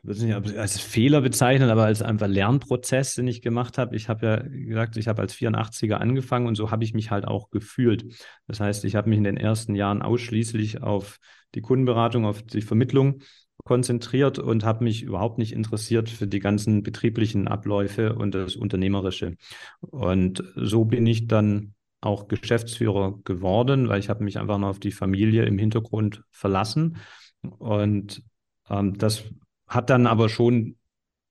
weiß 0.03 0.21
nicht, 0.21 0.57
als 0.57 0.81
Fehler 0.81 1.21
bezeichnen, 1.21 1.71
aber 1.71 1.85
als 1.85 2.03
einfach 2.03 2.29
Lernprozess, 2.29 3.15
den 3.15 3.27
ich 3.27 3.43
gemacht 3.43 3.79
habe. 3.79 3.97
Ich 3.97 4.09
habe 4.09 4.27
ja 4.27 4.37
gesagt, 4.37 4.97
ich 4.97 5.09
habe 5.09 5.23
als 5.23 5.35
84er 5.35 5.95
angefangen 5.95 6.47
und 6.47 6.55
so 6.55 6.71
habe 6.71 6.85
ich 6.85 6.95
mich 6.95 7.11
halt 7.11 7.27
auch 7.27 7.51
gefühlt. 7.51 8.05
Das 8.47 8.61
heißt, 8.61 8.85
ich 8.85 8.97
habe 8.97 9.09
mich 9.09 9.19
in 9.19 9.25
den 9.25 9.37
ersten 9.37 9.75
Jahren 9.75 10.03
ausschließlich 10.03 10.83
auf 10.83 11.19
die 11.55 11.61
Kundenberatung, 11.61 12.25
auf 12.27 12.43
die 12.43 12.63
Vermittlung 12.63 13.21
konzentriert 13.65 14.39
und 14.39 14.65
habe 14.65 14.85
mich 14.85 15.03
überhaupt 15.03 15.39
nicht 15.39 15.53
interessiert 15.53 16.09
für 16.09 16.27
die 16.27 16.41
ganzen 16.41 16.83
betrieblichen 16.83 17.49
Abläufe 17.49 18.15
und 18.15 18.35
das 18.35 18.57
Unternehmerische. 18.57 19.37
Und 19.81 20.43
so 20.55 20.85
bin 20.85 21.07
ich 21.07 21.27
dann 21.27 21.75
auch 22.01 22.29
Geschäftsführer 22.29 23.19
geworden, 23.25 23.89
weil 23.89 23.99
ich 23.99 24.09
habe 24.09 24.25
mich 24.25 24.39
einfach 24.39 24.59
noch 24.59 24.69
auf 24.69 24.81
die 24.81 24.93
Familie 24.93 25.45
im 25.45 25.59
Hintergrund 25.59 26.23
verlassen. 26.31 26.99
Und 27.43 28.23
ähm, 28.71 28.97
das 28.97 29.25
hat 29.69 29.91
dann 29.91 30.07
aber 30.07 30.29
schon 30.29 30.77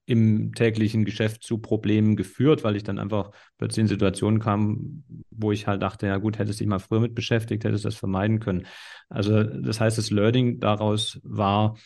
im 0.08 0.54
täglichen 0.54 1.04
Geschäft 1.04 1.42
zu 1.42 1.58
Problemen 1.58 2.16
geführt, 2.16 2.64
weil 2.64 2.76
ich 2.76 2.82
dann 2.82 2.98
einfach 2.98 3.30
plötzlich 3.58 3.82
in 3.82 3.88
Situationen 3.88 4.40
kam, 4.40 5.04
wo 5.30 5.52
ich 5.52 5.66
halt 5.66 5.82
dachte, 5.82 6.06
ja 6.06 6.16
gut, 6.16 6.38
hättest 6.38 6.60
dich 6.60 6.66
mal 6.66 6.78
früher 6.78 7.00
mit 7.00 7.14
beschäftigt, 7.14 7.64
hättest 7.64 7.84
das 7.84 7.96
vermeiden 7.96 8.40
können. 8.40 8.66
Also 9.10 9.42
das 9.42 9.80
heißt, 9.80 9.98
das 9.98 10.10
Learning 10.10 10.60
daraus 10.60 11.20
war 11.24 11.76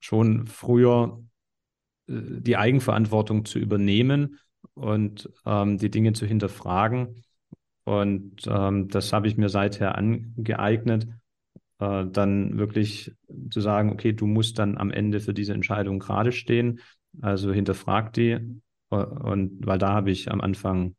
schon 0.00 0.48
früher 0.48 1.22
äh, 2.08 2.14
die 2.16 2.56
Eigenverantwortung 2.56 3.44
zu 3.44 3.60
übernehmen 3.60 4.40
und 4.74 5.30
ähm, 5.46 5.78
die 5.78 5.90
Dinge 5.90 6.14
zu 6.14 6.26
hinterfragen. 6.26 7.22
Und 7.84 8.44
ähm, 8.48 8.88
das 8.88 9.12
habe 9.12 9.28
ich 9.28 9.36
mir 9.36 9.48
seither 9.48 9.96
angeeignet 9.96 11.06
äh, 11.78 12.04
dann 12.06 12.58
wirklich 12.58 13.14
zu 13.50 13.60
sagen, 13.60 13.90
okay, 13.90 14.12
du 14.12 14.26
musst 14.26 14.58
dann 14.58 14.78
am 14.78 14.90
Ende 14.90 15.20
für 15.20 15.34
diese 15.34 15.54
Entscheidung 15.54 15.98
gerade 15.98 16.32
stehen. 16.32 16.80
Also 17.20 17.52
hinterfrag 17.52 18.12
die. 18.12 18.38
Äh, 18.90 18.96
und 18.96 19.66
weil 19.66 19.78
da 19.78 19.92
habe 19.92 20.10
ich 20.10 20.30
am 20.30 20.40
Anfang 20.40 20.94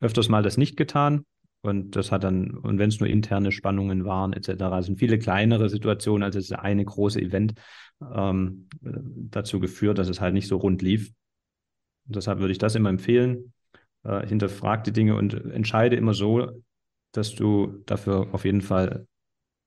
öfters 0.00 0.28
mal 0.28 0.42
das 0.42 0.56
nicht 0.56 0.76
getan. 0.76 1.24
Und 1.62 1.96
das 1.96 2.12
hat 2.12 2.22
dann, 2.22 2.50
und 2.50 2.78
wenn 2.78 2.90
es 2.90 3.00
nur 3.00 3.08
interne 3.08 3.50
Spannungen 3.50 4.04
waren, 4.04 4.32
etc., 4.32 4.82
sind 4.82 4.98
viele 4.98 5.18
kleinere 5.18 5.68
Situationen 5.68 6.22
als 6.22 6.36
das 6.36 6.52
eine 6.52 6.84
große 6.84 7.20
Event 7.20 7.54
ähm, 8.14 8.68
dazu 8.80 9.58
geführt, 9.58 9.98
dass 9.98 10.08
es 10.08 10.20
halt 10.20 10.34
nicht 10.34 10.46
so 10.46 10.58
rund 10.58 10.82
lief. 10.82 11.12
Und 12.06 12.16
deshalb 12.16 12.38
würde 12.38 12.52
ich 12.52 12.58
das 12.58 12.76
immer 12.76 12.90
empfehlen. 12.90 13.52
Äh, 14.04 14.26
hinterfrag 14.26 14.84
die 14.84 14.92
Dinge 14.92 15.16
und 15.16 15.34
entscheide 15.34 15.96
immer 15.96 16.14
so, 16.14 16.62
dass 17.12 17.34
du 17.34 17.82
dafür 17.86 18.28
auf 18.32 18.44
jeden 18.44 18.60
Fall 18.60 19.06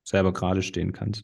selber 0.10 0.34
gerade 0.34 0.62
stehen 0.62 0.92
kannst. 0.92 1.24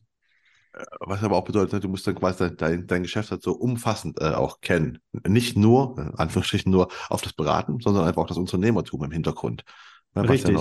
Was 0.99 1.23
aber 1.23 1.37
auch 1.37 1.45
bedeutet, 1.45 1.83
du 1.83 1.87
musst 1.87 2.05
dann 2.05 2.15
quasi 2.15 2.53
dein, 2.55 2.85
dein 2.85 3.03
Geschäft 3.03 3.31
halt 3.31 3.41
so 3.41 3.53
umfassend 3.53 4.19
äh, 4.19 4.33
auch 4.33 4.59
kennen. 4.59 4.99
Nicht 5.25 5.55
nur, 5.55 5.97
in 5.97 6.15
Anführungsstrichen 6.15 6.71
nur 6.71 6.89
auf 7.09 7.21
das 7.21 7.33
Beraten, 7.33 7.79
sondern 7.79 8.05
einfach 8.05 8.23
auch 8.23 8.27
das 8.27 8.37
Unternehmertum 8.37 9.03
im 9.05 9.11
Hintergrund. 9.11 9.63
Ja, 10.15 10.23
Richtig. 10.23 10.59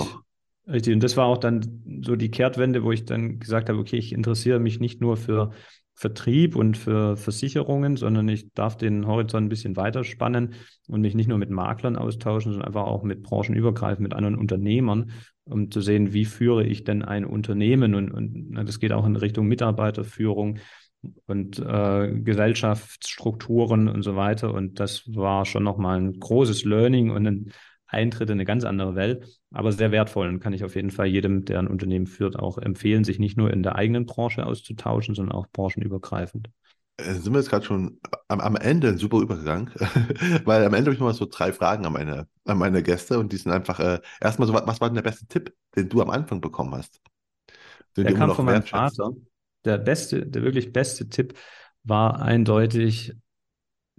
Richtig. 0.67 0.93
Und 0.95 1.03
das 1.03 1.15
war 1.15 1.25
auch 1.25 1.37
dann 1.37 1.83
so 2.01 2.15
die 2.15 2.31
Kehrtwende, 2.31 2.83
wo 2.83 2.91
ich 2.91 3.05
dann 3.05 3.39
gesagt 3.39 3.69
habe, 3.69 3.79
okay, 3.79 3.97
ich 3.97 4.13
interessiere 4.13 4.59
mich 4.59 4.79
nicht 4.79 4.99
nur 4.99 5.15
für 5.15 5.51
Vertrieb 5.93 6.55
und 6.55 6.75
für 6.75 7.15
Versicherungen, 7.15 7.95
sondern 7.95 8.27
ich 8.27 8.51
darf 8.53 8.75
den 8.75 9.07
Horizont 9.07 9.45
ein 9.45 9.49
bisschen 9.49 9.77
weiter 9.77 10.03
spannen 10.03 10.55
und 10.87 11.01
mich 11.01 11.15
nicht 11.15 11.29
nur 11.29 11.37
mit 11.37 11.49
Maklern 11.51 11.95
austauschen, 11.95 12.51
sondern 12.51 12.67
einfach 12.67 12.83
auch 12.85 13.03
mit 13.03 13.23
branchenübergreifend, 13.23 14.01
mit 14.01 14.13
anderen 14.13 14.35
Unternehmern, 14.35 15.11
um 15.45 15.71
zu 15.71 15.79
sehen, 15.81 16.11
wie 16.11 16.25
führe 16.25 16.65
ich 16.65 16.83
denn 16.83 17.01
ein 17.01 17.25
Unternehmen 17.25 17.95
und, 17.95 18.11
und 18.11 18.55
das 18.65 18.79
geht 18.79 18.91
auch 18.91 19.05
in 19.05 19.15
Richtung 19.15 19.47
Mitarbeiterführung 19.47 20.57
und 21.27 21.59
äh, 21.59 22.11
Gesellschaftsstrukturen 22.11 23.87
und 23.87 24.01
so 24.01 24.15
weiter. 24.15 24.53
Und 24.53 24.79
das 24.79 25.03
war 25.15 25.45
schon 25.45 25.63
nochmal 25.63 25.99
ein 25.99 26.19
großes 26.19 26.65
Learning 26.65 27.11
und 27.11 27.27
ein 27.27 27.51
Eintritt 27.87 28.29
in 28.29 28.33
eine 28.33 28.45
ganz 28.45 28.63
andere 28.63 28.95
Welt, 28.95 29.39
aber 29.51 29.71
sehr 29.71 29.91
wertvoll 29.91 30.27
und 30.27 30.39
kann 30.39 30.53
ich 30.53 30.63
auf 30.63 30.75
jeden 30.75 30.91
Fall 30.91 31.07
jedem, 31.07 31.45
der 31.45 31.59
ein 31.59 31.67
Unternehmen 31.67 32.07
führt, 32.07 32.37
auch 32.37 32.57
empfehlen, 32.57 33.03
sich 33.03 33.19
nicht 33.19 33.37
nur 33.37 33.51
in 33.51 33.63
der 33.63 33.75
eigenen 33.75 34.05
Branche 34.05 34.45
auszutauschen, 34.45 35.15
sondern 35.15 35.35
auch 35.35 35.47
branchenübergreifend. 35.47 36.49
Äh, 36.97 37.13
sind 37.13 37.33
wir 37.33 37.39
jetzt 37.39 37.49
gerade 37.49 37.65
schon 37.65 37.99
am, 38.27 38.39
am, 38.39 38.55
Ende 38.55 38.87
ein 38.87 38.97
super 38.97 39.19
Übergang, 39.19 39.69
weil 40.45 40.65
am 40.65 40.73
Ende 40.73 40.89
habe 40.89 40.93
ich 40.93 40.99
noch 40.99 41.07
mal 41.07 41.13
so 41.13 41.27
drei 41.29 41.53
Fragen 41.53 41.85
an 41.85 41.93
meine, 41.93 42.27
an 42.45 42.57
meine 42.57 42.81
Gäste 42.81 43.19
und 43.19 43.31
die 43.31 43.37
sind 43.37 43.51
einfach 43.51 43.79
äh, 43.79 43.99
erstmal 44.21 44.47
so, 44.47 44.53
was 44.53 44.81
war 44.81 44.89
denn 44.89 44.95
der 44.95 45.01
beste 45.01 45.27
Tipp, 45.27 45.53
den 45.75 45.89
du 45.89 46.01
am 46.01 46.09
Anfang 46.09 46.41
bekommen 46.41 46.73
hast? 46.73 47.01
Der 47.97 48.13
kam 48.13 48.31
von 48.33 48.45
meinem 48.45 48.63
Vater. 48.63 49.11
Der 49.63 49.77
beste, 49.77 50.25
der 50.25 50.43
wirklich 50.43 50.73
beste 50.73 51.09
Tipp 51.09 51.33
war 51.83 52.21
eindeutig, 52.21 53.13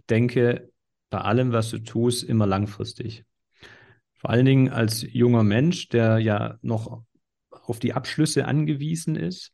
denke 0.09 0.71
bei 1.11 1.19
allem, 1.19 1.53
was 1.53 1.71
du 1.71 1.79
tust, 1.79 2.25
immer 2.25 2.47
langfristig. 2.47 3.25
Vor 4.19 4.31
allen 4.31 4.47
Dingen 4.47 4.69
als 4.71 5.03
junger 5.03 5.43
Mensch, 5.43 5.89
der 5.89 6.19
ja 6.19 6.59
noch 6.63 7.03
auf 7.51 7.79
die 7.79 7.95
Abschlüsse 7.95 8.47
angewiesen 8.47 9.17
ist. 9.17 9.53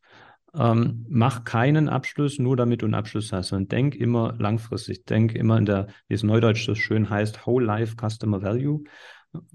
Ähm, 0.54 1.06
mach 1.08 1.44
keinen 1.44 1.88
Abschluss, 1.88 2.38
nur 2.38 2.56
damit 2.56 2.82
du 2.82 2.86
einen 2.86 2.94
Abschluss 2.94 3.32
hast, 3.32 3.48
sondern 3.48 3.68
denk 3.68 3.94
immer 3.94 4.34
langfristig. 4.38 5.04
Denk 5.04 5.34
immer 5.34 5.56
in 5.56 5.64
der, 5.64 5.86
wie 6.08 6.14
es 6.14 6.22
neudeutsch 6.22 6.66
so 6.66 6.74
schön 6.74 7.08
heißt, 7.08 7.46
Whole 7.46 7.64
Life 7.64 7.96
Customer 7.96 8.42
Value. 8.42 8.84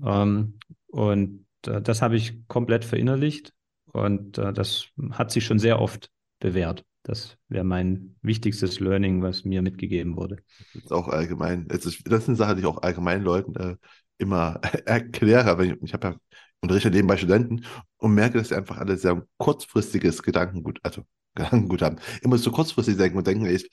Ähm, 0.03 0.57
und 0.87 1.45
äh, 1.67 1.81
das 1.81 2.01
habe 2.01 2.15
ich 2.15 2.47
komplett 2.47 2.83
verinnerlicht 2.83 3.53
und 3.85 4.37
äh, 4.37 4.53
das 4.53 4.87
hat 5.11 5.31
sich 5.31 5.45
schon 5.45 5.59
sehr 5.59 5.79
oft 5.79 6.09
bewährt. 6.39 6.83
Das 7.03 7.37
wäre 7.47 7.63
mein 7.63 8.15
wichtigstes 8.21 8.79
Learning, 8.79 9.21
was 9.21 9.45
mir 9.45 9.61
mitgegeben 9.61 10.17
wurde. 10.17 10.37
Das 10.73 10.83
ist 10.83 10.91
auch 10.91 11.07
allgemein, 11.07 11.67
das 11.67 11.85
ist, 11.85 12.01
das 12.05 12.23
ist 12.23 12.29
eine 12.29 12.37
Sache, 12.37 12.55
die 12.55 12.61
ich 12.61 12.67
auch 12.67 12.81
allgemein 12.81 13.21
Leuten 13.21 13.55
äh, 13.55 13.75
immer 14.17 14.59
erkläre, 14.85 15.57
weil 15.57 15.71
ich, 15.71 15.81
ich 15.81 15.93
habe 15.93 16.07
ja 16.07 16.15
unterrichte 16.61 16.89
nebenbei 16.89 17.17
Studenten 17.17 17.65
und 17.97 18.13
merke, 18.13 18.37
dass 18.37 18.49
sie 18.49 18.55
einfach 18.55 18.77
alle 18.77 18.97
sehr 18.97 19.25
kurzfristiges 19.37 20.23
Gedankengut, 20.23 20.79
also 20.83 21.03
Gedankengut 21.35 21.81
haben. 21.81 21.97
Immer 22.21 22.37
so 22.37 22.51
kurzfristig 22.51 22.97
denken 22.97 23.17
und 23.17 23.27
denken, 23.27 23.45
ich, 23.45 23.69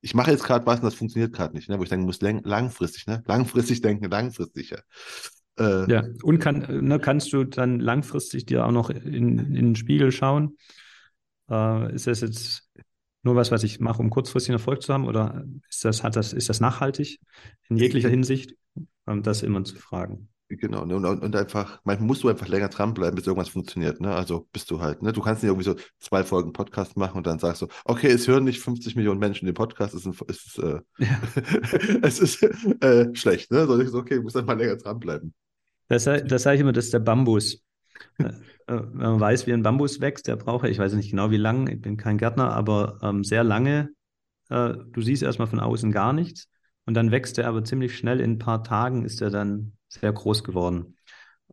ich 0.00 0.14
mache 0.14 0.30
jetzt 0.30 0.44
gerade 0.44 0.66
was 0.66 0.80
und 0.80 0.84
das 0.84 0.94
funktioniert 0.94 1.32
gerade 1.32 1.54
nicht, 1.54 1.68
ne? 1.68 1.78
wo 1.78 1.82
ich 1.82 1.88
denken 1.88 2.06
muss, 2.06 2.20
langfristig, 2.20 3.06
ne? 3.06 3.22
langfristig 3.26 3.80
denken, 3.82 4.10
langfristig. 4.10 4.70
Ja. 4.70 4.78
Äh, 5.58 5.90
ja, 5.90 6.04
und 6.22 6.38
kann, 6.38 6.84
ne, 6.84 6.98
kannst 7.00 7.32
du 7.32 7.44
dann 7.44 7.80
langfristig 7.80 8.46
dir 8.46 8.64
auch 8.64 8.70
noch 8.70 8.90
in, 8.90 9.38
in 9.38 9.54
den 9.54 9.76
Spiegel 9.76 10.12
schauen? 10.12 10.56
Äh, 11.50 11.94
ist 11.94 12.06
das 12.06 12.20
jetzt 12.20 12.68
nur 13.22 13.34
was, 13.34 13.50
was 13.50 13.64
ich 13.64 13.80
mache, 13.80 14.00
um 14.00 14.10
kurzfristig 14.10 14.52
Erfolg 14.52 14.82
zu 14.82 14.92
haben, 14.94 15.06
oder 15.06 15.44
ist 15.68 15.84
das, 15.84 16.04
hat 16.04 16.14
das, 16.14 16.32
ist 16.32 16.48
das 16.48 16.60
nachhaltig 16.60 17.18
in 17.68 17.76
jeglicher 17.76 18.08
Hinsicht? 18.08 18.54
Ähm, 19.08 19.22
das 19.22 19.42
immer 19.42 19.64
zu 19.64 19.76
fragen. 19.76 20.28
Genau, 20.50 20.86
ne? 20.86 20.96
und, 20.96 21.04
und 21.04 21.36
einfach, 21.36 21.80
manchmal 21.84 22.06
musst 22.06 22.22
du 22.22 22.28
einfach 22.28 22.48
länger 22.48 22.68
dranbleiben, 22.68 23.14
bis 23.14 23.26
irgendwas 23.26 23.50
funktioniert. 23.50 24.00
Ne? 24.00 24.14
Also 24.14 24.48
bist 24.50 24.70
du 24.70 24.80
halt, 24.80 25.02
ne? 25.02 25.12
Du 25.12 25.20
kannst 25.20 25.42
nicht 25.42 25.50
irgendwie 25.50 25.64
so 25.64 25.76
zwei 25.98 26.24
Folgen 26.24 26.54
Podcast 26.54 26.96
machen 26.96 27.18
und 27.18 27.26
dann 27.26 27.38
sagst 27.38 27.60
du, 27.60 27.66
okay, 27.84 28.08
es 28.08 28.26
hören 28.26 28.44
nicht 28.44 28.60
50 28.60 28.96
Millionen 28.96 29.20
Menschen 29.20 29.44
den 29.44 29.54
Podcast, 29.54 29.92
es 29.92 30.06
ist, 30.06 30.24
es 30.26 30.46
ist, 30.46 30.58
äh, 30.58 30.80
ja. 30.98 31.20
es 32.02 32.18
ist 32.18 32.42
äh, 32.82 33.14
schlecht, 33.14 33.50
ne? 33.50 33.66
Sondern 33.66 33.86
ich 33.86 33.92
so, 33.92 33.98
okay, 33.98 34.16
du 34.16 34.22
musst 34.22 34.38
einfach 34.38 34.56
länger 34.56 34.76
dranbleiben. 34.76 35.34
Das, 35.88 36.04
das 36.04 36.42
sage 36.42 36.54
ich 36.54 36.60
immer, 36.62 36.72
das 36.72 36.86
ist 36.86 36.94
der 36.94 37.00
Bambus. 37.00 37.62
Äh, 38.18 38.24
äh, 38.24 38.32
wenn 38.68 38.96
man 38.96 39.20
weiß, 39.20 39.46
wie 39.46 39.52
ein 39.52 39.62
Bambus 39.62 40.00
wächst, 40.00 40.28
der 40.28 40.36
braucht, 40.36 40.66
ich 40.66 40.78
weiß 40.78 40.94
nicht 40.94 41.10
genau 41.10 41.30
wie 41.30 41.36
lange, 41.36 41.74
ich 41.74 41.80
bin 41.82 41.98
kein 41.98 42.16
Gärtner, 42.16 42.54
aber 42.54 42.98
ähm, 43.02 43.22
sehr 43.22 43.44
lange. 43.44 43.90
Äh, 44.48 44.74
du 44.92 45.02
siehst 45.02 45.22
erstmal 45.22 45.48
von 45.48 45.60
außen 45.60 45.92
gar 45.92 46.14
nichts 46.14 46.48
und 46.88 46.94
dann 46.94 47.10
wächst 47.10 47.36
er 47.36 47.48
aber 47.48 47.62
ziemlich 47.64 47.98
schnell, 47.98 48.18
in 48.18 48.30
ein 48.30 48.38
paar 48.38 48.64
Tagen 48.64 49.04
ist 49.04 49.20
er 49.20 49.28
dann 49.28 49.72
sehr 49.88 50.10
groß 50.10 50.42
geworden. 50.42 50.96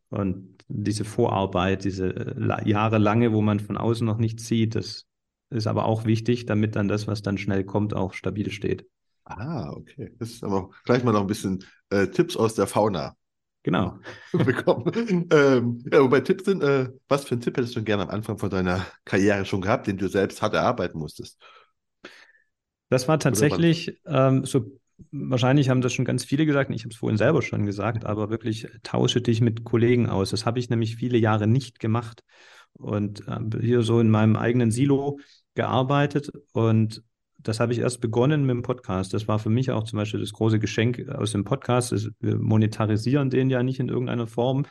Und 0.07 0.63
diese 0.69 1.03
Vorarbeit, 1.03 1.83
diese 1.83 2.07
äh, 2.07 2.69
jahrelange, 2.69 3.33
wo 3.33 3.41
man 3.41 3.59
von 3.59 3.75
außen 3.75 4.07
noch 4.07 4.17
nichts 4.17 4.47
sieht, 4.47 4.75
das 4.75 5.07
ist 5.49 5.67
aber 5.67 5.87
auch 5.87 6.05
wichtig, 6.05 6.45
damit 6.45 6.77
dann 6.77 6.87
das, 6.87 7.05
was 7.05 7.21
dann 7.21 7.37
schnell 7.37 7.65
kommt, 7.65 7.93
auch 7.93 8.13
stabil 8.13 8.49
steht. 8.49 8.87
Ah, 9.25 9.71
okay. 9.71 10.15
Das 10.19 10.29
ist 10.29 10.43
aber 10.45 10.69
gleich 10.85 11.03
mal 11.03 11.11
noch 11.11 11.19
ein 11.19 11.27
bisschen 11.27 11.65
äh, 11.89 12.07
Tipps 12.07 12.37
aus 12.37 12.55
der 12.55 12.67
Fauna. 12.67 13.17
Genau. 13.63 13.99
bekommen. 14.31 15.27
ähm, 15.33 15.83
ja, 15.91 16.01
wobei 16.01 16.21
Tipps 16.21 16.45
sind, 16.45 16.63
äh, 16.63 16.87
was 17.09 17.25
für 17.25 17.33
einen 17.33 17.41
Tipp 17.41 17.57
hättest 17.57 17.75
du 17.75 17.83
gerne 17.83 18.03
am 18.03 18.09
Anfang 18.09 18.37
von 18.37 18.49
deiner 18.49 18.85
Karriere 19.03 19.43
schon 19.43 19.59
gehabt, 19.59 19.87
den 19.87 19.97
du 19.97 20.07
selbst 20.07 20.41
hart 20.41 20.53
erarbeiten 20.53 20.97
musstest? 20.97 21.37
Das 22.87 23.09
war 23.09 23.19
tatsächlich 23.19 23.99
ähm, 24.05 24.45
so 24.45 24.79
wahrscheinlich 25.11 25.69
haben 25.69 25.81
das 25.81 25.93
schon 25.93 26.05
ganz 26.05 26.23
viele 26.23 26.45
gesagt, 26.45 26.71
ich 26.71 26.83
habe 26.83 26.91
es 26.91 26.97
vorhin 26.97 27.17
selber 27.17 27.41
schon 27.41 27.65
gesagt, 27.65 28.05
aber 28.05 28.29
wirklich 28.29 28.67
tausche 28.83 29.21
dich 29.21 29.41
mit 29.41 29.63
Kollegen 29.63 30.09
aus. 30.09 30.29
Das 30.31 30.45
habe 30.45 30.59
ich 30.59 30.69
nämlich 30.69 30.95
viele 30.95 31.17
Jahre 31.17 31.47
nicht 31.47 31.79
gemacht 31.79 32.23
und 32.73 33.27
äh, 33.27 33.39
hier 33.61 33.81
so 33.81 33.99
in 33.99 34.09
meinem 34.09 34.35
eigenen 34.35 34.71
Silo 34.71 35.19
gearbeitet 35.53 36.31
und 36.53 37.03
das 37.45 37.59
habe 37.59 37.73
ich 37.73 37.79
erst 37.79 38.01
begonnen 38.01 38.45
mit 38.45 38.55
dem 38.55 38.61
Podcast. 38.63 39.13
Das 39.13 39.27
war 39.27 39.37
für 39.37 39.51
mich 39.51 39.69
auch 39.69 39.83
zum 39.83 39.97
Beispiel 39.97 40.19
das 40.19 40.33
große 40.33 40.57
Geschenk 40.57 41.07
aus 41.09 41.31
dem 41.31 41.43
Podcast. 41.43 42.09
Wir 42.19 42.37
monetarisieren 42.37 43.29
den 43.29 43.51
ja 43.51 43.61
nicht 43.61 43.79
in 43.79 43.87
irgendeiner 43.87 44.25
Form. 44.25 44.65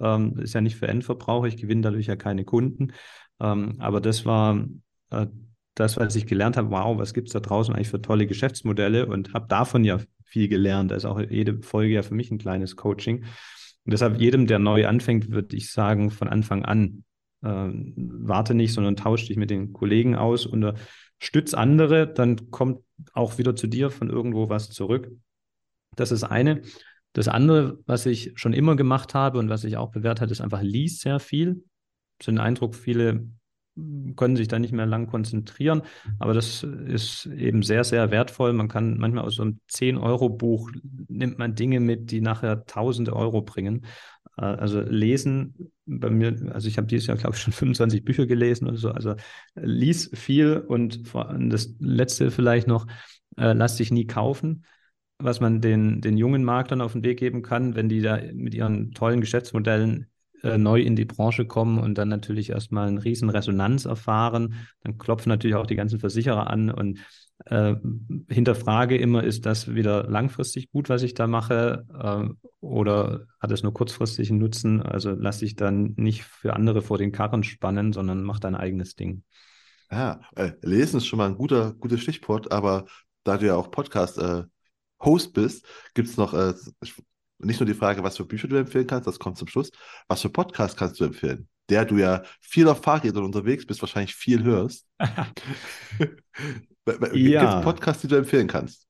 Ähm, 0.00 0.38
ist 0.38 0.54
ja 0.54 0.62
nicht 0.62 0.76
für 0.76 0.88
Endverbraucher. 0.88 1.48
Ich 1.48 1.58
gewinne 1.58 1.82
dadurch 1.82 2.06
ja 2.06 2.16
keine 2.16 2.46
Kunden. 2.46 2.92
Ähm, 3.40 3.76
aber 3.78 4.00
das 4.00 4.24
war 4.24 4.66
äh, 5.10 5.26
das, 5.74 5.96
was 5.96 6.14
ich 6.16 6.26
gelernt 6.26 6.56
habe, 6.56 6.70
wow, 6.70 6.96
was 6.98 7.14
gibt 7.14 7.28
es 7.28 7.32
da 7.32 7.40
draußen 7.40 7.74
eigentlich 7.74 7.88
für 7.88 8.00
tolle 8.00 8.26
Geschäftsmodelle 8.26 9.06
und 9.06 9.34
habe 9.34 9.46
davon 9.48 9.84
ja 9.84 9.98
viel 10.24 10.48
gelernt. 10.48 10.92
Ist 10.92 11.04
auch 11.04 11.20
jede 11.20 11.62
Folge 11.62 11.94
ja 11.94 12.02
für 12.02 12.14
mich 12.14 12.30
ein 12.30 12.38
kleines 12.38 12.76
Coaching. 12.76 13.24
Und 13.84 13.92
deshalb 13.92 14.20
jedem, 14.20 14.46
der 14.46 14.58
neu 14.58 14.86
anfängt, 14.86 15.30
würde 15.30 15.56
ich 15.56 15.70
sagen, 15.70 16.10
von 16.10 16.28
Anfang 16.28 16.64
an, 16.64 17.04
äh, 17.42 17.68
warte 17.76 18.54
nicht, 18.54 18.72
sondern 18.72 18.96
tausche 18.96 19.26
dich 19.26 19.36
mit 19.36 19.50
den 19.50 19.72
Kollegen 19.72 20.16
aus, 20.16 20.46
unterstütz 20.46 21.54
andere, 21.54 22.06
dann 22.12 22.50
kommt 22.50 22.80
auch 23.12 23.38
wieder 23.38 23.56
zu 23.56 23.66
dir 23.66 23.90
von 23.90 24.10
irgendwo 24.10 24.48
was 24.48 24.70
zurück. 24.70 25.10
Das 25.96 26.12
ist 26.12 26.24
eine. 26.24 26.62
Das 27.12 27.28
andere, 27.28 27.78
was 27.86 28.06
ich 28.06 28.32
schon 28.34 28.52
immer 28.52 28.74
gemacht 28.74 29.14
habe 29.14 29.38
und 29.38 29.48
was 29.48 29.64
ich 29.64 29.76
auch 29.76 29.90
bewährt 29.90 30.20
habe, 30.20 30.32
ist 30.32 30.40
einfach 30.40 30.62
lies 30.62 31.00
sehr 31.00 31.20
viel. 31.20 31.64
So 32.20 32.32
den 32.32 32.40
Eindruck, 32.40 32.74
viele 32.74 33.28
können 34.16 34.36
sich 34.36 34.48
da 34.48 34.58
nicht 34.58 34.72
mehr 34.72 34.86
lang 34.86 35.06
konzentrieren. 35.08 35.82
Aber 36.18 36.34
das 36.34 36.62
ist 36.62 37.26
eben 37.26 37.62
sehr, 37.62 37.84
sehr 37.84 38.10
wertvoll. 38.10 38.52
Man 38.52 38.68
kann 38.68 38.98
manchmal 38.98 39.24
aus 39.24 39.36
so 39.36 39.42
einem 39.42 39.60
10-Euro-Buch 39.68 40.70
nimmt 41.08 41.38
man 41.38 41.54
Dinge 41.54 41.80
mit, 41.80 42.10
die 42.10 42.20
nachher 42.20 42.66
tausende 42.66 43.14
Euro 43.14 43.42
bringen. 43.42 43.84
Äh, 44.36 44.42
also 44.44 44.80
lesen 44.80 45.72
bei 45.86 46.10
mir, 46.10 46.52
also 46.52 46.68
ich 46.68 46.76
habe 46.76 46.86
dieses 46.86 47.06
Jahr, 47.06 47.16
glaube 47.16 47.36
ich, 47.36 47.42
schon 47.42 47.52
25 47.54 48.04
Bücher 48.04 48.26
gelesen 48.26 48.68
oder 48.68 48.76
so. 48.76 48.90
Also 48.90 49.14
lies 49.54 50.10
viel 50.14 50.58
und 50.58 51.06
vor 51.08 51.28
allem 51.28 51.50
das 51.50 51.74
letzte 51.80 52.30
vielleicht 52.30 52.68
noch, 52.68 52.86
äh, 53.36 53.52
lass 53.52 53.76
dich 53.76 53.90
nie 53.90 54.06
kaufen 54.06 54.64
was 55.18 55.40
man 55.40 55.60
den, 55.60 56.00
den 56.00 56.16
jungen 56.16 56.44
Marktern 56.44 56.80
auf 56.80 56.92
den 56.92 57.04
Weg 57.04 57.18
geben 57.18 57.42
kann, 57.42 57.74
wenn 57.76 57.88
die 57.88 58.00
da 58.00 58.20
mit 58.32 58.54
ihren 58.54 58.92
tollen 58.92 59.20
Geschäftsmodellen 59.20 60.08
äh, 60.44 60.58
neu 60.58 60.80
in 60.80 60.94
die 60.94 61.06
Branche 61.06 61.46
kommen 61.46 61.78
und 61.78 61.96
dann 61.96 62.08
natürlich 62.08 62.50
erstmal 62.50 62.88
eine 62.88 63.02
riesen 63.02 63.30
Resonanz 63.30 63.86
erfahren. 63.86 64.54
Dann 64.82 64.98
klopfen 64.98 65.30
natürlich 65.30 65.56
auch 65.56 65.66
die 65.66 65.74
ganzen 65.74 65.98
Versicherer 65.98 66.48
an 66.48 66.70
und 66.70 67.00
äh, 67.46 67.74
hinterfrage 68.28 68.96
immer, 68.96 69.24
ist 69.24 69.46
das 69.46 69.74
wieder 69.74 70.08
langfristig 70.08 70.70
gut, 70.70 70.88
was 70.88 71.02
ich 71.02 71.14
da 71.14 71.26
mache, 71.26 71.86
äh, 71.98 72.28
oder 72.60 73.26
hat 73.40 73.50
es 73.52 73.62
nur 73.62 73.74
kurzfristigen 73.74 74.38
Nutzen? 74.38 74.82
Also 74.82 75.10
lass 75.10 75.38
dich 75.38 75.56
dann 75.56 75.94
nicht 75.96 76.24
für 76.24 76.54
andere 76.54 76.82
vor 76.82 76.98
den 76.98 77.10
Karren 77.10 77.42
spannen, 77.42 77.92
sondern 77.92 78.22
mach 78.22 78.38
dein 78.38 78.54
eigenes 78.54 78.94
Ding. 78.94 79.24
Ja, 79.90 80.20
äh, 80.36 80.52
lesen 80.62 80.98
ist 80.98 81.06
schon 81.06 81.18
mal 81.18 81.26
ein 81.26 81.36
guter, 81.36 81.72
gutes 81.74 82.00
Stichwort, 82.00 82.52
aber 82.52 82.84
da 83.24 83.38
du 83.38 83.46
ja 83.46 83.56
auch 83.56 83.70
Podcast 83.70 84.18
äh, 84.18 84.44
bist, 85.32 85.66
gibt 85.94 86.08
es 86.08 86.16
noch, 86.16 86.32
äh, 87.40 87.46
nicht 87.46 87.60
nur 87.60 87.66
die 87.66 87.74
Frage, 87.74 88.02
was 88.02 88.16
für 88.16 88.24
Bücher 88.24 88.48
du 88.48 88.56
empfehlen 88.56 88.86
kannst, 88.86 89.06
das 89.06 89.18
kommt 89.18 89.38
zum 89.38 89.48
Schluss. 89.48 89.70
Was 90.08 90.22
für 90.22 90.30
Podcast 90.30 90.76
kannst 90.76 91.00
du 91.00 91.04
empfehlen? 91.04 91.48
Der 91.68 91.84
du 91.84 91.96
ja 91.96 92.22
viel 92.40 92.68
auf 92.68 92.82
Fahrrädern 92.82 93.24
unterwegs 93.24 93.66
bist, 93.66 93.80
wahrscheinlich 93.80 94.14
viel 94.14 94.42
hörst. 94.42 94.86
Gibt 96.86 97.14
ja. 97.14 97.58
es 97.58 97.64
Podcasts, 97.64 98.02
die 98.02 98.08
du 98.08 98.16
empfehlen 98.16 98.46
kannst? 98.46 98.86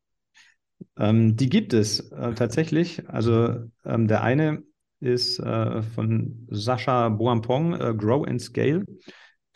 Ähm, 0.96 1.36
die 1.36 1.48
gibt 1.48 1.72
es 1.72 2.00
äh, 2.10 2.34
tatsächlich. 2.34 3.08
Also 3.08 3.70
ähm, 3.84 4.08
der 4.08 4.22
eine 4.22 4.62
ist 5.00 5.38
äh, 5.38 5.82
von 5.82 6.46
Sascha 6.50 7.08
Boampong, 7.10 7.74
äh, 7.74 7.94
Grow 7.94 8.26
and 8.26 8.40
Scale. 8.40 8.84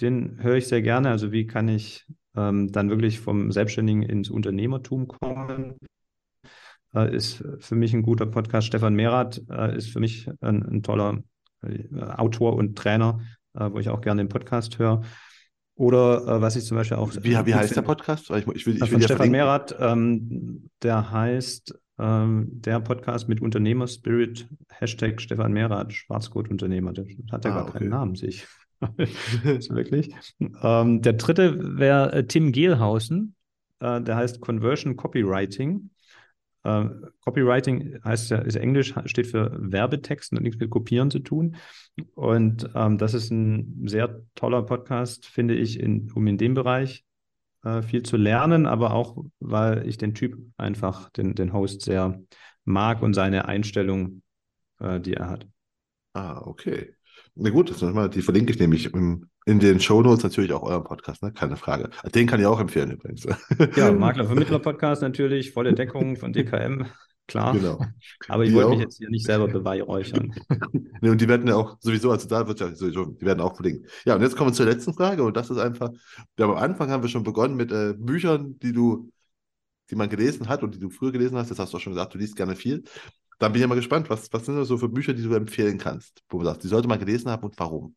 Den 0.00 0.40
höre 0.40 0.56
ich 0.56 0.68
sehr 0.68 0.82
gerne. 0.82 1.10
Also 1.10 1.32
wie 1.32 1.46
kann 1.46 1.68
ich 1.68 2.06
ähm, 2.36 2.70
dann 2.70 2.90
wirklich 2.90 3.18
vom 3.18 3.50
Selbstständigen 3.50 4.02
ins 4.02 4.30
Unternehmertum 4.30 5.08
kommen? 5.08 5.76
Äh, 6.94 7.14
ist 7.14 7.44
für 7.60 7.74
mich 7.74 7.94
ein 7.94 8.02
guter 8.02 8.26
Podcast. 8.26 8.66
Stefan 8.66 8.94
Mehrath 8.94 9.42
äh, 9.50 9.76
ist 9.76 9.90
für 9.90 10.00
mich 10.00 10.28
ein, 10.40 10.62
ein 10.62 10.82
toller 10.82 11.22
äh, 11.62 11.84
Autor 12.00 12.56
und 12.56 12.76
Trainer, 12.76 13.20
wo 13.54 13.80
ich 13.80 13.88
auch 13.88 14.00
gerne 14.00 14.22
den 14.22 14.28
Podcast 14.28 14.78
höre. 14.78 15.00
Oder 15.74 16.40
was 16.40 16.54
ich 16.54 16.64
zum 16.64 16.76
Beispiel 16.76 16.96
auch. 16.96 17.12
Wie, 17.22 17.34
wie 17.44 17.54
heißt 17.54 17.74
der 17.74 17.82
Podcast? 17.82 18.30
Ich, 18.30 18.46
ich 18.46 18.66
will, 18.66 18.80
ich 18.80 18.90
von 18.90 19.02
Stefan 19.02 19.30
Mehrath, 19.30 19.74
ähm, 19.80 20.70
der 20.82 21.10
heißt 21.10 21.76
ähm, 21.98 22.46
der 22.50 22.80
Podcast 22.80 23.28
mit 23.28 23.40
Unternehmerspirit, 23.40 24.48
Hashtag 24.68 25.20
Stefan 25.20 25.52
Mehrath, 25.52 25.92
Schwarzgurt-Unternehmer. 25.92 26.92
Der 26.92 27.06
hat 27.32 27.44
ja 27.44 27.50
ah, 27.50 27.54
gar 27.54 27.68
okay. 27.68 27.78
keinen 27.78 27.90
Namen, 27.90 28.14
sich. 28.14 28.46
wirklich. 28.80 30.14
Ähm, 30.62 31.02
der 31.02 31.14
dritte 31.14 31.78
wäre 31.78 32.26
Tim 32.28 32.52
Gehlhausen, 32.52 33.34
äh, 33.80 34.00
der 34.00 34.16
heißt 34.16 34.40
Conversion 34.40 34.96
Copywriting. 34.96 35.90
Uh, 36.66 36.90
Copywriting 37.24 38.00
heißt 38.04 38.30
ja, 38.30 38.38
ist 38.38 38.56
Englisch, 38.56 38.92
steht 39.04 39.28
für 39.28 39.56
Werbetext 39.58 40.32
und 40.32 40.42
nichts 40.42 40.58
mit 40.58 40.70
Kopieren 40.70 41.10
zu 41.10 41.20
tun. 41.20 41.56
Und 42.14 42.68
ähm, 42.74 42.98
das 42.98 43.14
ist 43.14 43.30
ein 43.30 43.86
sehr 43.86 44.22
toller 44.34 44.62
Podcast, 44.62 45.26
finde 45.26 45.54
ich, 45.54 45.78
in, 45.78 46.10
um 46.12 46.26
in 46.26 46.36
dem 46.36 46.54
Bereich 46.54 47.04
äh, 47.64 47.82
viel 47.82 48.02
zu 48.02 48.16
lernen, 48.16 48.66
aber 48.66 48.92
auch, 48.92 49.24
weil 49.38 49.86
ich 49.86 49.98
den 49.98 50.14
Typ 50.14 50.36
einfach, 50.56 51.10
den, 51.10 51.34
den 51.34 51.52
Host 51.52 51.82
sehr 51.82 52.20
mag 52.64 53.02
und 53.02 53.14
seine 53.14 53.46
Einstellung, 53.46 54.22
äh, 54.80 55.00
die 55.00 55.14
er 55.14 55.30
hat. 55.30 55.46
Ah, 56.12 56.42
okay. 56.44 56.94
Na 57.34 57.50
gut, 57.50 57.70
das 57.70 57.80
mal, 57.82 58.10
die 58.10 58.22
verlinke 58.22 58.52
ich 58.52 58.58
nämlich 58.58 58.92
im, 58.92 59.28
in 59.48 59.60
den 59.60 59.80
Shownotes 59.80 60.22
natürlich 60.22 60.52
auch 60.52 60.62
euren 60.62 60.84
Podcast, 60.84 61.22
ne? 61.22 61.32
keine 61.32 61.56
Frage. 61.56 61.88
Den 62.14 62.26
kann 62.26 62.38
ich 62.38 62.44
auch 62.44 62.60
empfehlen 62.60 62.90
übrigens. 62.90 63.26
Ja, 63.76 63.90
Makler-Vermittler-Podcast 63.92 65.00
natürlich, 65.00 65.52
volle 65.52 65.72
Deckung 65.72 66.16
von 66.16 66.34
DKM, 66.34 66.84
klar. 67.26 67.54
Genau. 67.54 67.82
Aber 68.28 68.44
ich 68.44 68.52
wollte 68.52 68.70
mich 68.70 68.80
jetzt 68.80 68.98
hier 68.98 69.08
nicht 69.08 69.24
selber 69.24 69.48
beweihräuchern. 69.48 70.34
nee, 71.00 71.08
und 71.08 71.18
die 71.18 71.28
werden 71.28 71.48
ja 71.48 71.54
auch 71.54 71.78
sowieso, 71.80 72.10
also 72.10 72.28
da 72.28 72.46
wird 72.46 72.60
ja 72.60 72.74
sowieso, 72.74 73.06
die 73.06 73.24
werden 73.24 73.40
auch 73.40 73.56
verlinkt. 73.56 73.88
Ja, 74.04 74.16
und 74.16 74.20
jetzt 74.20 74.36
kommen 74.36 74.50
wir 74.50 74.54
zur 74.54 74.66
letzten 74.66 74.92
Frage 74.92 75.22
und 75.22 75.34
das 75.34 75.48
ist 75.48 75.58
einfach, 75.58 75.92
ja, 76.38 76.44
am 76.44 76.56
Anfang 76.56 76.90
haben 76.90 77.02
wir 77.02 77.08
schon 77.08 77.22
begonnen 77.22 77.56
mit 77.56 77.72
äh, 77.72 77.94
Büchern, 77.96 78.58
die 78.58 78.74
du, 78.74 79.10
die 79.90 79.96
man 79.96 80.10
gelesen 80.10 80.50
hat 80.50 80.62
und 80.62 80.74
die 80.74 80.78
du 80.78 80.90
früher 80.90 81.10
gelesen 81.10 81.38
hast. 81.38 81.50
Das 81.50 81.58
hast 81.58 81.72
du 81.72 81.78
auch 81.78 81.80
schon 81.80 81.94
gesagt, 81.94 82.12
du 82.12 82.18
liest 82.18 82.36
gerne 82.36 82.54
viel. 82.54 82.84
Dann 83.38 83.52
bin 83.52 83.60
ich 83.60 83.62
ja 83.62 83.68
mal 83.68 83.76
gespannt, 83.76 84.10
was, 84.10 84.30
was 84.30 84.44
sind 84.44 84.56
das 84.56 84.68
so 84.68 84.76
für 84.76 84.90
Bücher, 84.90 85.14
die 85.14 85.22
du 85.22 85.32
empfehlen 85.32 85.78
kannst, 85.78 86.22
wo 86.28 86.40
du 86.40 86.44
sagst, 86.44 86.64
die 86.64 86.68
sollte 86.68 86.86
man 86.86 86.98
gelesen 86.98 87.30
haben 87.30 87.44
und 87.44 87.58
warum? 87.58 87.94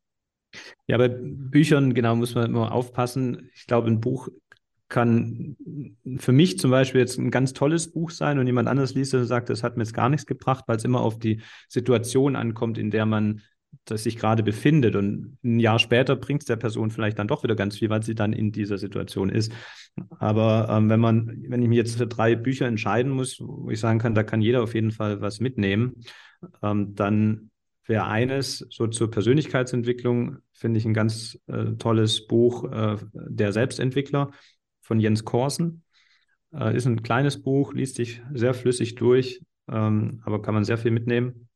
Ja, 0.87 0.97
bei 0.97 1.07
Büchern, 1.09 1.93
genau, 1.93 2.15
muss 2.15 2.35
man 2.35 2.45
immer 2.45 2.71
aufpassen. 2.71 3.49
Ich 3.53 3.67
glaube, 3.67 3.87
ein 3.87 4.01
Buch 4.01 4.29
kann 4.89 5.55
für 6.17 6.33
mich 6.33 6.59
zum 6.59 6.69
Beispiel 6.69 6.99
jetzt 6.99 7.17
ein 7.17 7.31
ganz 7.31 7.53
tolles 7.53 7.91
Buch 7.91 8.11
sein 8.11 8.37
und 8.39 8.45
jemand 8.45 8.67
anderes 8.67 8.93
liest 8.93 9.13
und 9.13 9.25
sagt, 9.25 9.49
das 9.49 9.63
hat 9.63 9.77
mir 9.77 9.83
jetzt 9.83 9.93
gar 9.93 10.09
nichts 10.09 10.25
gebracht, 10.25 10.65
weil 10.67 10.77
es 10.77 10.83
immer 10.83 11.01
auf 11.01 11.17
die 11.17 11.41
Situation 11.69 12.35
ankommt, 12.35 12.77
in 12.77 12.91
der 12.91 13.05
man 13.05 13.41
das 13.85 14.03
sich 14.03 14.17
gerade 14.17 14.43
befindet. 14.43 14.95
Und 14.95 15.37
ein 15.43 15.59
Jahr 15.59 15.79
später 15.79 16.15
bringt 16.15 16.41
es 16.41 16.47
der 16.47 16.57
Person 16.57 16.91
vielleicht 16.91 17.19
dann 17.19 17.27
doch 17.27 17.43
wieder 17.43 17.55
ganz 17.55 17.77
viel, 17.77 17.89
weil 17.89 18.03
sie 18.03 18.15
dann 18.15 18.33
in 18.33 18.51
dieser 18.51 18.77
Situation 18.77 19.29
ist. 19.29 19.53
Aber 20.19 20.67
ähm, 20.69 20.89
wenn 20.89 20.99
man, 20.99 21.41
wenn 21.47 21.61
ich 21.61 21.69
mich 21.69 21.77
jetzt 21.77 21.95
für 21.95 22.07
drei 22.07 22.35
Bücher 22.35 22.67
entscheiden 22.67 23.11
muss, 23.11 23.39
wo 23.39 23.69
ich 23.71 23.79
sagen 23.79 23.99
kann, 23.99 24.13
da 24.13 24.23
kann 24.23 24.41
jeder 24.41 24.61
auf 24.61 24.75
jeden 24.75 24.91
Fall 24.91 25.21
was 25.21 25.39
mitnehmen, 25.39 26.03
ähm, 26.61 26.95
dann 26.95 27.50
wäre 27.85 28.05
eines 28.05 28.65
so 28.69 28.87
zur 28.87 29.09
Persönlichkeitsentwicklung, 29.11 30.37
finde 30.53 30.79
ich 30.79 30.85
ein 30.85 30.93
ganz 30.93 31.39
äh, 31.47 31.73
tolles 31.77 32.27
Buch, 32.27 32.71
äh, 32.71 32.97
Der 33.13 33.53
Selbstentwickler 33.53 34.31
von 34.81 34.99
Jens 34.99 35.25
Korsen. 35.25 35.83
Äh, 36.53 36.75
ist 36.75 36.85
ein 36.85 37.01
kleines 37.01 37.41
Buch, 37.41 37.73
liest 37.73 37.95
sich 37.95 38.21
sehr 38.33 38.53
flüssig 38.53 38.95
durch, 38.95 39.41
ähm, 39.69 40.21
aber 40.23 40.41
kann 40.41 40.53
man 40.53 40.65
sehr 40.65 40.77
viel 40.77 40.91
mitnehmen. 40.91 41.47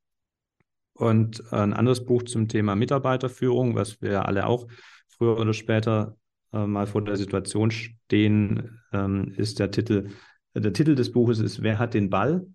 Und 0.93 1.52
ein 1.52 1.73
anderes 1.73 2.06
Buch 2.06 2.23
zum 2.23 2.47
Thema 2.47 2.76
Mitarbeiterführung, 2.76 3.76
was 3.76 4.02
wir 4.02 4.26
alle 4.26 4.47
auch 4.47 4.68
früher 5.10 5.38
oder 5.38 5.53
später 5.53 6.18
äh, 6.53 6.65
mal 6.65 6.88
vor 6.88 7.03
der 7.03 7.18
Situation 7.18 7.69
stehen, 7.72 8.80
ähm, 8.93 9.34
ist 9.35 9.60
der 9.60 9.72
Titel. 9.72 10.10
Der 10.53 10.72
Titel 10.72 10.95
des 10.95 11.11
Buches 11.11 11.39
ist 11.39 11.61
Wer 11.61 11.80
hat 11.80 11.93
den 11.93 12.10
Ball? 12.10 12.47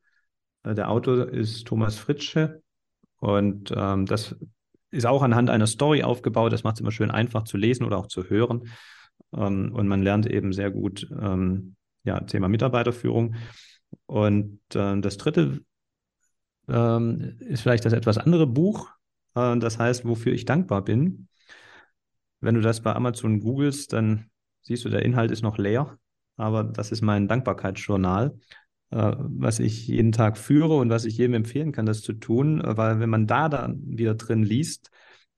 Äh, 0.62 0.74
der 0.74 0.90
Autor 0.90 1.28
ist 1.28 1.66
Thomas 1.66 1.98
Fritsche 1.98 2.62
und 3.20 3.72
ähm, 3.76 4.06
das 4.06 4.34
ist 4.90 5.06
auch 5.06 5.22
anhand 5.22 5.50
einer 5.50 5.66
Story 5.66 6.02
aufgebaut. 6.02 6.52
Das 6.52 6.64
macht 6.64 6.76
es 6.76 6.80
immer 6.80 6.90
schön 6.90 7.10
einfach 7.10 7.44
zu 7.44 7.56
lesen 7.56 7.84
oder 7.84 7.98
auch 7.98 8.06
zu 8.06 8.24
hören. 8.24 8.68
Ähm, 9.32 9.72
und 9.72 9.88
man 9.88 10.02
lernt 10.02 10.26
eben 10.26 10.52
sehr 10.52 10.70
gut 10.70 11.08
ähm, 11.20 11.76
ja, 12.04 12.20
Thema 12.20 12.48
Mitarbeiterführung. 12.48 13.36
Und 14.06 14.60
äh, 14.74 15.00
das 15.00 15.16
dritte 15.16 15.60
ähm, 16.68 17.36
ist 17.40 17.62
vielleicht 17.62 17.84
das 17.84 17.92
etwas 17.92 18.18
andere 18.18 18.46
Buch. 18.46 18.90
Äh, 19.34 19.58
das 19.58 19.78
heißt, 19.78 20.04
wofür 20.04 20.32
ich 20.32 20.44
dankbar 20.44 20.82
bin. 20.82 21.28
Wenn 22.40 22.54
du 22.54 22.60
das 22.60 22.80
bei 22.80 22.94
Amazon 22.94 23.40
googelst, 23.40 23.92
dann 23.92 24.30
siehst 24.62 24.84
du, 24.84 24.88
der 24.88 25.02
Inhalt 25.02 25.30
ist 25.30 25.42
noch 25.42 25.58
leer. 25.58 25.98
Aber 26.36 26.64
das 26.64 26.90
ist 26.90 27.02
mein 27.02 27.28
Dankbarkeitsjournal, 27.28 28.38
was 28.90 29.60
ich 29.60 29.86
jeden 29.86 30.12
Tag 30.12 30.36
führe 30.36 30.76
und 30.76 30.90
was 30.90 31.04
ich 31.04 31.16
jedem 31.16 31.34
empfehlen 31.34 31.72
kann, 31.72 31.86
das 31.86 32.02
zu 32.02 32.12
tun. 32.12 32.60
Weil 32.64 33.00
wenn 33.00 33.10
man 33.10 33.26
da 33.26 33.48
dann 33.48 33.80
wieder 33.84 34.14
drin 34.14 34.42
liest, 34.42 34.90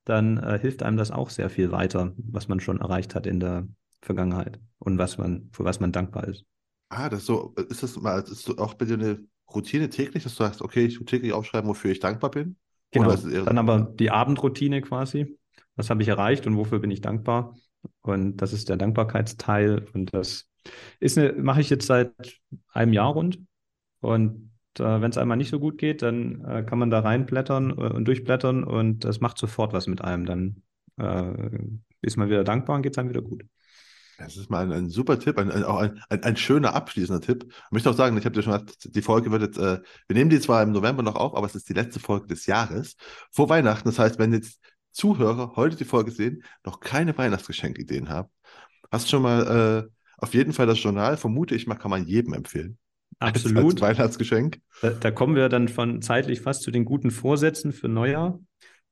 dann 0.05 0.37
äh, 0.37 0.59
hilft 0.59 0.83
einem 0.83 0.97
das 0.97 1.11
auch 1.11 1.29
sehr 1.29 1.49
viel 1.49 1.71
weiter, 1.71 2.13
was 2.17 2.47
man 2.47 2.59
schon 2.59 2.81
erreicht 2.81 3.15
hat 3.15 3.27
in 3.27 3.39
der 3.39 3.67
Vergangenheit 4.01 4.59
und 4.79 4.97
was 4.97 5.17
man, 5.17 5.49
für 5.51 5.63
was 5.63 5.79
man 5.79 5.91
dankbar 5.91 6.27
ist. 6.27 6.43
Ah, 6.89 7.09
das 7.09 7.21
ist 7.21 7.25
so, 7.27 7.53
ist 7.69 7.83
das 7.83 7.95
mal, 7.99 8.19
ist 8.19 8.57
auch 8.57 8.73
bei 8.73 8.85
dir 8.85 8.95
eine 8.95 9.19
Routine 9.53 9.89
täglich, 9.89 10.23
dass 10.23 10.35
du 10.35 10.43
sagst, 10.43 10.61
okay, 10.61 10.85
ich 10.85 10.99
will 10.99 11.05
täglich 11.05 11.33
aufschreiben, 11.33 11.69
wofür 11.69 11.91
ich 11.91 11.99
dankbar 11.99 12.31
bin? 12.31 12.57
Genau, 12.91 13.15
dann 13.15 13.57
aber 13.57 13.81
die 13.81 14.11
Abendroutine 14.11 14.81
quasi. 14.81 15.37
Was 15.75 15.89
habe 15.89 16.03
ich 16.03 16.07
erreicht 16.07 16.45
und 16.45 16.55
wofür 16.55 16.79
bin 16.79 16.91
ich 16.91 17.01
dankbar? 17.01 17.55
Und 18.01 18.37
das 18.37 18.53
ist 18.53 18.69
der 18.69 18.77
Dankbarkeitsteil. 18.77 19.85
Und 19.93 20.13
das 20.13 20.47
ist 20.99 21.17
eine, 21.17 21.33
mache 21.33 21.61
ich 21.61 21.69
jetzt 21.69 21.87
seit 21.87 22.13
einem 22.71 22.93
Jahr 22.93 23.13
rund. 23.13 23.39
Und 23.99 24.51
äh, 24.79 25.01
wenn 25.01 25.11
es 25.11 25.17
einmal 25.17 25.37
nicht 25.37 25.49
so 25.49 25.59
gut 25.59 25.77
geht, 25.77 26.01
dann 26.01 26.43
äh, 26.45 26.63
kann 26.63 26.79
man 26.79 26.89
da 26.89 26.99
reinblättern 26.99 27.71
äh, 27.71 27.93
und 27.93 28.05
durchblättern 28.05 28.63
und 28.63 29.05
das 29.05 29.21
macht 29.21 29.37
sofort 29.37 29.73
was 29.73 29.87
mit 29.87 30.01
einem. 30.01 30.25
Dann 30.25 30.63
äh, 30.97 31.57
ist 32.01 32.17
man 32.17 32.29
wieder 32.29 32.43
dankbar 32.43 32.75
und 32.75 32.81
geht 32.81 32.93
es 32.93 32.97
einem 32.97 33.09
wieder 33.09 33.21
gut. 33.21 33.43
Das 34.17 34.37
ist 34.37 34.49
mal 34.49 34.63
ein, 34.63 34.71
ein 34.71 34.89
super 34.89 35.19
Tipp, 35.19 35.37
ein, 35.37 35.51
ein, 35.51 35.63
auch 35.63 35.77
ein, 35.77 35.99
ein, 36.09 36.37
schöner 36.37 36.75
abschließender 36.75 37.21
Tipp. 37.21 37.45
Ich 37.49 37.71
möchte 37.71 37.89
auch 37.89 37.95
sagen, 37.95 38.15
ich 38.17 38.25
habe 38.25 38.35
dir 38.35 38.43
schon 38.43 38.53
gesagt, 38.53 38.95
die 38.95 39.01
Folge 39.01 39.31
wird 39.31 39.41
jetzt, 39.41 39.57
äh, 39.57 39.79
wir 40.07 40.15
nehmen 40.15 40.29
die 40.29 40.39
zwar 40.39 40.61
im 40.61 40.71
November 40.71 41.01
noch 41.03 41.15
auf, 41.15 41.35
aber 41.35 41.47
es 41.47 41.55
ist 41.55 41.67
die 41.67 41.73
letzte 41.73 41.99
Folge 41.99 42.27
des 42.27 42.45
Jahres 42.45 42.95
vor 43.31 43.49
Weihnachten. 43.49 43.89
Das 43.89 43.99
heißt, 43.99 44.19
wenn 44.19 44.33
jetzt 44.33 44.59
Zuhörer 44.91 45.55
heute 45.55 45.75
die 45.75 45.85
Folge 45.85 46.11
sehen, 46.11 46.43
noch 46.63 46.79
keine 46.79 47.17
Weihnachtsgeschenkideen 47.17 48.09
haben, 48.09 48.29
hast 48.91 49.09
schon 49.09 49.23
mal 49.23 49.87
äh, 49.87 50.02
auf 50.17 50.33
jeden 50.33 50.53
Fall 50.53 50.67
das 50.67 50.81
Journal, 50.81 51.17
vermute 51.17 51.55
ich 51.55 51.67
mal, 51.67 51.75
kann 51.75 51.91
man 51.91 52.05
jedem 52.05 52.33
empfehlen. 52.33 52.77
Absolut. 53.19 53.57
Als, 53.57 53.73
als 53.73 53.81
Weihnachtsgeschenk. 53.81 54.59
Da, 54.81 54.89
da, 54.91 55.11
kommen 55.11 55.35
wir 55.35 55.49
dann 55.49 55.67
von 55.67 56.01
zeitlich 56.01 56.41
fast 56.41 56.63
zu 56.63 56.71
den 56.71 56.85
guten 56.85 57.11
Vorsätzen 57.11 57.71
für 57.71 57.87
Neujahr. 57.87 58.39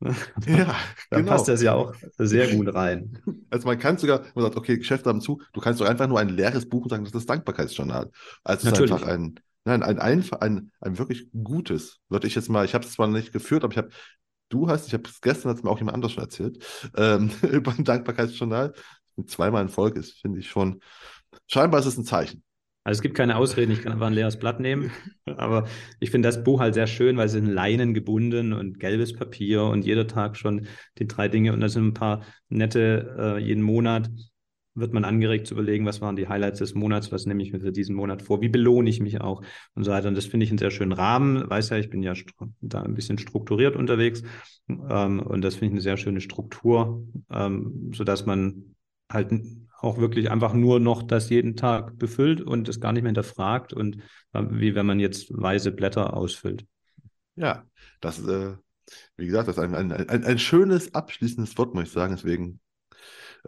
Ja, 0.01 0.75
da 1.09 1.17
genau. 1.17 1.31
passt 1.31 1.47
das 1.47 1.61
ja 1.61 1.73
auch 1.73 1.93
sehr 2.17 2.55
gut 2.55 2.73
rein. 2.73 3.19
Also 3.49 3.67
man 3.67 3.77
kann 3.77 3.97
sogar, 3.97 4.23
man 4.33 4.43
sagt, 4.43 4.57
okay, 4.57 4.77
Geschäfte 4.77 5.09
haben 5.09 5.21
zu, 5.21 5.41
du 5.53 5.61
kannst 5.61 5.79
doch 5.79 5.85
einfach 5.85 6.07
nur 6.07 6.19
ein 6.19 6.29
leeres 6.29 6.67
Buch 6.67 6.83
und 6.83 6.89
sagen, 6.89 7.03
das 7.03 7.09
ist 7.09 7.15
das 7.15 7.25
Dankbarkeitsjournal. 7.27 8.09
Also 8.43 8.67
es 8.67 8.73
ist 8.73 8.81
einfach 8.81 9.07
ein, 9.07 9.39
nein, 9.65 9.83
ein, 9.83 9.99
ein, 9.99 10.25
ein, 10.39 10.71
ein 10.79 10.97
wirklich 10.97 11.27
gutes, 11.43 11.99
würde 12.09 12.27
ich 12.27 12.35
jetzt 12.35 12.49
mal, 12.49 12.65
ich 12.65 12.73
habe 12.73 12.85
es 12.85 12.93
zwar 12.93 13.07
nicht 13.07 13.31
geführt, 13.31 13.63
aber 13.63 13.73
ich 13.73 13.77
habe, 13.77 13.89
du 14.49 14.67
hast, 14.67 14.87
ich 14.87 14.93
habe 14.93 15.03
es 15.07 15.21
gestern, 15.21 15.51
hat 15.51 15.63
mir 15.63 15.69
auch 15.69 15.79
jemand 15.79 15.95
anders 15.95 16.13
schon 16.13 16.23
erzählt, 16.23 16.63
ähm, 16.97 17.29
über 17.51 17.73
ein 17.77 17.83
Dankbarkeitsjournal, 17.83 18.73
zweimal 19.25 19.63
in 19.63 19.69
Folge 19.69 19.99
ist, 19.99 20.19
finde 20.19 20.39
ich 20.39 20.49
schon, 20.49 20.81
scheinbar 21.47 21.79
ist 21.79 21.85
es 21.85 21.97
ein 21.97 22.05
Zeichen. 22.05 22.43
Also 22.83 22.97
es 22.97 23.01
gibt 23.03 23.15
keine 23.15 23.35
Ausreden, 23.35 23.71
ich 23.71 23.83
kann 23.83 23.93
einfach 23.93 24.07
ein 24.07 24.13
leeres 24.13 24.39
Blatt 24.39 24.59
nehmen. 24.59 24.91
Aber 25.37 25.67
ich 25.99 26.09
finde 26.09 26.27
das 26.27 26.43
Buch 26.43 26.59
halt 26.59 26.73
sehr 26.73 26.87
schön, 26.87 27.15
weil 27.17 27.27
es 27.27 27.35
in 27.35 27.45
Leinen 27.45 27.93
gebunden 27.93 28.53
und 28.53 28.79
gelbes 28.79 29.13
Papier 29.13 29.63
und 29.63 29.85
jeder 29.85 30.07
Tag 30.07 30.35
schon 30.35 30.67
die 30.97 31.07
drei 31.07 31.27
Dinge 31.27 31.53
und 31.53 31.59
da 31.59 31.69
sind 31.69 31.87
ein 31.87 31.93
paar 31.93 32.25
nette, 32.49 33.15
äh, 33.19 33.37
jeden 33.39 33.61
Monat 33.61 34.09
wird 34.73 34.93
man 34.93 35.03
angeregt 35.03 35.47
zu 35.47 35.53
überlegen, 35.53 35.85
was 35.85 36.01
waren 36.01 36.15
die 36.15 36.29
Highlights 36.29 36.59
des 36.59 36.73
Monats, 36.73 37.11
was 37.11 37.25
nehme 37.25 37.43
ich 37.43 37.51
mir 37.51 37.59
für 37.59 37.71
diesen 37.71 37.95
Monat 37.95 38.21
vor, 38.21 38.41
wie 38.41 38.49
belohne 38.49 38.89
ich 38.89 39.01
mich 39.01 39.19
auch 39.19 39.43
und 39.75 39.83
so 39.83 39.91
weiter. 39.91 40.07
Und 40.07 40.15
das 40.15 40.25
finde 40.25 40.45
ich 40.45 40.49
einen 40.49 40.57
sehr 40.57 40.71
schönen 40.71 40.93
Rahmen. 40.93 41.49
Weiß 41.49 41.69
ja, 41.69 41.77
ich 41.77 41.89
bin 41.89 42.01
ja 42.01 42.13
da 42.61 42.81
ein 42.81 42.93
bisschen 42.93 43.17
strukturiert 43.17 43.75
unterwegs 43.75 44.23
ähm, 44.69 45.19
und 45.19 45.41
das 45.41 45.55
finde 45.55 45.67
ich 45.67 45.71
eine 45.73 45.81
sehr 45.81 45.97
schöne 45.97 46.21
Struktur, 46.21 47.05
ähm, 47.29 47.91
sodass 47.93 48.25
man 48.25 48.70
halt 49.13 49.31
auch 49.79 49.97
wirklich 49.97 50.29
einfach 50.29 50.53
nur 50.53 50.79
noch 50.79 51.03
das 51.03 51.29
jeden 51.29 51.55
Tag 51.55 51.97
befüllt 51.97 52.41
und 52.41 52.69
es 52.69 52.79
gar 52.79 52.93
nicht 52.93 53.01
mehr 53.03 53.09
hinterfragt 53.09 53.73
und 53.73 53.97
äh, 54.33 54.43
wie 54.49 54.75
wenn 54.75 54.85
man 54.85 54.99
jetzt 54.99 55.27
weiße 55.29 55.71
Blätter 55.71 56.15
ausfüllt. 56.15 56.65
Ja, 57.35 57.65
das, 57.99 58.25
äh, 58.27 58.55
wie 59.17 59.25
gesagt, 59.25 59.47
das 59.47 59.57
ist 59.57 59.63
ein, 59.63 59.73
ein, 59.73 59.91
ein, 59.91 60.23
ein, 60.23 60.39
schönes 60.39 60.93
abschließendes 60.93 61.57
Wort, 61.57 61.73
muss 61.73 61.85
ich 61.85 61.91
sagen. 61.91 62.13
Deswegen 62.15 62.59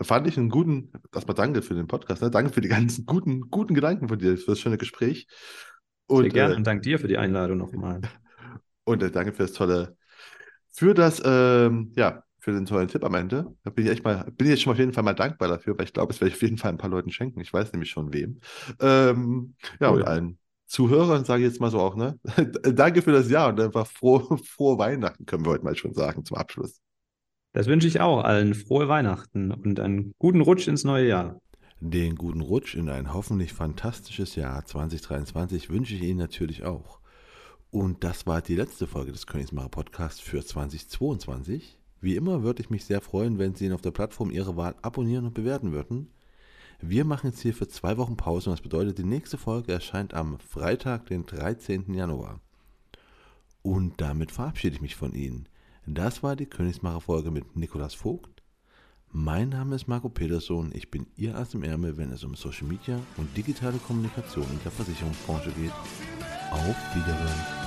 fand 0.01 0.27
ich 0.27 0.37
einen 0.37 0.49
guten, 0.49 0.91
erstmal 1.13 1.35
danke 1.35 1.61
für 1.61 1.75
den 1.75 1.87
Podcast, 1.87 2.21
ne? 2.21 2.31
danke 2.31 2.51
für 2.51 2.61
die 2.61 2.69
ganzen 2.69 3.05
guten, 3.05 3.41
guten 3.51 3.75
Gedanken 3.75 4.07
von 4.07 4.17
dir, 4.17 4.37
für 4.37 4.51
das 4.51 4.59
schöne 4.59 4.77
Gespräch. 4.77 5.27
Und, 6.07 6.23
Sehr 6.23 6.31
gerne 6.31 6.53
äh, 6.53 6.57
und 6.57 6.65
danke 6.65 6.81
dir 6.81 6.99
für 6.99 7.07
die 7.07 7.17
Einladung 7.17 7.57
nochmal. 7.57 8.01
Und 8.85 9.01
äh, 9.01 9.09
danke 9.11 9.31
für 9.31 9.43
das 9.43 9.53
tolle, 9.53 9.95
für 10.69 10.93
das, 10.93 11.21
ähm, 11.23 11.93
ja, 11.95 12.25
für 12.43 12.51
den 12.51 12.65
tollen 12.65 12.89
Tipp 12.89 13.05
am 13.05 13.13
Ende. 13.13 13.55
Da 13.63 13.69
bin 13.69 13.85
ich 13.85 13.91
echt 13.91 14.03
mal, 14.03 14.25
bin 14.35 14.47
ich 14.47 14.51
jetzt 14.51 14.63
schon 14.63 14.73
auf 14.73 14.77
jeden 14.77 14.91
Fall 14.91 15.03
mal 15.03 15.13
dankbar 15.13 15.47
dafür, 15.47 15.77
weil 15.77 15.85
ich 15.85 15.93
glaube, 15.93 16.11
es 16.11 16.19
werde 16.19 16.31
ich 16.31 16.35
auf 16.35 16.41
jeden 16.41 16.57
Fall 16.57 16.71
ein 16.71 16.77
paar 16.77 16.89
Leuten 16.89 17.09
schenken. 17.09 17.39
Ich 17.39 17.53
weiß 17.53 17.71
nämlich 17.71 17.89
schon 17.89 18.11
wem. 18.11 18.41
Ähm, 18.81 19.55
ja, 19.79 19.89
cool. 19.89 20.01
und 20.01 20.07
allen 20.07 20.37
Zuhörern 20.65 21.23
sage 21.23 21.43
ich 21.43 21.49
jetzt 21.49 21.61
mal 21.61 21.71
so 21.71 21.79
auch, 21.79 21.95
ne? 21.95 22.19
Danke 22.63 23.01
für 23.01 23.13
das 23.13 23.29
Jahr 23.29 23.47
und 23.47 23.61
einfach 23.61 23.87
frohe, 23.87 24.37
frohe 24.37 24.77
Weihnachten, 24.77 25.25
können 25.25 25.45
wir 25.45 25.51
heute 25.51 25.63
mal 25.63 25.75
schon 25.77 25.93
sagen 25.93 26.25
zum 26.25 26.35
Abschluss. 26.35 26.81
Das 27.53 27.67
wünsche 27.67 27.87
ich 27.87 28.01
auch 28.01 28.25
allen 28.25 28.55
frohe 28.55 28.89
Weihnachten 28.89 29.51
und 29.51 29.79
einen 29.79 30.13
guten 30.19 30.41
Rutsch 30.41 30.67
ins 30.67 30.83
neue 30.83 31.07
Jahr. 31.07 31.39
Den 31.79 32.15
guten 32.17 32.41
Rutsch 32.41 32.75
in 32.75 32.89
ein 32.89 33.13
hoffentlich 33.13 33.53
fantastisches 33.53 34.35
Jahr 34.35 34.65
2023 34.65 35.69
wünsche 35.69 35.95
ich 35.95 36.01
Ihnen 36.01 36.19
natürlich 36.19 36.65
auch. 36.65 36.99
Und 37.71 38.03
das 38.03 38.27
war 38.27 38.41
die 38.41 38.57
letzte 38.57 38.85
Folge 38.85 39.13
des 39.13 39.27
Königsmacher 39.27 39.69
Podcasts 39.69 40.19
für 40.19 40.43
2022. 40.43 41.79
Wie 42.03 42.17
immer 42.17 42.43
würde 42.43 42.61
ich 42.61 42.69
mich 42.69 42.83
sehr 42.83 42.99
freuen, 42.99 43.39
wenn 43.39 43.55
Sie 43.55 43.65
ihn 43.65 43.71
auf 43.71 43.79
der 43.79 43.91
Plattform 43.91 44.29
Ihrer 44.29 44.57
Wahl 44.57 44.75
abonnieren 44.81 45.23
und 45.23 45.33
bewerten 45.33 45.71
würden. 45.71 46.09
Wir 46.81 47.05
machen 47.05 47.27
jetzt 47.27 47.39
hier 47.39 47.53
für 47.53 47.69
zwei 47.69 47.95
Wochen 47.97 48.17
Pause 48.17 48.49
und 48.49 48.57
das 48.57 48.61
bedeutet, 48.61 48.97
die 48.97 49.05
nächste 49.05 49.37
Folge 49.37 49.71
erscheint 49.71 50.13
am 50.13 50.37
Freitag, 50.39 51.05
den 51.05 51.25
13. 51.25 51.93
Januar. 51.93 52.41
Und 53.61 54.01
damit 54.01 54.31
verabschiede 54.31 54.75
ich 54.75 54.81
mich 54.81 54.97
von 54.97 55.13
Ihnen. 55.13 55.47
Das 55.85 56.21
war 56.23 56.35
die 56.35 56.45
Königsmacher-Folge 56.45 57.31
mit 57.31 57.55
Nikolas 57.55 57.93
Vogt. 57.93 58.43
Mein 59.09 59.47
Name 59.49 59.75
ist 59.75 59.87
Marco 59.87 60.09
Peterson, 60.09 60.71
ich 60.73 60.91
bin 60.91 61.07
Ihr 61.15 61.37
Ass 61.37 61.53
im 61.53 61.63
Ärmel, 61.63 61.95
wenn 61.95 62.11
es 62.11 62.25
um 62.25 62.35
Social 62.35 62.67
Media 62.67 62.99
und 63.15 63.37
digitale 63.37 63.77
Kommunikation 63.77 64.47
in 64.51 64.59
der 64.65 64.73
Versicherungsbranche 64.73 65.51
geht. 65.51 65.71
Auf 66.51 66.75
Wiedersehen. 66.95 67.62